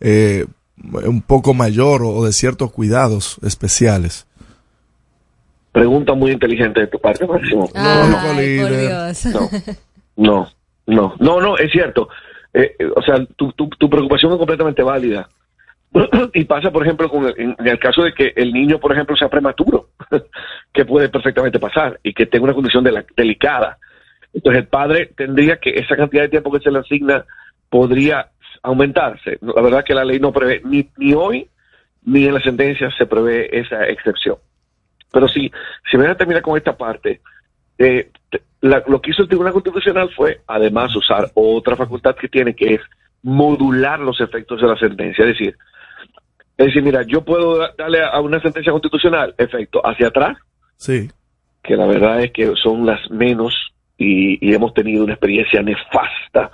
eh, 0.00 0.46
un 0.76 1.22
poco 1.22 1.54
mayor 1.54 2.02
o 2.04 2.24
de 2.24 2.32
ciertos 2.32 2.72
cuidados 2.72 3.38
especiales. 3.42 4.26
Pregunta 5.72 6.12
muy 6.14 6.30
inteligente 6.32 6.80
de 6.80 6.86
tu 6.86 6.98
parte, 7.00 7.26
Máximo. 7.26 7.68
Ay, 8.36 8.58
por 8.60 8.70
Dios. 8.80 9.22
No, 10.16 10.46
no, 10.86 11.14
no, 11.18 11.40
no, 11.40 11.56
es 11.56 11.72
cierto. 11.72 12.08
Eh, 12.52 12.76
eh, 12.78 12.86
o 12.94 13.00
sea, 13.00 13.24
tu, 13.36 13.50
tu, 13.52 13.68
tu 13.70 13.88
preocupación 13.88 14.30
es 14.32 14.38
completamente 14.38 14.82
válida. 14.82 15.28
y 16.34 16.44
pasa, 16.44 16.70
por 16.70 16.82
ejemplo, 16.82 17.08
con 17.08 17.24
el- 17.26 17.34
en, 17.38 17.56
en 17.58 17.66
el 17.68 17.78
caso 17.78 18.02
de 18.02 18.12
que 18.12 18.32
el 18.36 18.52
niño, 18.52 18.78
por 18.78 18.92
ejemplo, 18.92 19.16
sea 19.16 19.28
prematuro, 19.30 19.88
que 20.72 20.84
puede 20.84 21.08
perfectamente 21.08 21.58
pasar 21.58 21.98
y 22.02 22.12
que 22.12 22.26
tenga 22.26 22.44
una 22.44 22.54
condición 22.54 22.84
de 22.84 22.92
la- 22.92 23.04
delicada. 23.16 23.78
Entonces, 24.34 24.62
el 24.62 24.68
padre 24.68 25.10
tendría 25.16 25.56
que 25.56 25.70
esa 25.70 25.96
cantidad 25.96 26.22
de 26.22 26.28
tiempo 26.28 26.52
que 26.52 26.60
se 26.60 26.70
le 26.70 26.80
asigna 26.80 27.24
podría 27.70 28.28
aumentarse. 28.62 29.38
La 29.40 29.62
verdad 29.62 29.84
que 29.84 29.94
la 29.94 30.04
ley 30.04 30.20
no 30.20 30.32
prevé, 30.32 30.60
ni, 30.64 30.88
ni 30.98 31.14
hoy 31.14 31.48
ni 32.04 32.26
en 32.26 32.34
la 32.34 32.40
sentencia 32.42 32.90
se 32.98 33.06
prevé 33.06 33.48
esa 33.58 33.86
excepción. 33.86 34.36
Pero 35.12 35.28
sí, 35.28 35.50
si 35.90 35.96
me 35.96 36.04
voy 36.04 36.12
a 36.12 36.16
terminar 36.16 36.42
con 36.42 36.56
esta 36.56 36.76
parte, 36.76 37.20
eh, 37.78 38.10
la- 38.60 38.82
lo 38.86 39.00
que 39.00 39.10
hizo 39.10 39.22
el 39.22 39.28
Tribunal 39.28 39.52
Constitucional 39.52 40.10
fue, 40.14 40.40
además, 40.46 40.94
usar 40.96 41.30
otra 41.34 41.76
facultad 41.76 42.16
que 42.16 42.28
tiene, 42.28 42.54
que 42.54 42.74
es 42.74 42.80
modular 43.22 44.00
los 44.00 44.20
efectos 44.20 44.60
de 44.60 44.66
la 44.68 44.76
sentencia. 44.76 45.24
Es 45.24 45.38
decir, 45.38 45.56
es 46.56 46.66
decir, 46.66 46.82
mira, 46.82 47.02
yo 47.02 47.22
puedo 47.24 47.58
da- 47.58 47.72
darle 47.76 48.02
a 48.04 48.20
una 48.20 48.40
sentencia 48.40 48.72
constitucional 48.72 49.34
efecto 49.38 49.80
hacia 49.84 50.08
atrás, 50.08 50.36
Sí. 50.76 51.10
que 51.62 51.76
la 51.76 51.86
verdad 51.86 52.20
es 52.22 52.32
que 52.32 52.54
son 52.56 52.84
las 52.86 53.10
menos 53.10 53.54
y, 53.96 54.38
y 54.48 54.54
hemos 54.54 54.74
tenido 54.74 55.04
una 55.04 55.12
experiencia 55.14 55.62
nefasta 55.62 56.50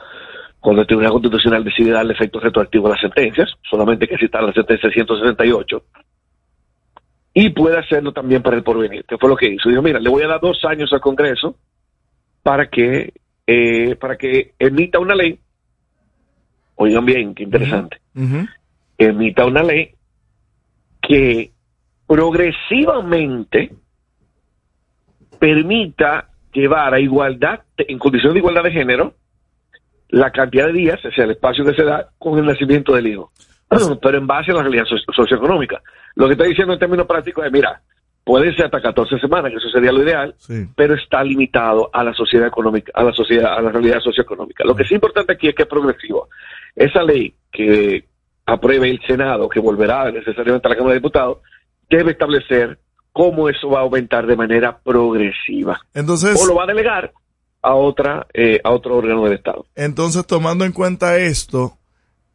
cuando 0.60 0.82
el 0.82 0.86
Tribunal 0.89 1.12
Constitucional 1.12 1.64
decide 1.64 1.93
darle 1.93 2.12
efecto 2.14 2.40
retroactivo 2.40 2.86
a 2.89 2.90
las 2.90 3.01
sentencias, 3.01 3.51
solamente 3.70 4.06
que 4.09 4.18
citar 4.18 4.43
la 4.43 4.52
sentencia 4.52 4.90
168, 4.90 5.82
y 7.34 7.50
puede 7.50 7.78
hacerlo 7.78 8.12
también 8.12 8.42
para 8.42 8.56
el 8.56 8.62
porvenir, 8.62 9.05
que 9.05 9.18
fue 9.18 9.28
lo 9.28 9.36
que 9.36 9.48
hizo. 9.48 9.68
Dijo, 9.68 9.82
mira, 9.82 10.00
le 10.00 10.10
voy 10.10 10.22
a 10.22 10.28
dar 10.28 10.40
dos 10.40 10.64
años 10.64 10.92
al 10.92 11.00
Congreso 11.00 11.56
para 12.42 12.68
que, 12.68 13.12
eh, 13.46 13.96
para 13.96 14.16
que 14.16 14.55
emita 14.59 14.98
una 14.98 15.14
ley, 15.14 15.38
oigan 16.76 17.05
bien, 17.05 17.34
qué 17.34 17.44
interesante, 17.44 17.98
emita 18.96 19.44
una 19.44 19.62
ley 19.62 19.90
que 21.00 21.52
progresivamente 22.06 23.70
permita 25.38 26.30
llevar 26.52 26.94
a 26.94 27.00
igualdad, 27.00 27.60
en 27.76 27.98
condición 27.98 28.32
de 28.32 28.40
igualdad 28.40 28.64
de 28.64 28.72
género, 28.72 29.14
la 30.09 30.30
cantidad 30.30 30.66
de 30.66 30.72
días, 30.72 31.05
o 31.05 31.10
sea, 31.10 31.24
el 31.24 31.32
espacio 31.32 31.64
que 31.64 31.74
se 31.74 31.84
da 31.84 32.09
con 32.18 32.38
el 32.38 32.46
nacimiento 32.46 32.94
del 32.94 33.09
hijo, 33.09 33.30
pero 34.02 34.18
en 34.18 34.26
base 34.26 34.50
a 34.50 34.54
la 34.54 34.62
realidad 34.62 34.84
socio- 34.84 35.12
socioeconómica. 35.14 35.80
Lo 36.14 36.26
que 36.26 36.32
está 36.32 36.44
diciendo 36.44 36.72
en 36.72 36.78
términos 36.78 37.06
prácticos 37.06 37.44
es, 37.44 37.52
mira, 37.52 37.80
puede 38.24 38.54
ser 38.54 38.66
hasta 38.66 38.80
14 38.82 39.18
semanas, 39.18 39.50
que 39.50 39.58
eso 39.58 39.68
sería 39.70 39.92
lo 39.92 40.02
ideal, 40.02 40.34
pero 40.76 40.94
está 40.94 41.22
limitado 41.24 41.88
a 41.92 42.04
la 42.04 42.12
sociedad 42.12 42.46
económica, 42.46 42.92
a 42.94 43.02
la 43.04 43.12
sociedad, 43.12 43.54
a 43.56 43.62
la 43.62 43.70
realidad 43.70 44.00
socioeconómica. 44.00 44.64
Lo 44.64 44.74
que 44.74 44.82
es 44.82 44.92
importante 44.92 45.32
aquí 45.32 45.48
es 45.48 45.54
que 45.54 45.62
es 45.62 45.68
progresivo. 45.68 46.28
Esa 46.76 47.02
ley 47.02 47.34
que 47.50 48.04
apruebe 48.46 48.90
el 48.90 49.00
Senado, 49.06 49.48
que 49.48 49.60
volverá 49.60 50.10
necesariamente 50.10 50.66
a 50.66 50.70
la 50.70 50.76
Cámara 50.76 50.92
de 50.94 51.00
Diputados, 51.00 51.38
debe 51.88 52.12
establecer 52.12 52.78
cómo 53.12 53.48
eso 53.48 53.70
va 53.70 53.78
a 53.78 53.82
aumentar 53.82 54.26
de 54.26 54.36
manera 54.36 54.78
progresiva. 54.78 55.80
Entonces, 55.94 56.40
o 56.40 56.46
lo 56.46 56.54
va 56.54 56.64
a 56.64 56.66
delegar 56.66 57.12
a 57.62 57.74
otra, 57.74 58.26
eh, 58.34 58.60
a 58.62 58.70
otro 58.70 58.96
órgano 58.96 59.24
del 59.24 59.32
Estado. 59.34 59.66
Entonces, 59.74 60.26
tomando 60.26 60.64
en 60.64 60.72
cuenta 60.72 61.16
esto, 61.16 61.77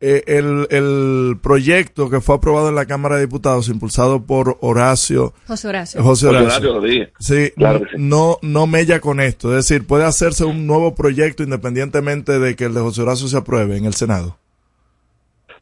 eh, 0.06 0.24
el, 0.28 0.68
el 0.70 1.38
proyecto 1.42 2.10
que 2.10 2.20
fue 2.20 2.36
aprobado 2.36 2.68
en 2.68 2.76
la 2.76 2.86
Cámara 2.86 3.16
de 3.16 3.22
Diputados, 3.22 3.70
impulsado 3.70 4.26
por 4.26 4.58
Horacio, 4.60 5.32
José 5.48 5.70
Horacio. 5.70 6.04
José 6.04 6.28
Horacio, 6.28 6.76
Horacio 6.76 7.10
sí, 7.20 7.52
Claro 7.56 7.80
sí. 7.80 7.96
no, 7.98 8.38
no 8.42 8.68
mella 8.68 9.00
con 9.00 9.22
esto. 9.22 9.58
Es 9.58 9.70
decir, 9.70 9.88
puede 9.88 10.04
hacerse 10.04 10.44
un 10.44 10.68
nuevo 10.68 10.94
proyecto 10.94 11.42
independientemente 11.42 12.38
de 12.38 12.54
que 12.58 12.66
el 12.66 12.74
de 12.74 12.82
José 12.82 13.02
Horacio 13.04 13.30
se 13.30 13.38
apruebe 13.38 13.78
en 13.78 13.86
el 13.86 13.94
Senado. 13.94 14.38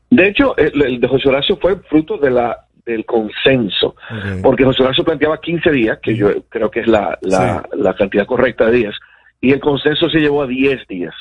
De 0.09 0.29
hecho, 0.29 0.57
el, 0.57 0.81
el 0.81 0.99
de 0.99 1.07
José 1.07 1.29
Horacio 1.29 1.57
fue 1.57 1.75
fruto 1.89 2.17
de 2.17 2.31
la, 2.31 2.65
del 2.83 3.05
consenso, 3.05 3.95
porque 4.41 4.65
José 4.65 4.81
Horacio 4.81 5.03
planteaba 5.03 5.39
15 5.39 5.69
días, 5.69 5.99
que 6.01 6.15
yo 6.15 6.29
creo 6.49 6.71
que 6.71 6.79
es 6.79 6.87
la, 6.87 7.15
la, 7.21 7.63
la 7.73 7.93
cantidad 7.93 8.25
correcta 8.25 8.65
de 8.65 8.77
días, 8.77 8.95
y 9.39 9.51
el 9.51 9.59
consenso 9.59 10.09
se 10.09 10.19
llevó 10.19 10.41
a 10.41 10.47
10 10.47 10.87
días. 10.87 11.13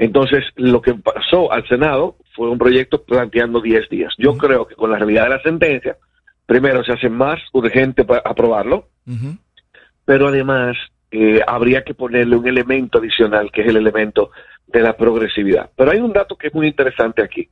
Entonces, 0.00 0.44
lo 0.56 0.80
que 0.80 0.94
pasó 0.94 1.52
al 1.52 1.68
Senado 1.68 2.16
fue 2.34 2.48
un 2.48 2.56
proyecto 2.56 3.02
planteando 3.02 3.60
10 3.60 3.90
días. 3.90 4.14
Yo 4.16 4.34
creo 4.38 4.66
que 4.66 4.74
con 4.74 4.90
la 4.90 4.96
realidad 4.96 5.24
de 5.24 5.28
la 5.28 5.42
sentencia, 5.42 5.98
primero 6.46 6.82
se 6.82 6.92
hace 6.92 7.10
más 7.10 7.38
urgente 7.52 8.06
para 8.06 8.22
aprobarlo, 8.24 8.88
pero 10.06 10.28
además 10.28 10.74
eh, 11.10 11.42
habría 11.46 11.84
que 11.84 11.92
ponerle 11.92 12.34
un 12.34 12.48
elemento 12.48 12.96
adicional, 12.96 13.52
que 13.52 13.60
es 13.60 13.68
el 13.68 13.76
elemento 13.76 14.30
de 14.68 14.80
la 14.80 14.96
progresividad. 14.96 15.68
Pero 15.76 15.90
hay 15.90 15.98
un 15.98 16.14
dato 16.14 16.34
que 16.34 16.46
es 16.46 16.54
muy 16.54 16.66
interesante 16.66 17.22
aquí. 17.22 17.50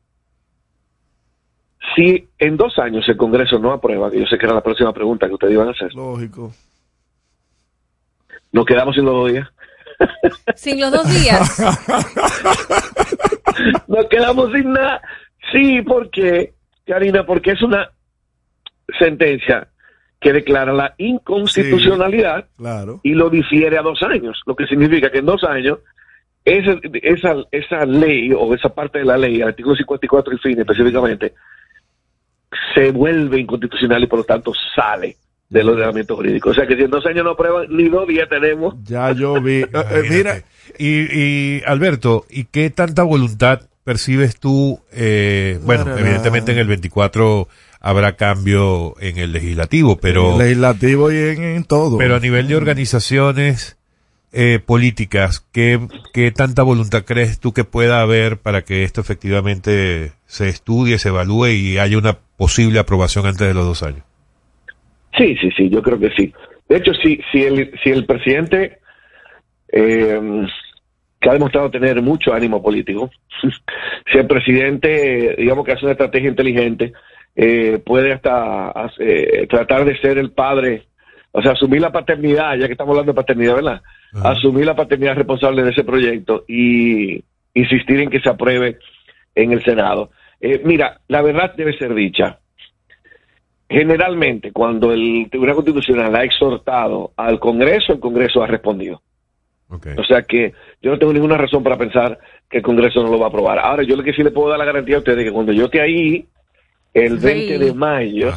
Si 1.94 2.28
en 2.38 2.56
dos 2.56 2.78
años 2.78 3.06
el 3.10 3.18
Congreso 3.18 3.58
no 3.58 3.72
aprueba, 3.72 4.10
que 4.10 4.20
yo 4.20 4.26
sé 4.26 4.38
que 4.38 4.46
era 4.46 4.54
la 4.54 4.62
próxima 4.62 4.94
pregunta 4.94 5.28
que 5.28 5.34
ustedes 5.34 5.52
iban 5.52 5.68
a 5.68 5.72
hacer, 5.72 5.92
Lógico. 5.94 6.50
nos 8.52 8.64
quedamos 8.64 8.94
sin 8.94 9.04
los 9.04 9.12
dos 9.12 9.32
días. 9.32 9.46
Sin 10.54 10.80
los 10.80 10.92
dos 10.92 11.08
días. 11.08 11.58
Nos 13.88 14.06
quedamos 14.06 14.52
sin 14.52 14.72
nada. 14.72 15.00
Sí, 15.52 15.82
porque, 15.82 16.52
Karina, 16.86 17.24
porque 17.24 17.52
es 17.52 17.62
una 17.62 17.90
sentencia 18.98 19.68
que 20.20 20.32
declara 20.32 20.72
la 20.72 20.94
inconstitucionalidad 20.98 22.46
Claro. 22.56 23.00
y 23.02 23.14
lo 23.14 23.30
difiere 23.30 23.78
a 23.78 23.82
dos 23.82 24.02
años, 24.02 24.40
lo 24.46 24.56
que 24.56 24.66
significa 24.66 25.10
que 25.10 25.18
en 25.18 25.26
dos 25.26 25.44
años 25.44 25.78
esa, 26.44 26.74
esa, 27.02 27.36
esa 27.52 27.86
ley 27.86 28.32
o 28.32 28.52
esa 28.54 28.68
parte 28.70 28.98
de 28.98 29.04
la 29.04 29.16
ley, 29.16 29.36
el 29.36 29.48
artículo 29.48 29.76
54 29.76 30.34
y 30.34 30.38
fin 30.38 30.58
específicamente, 30.60 31.34
se 32.74 32.90
vuelve 32.90 33.40
inconstitucional 33.40 34.02
y 34.02 34.06
por 34.06 34.20
lo 34.20 34.24
tanto 34.24 34.52
sale 34.74 35.16
del 35.48 35.68
ordenamiento 35.68 36.16
jurídico. 36.16 36.50
O 36.50 36.54
sea 36.54 36.66
que 36.66 36.76
si 36.76 36.82
en 36.82 36.90
dos 36.90 37.04
años 37.06 37.24
no 37.24 37.30
aprueban, 37.30 37.66
ni 37.70 37.88
dos 37.88 38.06
días 38.06 38.28
tenemos. 38.28 38.74
Ya 38.84 39.12
yo 39.12 39.40
vi. 39.40 39.60
Eh, 39.62 39.68
eh, 39.72 40.02
mira, 40.10 40.42
Y, 40.78 41.18
y 41.18 41.62
Alberto, 41.66 42.26
¿y 42.28 42.44
qué 42.44 42.70
tanta 42.70 43.02
voluntad 43.02 43.62
percibes 43.84 44.38
tú? 44.38 44.80
eh, 44.92 45.58
bueno, 45.64 45.96
evidentemente 45.96 46.52
en 46.52 46.58
el 46.58 46.66
24 46.66 47.48
habrá 47.80 48.16
cambio 48.16 48.94
en 49.00 49.18
el 49.18 49.32
legislativo, 49.32 49.96
pero, 49.98 50.36
legislativo 50.36 51.10
y 51.12 51.16
en, 51.16 51.42
en 51.42 51.64
todo. 51.64 51.96
pero 51.96 52.16
a 52.16 52.20
nivel 52.20 52.48
de 52.48 52.56
organizaciones, 52.56 53.78
eh, 54.32 54.60
políticas, 54.64 55.46
¿qué, 55.52 55.80
¿qué 56.12 56.30
tanta 56.32 56.62
voluntad 56.62 57.04
crees 57.06 57.38
tú 57.38 57.54
que 57.54 57.64
pueda 57.64 58.02
haber 58.02 58.36
para 58.38 58.62
que 58.62 58.82
esto 58.84 59.00
efectivamente 59.00 60.12
se 60.26 60.48
estudie, 60.50 60.98
se 60.98 61.08
evalúe 61.08 61.46
y 61.48 61.78
haya 61.78 61.96
una 61.96 62.18
posible 62.36 62.78
aprobación 62.78 63.24
antes 63.26 63.46
de 63.48 63.54
los 63.54 63.64
dos 63.64 63.82
años? 63.82 64.02
Sí, 65.16 65.36
sí, 65.40 65.50
sí, 65.56 65.68
yo 65.68 65.82
creo 65.82 65.98
que 65.98 66.10
sí. 66.10 66.32
De 66.68 66.76
hecho, 66.76 66.92
si, 66.94 67.20
si, 67.32 67.42
el, 67.42 67.72
si 67.82 67.90
el 67.90 68.04
presidente, 68.04 68.78
eh, 69.68 70.46
que 71.20 71.30
ha 71.30 71.32
demostrado 71.32 71.70
tener 71.70 72.00
mucho 72.02 72.32
ánimo 72.32 72.62
político, 72.62 73.10
si 74.12 74.18
el 74.18 74.26
presidente, 74.26 75.34
digamos 75.38 75.64
que 75.64 75.72
hace 75.72 75.84
una 75.84 75.92
estrategia 75.92 76.28
inteligente, 76.28 76.92
eh, 77.34 77.78
puede 77.84 78.12
hasta 78.12 78.72
eh, 78.98 79.46
tratar 79.48 79.84
de 79.84 79.96
ser 79.98 80.18
el 80.18 80.32
padre, 80.32 80.88
o 81.32 81.40
sea, 81.40 81.52
asumir 81.52 81.80
la 81.80 81.92
paternidad, 81.92 82.56
ya 82.56 82.66
que 82.66 82.72
estamos 82.72 82.92
hablando 82.92 83.12
de 83.12 83.16
paternidad, 83.16 83.54
¿verdad? 83.54 83.82
Asumir 84.24 84.66
la 84.66 84.74
paternidad 84.74 85.14
responsable 85.14 85.62
de 85.62 85.70
ese 85.70 85.84
proyecto 85.84 86.44
y 86.48 87.22
insistir 87.54 88.00
en 88.00 88.10
que 88.10 88.20
se 88.20 88.28
apruebe 88.28 88.78
en 89.34 89.52
el 89.52 89.62
Senado. 89.62 90.10
Eh, 90.40 90.62
mira, 90.64 91.00
la 91.08 91.22
verdad 91.22 91.54
debe 91.56 91.76
ser 91.78 91.94
dicha. 91.94 92.38
Generalmente, 93.70 94.50
cuando 94.52 94.92
el 94.92 95.26
Tribunal 95.30 95.56
Constitucional 95.56 96.14
ha 96.16 96.24
exhortado 96.24 97.12
al 97.16 97.38
Congreso, 97.38 97.92
el 97.92 98.00
Congreso 98.00 98.42
ha 98.42 98.46
respondido. 98.46 99.02
O 99.98 100.04
sea 100.04 100.22
que 100.22 100.54
yo 100.80 100.90
no 100.92 100.98
tengo 100.98 101.12
ninguna 101.12 101.36
razón 101.36 101.62
para 101.62 101.76
pensar 101.76 102.18
que 102.48 102.58
el 102.58 102.62
Congreso 102.62 103.02
no 103.02 103.10
lo 103.10 103.18
va 103.18 103.26
a 103.26 103.28
aprobar. 103.28 103.58
Ahora, 103.58 103.82
yo 103.82 103.96
lo 103.96 104.02
que 104.02 104.14
sí 104.14 104.22
le 104.22 104.30
puedo 104.30 104.48
dar 104.48 104.58
la 104.58 104.64
garantía 104.64 104.96
a 104.96 105.00
ustedes 105.00 105.18
es 105.18 105.24
que 105.26 105.32
cuando 105.32 105.52
yo 105.52 105.66
esté 105.66 105.82
ahí, 105.82 106.24
el 106.94 107.18
20 107.18 107.58
de 107.58 107.74
mayo, 107.74 108.32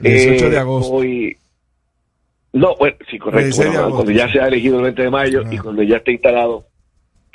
18 0.00 0.50
de 0.50 0.58
agosto. 0.58 0.92
voy- 0.92 1.36
No, 2.52 2.76
bueno, 2.76 2.96
sí, 3.10 3.18
correcto. 3.18 3.44
16 3.46 3.58
de 3.64 3.68
Bueno, 3.70 3.80
agosto, 3.86 3.96
cuando 4.04 4.12
ya 4.12 4.26
sí. 4.26 4.32
sea 4.34 4.48
elegido 4.48 4.76
el 4.76 4.82
20 4.84 5.02
de 5.02 5.10
mayo 5.10 5.42
y 5.50 5.56
cuando 5.58 5.82
ya 5.82 5.96
esté 5.96 6.12
instalado 6.12 6.66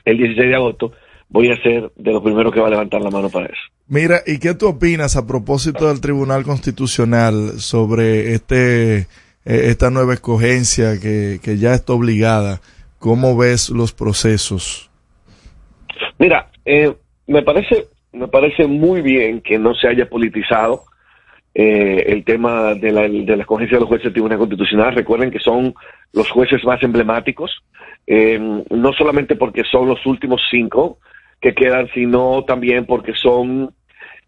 el 0.05 0.17
16 0.17 0.49
de 0.49 0.55
agosto, 0.55 0.91
voy 1.31 1.51
a 1.51 1.61
ser 1.61 1.91
de 1.95 2.11
los 2.11 2.21
primeros 2.21 2.53
que 2.53 2.59
va 2.59 2.67
a 2.67 2.71
levantar 2.71 3.01
la 3.01 3.09
mano 3.09 3.29
para 3.29 3.47
eso. 3.47 3.61
Mira, 3.87 4.21
¿y 4.25 4.39
qué 4.39 4.53
tú 4.53 4.67
opinas 4.67 5.17
a 5.17 5.25
propósito 5.25 5.87
del 5.87 6.01
Tribunal 6.01 6.43
Constitucional 6.43 7.59
sobre 7.59 8.33
este 8.33 8.99
eh, 8.99 9.05
esta 9.45 9.89
nueva 9.89 10.13
escogencia 10.13 10.99
que, 10.99 11.39
que 11.41 11.57
ya 11.57 11.73
está 11.73 11.93
obligada? 11.93 12.61
¿Cómo 12.99 13.35
ves 13.35 13.69
los 13.69 13.93
procesos? 13.93 14.91
Mira, 16.19 16.49
eh, 16.65 16.93
me 17.27 17.41
parece 17.41 17.87
me 18.13 18.27
parece 18.27 18.67
muy 18.67 19.01
bien 19.01 19.41
que 19.41 19.57
no 19.57 19.73
se 19.73 19.87
haya 19.87 20.09
politizado 20.09 20.83
eh, 21.53 22.03
el 22.07 22.23
tema 22.23 22.75
de 22.75 22.91
la, 22.91 23.01
de 23.01 23.35
la 23.35 23.41
escogencia 23.41 23.77
de 23.77 23.81
los 23.81 23.89
jueces 23.89 24.05
del 24.05 24.13
Tribunal 24.13 24.37
Constitucional. 24.37 24.95
Recuerden 24.95 25.31
que 25.31 25.39
son 25.39 25.73
los 26.13 26.29
jueces 26.29 26.63
más 26.63 26.81
emblemáticos, 26.83 27.51
eh, 28.07 28.39
no 28.69 28.93
solamente 28.93 29.35
porque 29.35 29.63
son 29.63 29.87
los 29.87 30.05
últimos 30.05 30.41
cinco 30.49 30.99
que 31.41 31.53
quedan, 31.53 31.89
sino 31.93 32.43
también 32.45 32.85
porque 32.85 33.13
son 33.13 33.73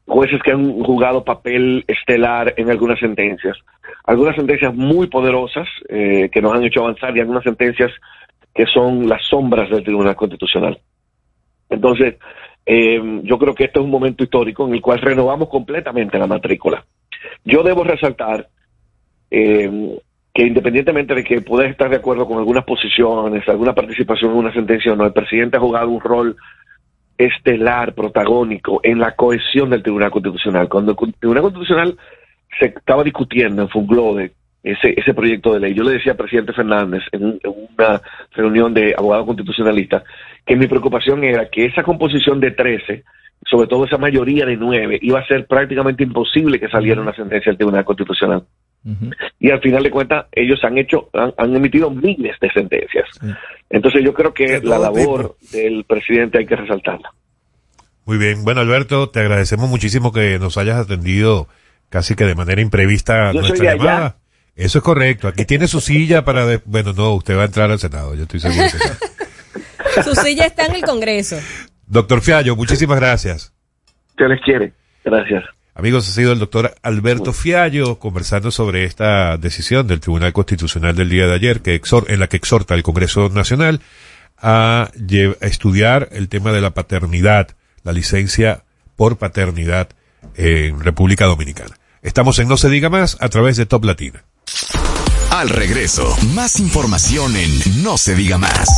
jueces 0.06 0.42
que 0.44 0.52
han 0.52 0.84
jugado 0.84 1.24
papel 1.24 1.86
estelar 1.88 2.54
en 2.58 2.70
algunas 2.70 3.00
sentencias. 3.00 3.58
Algunas 4.04 4.36
sentencias 4.36 4.74
muy 4.74 5.08
poderosas 5.08 5.68
eh, 5.88 6.30
que 6.32 6.42
nos 6.42 6.54
han 6.54 6.64
hecho 6.64 6.82
avanzar 6.82 7.16
y 7.16 7.22
algunas 7.22 7.44
sentencias 7.44 7.92
que 8.54 8.66
son 8.66 9.08
las 9.08 9.24
sombras 9.26 9.70
del 9.70 9.84
Tribunal 9.84 10.16
Constitucional. 10.16 10.80
Entonces, 11.70 12.16
eh, 12.66 13.02
yo 13.24 13.38
creo 13.38 13.54
que 13.54 13.66
este 13.66 13.80
es 13.80 13.86
un 13.86 13.92
momento 13.92 14.24
histórico 14.24 14.68
en 14.68 14.74
el 14.74 14.82
cual 14.82 15.00
renovamos 15.00 15.50
completamente 15.50 16.18
la 16.18 16.28
matrícula. 16.28 16.84
Yo 17.46 17.64
debo 17.64 17.84
resaltar 17.84 18.48
eh, 19.32 19.98
que 20.34 20.44
independientemente 20.44 21.16
de 21.16 21.24
que 21.24 21.42
puedas 21.42 21.70
estar 21.70 21.90
de 21.90 21.98
acuerdo 21.98 22.28
con 22.28 22.38
algunas 22.38 22.64
posiciones, 22.66 23.48
alguna 23.48 23.74
participación 23.74 24.32
en 24.32 24.38
una 24.38 24.54
sentencia 24.54 24.94
o 24.94 24.96
no, 24.96 25.06
el 25.06 25.14
presidente 25.14 25.58
ha 25.58 25.62
jugado 25.62 25.90
un 25.90 26.02
rol 26.02 26.36
estelar, 27.18 27.94
protagónico 27.94 28.80
en 28.84 29.00
la 29.00 29.16
cohesión 29.16 29.70
del 29.70 29.84
Tribunal 29.84 30.12
Constitucional. 30.12 30.70
Cuando 30.70 30.92
el 31.00 31.14
Tribunal 31.16 31.44
Constitucional 31.44 31.98
se 32.60 32.68
estaba 32.68 33.04
discutiendo 33.04 33.62
en 33.62 33.70
Funglode 33.70 34.32
ese, 34.64 34.94
ese 34.98 35.14
proyecto 35.14 35.54
de 35.54 35.60
ley, 35.60 35.74
yo 35.74 35.84
le 35.84 35.94
decía 35.94 36.14
al 36.14 36.18
presidente 36.18 36.54
Fernández 36.54 37.04
en, 37.12 37.40
en 37.44 37.54
una 37.78 38.02
reunión 38.32 38.74
de 38.74 38.96
abogados 38.98 39.26
constitucionalistas 39.26 40.04
que 40.46 40.56
mi 40.56 40.68
preocupación 40.68 41.24
era 41.24 41.50
que 41.50 41.66
esa 41.66 41.84
composición 41.84 42.40
de 42.40 42.52
13, 42.52 43.04
sobre 43.46 43.68
todo 43.68 43.86
esa 43.86 43.98
mayoría 43.98 44.46
de 44.46 44.58
9, 44.58 45.00
iba 45.02 45.20
a 45.20 45.28
ser 45.28 45.46
prácticamente 45.48 46.04
imposible 46.04 46.60
que 46.60 46.70
saliera 46.70 47.02
una 47.02 47.14
sentencia 47.14 47.52
del 47.52 47.58
Tribunal 47.58 47.86
Constitucional. 47.86 48.44
Y 49.40 49.50
al 49.50 49.62
final 49.62 49.82
de 49.84 49.90
cuentas, 49.92 50.26
ellos 50.32 50.60
han 50.64 50.78
hecho, 50.78 51.10
han, 51.14 51.34
han 51.38 51.56
emitido 51.56 51.90
miles 51.90 52.38
de 52.42 52.50
sentencias. 52.52 53.06
Entonces 53.70 54.02
yo 54.04 54.14
creo 54.14 54.34
que 54.34 54.60
la 54.62 54.78
labor 54.78 55.36
del 55.52 55.86
presidente 55.86 56.40
hay 56.40 56.46
que 56.46 56.56
resaltarla. 56.56 57.14
Muy 58.06 58.18
bien. 58.18 58.44
Bueno, 58.44 58.62
Alberto, 58.62 59.10
te 59.10 59.22
agradecemos 59.22 59.70
muchísimo 59.70 60.12
que 60.12 60.38
nos 60.40 60.58
hayas 60.58 60.78
atendido 60.78 61.48
casi 61.90 62.16
que 62.16 62.26
de 62.26 62.36
manera 62.36 62.60
imprevista 62.62 63.32
Yo 63.32 63.40
nuestra 63.42 63.72
allá. 63.72 63.78
llamada. 63.84 64.16
Eso 64.56 64.80
es 64.80 64.84
correcto. 64.84 65.28
Aquí 65.28 65.46
tiene 65.46 65.68
su 65.68 65.80
silla 65.80 66.26
para... 66.26 66.46
de- 66.46 66.62
Bueno, 66.66 66.92
no, 66.94 67.14
usted 67.14 67.38
va 67.38 67.44
a 67.44 67.46
entrar 67.46 67.72
al 67.72 67.80
Senado, 67.80 68.14
yo 68.16 68.24
estoy 68.24 68.40
seguro 68.40 68.68
que. 68.72 70.04
Su 70.04 70.16
silla 70.16 70.46
está 70.46 70.66
en 70.66 70.76
el 70.76 70.82
Congreso. 70.82 71.38
Doctor 71.86 72.22
Fiallo, 72.22 72.56
muchísimas 72.56 73.00
gracias. 73.00 73.54
Se 74.18 74.28
les 74.28 74.42
quiere. 74.42 74.74
Gracias. 75.06 75.44
Amigos, 75.76 76.08
ha 76.08 76.12
sido 76.12 76.34
el 76.34 76.40
doctor 76.40 76.76
Alberto 76.84 77.34
Fiallo 77.34 77.98
conversando 77.98 78.52
sobre 78.52 78.84
esta 78.86 79.38
decisión 79.38 79.88
del 79.88 80.00
Tribunal 80.00 80.32
Constitucional 80.32 80.96
del 80.96 81.10
día 81.10 81.26
de 81.26 81.34
ayer, 81.34 81.62
que 81.62 81.82
exhor- 81.82 82.06
en 82.10 82.20
la 82.20 82.28
que 82.28 82.38
exhorta 82.38 82.76
al 82.76 82.84
Congreso 82.84 83.30
Nacional 83.30 83.82
a, 84.38 84.92
a 84.92 85.46
estudiar 85.48 86.10
el 86.12 86.30
tema 86.30 86.52
de 86.52 86.62
la 86.62 86.72
paternidad, 86.76 87.56
la 87.84 87.92
licencia 87.92 88.64
por 88.96 89.18
paternidad 89.18 89.90
en 90.36 90.80
República 90.80 91.26
Dominicana. 91.26 91.76
Estamos 92.04 92.38
en 92.38 92.48
No 92.48 92.58
se 92.58 92.70
diga 92.70 92.90
más 92.90 93.18
a 93.20 93.30
través 93.30 93.58
de 93.58 93.66
Top 93.66 93.84
Latina. 93.86 94.24
Al 95.32 95.50
regreso, 95.50 96.16
más 96.36 96.60
información 96.60 97.36
en 97.36 97.84
No 97.84 97.98
se 97.98 98.14
diga 98.14 98.38
más. 98.38 98.70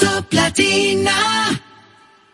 Top 0.00 0.32
Latina. 0.32 1.14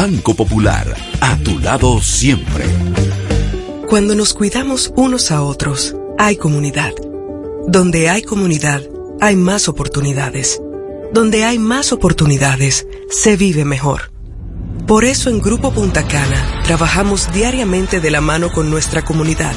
Banco 0.00 0.32
Popular, 0.32 0.94
a 1.20 1.36
tu 1.38 1.58
lado 1.58 2.00
siempre. 2.00 2.66
Cuando 3.88 4.14
nos 4.14 4.32
cuidamos 4.32 4.92
unos 4.94 5.32
a 5.32 5.42
otros, 5.42 5.96
hay 6.16 6.36
comunidad. 6.36 6.92
Donde 7.66 8.08
hay 8.08 8.22
comunidad, 8.22 8.80
hay 9.20 9.34
más 9.34 9.68
oportunidades. 9.68 10.62
Donde 11.12 11.42
hay 11.42 11.58
más 11.58 11.92
oportunidades, 11.92 12.86
se 13.10 13.36
vive 13.36 13.64
mejor. 13.64 14.12
Por 14.86 15.04
eso 15.04 15.30
en 15.30 15.40
Grupo 15.40 15.72
Punta 15.72 16.06
Cana 16.06 16.62
trabajamos 16.62 17.32
diariamente 17.32 17.98
de 17.98 18.12
la 18.12 18.20
mano 18.20 18.52
con 18.52 18.70
nuestra 18.70 19.04
comunidad, 19.04 19.56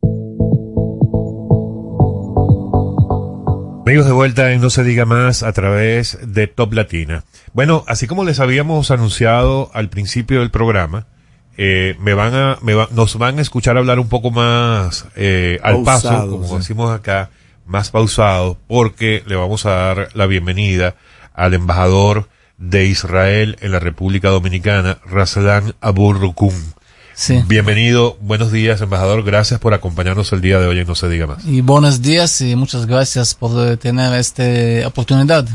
Amigos 3.86 4.08
de 4.08 4.12
vuelta 4.12 4.52
en 4.52 4.60
No 4.60 4.70
se 4.70 4.84
diga 4.84 5.06
más 5.06 5.42
a 5.44 5.54
través 5.54 6.18
de 6.22 6.48
Top 6.48 6.74
Latina. 6.74 7.24
Bueno, 7.54 7.86
así 7.88 8.08
como 8.08 8.26
les 8.26 8.42
habíamos 8.42 8.92
anunciado 8.92 9.72
al 9.74 9.88
principio 9.88 10.42
del 10.42 10.52
programa, 10.52 11.08
eh, 11.56 11.96
me 12.02 12.14
van 12.14 12.36
a, 12.36 12.58
me 12.62 12.74
va- 12.74 12.90
nos 12.92 13.18
van 13.18 13.40
a 13.40 13.42
escuchar 13.42 13.78
hablar 13.78 14.00
un 14.00 14.10
poco 14.10 14.32
más 14.32 15.06
eh, 15.16 15.60
al 15.64 15.82
paso, 15.84 16.28
como 16.30 16.46
sí. 16.50 16.56
decimos 16.58 16.92
acá, 16.92 17.30
más 17.66 17.90
pausado, 17.90 18.58
porque 18.68 19.24
le 19.28 19.38
vamos 19.38 19.66
a 19.66 19.70
dar 19.70 20.10
la 20.14 20.26
bienvenida 20.26 20.96
al 21.34 21.54
embajador 21.54 22.30
de 22.58 22.86
Israel 22.86 23.58
en 23.62 23.72
la 23.72 23.80
República 23.80 24.30
Dominicana, 24.30 25.00
Raslan 25.06 25.76
Abu 25.82 26.14
Rukun. 26.14 26.74
Sí. 27.14 27.44
Bienvenido, 27.48 28.18
buenos 28.22 28.52
días, 28.52 28.82
embajador. 28.82 29.24
Gracias 29.24 29.60
por 29.60 29.74
acompañarnos 29.74 30.32
el 30.34 30.42
día 30.42 30.60
de 30.60 30.68
hoy 30.68 30.80
en 30.80 30.88
No 30.88 30.96
se 30.96 31.10
diga 31.10 31.28
más. 31.28 31.46
Y 31.46 31.62
buenos 31.62 32.02
días 32.02 32.42
y 32.42 32.56
muchas 32.56 32.86
gracias 32.86 33.36
por 33.36 33.78
tener 33.78 34.14
esta 34.14 34.44
oportunidad 34.88 35.48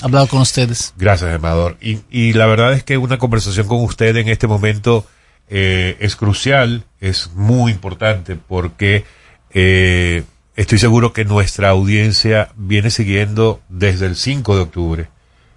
hablar 0.00 0.28
con 0.28 0.40
ustedes. 0.40 0.94
Gracias, 0.96 1.34
embajador. 1.34 1.76
Y, 1.80 1.98
y 2.10 2.32
la 2.32 2.46
verdad 2.46 2.72
es 2.72 2.84
que 2.84 2.96
una 2.98 3.18
conversación 3.18 3.66
con 3.66 3.82
usted 3.82 4.16
en 4.16 4.28
este 4.28 4.46
momento 4.46 5.06
eh, 5.48 5.96
es 6.00 6.16
crucial, 6.16 6.84
es 7.00 7.30
muy 7.34 7.72
importante, 7.72 8.36
porque 8.36 9.04
eh, 9.52 10.24
estoy 10.56 10.78
seguro 10.78 11.12
que 11.12 11.24
nuestra 11.24 11.70
audiencia 11.70 12.50
viene 12.56 12.90
siguiendo 12.90 13.60
desde 13.68 14.06
el 14.06 14.16
5 14.16 14.56
de 14.56 14.62
octubre, 14.62 15.08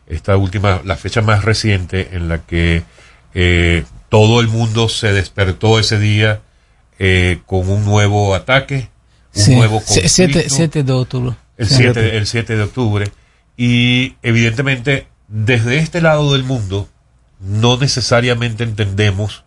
esta 0.08 0.38
última, 0.38 0.82
la 0.86 0.96
fecha 0.96 1.22
más 1.22 1.44
reciente 1.44 2.10
en 2.14 2.30
la 2.30 2.40
que 2.46 2.84
eh, 3.34 3.84
todo 4.10 4.40
el 4.40 4.48
mundo 4.48 4.88
se 4.90 5.12
despertó 5.12 5.80
ese 5.80 6.00
día 6.00 6.42
eh, 6.98 7.40
con 7.46 7.70
un 7.70 7.86
nuevo 7.86 8.34
ataque, 8.34 8.90
un 9.36 9.42
Sí, 9.44 9.56
nuevo 9.56 9.82
conflicto. 9.82 10.10
7 10.50 10.84
de 10.84 10.94
octubre. 10.94 11.36
7, 11.60 12.18
el 12.18 12.26
7 12.28 12.56
de 12.56 12.64
octubre. 12.64 13.12
Y 13.58 14.16
evidentemente, 14.24 15.08
desde 15.28 15.78
este 15.78 16.02
lado 16.02 16.34
del 16.34 16.44
mundo, 16.44 16.88
no 17.40 17.78
necesariamente 17.78 18.64
entendemos 18.64 19.44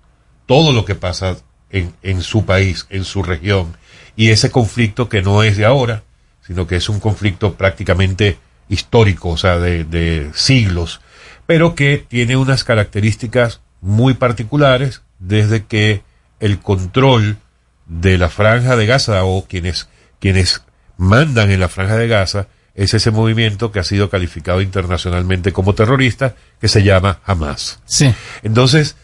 todo 0.46 0.72
lo 0.72 0.84
que 0.84 0.94
pasa 0.94 1.38
en, 1.70 1.94
en 2.02 2.22
su 2.22 2.44
país, 2.44 2.86
en 2.90 3.04
su 3.04 3.22
región. 3.22 3.76
Y 4.16 4.30
ese 4.30 4.50
conflicto 4.50 5.08
que 5.08 5.22
no 5.22 5.42
es 5.42 5.56
de 5.56 5.64
ahora, 5.64 6.02
sino 6.46 6.66
que 6.66 6.76
es 6.76 6.88
un 6.88 7.00
conflicto 7.00 7.54
prácticamente 7.54 8.38
histórico, 8.68 9.30
o 9.30 9.36
sea, 9.36 9.58
de, 9.58 9.84
de 9.84 10.30
siglos, 10.34 11.00
pero 11.46 11.74
que 11.74 12.04
tiene 12.06 12.36
unas 12.36 12.64
características 12.64 13.60
muy 13.80 14.14
particulares 14.14 15.02
desde 15.18 15.64
que 15.64 16.02
el 16.38 16.58
control 16.60 17.38
de 17.86 18.18
la 18.18 18.28
franja 18.28 18.76
de 18.76 18.86
Gaza 18.86 19.24
o 19.24 19.46
quienes, 19.46 19.88
quienes 20.20 20.62
mandan 20.96 21.50
en 21.50 21.60
la 21.60 21.68
franja 21.68 21.96
de 21.96 22.08
Gaza 22.08 22.46
es 22.74 22.94
ese 22.94 23.10
movimiento 23.10 23.72
que 23.72 23.80
ha 23.80 23.84
sido 23.84 24.10
calificado 24.10 24.60
internacionalmente 24.60 25.52
como 25.52 25.74
terrorista 25.74 26.34
que 26.60 26.68
se 26.68 26.82
llama 26.82 27.20
Hamas. 27.26 27.80
Sí. 27.84 28.14
Entonces, 28.42 28.96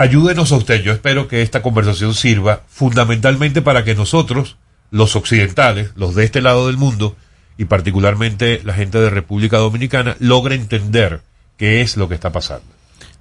ayúdenos 0.00 0.50
a 0.50 0.56
usted. 0.56 0.82
Yo 0.82 0.92
espero 0.92 1.28
que 1.28 1.42
esta 1.42 1.60
conversación 1.60 2.14
sirva 2.14 2.62
fundamentalmente 2.68 3.60
para 3.60 3.84
que 3.84 3.94
nosotros, 3.94 4.56
los 4.90 5.14
occidentales, 5.14 5.90
los 5.94 6.14
de 6.14 6.24
este 6.24 6.40
lado 6.40 6.68
del 6.68 6.78
mundo, 6.78 7.16
y 7.58 7.66
particularmente 7.66 8.62
la 8.64 8.72
gente 8.72 8.98
de 8.98 9.10
República 9.10 9.58
Dominicana, 9.58 10.16
logre 10.18 10.54
entender 10.54 11.20
qué 11.58 11.82
es 11.82 11.98
lo 11.98 12.08
que 12.08 12.14
está 12.14 12.32
pasando. 12.32 12.64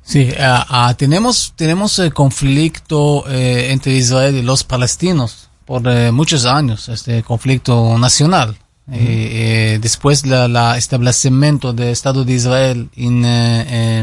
Sí, 0.02 0.32
ah, 0.40 0.66
ah, 0.70 0.94
tenemos, 0.98 1.54
tenemos 1.58 2.00
el 2.00 2.14
conflicto 2.14 3.30
eh, 3.30 3.72
entre 3.72 3.92
Israel 3.94 4.36
y 4.36 4.42
los 4.42 4.64
palestinos 4.64 5.50
por 5.66 5.86
eh, 5.86 6.14
muchos 6.14 6.46
años, 6.46 6.88
este 6.88 7.24
conflicto 7.24 7.98
nacional. 7.98 8.56
Eh, 8.92 9.76
eh, 9.76 9.80
después 9.80 10.26
la, 10.26 10.48
la 10.48 10.76
establecimiento 10.78 11.74
del 11.74 11.90
Estado 11.90 12.26
de 12.26 12.34
Israel 12.34 12.90
en 12.96 13.24
eh, 13.24 14.02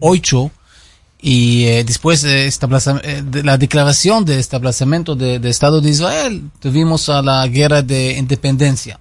eh, 0.00 0.04
1948 0.10 0.50
y 1.22 1.64
eh, 1.64 1.84
después 1.84 2.24
establece- 2.24 3.00
eh, 3.02 3.22
de 3.24 3.42
la 3.42 3.56
declaración 3.56 4.24
de 4.24 4.38
establecimiento 4.38 5.14
de- 5.16 5.38
del 5.38 5.50
Estado 5.50 5.80
de 5.80 5.90
Israel 5.90 6.42
tuvimos 6.60 7.08
a 7.08 7.22
la 7.22 7.46
guerra 7.48 7.82
de 7.82 8.16
independencia. 8.18 9.00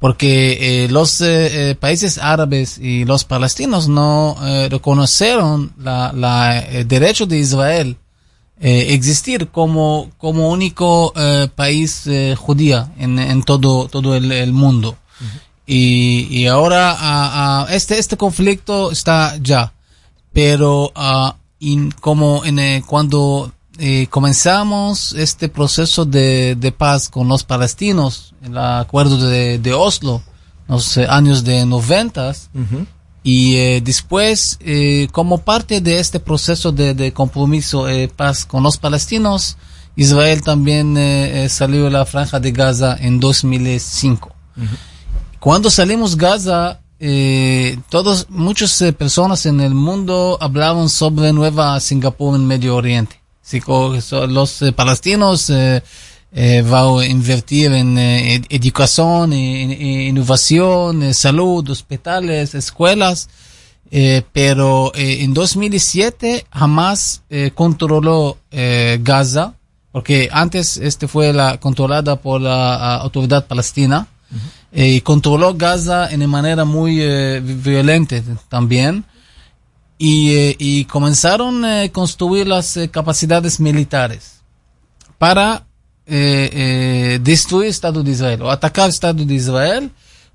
Porque 0.00 0.84
eh, 0.84 0.88
los 0.88 1.20
eh, 1.20 1.70
eh, 1.70 1.74
países 1.74 2.18
árabes 2.18 2.78
y 2.78 3.04
los 3.04 3.24
palestinos 3.24 3.88
no 3.88 4.36
eh, 4.44 4.68
reconocieron 4.70 5.72
la, 5.76 6.12
la, 6.12 6.60
el 6.60 6.86
derecho 6.86 7.26
de 7.26 7.38
Israel 7.38 7.96
eh, 8.60 8.94
existir 8.94 9.48
como 9.48 10.08
como 10.16 10.50
único 10.50 11.12
eh, 11.16 11.48
país 11.54 12.06
eh, 12.06 12.36
judía 12.38 12.92
en, 12.98 13.18
en 13.18 13.42
todo 13.42 13.88
todo 13.88 14.14
el, 14.14 14.30
el 14.30 14.52
mundo. 14.52 14.96
Y, 15.66 16.28
y 16.30 16.46
ahora 16.46 16.92
ah, 16.92 17.66
ah, 17.66 17.66
este 17.74 17.98
este 17.98 18.16
conflicto 18.16 18.90
está 18.92 19.36
ya 19.42 19.72
pero 20.38 20.92
ah, 20.94 21.34
in- 21.58 21.90
como 22.00 22.44
en, 22.44 22.60
eh, 22.60 22.84
cuando 22.86 23.50
eh, 23.76 24.06
comenzamos 24.08 25.12
este 25.14 25.48
proceso 25.48 26.04
de, 26.04 26.54
de 26.54 26.70
paz 26.70 27.08
con 27.08 27.26
los 27.26 27.42
palestinos, 27.42 28.34
el 28.44 28.56
acuerdo 28.56 29.16
de, 29.28 29.58
de 29.58 29.72
Oslo, 29.74 30.22
los 30.68 30.96
eh, 30.96 31.06
años 31.08 31.42
de 31.42 31.66
noventas, 31.66 32.50
y 33.24 33.56
eh, 33.56 33.80
después, 33.84 34.58
eh, 34.60 35.08
como 35.10 35.38
parte 35.38 35.80
de 35.80 35.98
este 35.98 36.20
proceso 36.20 36.70
de, 36.70 36.94
de 36.94 37.12
compromiso 37.12 37.86
paz 38.14 38.44
con 38.46 38.62
los 38.62 38.76
palestinos, 38.78 39.56
Israel 39.96 40.40
también 40.42 40.96
salió 41.48 41.82
de 41.86 41.90
la 41.90 42.06
franja 42.06 42.38
de 42.38 42.52
Gaza 42.52 42.96
en 43.00 43.18
2005. 43.18 44.32
Cuando 45.40 45.68
salimos 45.68 46.16
Gaza, 46.16 46.80
eh, 47.00 47.78
todos, 47.90 48.26
muchas 48.30 48.80
eh, 48.82 48.92
personas 48.92 49.46
en 49.46 49.60
el 49.60 49.74
mundo 49.74 50.36
hablaban 50.40 50.88
sobre 50.88 51.32
Nueva 51.32 51.78
Singapur 51.80 52.34
en 52.36 52.46
Medio 52.46 52.76
Oriente. 52.76 53.20
Así 53.44 53.60
que 53.60 54.00
so- 54.00 54.26
los 54.26 54.60
eh, 54.62 54.72
palestinos 54.72 55.48
eh, 55.50 55.82
eh, 56.32 56.62
van 56.68 56.98
a 56.98 57.06
invertir 57.06 57.72
en 57.72 57.96
eh, 57.98 58.34
ed- 58.34 58.46
educación, 58.50 59.32
en, 59.32 59.72
innovación, 60.08 61.02
en 61.02 61.14
salud, 61.14 61.68
hospitales, 61.70 62.54
escuelas. 62.54 63.28
Eh, 63.90 64.22
pero 64.34 64.92
eh, 64.94 65.22
en 65.22 65.32
2007 65.32 66.44
jamás 66.50 67.22
eh, 67.30 67.52
controló 67.54 68.36
eh, 68.50 68.98
Gaza, 69.02 69.54
porque 69.92 70.28
antes 70.30 70.76
este 70.76 71.08
fue 71.08 71.32
la 71.32 71.58
controlada 71.58 72.16
por 72.16 72.40
la 72.42 72.96
autoridad 72.96 73.46
palestina 73.46 74.06
eh, 74.72 75.00
controló 75.02 75.54
Gaza 75.54 76.08
de 76.08 76.26
manera 76.26 76.64
muy 76.64 76.98
eh, 77.00 77.40
violenta 77.42 78.16
también. 78.48 79.04
Y, 80.00 80.30
eh, 80.30 80.86
comenzaron 80.88 81.64
a 81.64 81.88
construir 81.88 82.46
las 82.46 82.76
eh, 82.76 82.88
capacidades 82.88 83.58
militares 83.58 84.42
para 85.18 85.66
eh, 86.06 86.50
eh, 86.52 87.18
destruir 87.20 87.64
el 87.64 87.70
Estado 87.70 88.02
de 88.02 88.12
Israel 88.12 88.42
o 88.42 88.50
atacar 88.50 88.84
el 88.84 88.90
Estado 88.90 89.24
de 89.24 89.34
Israel 89.34 89.90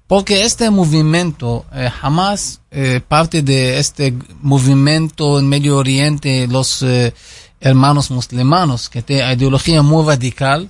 porque 0.08 0.44
este 0.44 0.70
movimiento 0.70 1.66
eh, 1.74 1.90
jamás 1.90 2.62
eh, 2.72 3.02
parte 3.08 3.42
de 3.42 3.80
este 3.80 4.14
movimiento 4.42 5.40
en 5.40 5.48
Medio 5.48 5.78
Oriente 5.78 6.48
los 6.48 6.84
eh, 6.84 7.14
hermanos 7.60 8.12
musulmanos 8.12 8.90
que 8.90 9.02
tienen 9.02 9.32
ideología 9.38 9.82
muy 9.82 10.06
radical 10.06 10.70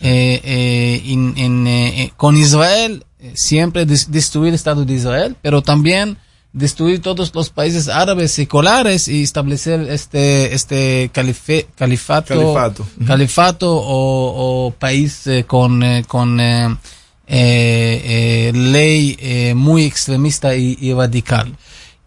eh, 0.00 0.40
eh, 0.44 1.02
en- 1.06 1.34
en, 1.36 1.66
eh, 1.66 2.02
eh, 2.02 2.12
con 2.16 2.36
Israel 2.36 3.04
eh, 3.20 3.32
siempre 3.34 3.84
des- 3.86 4.10
destruir 4.10 4.48
el 4.50 4.54
Estado 4.54 4.84
de 4.84 4.94
Israel 4.94 5.36
pero 5.42 5.60
también 5.62 6.16
destruir 6.52 7.00
todos 7.02 7.34
los 7.34 7.50
países 7.50 7.88
árabes 7.88 8.32
seculares 8.32 9.06
y 9.08 9.22
establecer 9.22 9.80
este 9.90 10.54
este 10.54 11.10
calife- 11.12 11.66
califato 11.76 12.28
Califato. 12.34 12.86
Califato 13.06 13.76
o, 13.76 14.66
o 14.66 14.70
país 14.70 15.26
eh, 15.26 15.44
con 15.46 15.82
con 16.06 16.40
eh, 16.40 16.74
eh, 17.26 18.02
eh, 18.04 18.52
ley 18.54 19.16
muy 19.54 19.84
extremista 19.84 20.54
y, 20.56 20.76
y 20.80 20.92
radical 20.94 21.54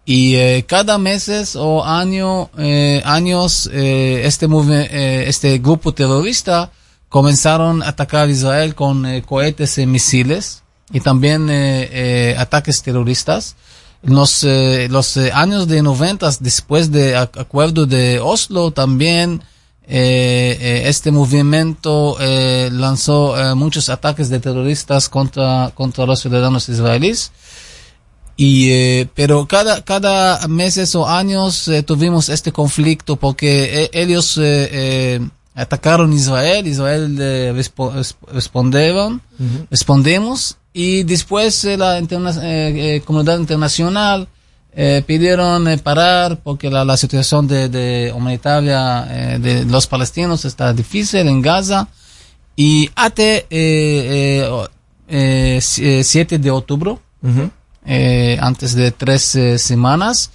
y 0.06 0.36
eh, 0.36 0.66
cada 0.68 0.98
meses 0.98 1.56
o 1.56 1.86
año 1.86 2.50
eh, 2.58 3.02
años 3.06 3.70
eh, 3.72 4.24
este 4.26 4.48
eh, 4.48 5.26
este 5.28 5.60
grupo 5.60 5.94
terrorista 5.94 6.72
comenzaron 7.12 7.84
a 7.84 7.90
atacar 7.90 8.30
a 8.30 8.32
Israel 8.32 8.74
con 8.74 9.06
eh, 9.06 9.22
cohetes 9.22 9.78
y 9.78 9.86
misiles 9.86 10.64
y 10.94 11.02
también 11.02 11.50
eh, 11.50 11.90
eh, 11.92 12.36
ataques 12.38 12.82
terroristas 12.82 13.58
los, 14.02 14.44
los 14.90 15.18
años 15.18 15.68
de 15.68 15.84
90 15.84 16.28
después 16.40 16.90
del 16.90 17.18
acuerdo 17.18 17.86
de 17.86 18.20
Oslo 18.20 18.72
también 18.72 19.44
este 19.86 21.12
movimiento 21.12 22.18
lanzó 22.72 23.36
muchos 23.56 23.90
ataques 23.90 24.30
de 24.30 24.40
terroristas 24.40 25.08
contra, 25.08 25.72
contra 25.76 26.08
los 26.08 26.22
ciudadanos 26.22 26.68
israelíes. 26.68 27.32
Y, 28.38 29.06
pero 29.14 29.46
cada, 29.48 29.84
cada 29.84 30.48
meses 30.48 30.96
o 30.96 31.08
años 31.08 31.70
tuvimos 31.86 32.30
este 32.30 32.52
conflicto 32.52 33.18
porque 33.18 33.90
ellos 33.94 34.40
atacaron 35.56 36.14
Israel, 36.14 36.66
Israel 36.68 37.18
eh, 37.20 37.52
respo- 37.56 37.94
res- 37.94 38.16
respondieron, 38.32 39.22
respondemos 39.70 40.58
y 40.74 41.04
después 41.04 41.64
eh, 41.66 41.78
la 41.78 42.00
interna- 42.00 42.32
eh, 42.42 42.96
eh, 42.98 43.02
comunidad 43.02 43.40
internacional 43.40 44.28
eh, 44.74 45.04
pidieron 45.06 45.68
eh, 45.68 45.78
parar 45.78 46.40
porque 46.42 46.70
la, 46.70 46.86
la 46.86 46.96
situación 46.96 47.48
de, 47.48 47.68
de 47.68 48.14
humanitaria 48.16 49.02
de 49.40 49.66
los 49.66 49.88
palestinos 49.88 50.46
está 50.46 50.72
difícil 50.74 51.28
en 51.28 51.42
Gaza. 51.42 51.88
Y 52.56 52.90
hasta 52.96 53.24
eh, 53.24 53.46
eh, 53.50 54.48
o- 54.50 54.70
eh, 55.10 55.60
si- 55.62 55.86
eh, 55.86 56.04
7 56.04 56.38
de 56.40 56.52
octubre 56.52 56.98
eh, 57.86 58.38
antes 58.40 58.74
de 58.76 58.92
tres 58.92 59.38
semanas 59.58 60.32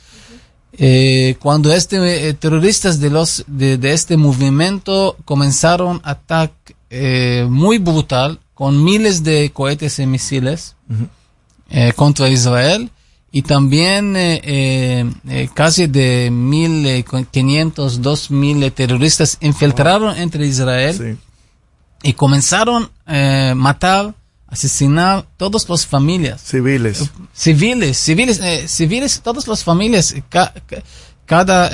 eh, 0.79 1.37
cuando 1.41 1.73
este 1.73 2.29
eh, 2.29 2.35
terroristas 2.35 3.01
de 3.01 3.09
los 3.09 3.45
de, 3.47 3.79
de 3.79 3.93
este 3.93 4.17
movimiento 4.19 5.17
comenzaron 5.25 6.01
ataque 6.05 6.77
eh, 6.91 7.47
muy 7.49 7.79
brutal 7.79 8.41
con 8.53 8.85
miles 8.85 9.23
de 9.25 9.51
cohetes 9.53 9.99
y 9.99 10.07
misiles 10.07 10.77
eh, 11.71 11.93
contra 11.97 12.29
Israel 12.29 12.91
y 13.33 13.43
también 13.43 14.15
casi 15.53 15.89
de 15.89 16.31
1.500, 16.31 17.75
2.000 18.01 18.73
terroristas 18.73 19.37
infiltraron 19.41 20.17
entre 20.17 20.47
Israel 20.47 21.19
y 22.03 22.13
comenzaron 22.15 22.91
a 23.05 23.53
matar, 23.55 24.15
asesinar 24.49 25.27
todas 25.37 25.69
las 25.69 25.87
familias. 25.87 26.41
Civiles. 26.41 27.11
Civiles, 27.35 27.99
civiles, 27.99 28.41
eh, 28.43 28.67
civiles, 28.69 29.21
todas 29.23 29.47
las 29.49 29.65
familias, 29.65 30.15
ca- 30.29 30.53
ca- 30.67 30.83
cada 31.25 31.69
eh, 31.69 31.73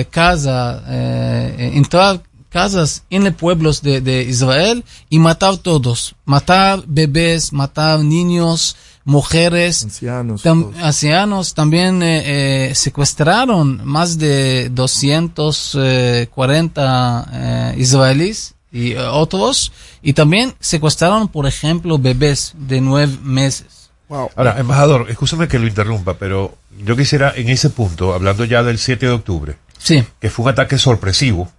eh, 0.00 0.06
casa, 0.10 0.82
eh, 0.88 1.54
eh, 1.58 1.70
entrar 1.74 2.20
casas 2.50 3.02
en 3.10 3.24
los 3.24 3.34
pueblos 3.34 3.82
de, 3.82 4.00
de 4.00 4.22
Israel 4.22 4.84
y 5.08 5.18
matar 5.18 5.56
todos, 5.58 6.14
matar 6.24 6.82
bebés, 6.86 7.52
matar 7.52 8.00
niños, 8.00 8.76
mujeres, 9.04 9.84
ancianos, 9.84 10.44
tam- 10.44 10.72
ancianos, 10.80 11.54
también 11.54 12.02
eh, 12.02 12.70
eh, 12.70 12.74
secuestraron 12.74 13.80
más 13.84 14.18
de 14.18 14.68
240 14.70 17.28
eh, 17.32 17.74
israelíes 17.78 18.53
y 18.74 18.92
eh, 18.92 18.98
otros 19.00 19.72
y 20.02 20.12
también 20.12 20.52
secuestraron, 20.60 21.28
por 21.28 21.46
ejemplo, 21.46 21.96
bebés 21.98 22.52
de 22.58 22.82
nueve 22.82 23.16
meses. 23.22 23.90
Ahora, 24.10 24.58
embajador, 24.58 25.06
escúchame 25.10 25.48
que 25.48 25.58
lo 25.58 25.66
interrumpa, 25.66 26.14
pero 26.18 26.56
yo 26.84 26.94
quisiera 26.96 27.32
en 27.34 27.48
ese 27.48 27.70
punto, 27.70 28.12
hablando 28.12 28.44
ya 28.44 28.62
del 28.62 28.78
7 28.78 29.06
de 29.06 29.12
octubre, 29.12 29.56
Sí. 29.78 30.04
que 30.20 30.28
fue 30.30 30.44
un 30.44 30.50
ataque 30.50 30.76
sorpresivo 30.76 31.50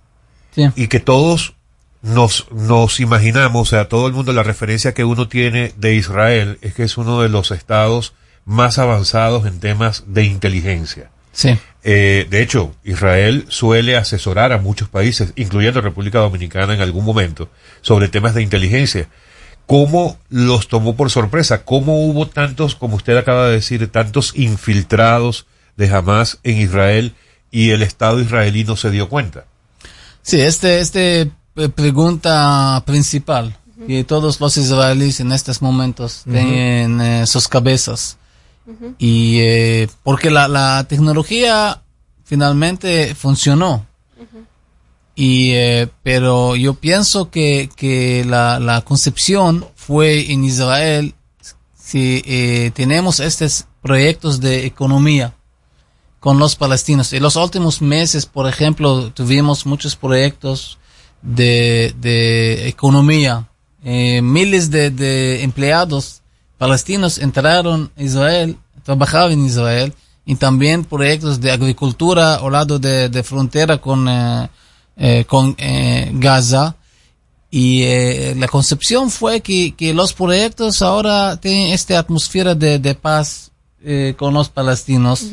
Sí. 0.54 0.70
y 0.76 0.88
que 0.88 1.00
todos 1.00 1.56
nos, 2.02 2.46
nos 2.52 3.00
imaginamos, 3.00 3.68
o 3.68 3.70
sea, 3.72 3.90
todo 3.90 4.06
el 4.08 4.14
mundo, 4.14 4.32
la 4.32 4.44
referencia 4.44 4.94
que 4.94 5.04
uno 5.04 5.28
tiene 5.28 5.74
de 5.78 5.96
Israel 5.96 6.60
es 6.62 6.76
que 6.76 6.84
es 6.84 6.98
uno 6.98 7.22
de 7.22 7.30
los 7.30 7.50
estados 7.52 8.14
más 8.46 8.78
avanzados 8.78 9.46
en 9.48 9.60
temas 9.60 10.04
de 10.08 10.24
inteligencia. 10.26 11.10
Sí. 11.34 11.58
Eh, 11.88 12.26
de 12.32 12.42
hecho, 12.42 12.74
Israel 12.84 13.46
suele 13.48 13.96
asesorar 13.96 14.52
a 14.52 14.58
muchos 14.58 14.90
países, 14.90 15.34
incluyendo 15.36 15.82
República 15.82 16.18
Dominicana 16.18 16.74
en 16.74 16.82
algún 16.82 17.06
momento, 17.06 17.48
sobre 17.82 18.08
temas 18.08 18.34
de 18.34 18.42
inteligencia. 18.42 19.08
¿Cómo 19.68 20.18
los 20.30 20.68
tomó 20.68 20.96
por 20.96 21.12
sorpresa? 21.12 21.64
¿Cómo 21.64 22.04
hubo 22.08 22.28
tantos, 22.28 22.74
como 22.74 22.96
usted 22.96 23.16
acaba 23.18 23.46
de 23.46 23.54
decir, 23.54 23.88
tantos 23.92 24.34
infiltrados 24.36 25.46
de 25.78 25.94
Hamas 25.94 26.40
en 26.42 26.58
Israel 26.58 27.14
y 27.52 27.70
el 27.70 27.84
Estado 27.84 28.20
israelí 28.20 28.64
no 28.64 28.76
se 28.76 28.90
dio 28.90 29.08
cuenta? 29.08 29.46
Sí, 30.24 30.42
este, 30.42 30.80
este 30.80 31.30
eh, 31.56 31.70
pregunta 31.70 32.82
principal 32.88 33.56
que 33.86 34.04
todos 34.04 34.40
los 34.40 34.58
israelíes 34.58 35.20
en 35.20 35.32
estos 35.32 35.62
momentos 35.62 36.24
Ujú. 36.26 36.34
tienen 36.36 37.00
eh, 37.00 37.28
sus 37.28 37.48
cabezas. 37.48 38.18
Y 38.98 39.40
eh, 39.40 39.88
porque 40.04 40.32
la, 40.32 40.48
la 40.48 40.86
tecnología 40.88 41.82
finalmente 42.24 43.14
funcionó. 43.16 43.86
Y, 45.16 45.52
eh, 45.52 45.88
pero 46.04 46.56
yo 46.58 46.74
pienso 46.74 47.30
que, 47.30 47.70
que 47.76 48.26
la, 48.26 48.60
la 48.60 48.82
concepción 48.82 49.66
fue 49.76 50.32
en 50.32 50.44
Israel 50.44 51.16
si 51.78 52.22
eh, 52.26 52.72
tenemos 52.74 53.20
estos 53.22 53.66
proyectos 53.82 54.42
de 54.42 54.66
economía 54.66 55.34
con 56.20 56.40
los 56.40 56.56
palestinos. 56.56 57.14
En 57.14 57.24
los 57.24 57.36
últimos 57.36 57.82
meses, 57.82 58.26
por 58.26 58.50
ejemplo, 58.50 59.12
tuvimos 59.12 59.66
muchos 59.66 59.96
proyectos 59.96 60.80
de, 61.22 61.94
de 62.02 62.68
economía. 62.68 63.48
Eh, 63.84 64.22
miles 64.24 64.72
de, 64.72 64.90
de 64.90 65.44
empleados 65.44 66.24
palestinos 66.58 67.18
entraron 67.18 67.92
a 67.98 68.04
Israel, 68.04 68.58
trabajaban 68.84 69.32
en 69.34 69.46
Israel, 69.46 69.94
y 70.26 70.36
también 70.36 70.84
proyectos 70.84 71.40
de 71.40 71.52
agricultura 71.52 72.36
al 72.36 72.52
lado 72.52 72.80
de, 72.80 73.10
de 73.10 73.24
frontera 73.24 73.78
con, 73.78 74.08
eh, 74.10 74.50
eh, 74.98 75.26
con 75.28 75.56
eh, 75.58 76.10
Gaza. 76.14 76.76
Y 77.52 77.84
eh, 77.84 78.34
la 78.38 78.48
concepción 78.48 79.10
fue 79.10 79.42
que, 79.42 79.76
que 79.76 79.94
los 79.94 80.14
proyectos 80.14 80.82
ahora 80.82 81.38
tienen 81.38 81.72
esta 81.74 82.00
atmósfera 82.00 82.56
de, 82.56 82.80
de 82.80 82.96
paz 82.96 83.52
eh, 83.84 84.16
con 84.18 84.34
los 84.34 84.50
palestinos. 84.50 85.26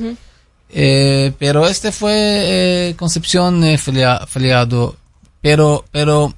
Eh, 0.68 1.32
pero 1.38 1.66
este 1.66 1.90
fue 1.90 2.12
eh, 2.14 2.94
concepción 2.96 3.64
eh, 3.64 3.76
filia- 3.78 4.24
filiado. 4.26 4.94
Pero, 5.40 5.84
pero 5.90 6.32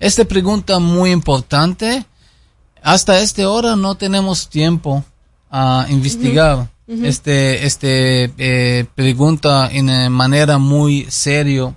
esta 0.00 0.24
pregunta 0.24 0.78
muy 0.78 1.10
importante. 1.12 2.04
Hasta 2.82 3.20
esta 3.20 3.48
hora 3.48 3.76
no 3.76 3.94
tenemos 3.94 4.48
tiempo 4.48 5.04
a 5.50 5.86
investigar. 5.88 6.68
Ujú. 6.86 7.04
este, 7.04 7.66
este 7.66 8.32
eh, 8.38 8.86
pregunta 8.94 9.68
en 9.70 9.90
eh, 9.90 10.08
manera 10.08 10.58
muy 10.58 11.06
serio. 11.10 11.76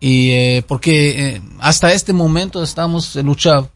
Y 0.00 0.30
eh, 0.30 0.64
porque 0.66 1.34
eh, 1.36 1.42
hasta 1.58 1.92
este 1.92 2.12
momento 2.12 2.62
estamos 2.62 3.14
luchando. 3.16 3.70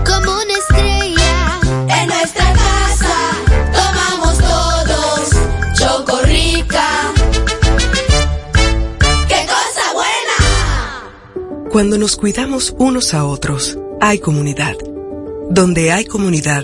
como 0.05 0.31
una 0.33 0.53
estrella. 0.53 1.59
En 1.87 2.07
nuestra 2.07 2.53
casa 2.53 3.15
tomamos 3.73 4.37
todos 4.37 5.29
Chocorrica. 5.77 6.87
¡Qué 9.27 9.47
cosa 9.47 9.93
buena! 9.93 11.69
Cuando 11.71 11.97
nos 11.97 12.15
cuidamos 12.15 12.75
unos 12.77 13.13
a 13.13 13.25
otros, 13.25 13.77
hay 13.99 14.19
comunidad. 14.19 14.75
Donde 15.51 15.91
hay 15.91 16.05
comunidad, 16.05 16.63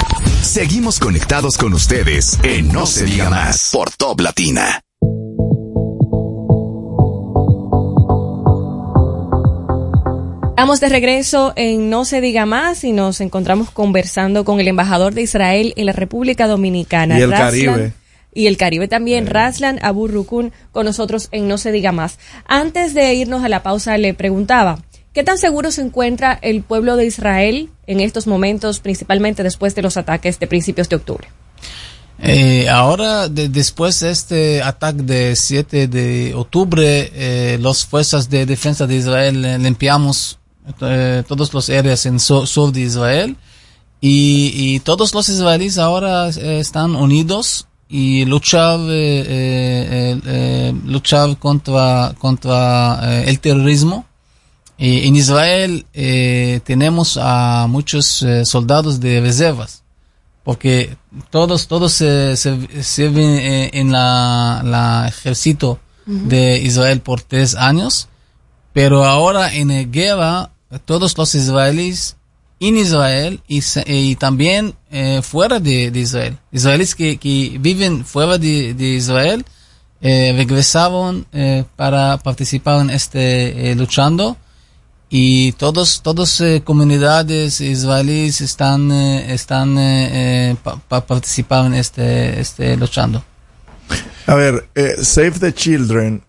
Seguimos 0.43 0.99
conectados 0.99 1.57
con 1.57 1.75
ustedes 1.75 2.37
en 2.43 2.73
No 2.73 2.87
se 2.87 3.05
diga 3.05 3.31
más 3.31 3.71
por 3.73 3.93
Top 3.93 4.21
Latina. 4.21 4.81
Estamos 10.49 10.81
de 10.81 10.89
regreso 10.89 11.53
en 11.55 11.89
No 11.89 12.05
se 12.05 12.21
diga 12.21 12.47
más 12.47 12.83
y 12.83 12.91
nos 12.91 13.21
encontramos 13.21 13.71
conversando 13.71 14.45
con 14.45 14.59
el 14.59 14.67
embajador 14.67 15.15
de 15.15 15.23
Israel 15.23 15.73
en 15.77 15.87
la 15.87 15.93
República 15.93 16.49
Dominicana. 16.49 17.17
Y 17.17 17.23
el 17.23 17.31
Caribe. 17.31 17.93
Y 18.35 18.47
el 18.47 18.57
Caribe 18.57 18.87
también, 18.89 19.27
Raslan 19.27 19.79
Abu 19.83 20.07
Rukun, 20.09 20.53
con 20.73 20.87
nosotros 20.87 21.29
en 21.33 21.49
No 21.49 21.59
se 21.59 21.73
diga 21.73 21.93
más. 21.93 22.19
Antes 22.47 22.95
de 22.95 23.13
irnos 23.15 23.43
a 23.45 23.49
la 23.49 23.63
pausa, 23.63 23.99
le 23.99 24.15
preguntaba, 24.15 24.79
¿qué 25.13 25.25
tan 25.25 25.37
seguro 25.39 25.71
se 25.73 25.83
encuentra 25.83 26.39
el 26.41 26.63
pueblo 26.63 26.97
de 26.97 27.07
Israel 27.07 27.71
en 27.87 28.01
estos 28.01 28.27
momentos, 28.29 28.79
principalmente 28.81 29.43
después 29.43 29.75
de 29.75 29.83
los 29.83 29.97
ataques 29.97 30.39
de 30.39 30.47
principios 30.47 30.89
de 30.89 30.97
octubre? 30.97 31.29
Eh, 32.23 32.69
ahora, 32.69 33.29
de- 33.29 33.49
después 33.49 33.99
de 34.01 34.11
este 34.11 34.63
ataque 34.63 35.03
de 35.03 35.35
7 35.35 35.89
de 35.89 36.35
octubre, 36.35 37.11
eh, 37.15 37.59
las 37.61 37.87
fuerzas 37.87 38.29
de 38.29 38.45
defensa 38.45 38.87
de 38.87 38.97
Israel 38.97 39.63
limpiamos 39.63 40.39
eh, 40.83 41.25
todos 41.27 41.53
los 41.55 41.71
áreas 41.71 42.05
en 42.07 42.21
su- 42.21 42.47
sur 42.47 42.71
de 42.73 42.83
Israel 42.83 43.37
y, 44.03 44.53
y 44.55 44.81
todos 44.81 45.15
los 45.15 45.29
israelíes 45.31 45.79
ahora 45.79 46.29
eh, 46.29 46.61
están 46.61 46.95
unidos 46.95 47.67
y 47.91 48.25
luchar 48.25 48.79
eh, 48.89 49.25
eh, 49.29 50.21
eh, 50.25 50.75
luchar 50.87 51.37
contra 51.39 52.15
contra 52.19 53.23
el 53.25 53.41
terrorismo. 53.41 54.07
Y 54.79 55.09
en 55.09 55.17
Israel 55.17 55.85
eh, 55.93 56.61
tenemos 56.65 57.19
a 57.21 57.67
muchos 57.69 58.23
eh, 58.23 58.47
soldados 58.47 59.01
de 59.01 59.21
reservas 59.21 59.83
porque 60.45 60.97
todos 61.29 61.67
todos 61.69 61.93
se, 61.93 62.37
se 62.37 62.83
sirven 62.83 63.71
en 63.75 63.93
la, 63.93 64.63
la 64.65 65.07
ejército 65.09 65.79
de 66.07 66.59
Israel 66.63 67.01
por 67.01 67.21
tres 67.21 67.55
años. 67.55 68.09
Pero 68.73 69.05
ahora 69.05 69.53
en 69.55 69.69
la 69.69 69.83
guerra 69.83 70.51
todos 70.87 71.19
los 71.19 71.35
israelíes 71.35 72.17
en 72.61 72.77
Israel 72.77 73.41
y, 73.49 73.63
se- 73.63 73.85
y 73.87 74.17
también 74.17 74.75
eh, 74.91 75.21
fuera 75.23 75.59
de, 75.61 75.91
de 75.91 76.01
Israel. 76.01 76.39
Israelíes 76.53 76.95
que, 76.95 77.17
que 77.17 77.57
viven 77.59 78.05
fuera 78.05 78.39
de, 78.39 78.75
de 78.75 78.85
Israel 78.91 79.45
eh, 80.03 80.33
regresaron 80.37 81.27
eh, 81.33 81.65
para 81.77 82.19
participar 82.19 82.81
en 82.83 82.91
este 82.91 83.71
eh, 83.71 83.75
luchando. 83.75 84.37
Y 85.13 85.53
todos 85.53 86.03
todas 86.03 86.41
eh, 86.41 86.63
comunidades 86.65 87.61
israelíes 87.61 88.41
están 88.41 88.93
eh, 88.93 89.33
están 89.35 89.77
eh, 89.77 90.51
eh, 90.51 90.57
pa- 90.63 90.77
pa- 90.77 91.05
participar 91.05 91.67
en 91.67 91.75
este 91.75 92.39
este 92.41 92.77
luchando. 92.77 93.25
A 94.27 94.35
ver, 94.37 94.69
eh, 94.77 94.95
Save 95.03 95.33
the 95.41 95.53
Children 95.53 96.23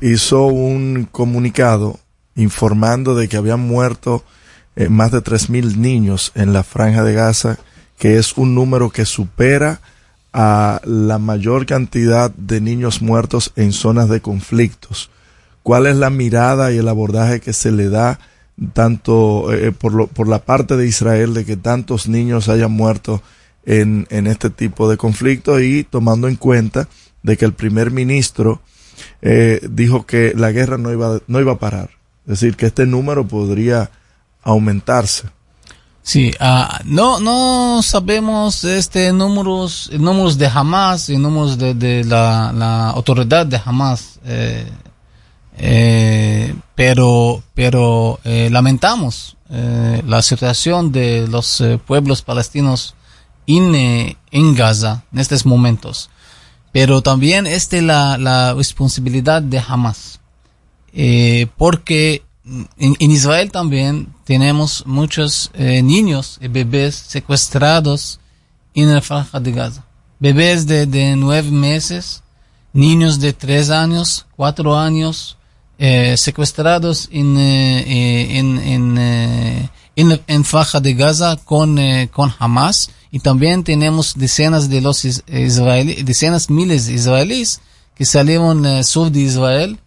hizo 0.00 0.46
un 0.46 1.06
comunicado 1.12 1.98
informando 2.36 3.14
de 3.14 3.28
que 3.28 3.36
habían 3.36 3.60
muerto 3.60 4.24
eh, 4.76 4.88
más 4.88 5.10
de 5.10 5.22
3.000 5.22 5.76
niños 5.76 6.32
en 6.34 6.52
la 6.52 6.62
franja 6.62 7.02
de 7.02 7.14
Gaza, 7.14 7.58
que 7.98 8.18
es 8.18 8.36
un 8.36 8.54
número 8.54 8.90
que 8.90 9.04
supera 9.06 9.80
a 10.32 10.80
la 10.84 11.18
mayor 11.18 11.64
cantidad 11.66 12.30
de 12.30 12.60
niños 12.60 13.00
muertos 13.02 13.52
en 13.56 13.72
zonas 13.72 14.08
de 14.10 14.20
conflictos. 14.20 15.10
¿Cuál 15.62 15.86
es 15.86 15.96
la 15.96 16.10
mirada 16.10 16.72
y 16.72 16.78
el 16.78 16.88
abordaje 16.88 17.40
que 17.40 17.52
se 17.54 17.72
le 17.72 17.88
da 17.88 18.20
tanto 18.72 19.52
eh, 19.52 19.72
por, 19.72 19.92
lo- 19.92 20.06
por 20.06 20.28
la 20.28 20.40
parte 20.44 20.76
de 20.76 20.86
Israel 20.86 21.34
de 21.34 21.44
que 21.44 21.56
tantos 21.56 22.08
niños 22.08 22.48
hayan 22.48 22.72
muerto 22.72 23.22
en, 23.64 24.06
en 24.10 24.26
este 24.26 24.50
tipo 24.50 24.88
de 24.88 24.96
conflictos 24.96 25.60
y 25.62 25.84
tomando 25.84 26.28
en 26.28 26.36
cuenta 26.36 26.88
de 27.22 27.36
que 27.36 27.44
el 27.44 27.52
primer 27.52 27.90
ministro 27.90 28.60
eh, 29.22 29.60
dijo 29.70 30.06
que 30.06 30.32
la 30.36 30.52
guerra 30.52 30.78
no 30.78 30.92
iba, 30.92 31.18
no 31.26 31.40
iba 31.40 31.52
a 31.52 31.58
parar. 31.58 31.90
Es 32.26 32.40
decir, 32.40 32.56
que 32.56 32.66
este 32.66 32.86
número 32.86 33.26
podría 33.26 33.90
aumentarse. 34.46 35.28
Sí, 36.02 36.32
ah, 36.38 36.80
no, 36.84 37.18
no 37.18 37.82
sabemos 37.82 38.62
este 38.62 39.12
números, 39.12 39.90
números 39.92 40.38
de 40.38 40.46
Hamas 40.46 41.08
y 41.08 41.18
números 41.18 41.58
de, 41.58 41.74
de 41.74 42.04
la, 42.04 42.52
la 42.54 42.90
autoridad 42.90 43.44
de 43.44 43.60
Hamas, 43.62 44.20
eh, 44.24 44.70
eh, 45.58 46.54
pero, 46.76 47.42
pero 47.54 48.20
eh, 48.22 48.48
lamentamos 48.52 49.36
la 49.48 50.22
situación 50.22 50.90
de 50.90 51.28
los 51.28 51.62
pueblos 51.86 52.20
palestinos 52.22 52.96
en, 53.46 54.16
en 54.32 54.54
Gaza 54.56 55.04
en 55.12 55.20
estos 55.20 55.46
momentos, 55.46 56.10
pero 56.72 57.00
también 57.00 57.46
este 57.46 57.80
la, 57.80 58.18
la 58.18 58.54
responsabilidad 58.54 59.42
de 59.42 59.62
Hamas 59.64 60.18
porque 61.56 62.25
en, 62.78 62.96
en 62.98 63.10
Israel 63.10 63.50
también 63.50 64.08
tenemos 64.24 64.84
muchos 64.86 65.50
eh, 65.54 65.82
niños 65.82 66.38
y 66.40 66.48
bebés 66.48 66.94
secuestrados 66.94 68.20
en 68.74 68.94
la 68.94 69.00
franja 69.00 69.40
de 69.40 69.52
Gaza. 69.52 69.84
Bebés 70.18 70.66
de, 70.66 70.86
de 70.86 71.16
nueve 71.16 71.50
meses, 71.50 72.22
niños 72.72 73.20
de 73.20 73.32
tres 73.32 73.70
años, 73.70 74.26
cuatro 74.36 74.76
años, 74.76 75.36
eh, 75.78 76.16
secuestrados 76.16 77.08
en, 77.12 77.36
eh, 77.36 77.80
eh, 77.80 78.38
en, 78.38 78.58
en, 78.58 78.98
eh, 78.98 79.70
en, 79.96 80.20
en 80.26 80.44
franja 80.44 80.80
de 80.80 80.94
Gaza 80.94 81.36
con, 81.44 81.78
eh, 81.78 82.08
con 82.12 82.32
Hamas. 82.38 82.90
Y 83.10 83.20
también 83.20 83.64
tenemos 83.64 84.14
decenas 84.14 84.68
de 84.68 84.80
los 84.80 85.04
is- 85.04 85.22
israelíes, 85.26 86.04
decenas 86.04 86.50
miles 86.50 86.86
de 86.86 86.94
israelíes 86.94 87.60
que 87.94 88.04
salieron 88.04 88.64
eh, 88.66 88.84
sur 88.84 89.10
de 89.10 89.20
Israel 89.20 89.78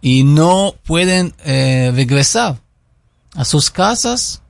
y 0.00 0.24
no 0.24 0.74
pueden 0.84 1.34
eh, 1.44 1.92
regresar 1.94 2.60
a 3.34 3.44
sus 3.44 3.70
casas 3.70 4.42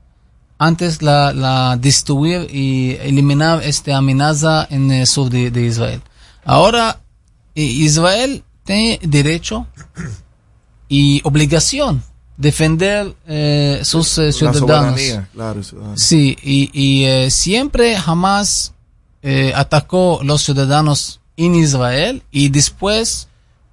antes 0.59 1.03
la, 1.03 1.33
la 1.33 1.77
destruir 1.77 2.49
y 2.53 2.97
eliminar 3.01 3.63
esta 3.63 3.97
amenaza 3.97 4.67
en 4.71 4.91
el 4.91 5.07
sur 5.07 5.31
de, 5.31 5.51
de 5.51 5.67
Israel. 5.67 6.03
Ahora, 6.45 7.01
eh, 7.55 7.63
Israel 7.63 8.43
tiene 8.65 8.99
derecho 9.03 9.67
y 10.89 11.21
obligación 11.25 12.03
defender 12.37 13.15
eh, 13.27 13.81
sus 13.85 14.17
eh, 14.19 14.33
ciudadanos. 14.33 15.01
claro. 15.33 15.61
Sí, 15.97 16.37
y, 16.43 16.71
y 16.73 17.05
eh, 17.05 17.31
siempre 17.31 17.97
jamás 17.97 18.75
eh, 19.23 19.53
atacó 19.55 20.21
los 20.23 20.43
ciudadanos 20.43 21.21
en 21.37 21.55
Israel 21.57 22.23
y 22.31 22.49
después 22.49 23.28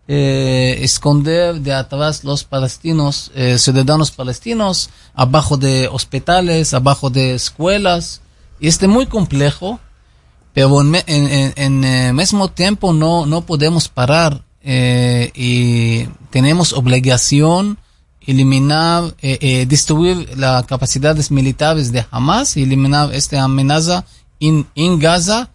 eh, 0.07 0.77
esconder 0.81 1.55
de 1.61 1.73
atrás 1.73 2.23
los 2.23 2.43
palestinos, 2.43 3.31
eh, 3.35 3.57
ciudadanos 3.57 4.11
palestinos, 4.11 4.89
abajo 5.13 5.57
de 5.57 5.87
hospitales, 5.87 6.73
abajo 6.73 7.09
de 7.09 7.33
escuelas. 7.35 8.21
Y 8.59 8.67
este 8.67 8.87
muy 8.87 9.07
complejo, 9.07 9.79
pero 10.53 10.81
en, 10.81 10.95
en, 11.07 11.53
en- 11.55 11.83
eh, 11.83 12.13
mismo 12.13 12.49
tiempo 12.49 12.93
no, 12.93 13.25
no 13.25 13.41
podemos 13.41 13.89
parar 13.89 14.43
eh, 14.63 15.31
y 15.35 16.05
tenemos 16.29 16.71
obligación 16.73 17.77
eliminar, 18.27 19.15
destruir 19.67 20.35
las 20.35 20.65
capacidades 20.65 21.29
militares 21.29 21.91
de 21.91 22.05
Hamas 22.09 22.57
y 22.57 22.63
eliminar 22.63 23.13
esta 23.13 23.43
amenaza 23.43 24.03
en, 24.39 24.65
en 24.73 24.97
Gaza. 24.97 25.51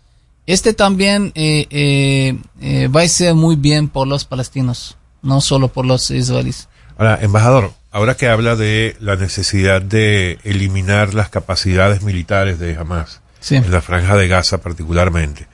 Este 0.51 0.75
también 0.75 1.31
eh, 1.37 1.69
eh, 1.71 2.37
eh, 2.61 2.89
va 2.89 3.03
a 3.03 3.09
ser 3.09 3.35
muy 3.35 3.55
bien 3.55 3.89
por 3.89 4.09
los 4.09 4.25
palestinos, 4.25 4.97
no 5.23 5.41
solo 5.41 5.69
por 5.69 5.87
los 5.87 6.11
israelíes. 6.11 6.69
Ahora, 6.99 7.21
embajador, 7.23 7.73
ahora 7.93 8.17
que 8.17 8.27
habla 8.29 8.57
de 8.57 8.97
la 8.99 9.15
necesidad 9.15 9.81
de 9.81 10.41
eliminar 10.43 11.15
las 11.15 11.29
capacidades 11.29 12.03
militares 12.03 12.59
de 12.59 12.77
Hamas, 12.77 13.21
Sí. 13.39 13.55
en 13.55 13.71
la 13.71 13.81
franja 13.81 14.17
de 14.17 14.27
Gaza 14.27 14.59
particularmente, 14.61 15.47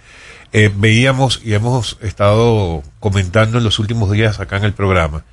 eh, 0.54 0.72
veíamos 0.74 1.42
y 1.44 1.52
hemos 1.52 1.98
estado 2.00 2.82
comentando 2.98 3.58
en 3.58 3.64
los 3.64 3.78
últimos 3.78 4.10
días 4.10 4.40
acá 4.40 4.56
en 4.56 4.64
el 4.64 4.72
programa, 4.72 5.24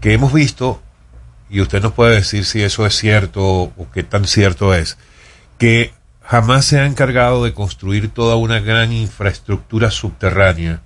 que 0.00 0.12
hemos 0.12 0.32
visto, 0.32 0.82
y 1.48 1.60
usted 1.60 1.80
nos 1.80 1.92
puede 1.92 2.16
decir 2.16 2.44
si 2.44 2.62
eso 2.62 2.84
es 2.84 2.96
cierto 2.96 3.44
o 3.44 3.86
qué 3.94 4.02
tan 4.02 4.26
cierto 4.26 4.74
es, 4.74 4.98
que 5.56 5.92
jamás 6.24 6.64
se 6.64 6.80
ha 6.80 6.86
encargado 6.86 7.44
de 7.44 7.52
construir 7.52 8.08
toda 8.08 8.36
una 8.36 8.60
gran 8.60 8.92
infraestructura 8.92 9.90
subterránea, 9.90 10.82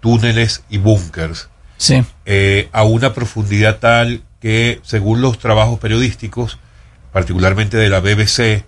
túneles 0.00 0.62
y 0.70 0.78
búnkers, 0.78 1.48
Sí. 1.76 2.02
eh, 2.24 2.68
a 2.72 2.84
una 2.84 3.12
profundidad 3.12 3.78
tal 3.78 4.22
que, 4.40 4.80
según 4.82 5.20
los 5.20 5.38
trabajos 5.38 5.78
periodísticos, 5.80 6.58
particularmente 7.12 7.76
de 7.76 7.88
la 7.88 8.00
BBC, 8.00 8.64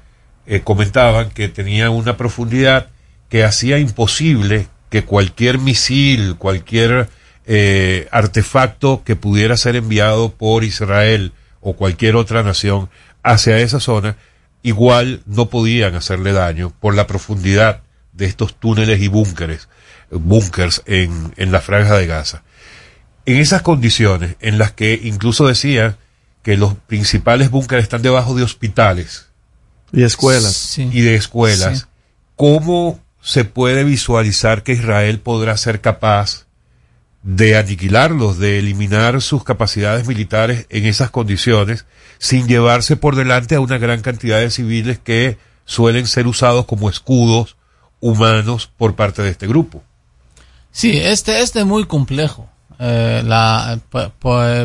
eh, 0.47 0.61
comentaban 0.65 1.31
que 1.31 1.49
tenía 1.49 1.90
una 1.90 2.16
profundidad 2.16 2.89
que 3.28 3.45
hacía 3.45 3.78
imposible 3.78 4.66
que 4.90 5.05
cualquier 5.05 5.59
misil, 5.59 6.36
cualquier 6.36 7.09
eh, 7.47 8.09
artefacto 8.11 9.03
que 9.05 9.16
pudiera 9.16 9.57
ser 9.57 9.77
enviado 9.77 10.32
por 10.32 10.65
Israel 10.65 11.32
o 11.61 11.74
cualquier 11.74 12.16
otra 12.16 12.43
nación 12.43 12.89
hacia 13.23 13.59
esa 13.59 13.81
zona, 13.81 14.16
igual 14.63 15.23
no 15.27 15.49
podían 15.49 15.95
hacerle 15.95 16.33
daño 16.33 16.73
por 16.81 16.95
la 16.95 17.07
profundidad 17.07 17.83
de 18.13 18.27
estos 18.27 18.59
túneles 18.59 19.01
y 19.01 19.09
búnkeres, 19.09 19.69
búnkers 20.11 20.83
en, 20.87 21.33
en 21.37 21.53
la 21.53 21.61
franja 21.61 21.97
de 21.97 22.07
Gaza. 22.07 22.43
En 23.27 23.37
esas 23.37 23.63
condiciones 23.63 24.37
en 24.41 24.59
las 24.59 24.73
que 24.73 24.99
incluso 25.03 25.47
decían 25.47 25.97
que 26.43 26.57
los 26.57 26.75
principales 26.75 27.51
búnkeres 27.51 27.85
están 27.85 28.03
debajo 28.03 28.35
de 28.35 28.43
hospitales 28.43 29.27
Y 29.93 30.03
escuelas. 30.03 30.79
y 30.79 31.01
de 31.03 31.15
escuelas, 31.15 31.79
Sí. 31.81 31.85
¿cómo 32.37 33.01
se 33.21 33.45
puede 33.45 33.85
visualizar 33.85 34.63
que 34.63 34.73
Israel 34.73 35.21
podrá 35.21 35.57
ser 35.57 35.81
capaz 35.81 36.47
de 37.23 37.57
aniquilarlos, 37.57 38.39
de 38.39 38.59
eliminar 38.59 39.20
sus 39.20 39.45
capacidades 39.45 40.07
militares 40.07 40.66
en 40.70 40.86
esas 40.86 41.11
condiciones, 41.11 41.85
sin 42.19 42.47
llevarse 42.47 42.97
por 42.97 43.16
delante 43.16 43.55
a 43.55 43.61
una 43.61 43.78
gran 43.78 44.01
cantidad 44.01 44.39
de 44.39 44.51
civiles 44.51 44.99
que 44.99 45.39
suelen 45.65 46.07
ser 46.07 46.27
usados 46.27 46.65
como 46.65 46.89
escudos 46.89 47.57
humanos 48.01 48.70
por 48.77 48.95
parte 48.95 49.23
de 49.23 49.31
este 49.31 49.47
grupo? 49.47 49.82
Sí, 50.70 50.97
este, 50.97 51.40
este 51.40 51.61
es 51.61 51.66
muy 51.66 51.85
complejo. 51.86 52.49
Eh, 52.78 53.23
la, 53.24 53.78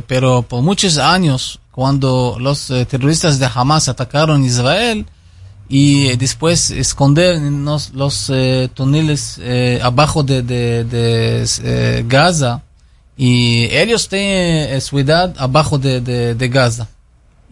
pero 0.07 0.43
por 0.43 0.61
muchos 0.61 0.97
años, 0.99 1.59
cuando 1.71 2.37
los 2.39 2.69
eh, 2.69 2.85
terroristas 2.85 3.39
de 3.39 3.49
Hamas 3.53 3.89
atacaron 3.89 4.45
Israel 4.45 5.07
y 5.69 6.07
eh, 6.07 6.17
después 6.17 6.71
escondieron 6.71 7.65
los, 7.65 7.93
los 7.93 8.29
eh, 8.33 8.69
túneles 8.73 9.39
eh, 9.41 9.79
abajo 9.81 10.23
de, 10.23 10.41
de, 10.41 10.83
de, 10.83 11.47
eh, 11.63 12.03
Gaza, 12.07 12.61
y 13.17 13.65
ellos 13.71 14.07
tienen 14.09 14.75
eh, 14.75 14.81
ciudad 14.81 15.33
abajo 15.37 15.77
de, 15.77 16.01
de, 16.01 16.35
de 16.35 16.49
Gaza. 16.49 16.87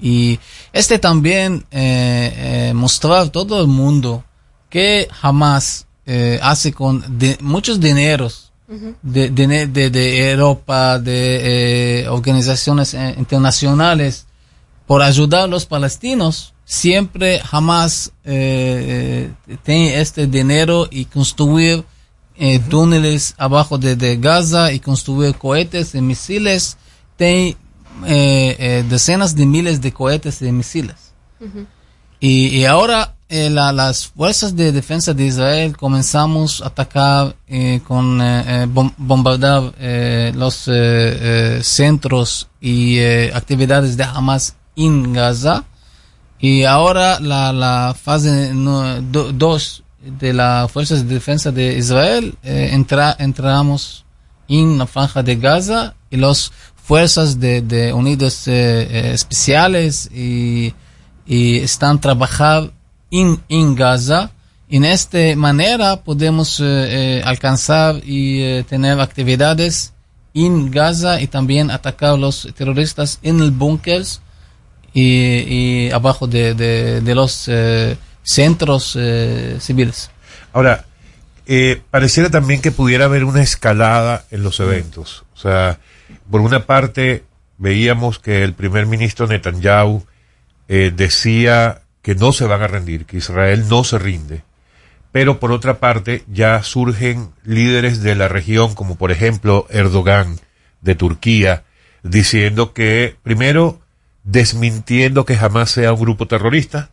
Y 0.01 0.39
este 0.73 0.97
también 0.97 1.65
eh, 1.69 2.69
eh, 2.69 2.73
mostrar 2.73 3.29
todo 3.29 3.61
el 3.61 3.67
mundo 3.67 4.23
que 4.69 5.07
eh, 6.07 6.39
hace 6.41 6.73
con 6.73 7.19
de- 7.19 7.37
muchos 7.41 7.79
dineros 7.79 8.51
de, 9.03 9.29
de, 9.29 9.67
de, 9.67 10.31
Europa, 10.31 10.97
de 10.97 12.01
eh, 12.03 12.07
organizaciones 12.07 12.93
eh, 12.93 13.13
internacionales, 13.17 14.25
por 14.87 15.01
ayudar 15.03 15.41
a 15.43 15.47
los 15.47 15.65
palestinos, 15.65 16.53
siempre 16.71 17.39
jamás 17.41 18.13
eh, 18.23 19.29
eh, 19.45 19.57
tiene 19.63 19.99
este 19.99 20.25
dinero 20.25 20.87
y 20.89 21.03
construir 21.03 21.83
eh, 22.37 22.59
túneles 22.59 23.35
abajo 23.37 23.77
de, 23.77 23.97
de 23.97 24.15
Gaza 24.15 24.71
y 24.71 24.79
construir 24.79 25.35
cohetes 25.35 25.93
y 25.95 26.01
misiles. 26.01 26.77
Tiene 27.17 27.57
eh, 28.07 28.55
eh, 28.57 28.85
decenas 28.89 29.35
de 29.35 29.45
miles 29.45 29.81
de 29.81 29.91
cohetes 29.91 30.41
y 30.41 30.49
misiles. 30.53 30.95
Y, 32.21 32.47
y 32.47 32.65
ahora 32.65 33.15
la- 33.29 33.73
las 33.73 34.07
fuerzas 34.07 34.55
de 34.55 34.71
defensa 34.71 35.13
de 35.13 35.25
Israel 35.25 35.75
comenzamos 35.75 36.61
a 36.61 36.67
atacar 36.67 37.35
con 37.85 38.17
bom- 38.73 38.93
bombardear 38.97 39.73
los 40.35 40.69
centros 41.65 42.47
y 42.61 42.99
actividades 43.33 43.97
de 43.97 44.03
Hamas 44.05 44.55
en 44.77 45.11
Gaza. 45.13 45.65
Y 46.41 46.63
ahora 46.63 47.19
la, 47.19 47.53
la 47.53 47.95
fase 47.99 48.51
2 48.51 49.83
de 50.19 50.33
las 50.33 50.71
fuerzas 50.71 51.07
de 51.07 51.13
defensa 51.13 51.51
de 51.51 51.77
Israel 51.77 52.35
eh, 52.43 52.69
entra, 52.73 53.15
entramos 53.19 54.03
en 54.47 54.79
la 54.79 54.87
franja 54.87 55.21
de 55.21 55.35
Gaza 55.35 55.93
y 56.09 56.17
las 56.17 56.51
fuerzas 56.75 57.39
de, 57.39 57.61
de 57.61 57.93
Unidos 57.93 58.47
eh, 58.47 58.87
eh, 58.89 59.11
Especiales 59.13 60.09
y, 60.11 60.73
y 61.27 61.59
están 61.59 62.01
trabajando 62.01 62.73
en, 63.11 63.43
en 63.47 63.75
Gaza. 63.75 64.31
En 64.67 64.83
esta 64.85 65.19
manera 65.35 66.01
podemos 66.01 66.59
eh, 66.59 66.63
eh, 66.63 67.21
alcanzar 67.23 68.01
y 68.03 68.41
eh, 68.41 68.65
tener 68.67 68.99
actividades 68.99 69.93
en 70.33 70.71
Gaza 70.71 71.21
y 71.21 71.27
también 71.27 71.69
atacar 71.69 72.15
a 72.15 72.17
los 72.17 72.47
terroristas 72.55 73.19
en 73.21 73.41
el 73.41 73.51
búnkers 73.51 74.21
y, 74.93 75.87
y 75.87 75.91
abajo 75.91 76.27
de, 76.27 76.53
de, 76.53 77.15
los 77.15 77.47
eh, 77.47 77.97
centros 78.23 78.97
eh, 78.99 79.57
civiles. 79.59 80.11
Ahora, 80.53 80.85
eh, 81.45 81.81
pareciera 81.89 82.29
también 82.29 82.61
que 82.61 82.71
pudiera 82.71 83.05
haber 83.05 83.23
una 83.23 83.41
escalada 83.41 84.25
en 84.31 84.43
los 84.43 84.59
eventos. 84.59 85.23
O 85.33 85.37
sea, 85.37 85.79
por 86.29 86.41
una 86.41 86.65
parte, 86.65 87.23
veíamos 87.57 88.19
que 88.19 88.43
el 88.43 88.53
primer 88.53 88.85
ministro 88.85 89.27
Netanyahu 89.27 90.05
decía 90.67 91.81
que 92.01 92.15
no 92.15 92.31
se 92.31 92.45
van 92.45 92.61
a 92.61 92.67
rendir, 92.67 93.05
que 93.05 93.17
Israel 93.17 93.65
no 93.67 93.83
se 93.83 93.99
rinde. 93.99 94.43
Pero 95.11 95.39
por 95.39 95.51
otra 95.51 95.79
parte, 95.79 96.23
ya 96.31 96.63
surgen 96.63 97.31
líderes 97.43 98.01
de 98.01 98.15
la 98.15 98.29
región, 98.29 98.73
como 98.73 98.95
por 98.95 99.11
ejemplo 99.11 99.67
Erdogan 99.69 100.39
de 100.79 100.95
Turquía, 100.95 101.63
diciendo 102.03 102.73
que, 102.73 103.17
primero, 103.21 103.81
desmintiendo 104.23 105.25
que 105.25 105.35
jamás 105.37 105.71
sea 105.71 105.93
un 105.93 106.01
grupo 106.01 106.27
terrorista, 106.27 106.89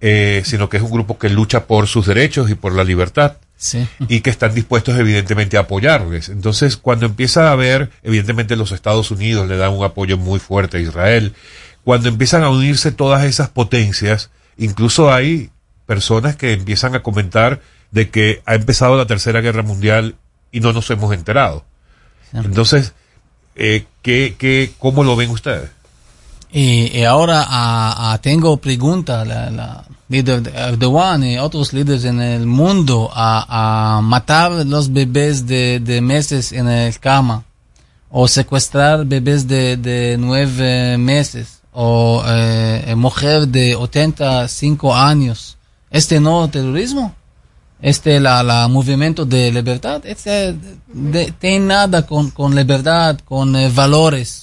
eh, 0.00 0.42
sino 0.44 0.68
que 0.68 0.78
es 0.78 0.82
un 0.82 0.90
grupo 0.90 1.18
que 1.18 1.28
lucha 1.28 1.66
por 1.66 1.86
sus 1.86 2.06
derechos 2.06 2.50
y 2.50 2.54
por 2.54 2.72
la 2.74 2.84
libertad 2.84 3.36
Sí. 3.56 3.86
y 4.08 4.20
que 4.22 4.30
están 4.30 4.54
dispuestos 4.54 4.98
evidentemente 4.98 5.56
a 5.56 5.60
apoyarles. 5.60 6.28
Entonces, 6.28 6.76
cuando 6.76 7.06
empieza 7.06 7.48
a 7.48 7.52
haber, 7.52 7.90
evidentemente 8.02 8.56
los 8.56 8.72
Estados 8.72 9.12
Unidos 9.12 9.48
le 9.48 9.56
dan 9.56 9.72
un 9.72 9.84
apoyo 9.84 10.18
muy 10.18 10.40
fuerte 10.40 10.78
a 10.78 10.80
Israel, 10.80 11.34
cuando 11.84 12.08
empiezan 12.08 12.42
a 12.42 12.50
unirse 12.50 12.90
todas 12.90 13.24
esas 13.24 13.50
potencias, 13.50 14.30
incluso 14.58 15.12
hay 15.12 15.50
personas 15.86 16.34
que 16.34 16.52
empiezan 16.52 16.96
a 16.96 17.02
comentar 17.04 17.60
de 17.92 18.10
que 18.10 18.42
ha 18.46 18.54
empezado 18.56 18.96
la 18.96 19.06
Tercera 19.06 19.40
Guerra 19.40 19.62
Mundial 19.62 20.16
y 20.50 20.58
no 20.60 20.72
nos 20.72 20.90
hemos 20.90 21.14
enterado. 21.14 21.64
Entonces, 22.32 22.94
eh, 23.54 23.84
¿qué, 24.02 24.34
qué, 24.38 24.72
¿cómo 24.78 25.04
lo 25.04 25.14
ven 25.14 25.30
ustedes? 25.30 25.70
Y, 26.52 26.98
y 26.98 27.04
ahora 27.04 27.44
ah, 27.48 28.12
ah, 28.12 28.18
tengo 28.20 28.56
pregunta 28.58 29.24
la, 29.24 29.50
la 29.50 29.84
líder 30.08 30.42
de 30.42 30.50
Erdogan 30.50 31.24
y 31.24 31.38
otros 31.38 31.72
líderes 31.72 32.04
en 32.04 32.20
el 32.20 32.44
mundo 32.46 33.10
a, 33.12 33.96
a 33.96 34.00
matar 34.02 34.50
los 34.66 34.92
bebés 34.92 35.46
de, 35.46 35.80
de 35.80 36.00
meses 36.02 36.52
en 36.52 36.68
el 36.68 36.98
cama 36.98 37.44
o 38.10 38.28
secuestrar 38.28 39.06
bebés 39.06 39.48
de, 39.48 39.78
de 39.78 40.16
nueve 40.18 40.98
meses 40.98 41.60
o 41.72 42.22
eh, 42.26 42.92
mujer 42.96 43.48
de 43.48 43.74
85 43.74 44.94
años. 44.94 45.56
Este 45.90 46.20
no 46.20 46.48
terrorismo, 46.50 47.14
este 47.80 48.20
la, 48.20 48.42
la 48.42 48.68
movimiento 48.68 49.24
de 49.24 49.50
libertad, 49.50 50.02
este 50.04 50.54
de- 50.92 51.32
tiene 51.38 51.66
nada 51.66 52.06
con, 52.06 52.30
con 52.30 52.54
libertad, 52.54 53.18
con 53.24 53.56
eh, 53.56 53.70
valores. 53.70 54.41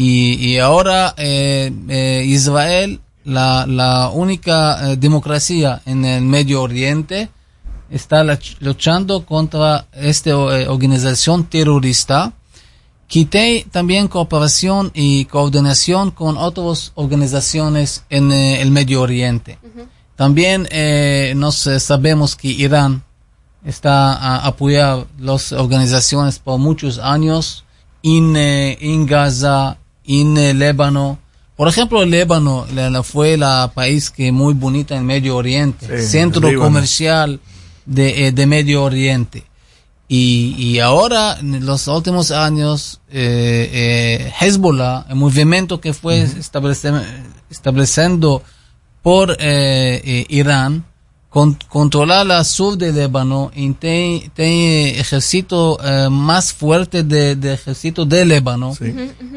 Y, 0.00 0.34
y 0.34 0.58
ahora 0.58 1.12
eh, 1.16 1.72
eh, 1.88 2.22
Israel, 2.24 3.00
la, 3.24 3.66
la 3.66 4.10
única 4.10 4.92
eh, 4.92 4.96
democracia 4.96 5.82
en 5.86 6.04
el 6.04 6.22
Medio 6.22 6.62
Oriente, 6.62 7.30
está 7.90 8.22
luchando 8.60 9.26
contra 9.26 9.88
esta 9.92 10.36
organización 10.36 11.46
terrorista. 11.46 12.32
Que 13.08 13.24
tiene 13.24 13.66
también 13.72 14.06
cooperación 14.06 14.92
y 14.94 15.24
coordinación 15.24 16.12
con 16.12 16.36
otras 16.36 16.92
organizaciones 16.94 18.04
en 18.08 18.30
el 18.30 18.70
Medio 18.70 19.00
Oriente. 19.00 19.58
También 20.14 20.68
eh, 20.70 21.32
nos 21.34 21.56
sabemos 21.56 22.36
que 22.36 22.48
Irán 22.48 23.02
está 23.64 24.12
a 24.12 24.46
apoyar 24.46 25.06
las 25.18 25.52
organizaciones 25.52 26.38
por 26.38 26.58
muchos 26.58 26.98
años. 26.98 27.64
En, 28.02 28.36
eh, 28.36 28.78
en 28.80 29.06
Gaza, 29.06 29.78
en 30.08 30.36
el 30.36 30.58
Líbano. 30.58 31.18
Por 31.56 31.68
ejemplo, 31.68 32.02
el 32.02 32.10
Líbano 32.10 32.66
fue 33.04 33.36
la 33.36 33.70
país 33.74 34.10
que 34.10 34.32
muy 34.32 34.54
bonita 34.54 34.96
en 34.96 35.04
Medio 35.04 35.36
Oriente, 35.36 36.00
Sí, 36.00 36.08
centro 36.08 36.48
el 36.48 36.58
comercial 36.58 37.40
de, 37.84 38.26
eh, 38.26 38.32
de 38.32 38.46
Medio 38.46 38.84
Oriente. 38.84 39.44
Y, 40.10 40.54
y 40.56 40.78
ahora, 40.78 41.38
en 41.38 41.66
los 41.66 41.86
últimos 41.86 42.30
años, 42.30 43.00
eh, 43.10 43.68
eh, 43.70 44.32
Hezbollah, 44.40 45.04
el 45.10 45.16
movimiento 45.16 45.80
que 45.82 45.92
fue 45.92 46.26
estableciendo 47.50 48.42
por 49.02 49.36
eh, 49.38 50.24
Irán, 50.30 50.86
controlar 51.30 52.26
la 52.26 52.42
sur 52.42 52.78
de 52.78 52.92
Líbano 52.92 53.50
y 53.54 53.72
tiene 53.74 54.30
tiene 54.34 54.98
ejército 54.98 55.78
eh, 55.84 56.08
más 56.10 56.52
fuerte 56.52 57.02
de, 57.02 57.36
de 57.36 57.54
ejército 57.54 58.06
de 58.06 58.24
Líbano. 58.24 58.74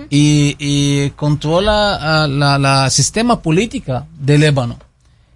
Y, 0.09 0.55
y 0.59 1.09
controla 1.11 2.23
ah, 2.23 2.27
la, 2.27 2.57
la 2.57 2.89
sistema 2.89 3.41
política 3.41 4.07
de 4.19 4.38
Líbano. 4.38 4.77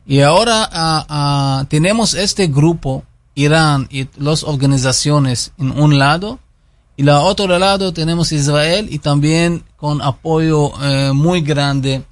Y 0.07 0.21
ahora 0.21 0.69
ah, 0.71 1.05
ah, 1.09 1.65
tenemos 1.67 2.13
este 2.13 2.47
grupo, 2.47 3.03
Irán 3.33 3.87
y 3.91 4.07
las 4.17 4.43
organizaciones 4.43 5.51
en 5.57 5.71
un 5.71 5.99
lado, 5.99 6.39
y 6.97 7.03
la 7.03 7.19
otro 7.19 7.59
lado 7.59 7.91
tenemos 7.91 8.31
Israel 8.31 8.87
y 8.89 8.99
también 8.99 9.63
con 9.75 10.01
apoyo 10.01 10.71
eh, 10.81 11.11
muy 11.13 11.41
grande 11.41 12.03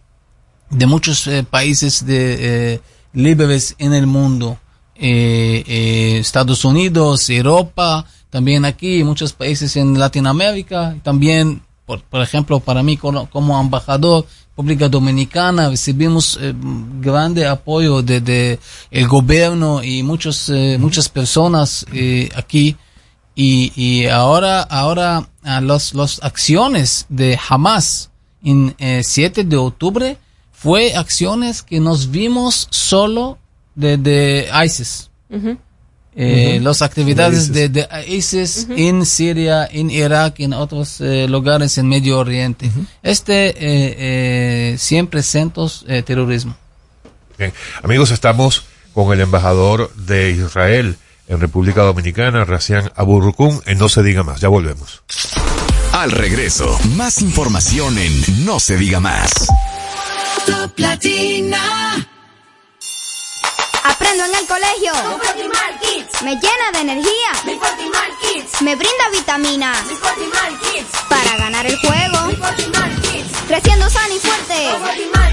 de 0.70 0.86
muchos 0.86 1.28
eh, 1.28 1.44
países 1.44 2.06
de, 2.06 2.74
eh, 2.74 2.82
libres 3.14 3.76
en 3.78 3.94
el 3.94 4.08
mundo. 4.08 4.58
Eh, 4.96 5.64
eh, 5.68 6.18
Estados 6.20 6.66
Unidos, 6.66 7.30
Europa, 7.30 8.06
también 8.30 8.66
aquí, 8.66 9.04
muchos 9.04 9.34
países 9.34 9.76
en 9.76 9.98
Latinoamérica, 9.98 10.96
también, 11.04 11.62
por, 11.86 12.02
por 12.04 12.22
ejemplo, 12.22 12.60
para 12.60 12.84
mí 12.84 12.98
como, 12.98 13.30
como 13.30 13.60
embajador, 13.60 14.26
República 14.50 14.88
Dominicana, 14.88 15.70
recibimos 15.70 16.38
eh, 16.40 16.54
grande 17.00 17.48
apoyo 17.48 18.04
de, 18.04 18.60
el 18.92 19.08
gobierno 19.08 19.84
y 19.84 20.04
muchos, 20.04 20.48
eh, 20.50 20.78
muchas 20.80 21.10
personas 21.10 21.86
aquí. 22.36 22.78
Y, 23.36 23.72
y 23.76 24.06
ahora, 24.08 24.62
ahora 24.62 25.28
ah, 25.44 25.60
los, 25.60 25.94
acciones 26.22 27.06
de 27.10 27.40
Hamas 27.50 28.12
en 28.44 28.76
eh, 28.78 29.02
7 29.04 29.44
de 29.44 29.58
octubre 29.58 30.18
fue 30.64 30.96
acciones 30.96 31.62
que 31.62 31.82
nos 31.82 32.10
vimos 32.10 32.68
solo 32.72 33.38
de, 33.76 33.98
de 33.98 34.48
ISIS. 34.66 35.10
Eh. 36.16 36.60
Las 36.62 36.82
actividades 36.82 37.44
ISIS. 37.50 37.54
de, 37.54 37.70
de 37.70 37.88
ISIS 38.08 38.68
en 38.70 39.06
Siria, 39.06 39.68
en 39.70 39.90
Irak, 39.90 40.40
en 40.40 40.54
otros 40.54 41.02
eh, 41.02 41.28
lugares 41.28 41.78
en 41.78 41.90
Medio 41.90 42.18
Oriente. 42.18 42.72
Este 43.02 43.50
eh, 43.50 43.56
eh, 43.60 44.76
siempre 44.78 45.22
centros 45.22 45.84
eh, 45.90 46.02
terrorismo. 46.02 46.56
Bien. 47.38 47.52
Amigos, 47.84 48.12
estamos 48.12 48.64
con 48.94 49.12
el 49.12 49.20
embajador 49.20 49.94
de 49.96 50.32
Israel 50.32 50.96
en 51.28 51.42
República 51.42 51.82
Dominicana, 51.82 52.46
Racián 52.46 52.90
Aburrukun, 52.96 53.62
en 53.66 53.80
No 53.80 53.90
se 53.90 54.02
diga 54.02 54.24
más. 54.24 54.40
Ya 54.40 54.48
volvemos. 54.48 55.02
Al 55.92 56.12
regreso, 56.12 56.80
más 56.96 57.22
información 57.22 57.98
en 57.98 58.46
No 58.46 58.60
se 58.60 58.78
diga 58.78 59.00
más. 59.00 59.48
Top 60.46 60.78
Latina. 60.78 62.08
Aprendo 63.84 64.26
en 64.26 64.36
el 64.36 64.48
colegio. 64.48 64.94
Me 66.24 66.36
llena 66.36 66.72
de 66.74 66.80
energía. 66.80 67.32
Me 68.62 68.76
brinda 68.76 69.10
vitamina. 69.12 69.74
Para 71.10 71.38
ganar 71.38 71.66
el 71.66 71.78
juego. 71.78 72.20
Creciendo 73.48 73.90
sano 73.90 74.16
y 74.16 74.20
fuerte. 74.20 75.33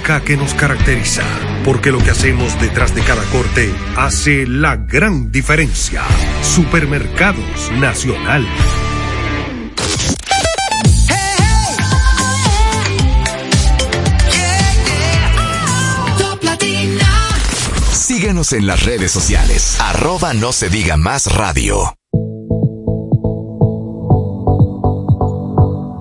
que 0.01 0.35
nos 0.35 0.53
caracteriza. 0.55 1.23
Porque 1.63 1.91
lo 1.91 1.99
que 1.99 2.09
hacemos 2.09 2.59
detrás 2.59 2.93
de 2.95 3.01
cada 3.01 3.23
corte 3.25 3.71
hace 3.95 4.47
la 4.47 4.75
gran 4.75 5.31
diferencia. 5.31 6.01
Supermercados 6.41 7.71
Nacional. 7.73 8.45
Síguenos 17.93 18.53
en 18.53 18.67
las 18.67 18.83
redes 18.83 19.11
sociales. 19.11 19.79
Arroba 19.79 20.33
no 20.33 20.51
se 20.51 20.69
diga 20.69 20.97
más 20.97 21.31
radio. 21.31 21.95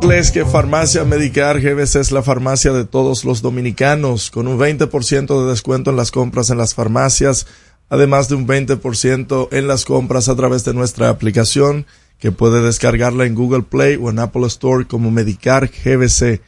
Es 0.03 0.33
que 0.33 0.45
Farmacia 0.45 1.05
Medicar 1.05 1.61
GBC 1.61 1.97
es 1.97 2.13
la 2.13 2.23
farmacia 2.23 2.73
de 2.73 2.85
todos 2.85 3.25
los 3.25 3.43
dominicanos, 3.43 4.31
con 4.31 4.49
un 4.49 4.59
20% 4.59 5.43
de 5.43 5.51
descuento 5.51 5.91
en 5.91 5.97
las 5.97 6.11
compras 6.11 6.51
en 6.51 6.59
las 6.59 6.75
farmacias, 6.75 7.47
además 7.89 8.29
de 8.29 8.35
un 8.35 8.47
20% 8.47 9.49
en 9.53 9.69
las 9.69 9.85
compras 9.85 10.29
a 10.29 10.37
través 10.37 10.65
de 10.65 10.75
nuestra 10.75 11.09
aplicación, 11.09 11.87
que 12.19 12.33
puede 12.33 12.61
descargarla 12.63 13.25
en 13.25 13.35
Google 13.35 13.63
Play 13.63 13.97
o 14.01 14.11
en 14.11 14.19
Apple 14.19 14.47
Store 14.47 14.87
como 14.87 15.11
Medicar 15.11 15.69
GBC. 15.69 16.41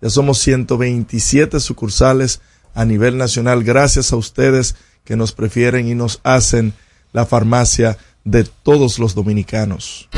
Ya 0.00 0.10
somos 0.10 0.38
127 0.38 1.60
sucursales 1.60 2.40
a 2.74 2.84
nivel 2.84 3.18
nacional, 3.18 3.62
gracias 3.64 4.12
a 4.12 4.16
ustedes 4.16 4.76
que 5.04 5.16
nos 5.16 5.32
prefieren 5.32 5.88
y 5.88 5.94
nos 5.94 6.20
hacen 6.24 6.74
la 7.12 7.26
farmacia 7.26 7.98
de 8.24 8.44
todos 8.44 8.98
los 8.98 9.14
dominicanos. 9.14 10.08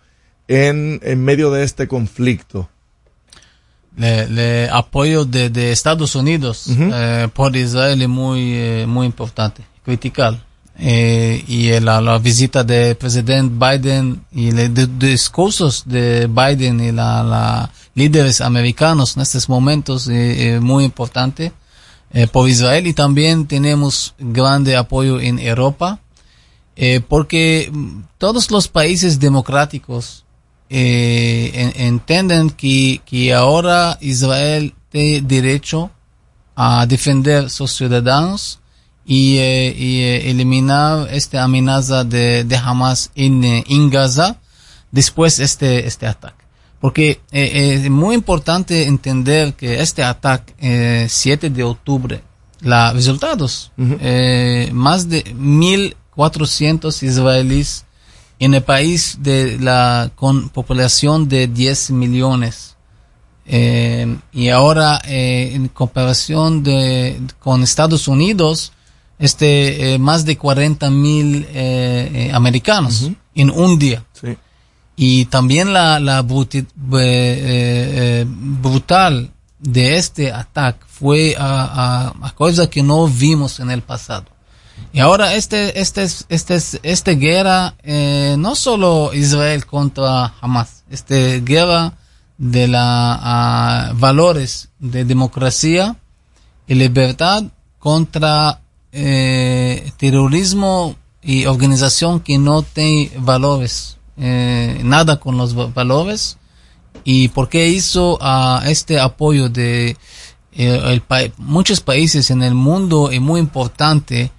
en, 0.49 1.01
en 1.03 1.25
medio 1.25 1.51
de 1.51 1.65
este 1.65 1.87
conflicto? 1.87 2.69
Le, 3.97 4.29
le 4.29 4.69
apoyo 4.71 5.25
de, 5.25 5.49
de 5.49 5.73
Estados 5.73 6.15
Unidos 6.15 6.67
eh, 6.69 7.29
por 7.33 7.57
Israel 7.57 8.03
es 8.03 8.09
muy, 8.09 8.53
eh, 8.55 8.85
muy 8.87 9.07
importante, 9.07 9.65
critical. 9.85 10.43
Eh, 10.79 11.43
y 11.49 11.71
la, 11.81 12.03
la 12.03 12.19
visita 12.19 12.63
del 12.63 12.97
presidente 12.97 13.55
Biden 13.59 14.21
y 14.31 14.51
los 14.51 14.99
discursos 14.99 15.85
de 15.87 16.27
Biden 16.27 16.81
y 16.81 16.93
la, 16.93 17.23
la 17.23 17.71
líderes 17.95 18.43
americanos 18.43 19.17
en 19.17 19.23
estos 19.23 19.49
momentos 19.49 20.07
es 20.09 20.61
muy 20.61 20.85
importante 20.85 21.53
eh, 22.13 22.27
por 22.27 22.49
Israel 22.49 22.87
y 22.87 22.93
también 22.93 23.47
tenemos 23.47 24.15
grande 24.19 24.77
apoyo 24.77 25.19
en 25.19 25.39
Europa 25.39 25.99
eh, 26.77 27.01
porque 27.01 27.71
mm, 27.73 28.03
todos 28.19 28.51
los 28.51 28.69
países 28.69 29.19
democráticos 29.19 30.26
eh, 30.71 31.51
en- 31.55 31.87
entienden 31.87 32.51
que, 32.51 33.01
que 33.05 33.33
ahora 33.35 33.99
Israel 34.01 34.75
tiene 34.91 35.21
derecho 35.23 35.91
a 36.55 36.87
defender 36.87 37.51
sus 37.51 37.73
ciudadanos 37.73 38.59
y, 39.05 39.37
eh, 39.39 39.75
y, 39.77 40.01
eh, 40.01 40.31
eliminar 40.31 41.09
esta 41.13 41.45
amenaza 41.45 42.03
de, 42.05 42.45
de 42.45 42.57
Hamas 42.57 43.11
en, 43.15 43.45
eh, 43.45 43.65
en 43.69 43.91
Gaza 43.91 44.37
después 44.91 45.39
este, 45.39 45.87
este 45.87 46.07
ataque. 46.07 46.45
Porque 46.81 47.21
eh, 47.33 47.81
es 47.85 47.91
muy 47.91 48.15
importante 48.15 48.85
entender 48.85 49.55
que 49.55 49.81
este 49.81 50.03
ataque, 50.03 50.55
eh, 50.61 51.07
7 51.09 51.51
de 51.51 51.63
octubre, 51.65 52.23
los 52.61 52.95
resultados, 52.95 53.73
eh, 53.79 54.71
más 54.73 55.09
de 55.09 55.25
1.400 56.17 57.03
israelíes 57.03 57.86
en 58.39 58.55
el 58.55 58.63
país 58.63 59.19
de 59.21 59.59
la 59.59 60.11
con 60.15 60.49
población 60.51 61.29
de 61.29 61.47
10 61.49 61.91
millones. 61.93 62.77
Eh, 63.47 64.17
y 64.33 64.49
ahora, 64.49 65.01
eh, 65.07 65.53
en 65.55 65.69
comparación 65.69 66.63
de, 66.63 67.21
con 67.39 67.63
Estados 67.63 68.09
Unidos, 68.09 68.73
este, 69.19 69.95
eh, 69.95 69.99
más 69.99 70.25
de 70.25 70.37
40 70.37 70.91
mil 70.91 71.47
eh, 71.51 72.11
eh, 72.13 72.31
americanos 72.35 73.11
en 73.35 73.51
un 73.51 73.79
día. 73.79 74.05
Y 74.97 75.27
también 75.27 75.73
la, 75.73 76.01
la 76.01 76.23
bruti- 76.23 76.67
eh, 76.93 78.25
brutal 78.29 79.31
de 79.59 79.97
este 79.97 80.33
ataque 80.33 80.81
fue 80.89 81.35
a, 81.39 82.13
a, 82.21 82.27
a 82.29 82.35
cosa 82.35 82.69
que 82.69 82.83
no 82.83 83.07
vimos 83.07 83.61
en 83.61 83.71
el 83.71 83.83
pasado. 83.83 84.25
Y 84.93 85.01
ahora 85.01 85.35
este, 85.35 85.81
este, 85.81 86.03
es- 86.05 86.25
este, 86.29 86.55
es- 86.55 86.81
esta 86.83 87.13
guerra, 87.13 87.75
eh, 87.83 88.37
no 88.39 88.55
solo 88.55 89.13
Israel 89.15 89.67
contra 89.67 90.35
Hamas, 90.41 90.85
este 90.91 91.41
guerra 91.41 91.95
de 92.39 92.69
la 92.69 93.19
ah, 93.23 93.93
valores 93.95 94.69
de 94.79 95.05
democracia 95.05 95.97
y 96.67 96.75
libertad 96.75 97.45
contra 97.79 98.61
eh, 98.93 99.93
terrorismo 99.99 100.97
y 101.23 101.45
organización 101.47 102.21
que 102.21 102.39
no 102.39 102.63
tiene 102.63 103.11
valores, 103.19 103.99
eh, 104.17 104.81
nada 104.83 105.19
con 105.21 105.37
los 105.37 105.59
va- 105.59 105.67
valores. 105.67 106.39
¿Y 107.05 107.29
por 107.29 107.49
qué 107.51 107.69
hizo 107.69 108.19
ah, 108.23 108.63
este 108.67 108.99
apoyo 108.99 109.49
de 109.51 109.97
eh, 110.53 110.81
el 110.85 111.03
muchos 111.37 111.81
países 111.81 112.31
en 112.31 112.43
el 112.43 112.55
mundo 112.55 113.13
y 113.13 113.21
muy 113.21 113.39
importante 113.41 114.31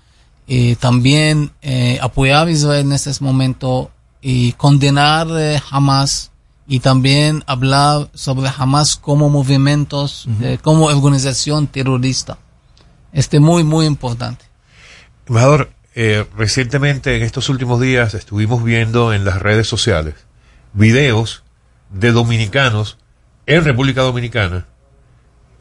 eh, 0.48 0.76
también 0.80 1.52
eh, 1.62 2.00
apoyar 2.02 2.48
a 2.48 2.52
Israel 2.52 2.86
en 2.86 2.94
este 2.94 3.12
momento 3.20 3.92
y 4.22 4.54
condenar 4.54 5.28
eh, 5.32 5.62
Hamas 5.70 6.32
y 6.68 6.80
también 6.80 7.44
hablar 7.48 8.10
sobre 8.14 8.50
Hamas 8.56 8.98
como 8.98 9.30
movimientos, 9.30 10.28
eh, 10.42 10.58
como 10.62 10.86
organización 10.86 11.68
terrorista. 11.68 12.38
Este 13.14 13.40
muy, 13.40 13.64
muy 13.64 13.86
importante. 13.86 14.46
Embajador, 15.28 15.72
eh, 15.96 16.26
recientemente 16.36 17.16
en 17.16 17.24
estos 17.24 17.50
últimos 17.50 17.80
días 17.80 18.14
estuvimos 18.14 18.64
viendo 18.64 19.14
en 19.14 19.26
las 19.26 19.42
redes 19.42 19.68
sociales 19.68 20.16
videos 20.74 21.44
de 21.90 22.12
dominicanos 22.12 22.98
en 23.46 23.64
República 23.64 24.02
Dominicana 24.02 24.68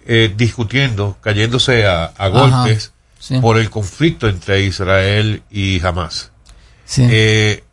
eh, 0.07 0.33
discutiendo, 0.37 1.17
cayéndose 1.21 1.87
a, 1.87 2.05
a 2.05 2.11
Ajá, 2.17 2.29
golpes 2.29 2.93
sí. 3.27 3.41
por 3.41 3.59
el 3.59 3.71
conflicto 3.71 4.29
entre 4.29 4.63
Israel 4.63 5.43
y 5.51 5.85
Hamas. 5.85 6.31
Sí. 6.85 7.07
Eh, 7.11 7.65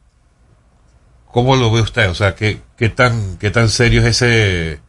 ¿Cómo 1.31 1.55
lo 1.55 1.71
ve 1.71 1.81
usted? 1.81 2.09
O 2.09 2.15
sea, 2.15 2.35
¿qué, 2.35 2.61
qué 2.77 2.89
tan, 2.89 3.37
qué 3.37 3.51
tan 3.51 3.69
serio 3.69 4.01
es 4.01 4.21
ese, 4.21 4.79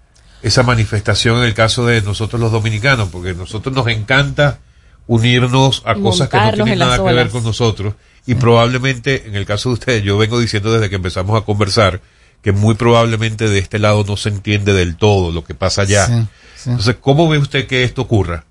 esa 0.43 0.63
manifestación 0.63 1.39
en 1.39 1.45
el 1.45 1.55
caso 1.55 1.87
de 1.87 2.03
nosotros 2.03 2.41
los 2.41 2.53
dominicanos? 2.53 3.09
Porque 3.11 3.31
a 3.31 3.35
nosotros 3.35 3.75
nos 3.75 3.87
encanta 3.89 4.59
unirnos 5.07 5.83
a 5.85 5.95
cosas 5.97 6.29
que 6.29 6.37
no 6.39 6.53
tienen 6.53 6.79
nada 6.79 6.97
que 6.97 7.15
ver 7.15 7.31
con 7.31 7.45
nosotros. 7.45 7.95
Y 8.27 8.35
probablemente, 8.37 9.27
en 9.27 9.35
el 9.35 9.45
caso 9.45 9.69
de 9.69 9.75
ustedes, 9.75 10.03
yo 10.03 10.17
vengo 10.17 10.41
diciendo 10.41 10.73
desde 10.73 10.89
que 10.89 10.97
empezamos 10.97 11.41
a 11.41 11.45
conversar 11.45 12.01
que 12.41 12.53
muy 12.53 12.75
probablemente 12.75 13.49
de 13.49 13.59
este 13.59 13.79
lado 13.79 14.05
no 14.07 14.17
se 14.17 14.31
entiende 14.31 14.73
del 14.73 14.97
todo 14.97 15.33
lo 15.33 15.45
que 15.45 15.55
pasa 15.55 15.83
allá. 15.83 16.07
Sí, 16.07 16.27
sí. 16.57 16.71
Entonces, 16.71 16.97
¿cómo 17.01 17.29
ve 17.29 17.39
usted 17.39 17.67
que 17.67 17.85
esto 17.85 18.03
ocurra? 18.03 18.45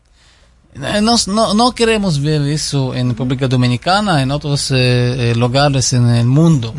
Eh, 0.75 1.01
No, 1.01 1.15
no, 1.27 1.53
no 1.53 1.71
queremos 1.73 2.19
ver 2.19 2.41
eso 2.43 2.93
en 2.95 3.09
República 3.09 3.47
Dominicana, 3.47 4.21
en 4.21 4.31
otros 4.31 4.71
eh, 4.71 5.31
eh, 5.31 5.35
lugares 5.35 5.93
en 5.93 6.07
el 6.09 6.25
mundo. 6.25 6.73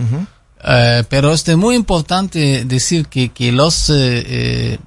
Eh, 0.66 1.04
pero 1.08 1.32
es 1.32 1.56
muy 1.56 1.74
importante 1.76 2.64
decir 2.64 3.06
que, 3.08 3.30
que 3.30 3.52
los 3.52 3.90
eh, 3.90 4.78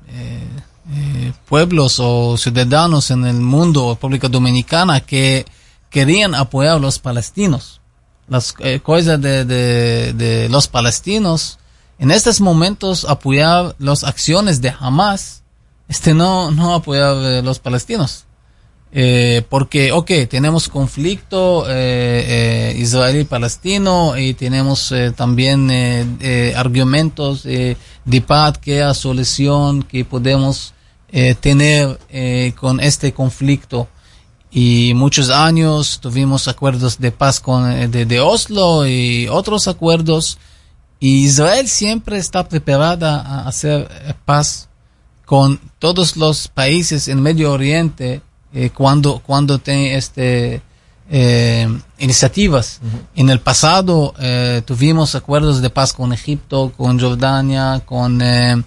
pueblos 1.47 1.99
o 1.99 2.37
ciudadanos 2.37 3.11
en 3.11 3.25
el 3.25 3.35
mundo, 3.39 3.91
República 3.93 4.27
Dominicana, 4.27 5.01
que 5.01 5.45
querían 5.89 6.35
apoyar 6.35 6.77
a 6.77 6.79
los 6.79 6.99
palestinos, 6.99 7.79
las 8.27 8.53
cosas 8.83 9.21
de, 9.21 9.45
de, 9.45 10.13
de 10.13 10.49
los 10.49 10.67
palestinos, 10.67 11.59
en 11.99 12.11
estos 12.11 12.41
momentos 12.41 13.05
apoyar 13.05 13.75
las 13.79 14.03
acciones 14.03 14.61
de 14.61 14.73
Hamas, 14.79 15.43
este 15.87 16.13
no, 16.13 16.51
no 16.51 16.75
apoyar 16.75 17.15
eh, 17.17 17.41
los 17.41 17.59
palestinos. 17.59 18.25
Eh, 18.99 19.43
porque, 19.47 19.91
ok, 19.91 20.09
tenemos 20.27 20.67
conflicto 20.67 21.69
eh, 21.69 22.71
eh, 22.73 22.75
israelí-palestino 22.79 24.17
y 24.17 24.33
tenemos 24.33 24.91
eh, 24.91 25.11
también 25.15 25.69
eh, 25.69 26.03
eh, 26.19 26.53
argumentos 26.57 27.43
de 27.43 27.77
paz, 28.25 28.57
que 28.57 28.81
es 28.81 28.97
solución 28.97 29.83
que 29.83 30.03
podemos 30.03 30.73
tener 31.41 31.99
con 32.59 32.79
este 32.79 33.13
conflicto. 33.13 33.87
Y 34.49 34.93
muchos 34.95 35.29
años 35.29 35.99
tuvimos 36.01 36.47
acuerdos 36.47 36.97
de 36.97 37.11
paz 37.11 37.39
con, 37.39 37.91
de, 37.91 38.05
de 38.07 38.19
Oslo 38.19 38.87
y 38.87 39.27
otros 39.27 39.67
acuerdos. 39.67 40.39
Y 40.99 41.25
Israel 41.25 41.67
siempre 41.67 42.17
está 42.17 42.49
preparada 42.49 43.21
a 43.21 43.47
hacer 43.47 43.87
paz 44.25 44.69
con 45.23 45.59
todos 45.77 46.17
los 46.17 46.47
países 46.47 47.07
en 47.07 47.21
Medio 47.21 47.51
Oriente 47.51 48.21
eh, 48.53 48.69
cuando 48.69 49.19
cuando 49.19 49.59
tiene 49.59 49.95
este 49.95 50.61
eh, 51.09 51.67
iniciativas. 51.99 52.81
En 53.15 53.29
el 53.29 53.39
pasado 53.39 54.13
eh, 54.19 54.61
tuvimos 54.65 55.15
acuerdos 55.15 55.61
de 55.61 55.69
paz 55.69 55.93
con 55.93 56.11
Egipto, 56.11 56.73
con 56.75 56.99
Jordania, 56.99 57.81
con 57.85 58.21
eh, 58.21 58.61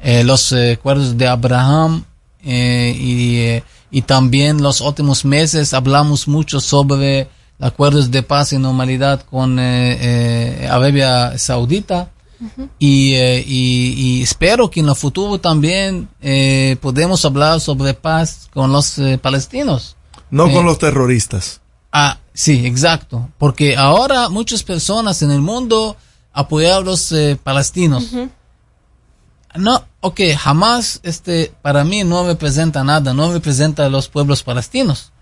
eh, 0.00 0.22
los 0.24 0.52
acuerdos 0.52 1.16
de 1.16 1.26
Abraham 1.26 2.04
eh, 2.44 2.94
y, 2.96 3.38
eh, 3.38 3.64
y 3.90 4.02
también 4.02 4.62
los 4.62 4.80
últimos 4.80 5.24
meses 5.24 5.74
hablamos 5.74 6.28
mucho 6.28 6.60
sobre 6.60 7.28
acuerdos 7.58 8.10
de 8.10 8.22
paz 8.22 8.52
y 8.52 8.58
normalidad 8.58 9.22
con 9.22 9.58
eh, 9.58 9.98
eh, 10.00 10.68
Y, 12.78 13.14
eh, 13.14 13.44
y, 13.46 13.94
y 13.96 14.22
espero 14.22 14.70
que 14.70 14.80
en 14.80 14.88
el 14.88 14.94
futuro 14.96 15.38
también 15.38 16.08
eh, 16.20 16.76
podemos 16.80 17.24
hablar 17.24 17.60
sobre 17.60 17.94
paz 17.94 18.48
con 18.52 18.72
los 18.72 18.98
eh, 18.98 19.18
palestinos. 19.18 19.96
No 20.30 20.46
Eh, 20.48 20.52
con 20.52 20.66
los 20.66 20.78
terroristas. 20.78 21.60
Ah, 21.92 22.18
sí, 22.34 22.66
exacto. 22.66 23.30
Porque 23.38 23.76
ahora 23.76 24.28
muchas 24.28 24.62
personas 24.62 25.22
en 25.22 25.30
el 25.30 25.40
mundo 25.40 25.96
apoyan 26.32 26.74
a 26.74 26.80
los 26.80 27.10
eh, 27.12 27.38
palestinos. 27.42 28.08
No, 29.54 29.82
ok, 30.00 30.20
jamás 30.36 31.00
este, 31.02 31.54
para 31.62 31.82
mí 31.84 32.04
no 32.04 32.26
representa 32.26 32.84
nada, 32.84 33.14
no 33.14 33.32
representa 33.32 33.86
a 33.86 33.88
los 33.88 34.08
pueblos 34.08 34.42
palestinos. 34.42 35.12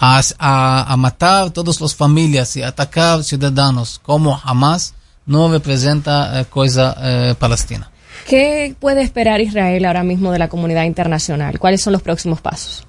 A, 0.00 0.20
a, 0.38 0.92
a 0.92 0.96
matar 0.96 1.50
todas 1.50 1.80
las 1.80 1.94
familias 1.94 2.56
y 2.56 2.62
atacar 2.62 3.22
ciudadanos 3.22 4.00
como 4.02 4.36
jamás 4.36 4.94
no 5.26 5.50
representa 5.50 6.40
eh, 6.40 6.44
cosa 6.46 6.96
eh, 7.00 7.34
palestina. 7.38 7.90
¿Qué 8.28 8.74
puede 8.78 9.02
esperar 9.02 9.40
Israel 9.40 9.84
ahora 9.84 10.02
mismo 10.02 10.32
de 10.32 10.38
la 10.38 10.48
comunidad 10.48 10.84
internacional? 10.84 11.58
¿Cuáles 11.58 11.82
son 11.82 11.92
los 11.92 12.02
próximos 12.02 12.40
pasos? 12.40 12.86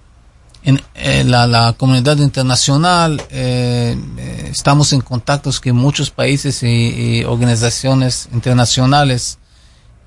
en 0.64 0.82
eh, 0.96 1.24
la, 1.24 1.46
la 1.46 1.74
comunidad 1.74 2.18
internacional 2.18 3.22
estamos 3.30 4.94
en 4.94 5.02
contactos 5.02 5.60
con 5.60 5.76
muchos 5.76 6.10
países 6.10 6.64
y, 6.64 7.20
y 7.20 7.24
organizaciones 7.24 8.28
internacionales 8.34 9.38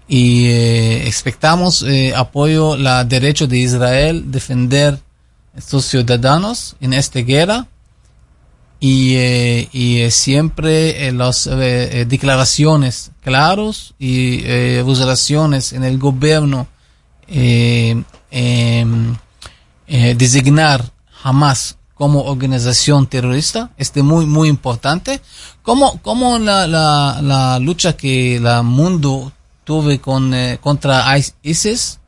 y 0.08 0.50
expectamos 0.50 1.84
apoyo 2.16 2.76
la 2.76 3.04
derecho 3.04 3.46
de 3.46 3.58
Israel 3.58 4.32
defender 4.32 4.98
a 5.56 5.60
sus 5.60 5.84
ciudadanos 5.84 6.74
en 6.80 6.92
esta 6.92 7.20
guerra 7.20 7.68
y, 8.80 9.14
eh, 9.16 9.68
y 9.72 9.98
eh, 10.02 10.10
siempre 10.10 11.08
eh, 11.08 11.12
las 11.12 11.46
eh, 11.48 12.04
declaraciones 12.08 13.10
claros 13.22 13.94
y 13.98 14.40
resoluciones 14.82 15.72
en 15.72 15.84
el 15.84 15.98
gobierno 15.98 16.68
em, 17.26 18.04
designar 20.16 20.84
Hamas 21.22 21.76
como 21.94 22.22
organización 22.24 23.06
terrorista 23.08 23.70
este 23.76 24.02
muy 24.02 24.24
muy 24.26 24.48
importante. 24.48 25.20
Como 25.62 26.00
como 26.00 26.38
la, 26.38 26.66
la, 26.66 27.20
la 27.22 27.58
lucha 27.58 27.96
que 27.96 28.36
el 28.36 28.62
mundo 28.62 29.32
tuve 29.64 29.98
con 30.00 30.32
eh, 30.32 30.58
contra 30.62 31.04
IS- 31.18 31.34
ISIS, 31.42 31.98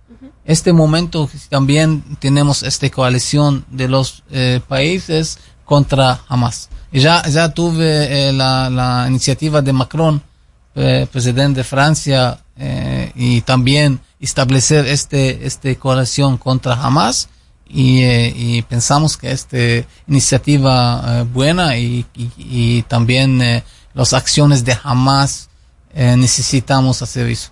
este 0.45 0.73
momento 0.73 1.29
también 1.49 2.03
tenemos 2.21 2.63
esta 2.63 2.89
coalición 2.91 3.65
de 3.71 3.89
los 3.89 4.23
eh, 4.31 4.61
países 4.67 5.39
contra 5.71 6.21
Hamas. 6.27 6.69
Y 6.91 6.99
ya, 6.99 7.23
ya 7.29 7.55
tuve 7.55 8.29
eh, 8.29 8.33
la, 8.33 8.69
la 8.69 9.07
iniciativa 9.07 9.63
de 9.63 9.73
Macron, 9.73 10.21
eh, 10.75 11.07
presidente 11.13 11.61
de 11.61 11.65
Francia, 11.65 12.41
eh, 12.59 13.13
y 13.15 13.41
también 13.43 14.01
establecer 14.19 14.85
este, 14.87 15.47
este 15.47 15.77
coalición 15.77 16.39
contra 16.39 16.75
Hamas. 16.75 17.29
Y, 17.69 18.61
pensamos 18.63 19.17
que 19.17 19.31
esta 19.31 19.57
iniciativa 20.09 21.23
buena 21.33 21.77
y, 21.79 22.05
y, 22.17 22.83
también 22.89 23.63
las 23.95 24.13
acciones 24.13 24.65
de 24.65 24.77
Hamas 24.83 25.51
necesitamos 25.95 27.01
hacer 27.01 27.29
eso. 27.29 27.51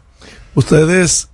Ustedes, 0.57 1.29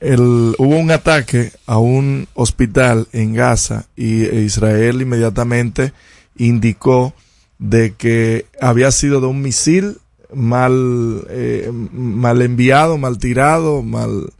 el, 0.00 0.54
hubo 0.58 0.76
un 0.76 0.90
ataque 0.90 1.52
a 1.66 1.78
un 1.78 2.28
hospital 2.34 3.08
en 3.12 3.34
Gaza 3.34 3.86
y 3.96 4.24
Israel 4.26 5.02
inmediatamente 5.02 5.92
indicó 6.36 7.14
de 7.58 7.94
que 7.94 8.46
había 8.60 8.90
sido 8.92 9.20
de 9.20 9.26
un 9.26 9.42
misil 9.42 9.98
mal, 10.32 11.26
eh, 11.30 11.70
mal 11.72 12.42
enviado, 12.42 12.98
mal 12.98 13.18
tirado, 13.18 13.82
mal, 13.82 14.32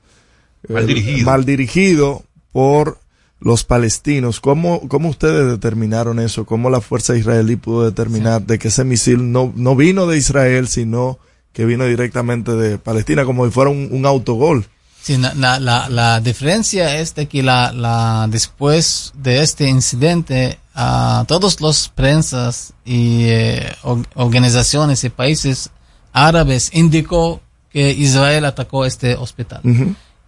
Mal 0.69 0.85
eh, 0.85 0.87
dirigido. 0.87 1.27
mal 1.27 1.45
dirigido 1.45 2.23
por 2.53 2.99
los 3.41 3.65
palestinos. 3.65 4.41
¿Cómo, 4.41 4.87
¿Cómo 4.89 5.09
ustedes 5.09 5.47
determinaron 5.51 6.19
eso? 6.19 6.45
¿Cómo 6.45 6.71
la 6.71 6.81
fuerza 6.81 7.17
israelí 7.17 7.57
pudo 7.57 7.85
determinar 7.85 8.43
de 8.43 8.59
que 8.59 8.69
ese 8.69 8.85
misil 8.85 9.33
no, 9.33 9.53
no 9.57 9.77
vino 9.77 10.07
de 10.07 10.19
Israel, 10.19 10.69
sino 10.69 11.19
que 11.53 11.65
vino 11.65 11.85
directamente 11.87 12.53
de 12.53 12.79
Palestina, 12.79 13.25
como 13.25 13.45
si 13.47 13.53
fuera 13.53 13.71
un, 13.71 13.89
un 13.91 14.07
autogol? 14.07 14.67
Sí, 15.03 15.17
la, 15.17 15.33
la, 15.59 15.89
la, 15.89 16.21
diferencia 16.21 16.97
es 16.99 17.15
de 17.15 17.27
que 17.29 17.43
la, 17.43 17.73
la, 17.73 18.27
después 18.29 19.13
de 19.15 19.43
este 19.43 19.69
incidente, 19.69 20.59
a 20.75 21.25
todos 21.27 21.61
los 21.61 21.89
prensas 21.89 22.73
y 22.85 23.25
eh, 23.25 23.73
or- 23.85 24.07
organizaciones 24.15 25.03
y 25.05 25.09
países 25.09 25.71
árabes 26.13 26.71
indicó 26.75 27.41
que 27.73 27.91
Israel 27.93 28.45
atacó 28.45 28.85
este 28.85 29.15
hospital. 29.15 29.61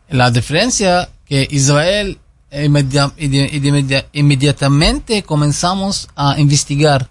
La 0.09 0.31
diferencia 0.31 1.09
que 1.27 1.47
Israel 1.51 2.19
ide- 3.19 3.51
ide- 3.53 4.07
inmediatamente 4.13 5.23
comenzamos 5.23 6.09
a 6.17 6.39
investigar 6.41 7.09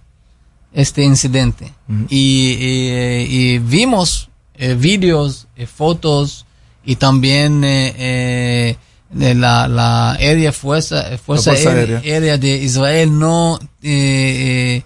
este 0.74 1.04
incidente. 1.04 1.74
Y, 2.10 2.52
y- 2.60 3.28
y 3.56 3.60
vimos 3.60 4.30
eh, 4.56 4.76
vídeos, 4.76 5.48
eh, 5.56 5.66
fotos 5.66 6.46
y 6.86 6.96
también 6.96 7.64
eh, 7.64 8.76
eh, 9.20 9.34
la, 9.36 9.68
la 9.68 10.12
aérea 10.14 10.52
fuerza, 10.52 11.14
eh, 11.14 11.18
fuerza, 11.18 11.52
Fuerza 11.52 11.72
aérea, 11.72 12.00
Aérea. 12.00 12.38
de 12.38 12.58
Israel 12.58 13.18
no 13.18 13.60
eh, 13.82 14.82
eh, 14.82 14.84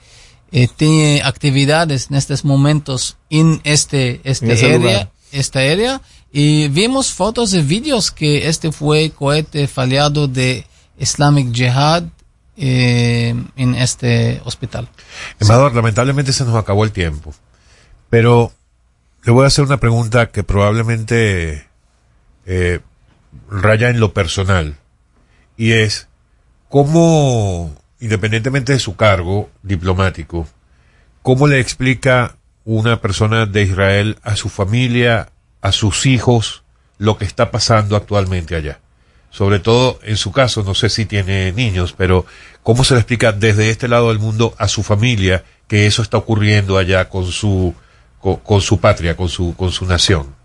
eh, 0.52 0.68
tiene 0.76 1.22
actividades 1.24 2.07
en 2.10 2.18
estos 2.18 2.45
momentos 2.45 3.18
en 3.30 3.60
este, 3.64 4.22
este 4.24 4.53
ese 4.53 4.74
área, 4.76 5.11
esta 5.32 5.60
área 5.60 6.02
y 6.32 6.68
vimos 6.70 7.11
fotos 7.11 7.53
y 7.53 7.61
vídeos 7.61 8.11
que 8.11 8.48
este 8.48 8.72
fue 8.72 9.11
cohete 9.11 9.68
fallado 9.68 10.28
de 10.28 10.65
Islamic 10.98 11.53
Jihad 11.53 12.03
en 12.56 13.76
este 13.76 14.41
hospital. 14.45 14.88
Embajador, 15.40 15.74
lamentablemente 15.76 16.34
se 16.34 16.44
nos 16.45 16.56
acabó 16.56 16.84
el 16.84 16.91
tiempo. 16.91 17.34
Pero 18.11 18.52
le 19.24 19.32
voy 19.32 19.44
a 19.44 19.48
hacer 19.48 19.65
una 19.65 19.80
pregunta 19.80 20.28
que 20.30 20.44
probablemente 20.44 21.68
eh, 22.45 22.80
raya 23.49 23.90
en 23.90 23.99
lo 23.99 24.14
personal. 24.14 24.78
Y 25.57 25.74
es, 25.74 26.07
¿cómo, 26.70 27.76
independientemente 27.99 28.74
de 28.74 28.80
su 28.80 28.95
cargo 28.95 29.49
diplomático, 29.61 30.48
cómo 31.22 31.48
le 31.48 31.60
explica 31.60 32.38
una 32.65 33.02
persona 33.02 33.45
de 33.45 33.64
Israel 33.64 34.18
a 34.24 34.36
su 34.36 34.49
familia, 34.49 35.30
a 35.61 35.72
sus 35.72 36.06
hijos, 36.06 36.64
lo 36.98 37.18
que 37.18 37.26
está 37.26 37.52
pasando 37.52 37.95
actualmente 37.95 38.56
allá? 38.56 38.80
sobre 39.34 39.57
todo 39.57 39.99
en 40.03 40.15
su 40.15 40.32
caso, 40.32 40.64
no 40.64 40.76
sé 40.76 40.90
si 40.90 41.07
tiene 41.07 41.52
niños, 41.53 41.95
pero 41.98 42.24
¿cómo 42.61 42.84
se 42.84 42.94
le 42.94 42.99
explica 42.99 43.32
desde 43.32 43.72
este 43.72 43.88
lado 43.88 44.10
del 44.10 44.20
mundo 44.20 44.53
a 44.60 44.68
su 44.68 44.84
familia 44.84 45.44
que 45.68 45.88
eso 45.88 46.03
está 46.03 46.18
ocurriendo 46.18 46.78
allá 46.78 47.10
con 47.10 47.26
su 47.26 47.74
con, 48.20 48.36
con 48.38 48.61
su 48.61 48.80
patria, 48.80 49.18
con 49.18 49.30
su 49.30 49.56
con 49.56 49.72
su 49.72 49.88
nación? 49.88 50.36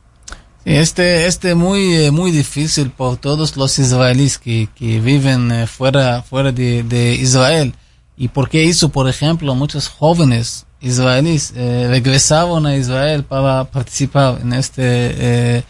Este 0.69 1.27
este 1.27 1.55
muy 1.55 1.95
eh, 1.95 2.11
muy 2.11 2.31
difícil 2.31 2.91
por 2.91 3.17
todos 3.17 3.57
los 3.57 3.79
israelíes 3.79 4.37
que, 4.37 4.69
que 4.75 5.01
viven 5.01 5.51
eh, 5.51 5.67
fuera 5.67 6.23
fuera 6.23 6.53
de, 6.53 6.83
de 6.83 7.15
Israel 7.15 7.75
y 8.19 8.29
porque 8.29 8.65
hizo 8.65 8.91
por 8.91 9.09
ejemplo 9.09 9.55
muchos 9.55 9.89
jóvenes 9.89 10.67
israelíes 10.83 11.55
eh, 11.57 11.87
regresaron 11.89 12.67
a 12.67 12.77
Israel 12.77 13.25
para 13.25 13.65
participar 13.65 14.41
en 14.43 14.53
este 14.53 14.83
eh, 14.85 15.57
eh, 15.59 15.65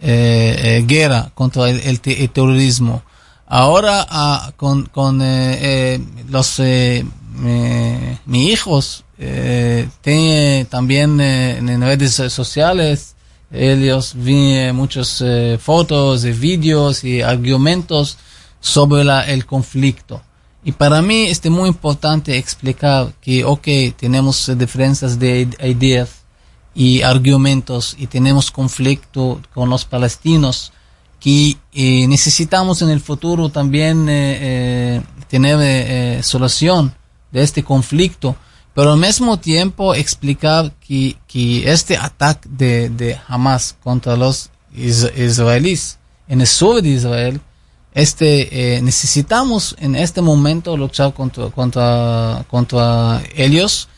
eh, 0.00 0.84
guerra 0.86 1.32
contra 1.34 1.68
el, 1.68 1.80
el 1.80 2.00
te- 2.00 2.22
el 2.22 2.30
terrorismo. 2.30 3.02
Ahora 3.48 4.06
ah, 4.08 4.52
con, 4.56 4.86
con 4.86 5.18
los 6.30 6.60
mis 8.26 8.52
hijos 8.52 9.04
tiene 9.18 10.66
también 10.70 11.20
en 11.20 11.80
redes 11.80 12.14
sociales 12.32 13.13
ellos 13.54 14.12
vi 14.14 14.72
muchas 14.72 15.20
eh, 15.20 15.58
fotos 15.60 16.24
y 16.24 16.32
vídeos 16.32 17.04
y 17.04 17.22
argumentos 17.22 18.18
sobre 18.60 19.02
el 19.32 19.46
conflicto. 19.46 20.22
Y 20.64 20.72
para 20.72 21.02
mí 21.02 21.26
es 21.26 21.44
muy 21.50 21.68
importante 21.68 22.36
explicar 22.38 23.12
que, 23.20 23.44
ok, 23.44 23.68
tenemos 23.96 24.50
diferencias 24.56 25.18
de 25.18 25.46
id- 25.46 25.68
ideas 25.70 26.22
y 26.74 27.02
argumentos 27.02 27.94
y 27.98 28.06
tenemos 28.06 28.50
conflicto 28.50 29.40
con 29.52 29.68
los 29.70 29.84
palestinos 29.84 30.72
que 31.20 31.56
eh, 31.72 32.06
necesitamos 32.08 32.82
en 32.82 32.90
el 32.90 33.00
futuro 33.00 33.48
también 33.48 34.06
eh, 34.08 35.00
tener 35.28 36.22
solución 36.24 36.94
de 37.30 37.42
este 37.42 37.62
conflicto, 37.62 38.36
pero 38.74 38.92
al 38.92 38.98
mismo 38.98 39.38
tiempo 39.38 39.94
explicar 39.94 40.72
que, 40.86 41.16
que 41.26 41.70
este 41.70 41.96
ataque 41.96 42.48
de, 42.50 42.88
de 42.90 43.18
Hamas 43.28 43.76
contra 43.82 44.16
los 44.16 44.50
is- 44.74 45.10
israelíes 45.16 45.98
en 46.28 46.40
el 46.40 46.46
sur 46.46 46.82
de 46.82 46.88
Israel, 46.88 47.40
este, 47.94 48.76
eh, 48.76 48.82
necesitamos 48.82 49.76
en 49.78 49.94
este 49.94 50.20
momento 50.20 50.76
luchar 50.76 51.14
contra, 51.14 51.50
contra, 51.50 52.44
contra 52.50 53.22
ellos 53.36 53.88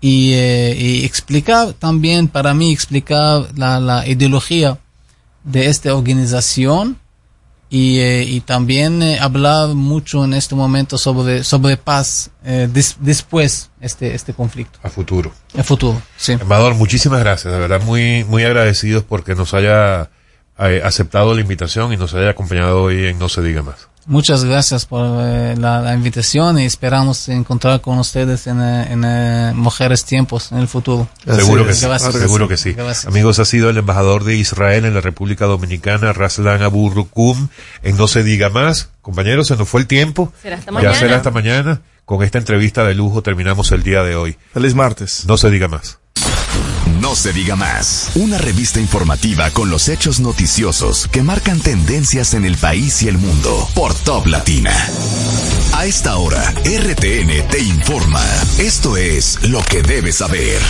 y, 0.00 0.32
eh, 0.32 0.74
y 0.78 1.04
explicar 1.04 1.74
también, 1.74 2.28
para 2.28 2.54
mí, 2.54 2.72
explicar 2.72 3.48
la, 3.56 3.78
la 3.78 4.06
ideología 4.08 4.78
de 5.44 5.66
esta 5.66 5.94
organización 5.94 6.98
y, 7.74 8.00
eh, 8.00 8.24
y 8.24 8.40
también 8.42 9.00
eh, 9.02 9.18
hablar 9.18 9.68
mucho 9.70 10.26
en 10.26 10.34
este 10.34 10.54
momento 10.54 10.98
sobre, 10.98 11.42
sobre 11.42 11.78
paz 11.78 12.30
eh, 12.44 12.68
des- 12.70 12.96
después 13.00 13.70
este, 13.80 14.14
este 14.14 14.34
conflicto. 14.34 14.78
A 14.82 14.90
futuro. 14.90 15.32
A 15.56 15.62
futuro, 15.62 16.00
sí. 16.18 16.32
Embajador, 16.32 16.74
muchísimas 16.74 17.20
gracias, 17.20 17.50
de 17.50 17.58
verdad 17.58 17.80
muy 17.82 18.24
muy 18.24 18.44
agradecidos 18.44 19.04
porque 19.04 19.34
nos 19.34 19.54
haya 19.54 20.10
eh, 20.58 20.80
aceptado 20.84 21.34
la 21.34 21.40
invitación 21.40 21.92
y 21.92 21.96
nos 21.96 22.14
haya 22.14 22.30
acompañado 22.30 22.82
hoy 22.82 23.06
en 23.06 23.18
No 23.18 23.28
se 23.28 23.42
diga 23.42 23.62
más. 23.62 23.88
Muchas 24.04 24.44
gracias 24.44 24.84
por 24.84 25.06
eh, 25.20 25.54
la, 25.56 25.80
la 25.80 25.94
invitación 25.94 26.58
y 26.58 26.64
esperamos 26.64 27.28
encontrar 27.28 27.80
con 27.80 27.98
ustedes 28.00 28.48
en, 28.48 28.60
eh, 28.60 28.92
en 28.92 29.04
eh, 29.06 29.52
Mujeres 29.54 30.04
Tiempos 30.04 30.50
en 30.50 30.58
el 30.58 30.66
futuro. 30.66 31.08
Seguro 31.24 31.64
que 31.64 31.72
sí, 31.72 31.86
Gracias. 31.86 32.12
seguro 32.14 32.48
que 32.48 32.56
sí. 32.56 32.72
Gracias. 32.72 33.06
Amigos, 33.06 33.38
ha 33.38 33.44
sido 33.44 33.70
el 33.70 33.76
embajador 33.78 34.24
de 34.24 34.34
Israel 34.34 34.86
en 34.86 34.94
la 34.94 35.00
República 35.02 35.44
Dominicana, 35.46 36.12
Raslan 36.12 36.62
Abu 36.62 36.90
Rukum, 36.90 37.46
en 37.84 37.96
No 37.96 38.08
se 38.08 38.24
diga 38.24 38.48
más. 38.50 38.90
Compañeros, 39.02 39.46
se 39.46 39.56
nos 39.56 39.68
fue 39.68 39.80
el 39.82 39.86
tiempo. 39.86 40.32
Será 40.42 40.56
hasta 40.56 40.72
Ya 40.72 40.74
mañana. 40.74 40.94
será 40.94 41.16
hasta 41.18 41.30
mañana. 41.30 41.80
Con 42.04 42.24
esta 42.24 42.38
entrevista 42.38 42.82
de 42.84 42.94
lujo 42.96 43.22
terminamos 43.22 43.70
el 43.70 43.84
día 43.84 44.02
de 44.02 44.16
hoy. 44.16 44.36
Feliz 44.52 44.74
martes. 44.74 45.24
No 45.28 45.36
se 45.36 45.48
diga 45.48 45.68
más. 45.68 45.98
No 47.02 47.16
se 47.16 47.32
diga 47.32 47.56
más. 47.56 48.12
Una 48.14 48.38
revista 48.38 48.78
informativa 48.78 49.50
con 49.50 49.70
los 49.70 49.88
hechos 49.88 50.20
noticiosos 50.20 51.08
que 51.08 51.24
marcan 51.24 51.58
tendencias 51.60 52.32
en 52.32 52.44
el 52.44 52.56
país 52.56 53.02
y 53.02 53.08
el 53.08 53.18
mundo 53.18 53.68
por 53.74 53.92
Top 53.92 54.28
Latina. 54.28 54.72
A 55.74 55.84
esta 55.84 56.16
hora, 56.16 56.40
RTN 56.64 57.48
te 57.50 57.58
informa. 57.58 58.22
Esto 58.58 58.96
es 58.96 59.42
lo 59.48 59.60
que 59.64 59.82
debes 59.82 60.18
saber. 60.18 60.60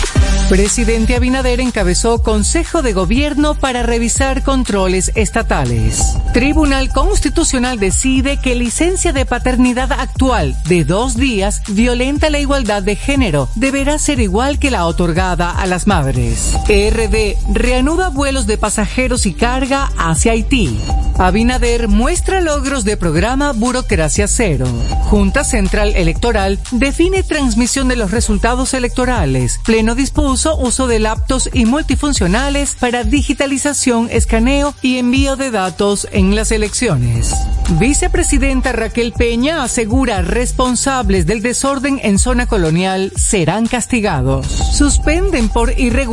Presidente 0.49 1.15
Abinader 1.15 1.59
encabezó 1.59 2.23
Consejo 2.23 2.81
de 2.81 2.93
Gobierno 2.93 3.53
para 3.53 3.83
revisar 3.83 4.41
controles 4.41 5.11
estatales. 5.13 6.15
Tribunal 6.33 6.89
Constitucional 6.89 7.79
decide 7.79 8.37
que 8.37 8.55
licencia 8.55 9.13
de 9.13 9.27
paternidad 9.27 9.91
actual 9.91 10.55
de 10.65 10.83
dos 10.83 11.15
días 11.15 11.61
violenta 11.67 12.31
la 12.31 12.39
igualdad 12.39 12.81
de 12.81 12.95
género. 12.95 13.49
Deberá 13.53 13.99
ser 13.99 14.19
igual 14.19 14.57
que 14.57 14.71
la 14.71 14.85
otorgada 14.87 15.51
a 15.51 15.67
las 15.67 15.85
madres. 15.85 16.22
ERD 16.67 17.37
reanuda 17.51 18.09
vuelos 18.09 18.47
de 18.47 18.57
pasajeros 18.57 19.25
y 19.25 19.33
carga 19.33 19.91
hacia 19.97 20.31
Haití. 20.31 20.79
Abinader 21.17 21.87
muestra 21.87 22.41
logros 22.41 22.85
de 22.85 22.97
programa 22.97 23.51
Burocracia 23.51 24.27
Cero. 24.27 24.65
Junta 25.03 25.43
Central 25.43 25.95
Electoral 25.95 26.59
define 26.71 27.21
transmisión 27.21 27.87
de 27.87 27.95
los 27.95 28.11
resultados 28.11 28.73
electorales. 28.73 29.59
Pleno 29.63 29.93
dispuso 29.93 30.57
uso 30.57 30.87
de 30.87 30.99
laptops 30.99 31.49
y 31.53 31.65
multifuncionales 31.65 32.75
para 32.79 33.03
digitalización, 33.03 34.07
escaneo 34.11 34.73
y 34.81 34.97
envío 34.97 35.35
de 35.35 35.51
datos 35.51 36.07
en 36.11 36.35
las 36.35 36.51
elecciones. 36.51 37.33
Vicepresidenta 37.79 38.71
Raquel 38.71 39.13
Peña 39.13 39.63
asegura 39.63 40.21
responsables 40.21 41.25
del 41.25 41.41
desorden 41.41 41.99
en 42.03 42.17
zona 42.17 42.47
colonial 42.47 43.11
serán 43.15 43.67
castigados. 43.67 44.47
Suspenden 44.47 45.49
por 45.49 45.79
irregularidades 45.79 46.12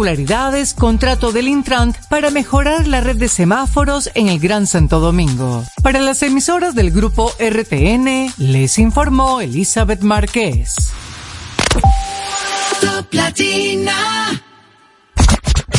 contrato 0.75 1.31
del 1.31 1.47
Intrant 1.47 1.95
para 2.09 2.31
mejorar 2.31 2.87
la 2.87 3.03
red 3.03 3.17
de 3.17 3.29
semáforos 3.29 4.11
en 4.15 4.29
el 4.29 4.39
Gran 4.39 4.67
Santo 4.67 4.99
Domingo. 4.99 5.63
Para 5.83 6.01
las 6.01 6.23
emisoras 6.23 6.75
del 6.75 6.91
grupo 6.91 7.33
RTN, 7.39 8.33
les 8.39 8.79
informó 8.79 9.43
Elizabeth 9.43 10.01
Márquez. 10.01 10.91
Top 12.81 13.13
Latina. 13.13 14.43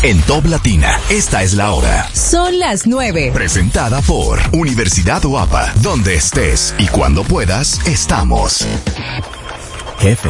En 0.03 0.21
Top 0.21 0.45
Latina, 0.45 0.99
esta 1.09 1.41
es 1.41 1.53
la 1.53 1.71
hora. 1.71 2.07
Son 2.13 2.59
las 2.59 2.85
9. 2.85 3.31
Presentada 3.33 4.01
por 4.01 4.39
Universidad 4.51 5.23
Guapa, 5.23 5.73
donde 5.81 6.15
estés 6.15 6.75
y 6.77 6.87
cuando 6.87 7.23
puedas, 7.23 7.79
estamos. 7.87 8.67
Jefe, 9.99 10.29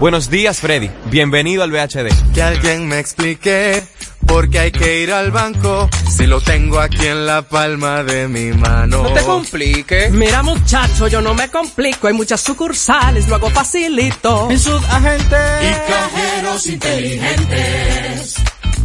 Buenos 0.00 0.30
días, 0.30 0.60
Freddy. 0.60 0.90
Bienvenido 1.06 1.64
al 1.64 1.72
VHD. 1.72 2.32
Que 2.32 2.40
alguien 2.40 2.86
me 2.86 3.00
explique 3.00 3.82
por 4.28 4.48
qué 4.48 4.60
hay 4.60 4.70
que 4.70 5.02
ir 5.02 5.12
al 5.12 5.32
banco 5.32 5.90
si 6.08 6.26
lo 6.26 6.40
tengo 6.40 6.78
aquí 6.78 7.04
en 7.04 7.26
la 7.26 7.42
palma 7.42 8.04
de 8.04 8.28
mi 8.28 8.52
mano. 8.52 9.02
No 9.02 9.12
te 9.12 9.22
compliques. 9.22 10.12
Mira, 10.12 10.44
muchacho, 10.44 11.08
yo 11.08 11.20
no 11.20 11.34
me 11.34 11.48
complico. 11.48 12.06
Hay 12.06 12.14
muchas 12.14 12.40
sucursales, 12.40 13.26
lo 13.26 13.34
hago 13.34 13.50
facilito. 13.50 14.48
En 14.48 14.60
subagentes 14.60 15.62
y 15.62 15.72
cajeros 15.90 16.66
inteligentes. 16.68 18.34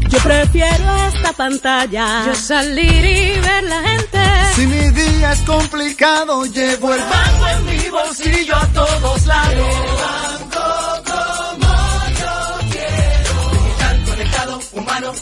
Yo 0.10 0.18
prefiero 0.18 1.08
esta 1.14 1.34
pantalla. 1.34 2.26
Yo 2.26 2.34
salir 2.34 3.06
y 3.06 3.40
ver 3.40 3.64
la 3.66 3.82
gente. 3.84 4.20
Si 4.56 4.66
mi 4.66 4.90
día 4.90 5.34
es 5.34 5.40
complicado, 5.42 6.44
llevo 6.46 6.92
el 6.92 7.02
banco 7.02 7.48
en 7.50 7.66
mi 7.66 7.90
bolsillo 7.90 8.56
a 8.56 8.68
todos 8.68 9.26
lados. 9.28 10.43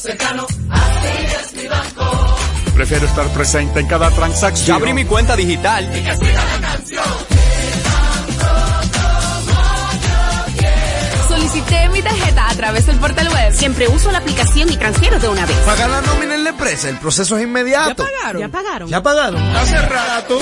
Cercano. 0.01 0.47
Así 0.69 1.07
es 1.39 1.53
mi 1.53 1.67
banco. 1.67 2.35
Prefiero 2.73 3.05
estar 3.05 3.27
presente 3.33 3.79
en 3.79 3.87
cada 3.87 4.09
transacción. 4.09 4.67
Ya 4.67 4.75
abrí 4.75 4.93
mi 4.93 5.05
cuenta 5.05 5.35
digital. 5.35 5.85
Y 5.95 6.01
que 6.03 6.15
siga 6.15 6.45
la 6.45 6.67
canción. 6.67 7.03
Solicité 11.27 11.89
mi 11.89 12.01
tarjeta 12.01 12.49
a 12.49 12.55
través 12.55 12.85
del 12.87 12.97
portal 12.97 13.29
web. 13.29 13.53
Siempre 13.53 13.87
uso 13.87 14.11
la 14.11 14.17
aplicación 14.17 14.71
y 14.71 14.77
transfiero 14.77 15.19
de 15.19 15.27
una 15.27 15.45
vez. 15.45 15.57
Pagar 15.57 15.89
la 15.89 16.01
nómina 16.01 16.35
en 16.35 16.43
la 16.43 16.49
empresa, 16.49 16.89
el 16.89 16.97
proceso 16.97 17.37
es 17.37 17.43
inmediato. 17.43 18.03
¿Ya 18.03 18.11
pagaron? 18.11 18.41
¿Ya 18.41 18.49
pagaron? 18.49 18.89
¿Ya 18.89 19.03
pagaron? 19.03 19.55
Hace 19.55 19.81
rato. 19.81 20.39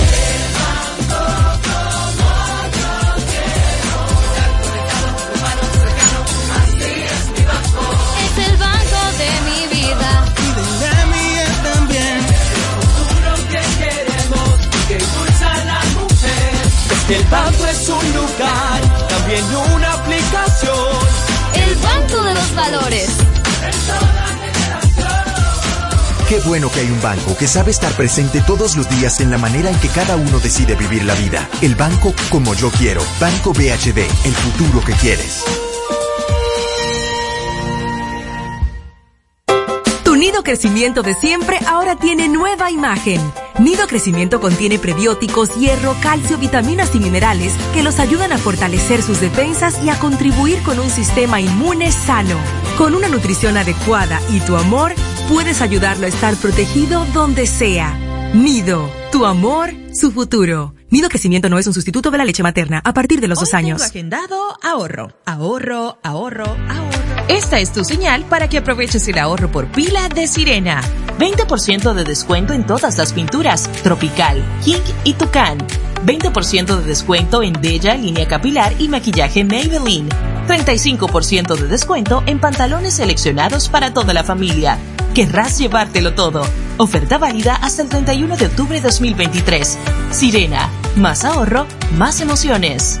El 17.14 17.24
banco 17.24 17.66
es 17.66 17.88
un 17.88 18.12
lugar, 18.12 19.08
también 19.08 19.44
una 19.74 19.92
aplicación. 19.94 20.98
El 21.54 21.74
banco 21.76 22.22
de 22.22 22.34
los 22.34 22.54
valores. 22.54 23.08
Qué 26.28 26.38
bueno 26.40 26.70
que 26.70 26.80
hay 26.80 26.90
un 26.90 27.02
banco 27.02 27.36
que 27.36 27.48
sabe 27.48 27.72
estar 27.72 27.92
presente 27.94 28.40
todos 28.40 28.76
los 28.76 28.88
días 28.88 29.20
en 29.20 29.32
la 29.32 29.38
manera 29.38 29.68
en 29.68 29.76
que 29.80 29.88
cada 29.88 30.14
uno 30.14 30.38
decide 30.38 30.76
vivir 30.76 31.04
la 31.04 31.14
vida. 31.14 31.48
El 31.60 31.74
banco 31.74 32.14
como 32.30 32.54
yo 32.54 32.70
quiero. 32.70 33.02
Banco 33.18 33.52
BHD, 33.52 33.98
el 34.24 34.34
futuro 34.34 34.80
que 34.84 34.92
quieres. 34.92 35.42
Crecimiento 40.50 41.02
de 41.02 41.14
siempre 41.14 41.60
ahora 41.64 41.94
tiene 41.94 42.26
nueva 42.26 42.72
imagen. 42.72 43.20
Nido 43.60 43.86
crecimiento 43.86 44.40
contiene 44.40 44.80
prebióticos, 44.80 45.54
hierro, 45.54 45.94
calcio, 46.02 46.38
vitaminas 46.38 46.92
y 46.92 46.98
minerales 46.98 47.54
que 47.72 47.84
los 47.84 48.00
ayudan 48.00 48.32
a 48.32 48.38
fortalecer 48.38 49.00
sus 49.00 49.20
defensas 49.20 49.80
y 49.84 49.90
a 49.90 49.98
contribuir 50.00 50.60
con 50.64 50.80
un 50.80 50.90
sistema 50.90 51.40
inmune 51.40 51.92
sano. 51.92 52.36
Con 52.76 52.96
una 52.96 53.06
nutrición 53.06 53.56
adecuada 53.56 54.20
y 54.28 54.40
tu 54.40 54.56
amor, 54.56 54.92
puedes 55.28 55.62
ayudarlo 55.62 56.06
a 56.06 56.08
estar 56.08 56.34
protegido 56.34 57.04
donde 57.14 57.46
sea. 57.46 57.96
Nido, 58.34 58.90
tu 59.12 59.26
amor, 59.26 59.70
su 59.94 60.10
futuro. 60.10 60.74
Nido 60.88 61.08
crecimiento 61.08 61.48
no 61.48 61.60
es 61.60 61.66
un 61.68 61.74
sustituto 61.74 62.10
de 62.10 62.18
la 62.18 62.24
leche 62.24 62.42
materna 62.42 62.80
a 62.82 62.92
partir 62.92 63.20
de 63.20 63.28
los 63.28 63.38
dos 63.38 63.54
años. 63.54 63.78
Tengo 63.82 63.88
agendado 63.88 64.58
ahorro, 64.64 65.12
ahorro, 65.26 65.98
ahorro, 66.02 66.56
ahorro. 66.68 66.99
Esta 67.30 67.60
es 67.60 67.72
tu 67.72 67.84
señal 67.84 68.24
para 68.24 68.48
que 68.48 68.58
aproveches 68.58 69.06
el 69.06 69.16
ahorro 69.16 69.52
por 69.52 69.68
pila 69.68 70.08
de 70.08 70.26
Sirena. 70.26 70.82
20% 71.16 71.94
de 71.94 72.02
descuento 72.02 72.54
en 72.54 72.66
todas 72.66 72.98
las 72.98 73.12
pinturas, 73.12 73.70
Tropical, 73.84 74.42
King 74.64 74.80
y 75.04 75.14
Tucán. 75.14 75.58
20% 76.04 76.76
de 76.76 76.84
descuento 76.84 77.44
en 77.44 77.52
Bella, 77.52 77.94
línea 77.94 78.26
capilar 78.26 78.74
y 78.80 78.88
maquillaje 78.88 79.44
Maybelline. 79.44 80.08
35% 80.48 81.56
de 81.56 81.68
descuento 81.68 82.24
en 82.26 82.40
pantalones 82.40 82.94
seleccionados 82.94 83.68
para 83.68 83.94
toda 83.94 84.12
la 84.12 84.24
familia. 84.24 84.76
Querrás 85.14 85.56
llevártelo 85.56 86.14
todo. 86.14 86.44
Oferta 86.78 87.16
válida 87.16 87.54
hasta 87.54 87.82
el 87.82 87.88
31 87.90 88.36
de 88.36 88.46
octubre 88.46 88.80
de 88.80 88.88
2023. 88.88 89.78
Sirena, 90.10 90.68
más 90.96 91.24
ahorro, 91.24 91.68
más 91.96 92.20
emociones. 92.20 93.00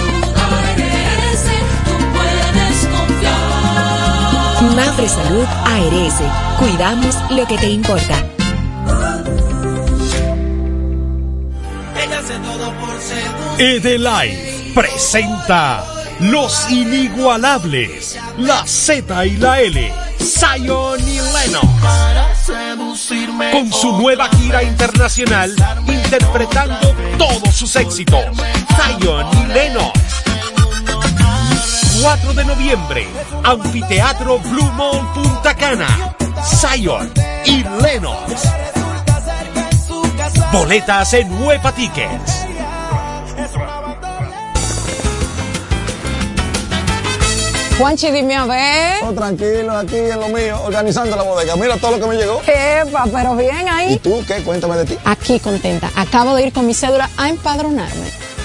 Mafre 4.75 5.07
Salud 5.09 5.45
ARS, 5.65 6.15
cuidamos 6.57 7.15
lo 7.31 7.45
que 7.45 7.57
te 7.57 7.69
importa. 7.69 8.25
Edelife 13.57 14.71
presenta 14.73 15.83
Los 16.21 16.69
Inigualables, 16.69 18.17
la 18.37 18.65
Z 18.65 19.25
y 19.25 19.37
la 19.37 19.59
L, 19.59 19.93
Zion 20.19 20.99
y 21.01 21.19
Lennox. 21.19 21.67
Con 23.51 23.71
su 23.73 23.97
nueva 23.97 24.29
gira 24.29 24.63
internacional, 24.63 25.53
interpretando 25.85 26.95
todos 27.17 27.53
sus 27.53 27.75
éxitos. 27.75 28.23
Zion 28.77 29.27
y 29.33 29.53
Lennox. 29.53 30.20
4 31.99 32.33
de 32.33 32.45
noviembre, 32.45 33.07
Anfiteatro 33.43 34.39
Blue 34.39 34.71
Mall 34.71 35.05
Punta 35.13 35.53
Cana. 35.53 36.15
Zion 36.43 37.11
y 37.45 37.63
Lennox. 37.63 38.43
Boletas 40.53 41.13
en 41.13 41.29
Nueva 41.39 41.71
Tickets. 41.73 42.45
Juanchi, 47.77 48.11
dime 48.11 48.35
a 48.35 48.45
ver. 48.45 49.03
Oh, 49.03 49.11
tranquilo, 49.11 49.75
aquí 49.75 49.97
en 49.97 50.19
lo 50.19 50.29
mío, 50.29 50.61
organizando 50.63 51.15
la 51.15 51.23
bodega. 51.23 51.55
Mira 51.55 51.77
todo 51.77 51.97
lo 51.97 51.99
que 51.99 52.07
me 52.07 52.15
llegó. 52.15 52.41
Epa, 52.45 53.05
pero 53.11 53.35
bien 53.35 53.67
ahí. 53.67 53.93
¿Y 53.93 53.97
tú 53.97 54.23
qué? 54.27 54.43
Cuéntame 54.43 54.77
de 54.77 54.85
ti. 54.85 54.97
Aquí 55.03 55.39
contenta. 55.39 55.89
Acabo 55.95 56.35
de 56.35 56.47
ir 56.47 56.53
con 56.53 56.67
mi 56.67 56.73
cédula 56.73 57.09
a 57.17 57.29
empadronarme. 57.29 58.20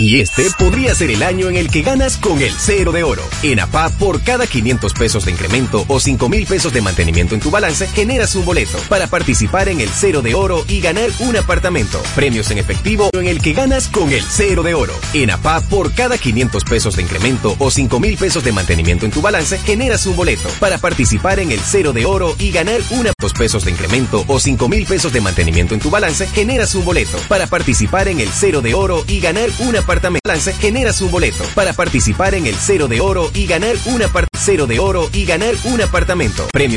Y 0.00 0.20
este 0.20 0.46
podría 0.56 0.94
ser 0.94 1.10
el 1.10 1.24
año 1.24 1.48
en 1.48 1.56
el 1.56 1.70
que 1.70 1.82
ganas 1.82 2.18
con 2.18 2.40
el 2.40 2.52
cero 2.52 2.92
de 2.92 3.02
oro. 3.02 3.22
En 3.42 3.58
APA, 3.58 3.90
por 3.90 4.22
cada 4.22 4.46
500 4.46 4.92
pesos 4.94 5.24
de 5.24 5.32
incremento 5.32 5.84
o 5.88 5.98
5 5.98 6.28
mil 6.28 6.46
pesos 6.46 6.72
de 6.72 6.80
mantenimiento 6.80 7.34
en 7.34 7.40
tu 7.40 7.50
balance, 7.50 7.88
generas 7.88 8.36
un 8.36 8.44
boleto 8.44 8.78
para 8.88 9.08
participar 9.08 9.68
en 9.68 9.80
el 9.80 9.88
cero 9.88 10.22
de 10.22 10.36
oro 10.36 10.64
y 10.68 10.80
ganar 10.80 11.10
un 11.18 11.36
apartamento. 11.36 12.00
Premios 12.14 12.48
en 12.52 12.58
efectivo 12.58 13.10
en 13.12 13.26
el 13.26 13.42
que 13.42 13.54
ganas 13.54 13.88
con 13.88 14.12
el 14.12 14.22
cero 14.22 14.62
de 14.62 14.74
oro. 14.74 14.92
En 15.14 15.32
APA, 15.32 15.62
por 15.62 15.92
cada 15.92 16.16
500 16.16 16.62
pesos 16.62 16.94
de 16.94 17.02
incremento 17.02 17.56
o 17.58 17.68
5 17.68 17.98
mil 17.98 18.16
pesos 18.16 18.44
de 18.44 18.52
mantenimiento 18.52 19.04
en 19.04 19.10
tu 19.10 19.20
balance, 19.20 19.58
generas 19.58 20.06
un 20.06 20.14
boleto 20.14 20.48
para 20.60 20.78
participar 20.78 21.40
en 21.40 21.50
el 21.50 21.58
cero 21.58 21.92
de 21.92 22.06
oro 22.06 22.36
y 22.38 22.52
ganar 22.52 22.80
una 22.90 23.10
dos 23.20 23.32
pesos 23.32 23.64
de 23.64 23.72
incremento 23.72 24.24
o 24.28 24.38
5 24.38 24.68
mil 24.68 24.86
pesos 24.86 25.12
de 25.12 25.20
mantenimiento 25.20 25.74
en 25.74 25.80
tu 25.80 25.90
balance, 25.90 26.28
generas 26.28 26.76
un 26.76 26.84
boleto 26.84 27.18
para 27.26 27.48
participar 27.48 28.06
en 28.06 28.20
el 28.20 28.28
cero 28.28 28.60
de 28.60 28.74
oro 28.74 29.04
y 29.08 29.18
ganar 29.18 29.50
un 29.58 29.74
apartamento. 29.88 30.20
Balance, 30.22 30.52
generas 30.52 31.00
un 31.00 31.10
boleto 31.10 31.42
para 31.54 31.72
participar 31.72 32.34
en 32.34 32.46
el 32.46 32.54
cero 32.54 32.88
de 32.88 33.00
oro 33.00 33.30
y 33.32 33.46
ganar 33.46 33.74
un 33.86 34.02
apart 34.02 34.28
cero 34.38 34.66
de 34.66 34.78
oro 34.78 35.08
y 35.14 35.24
ganar 35.24 35.54
un 35.64 35.80
apartamento. 35.80 36.46
Premios 36.52 36.76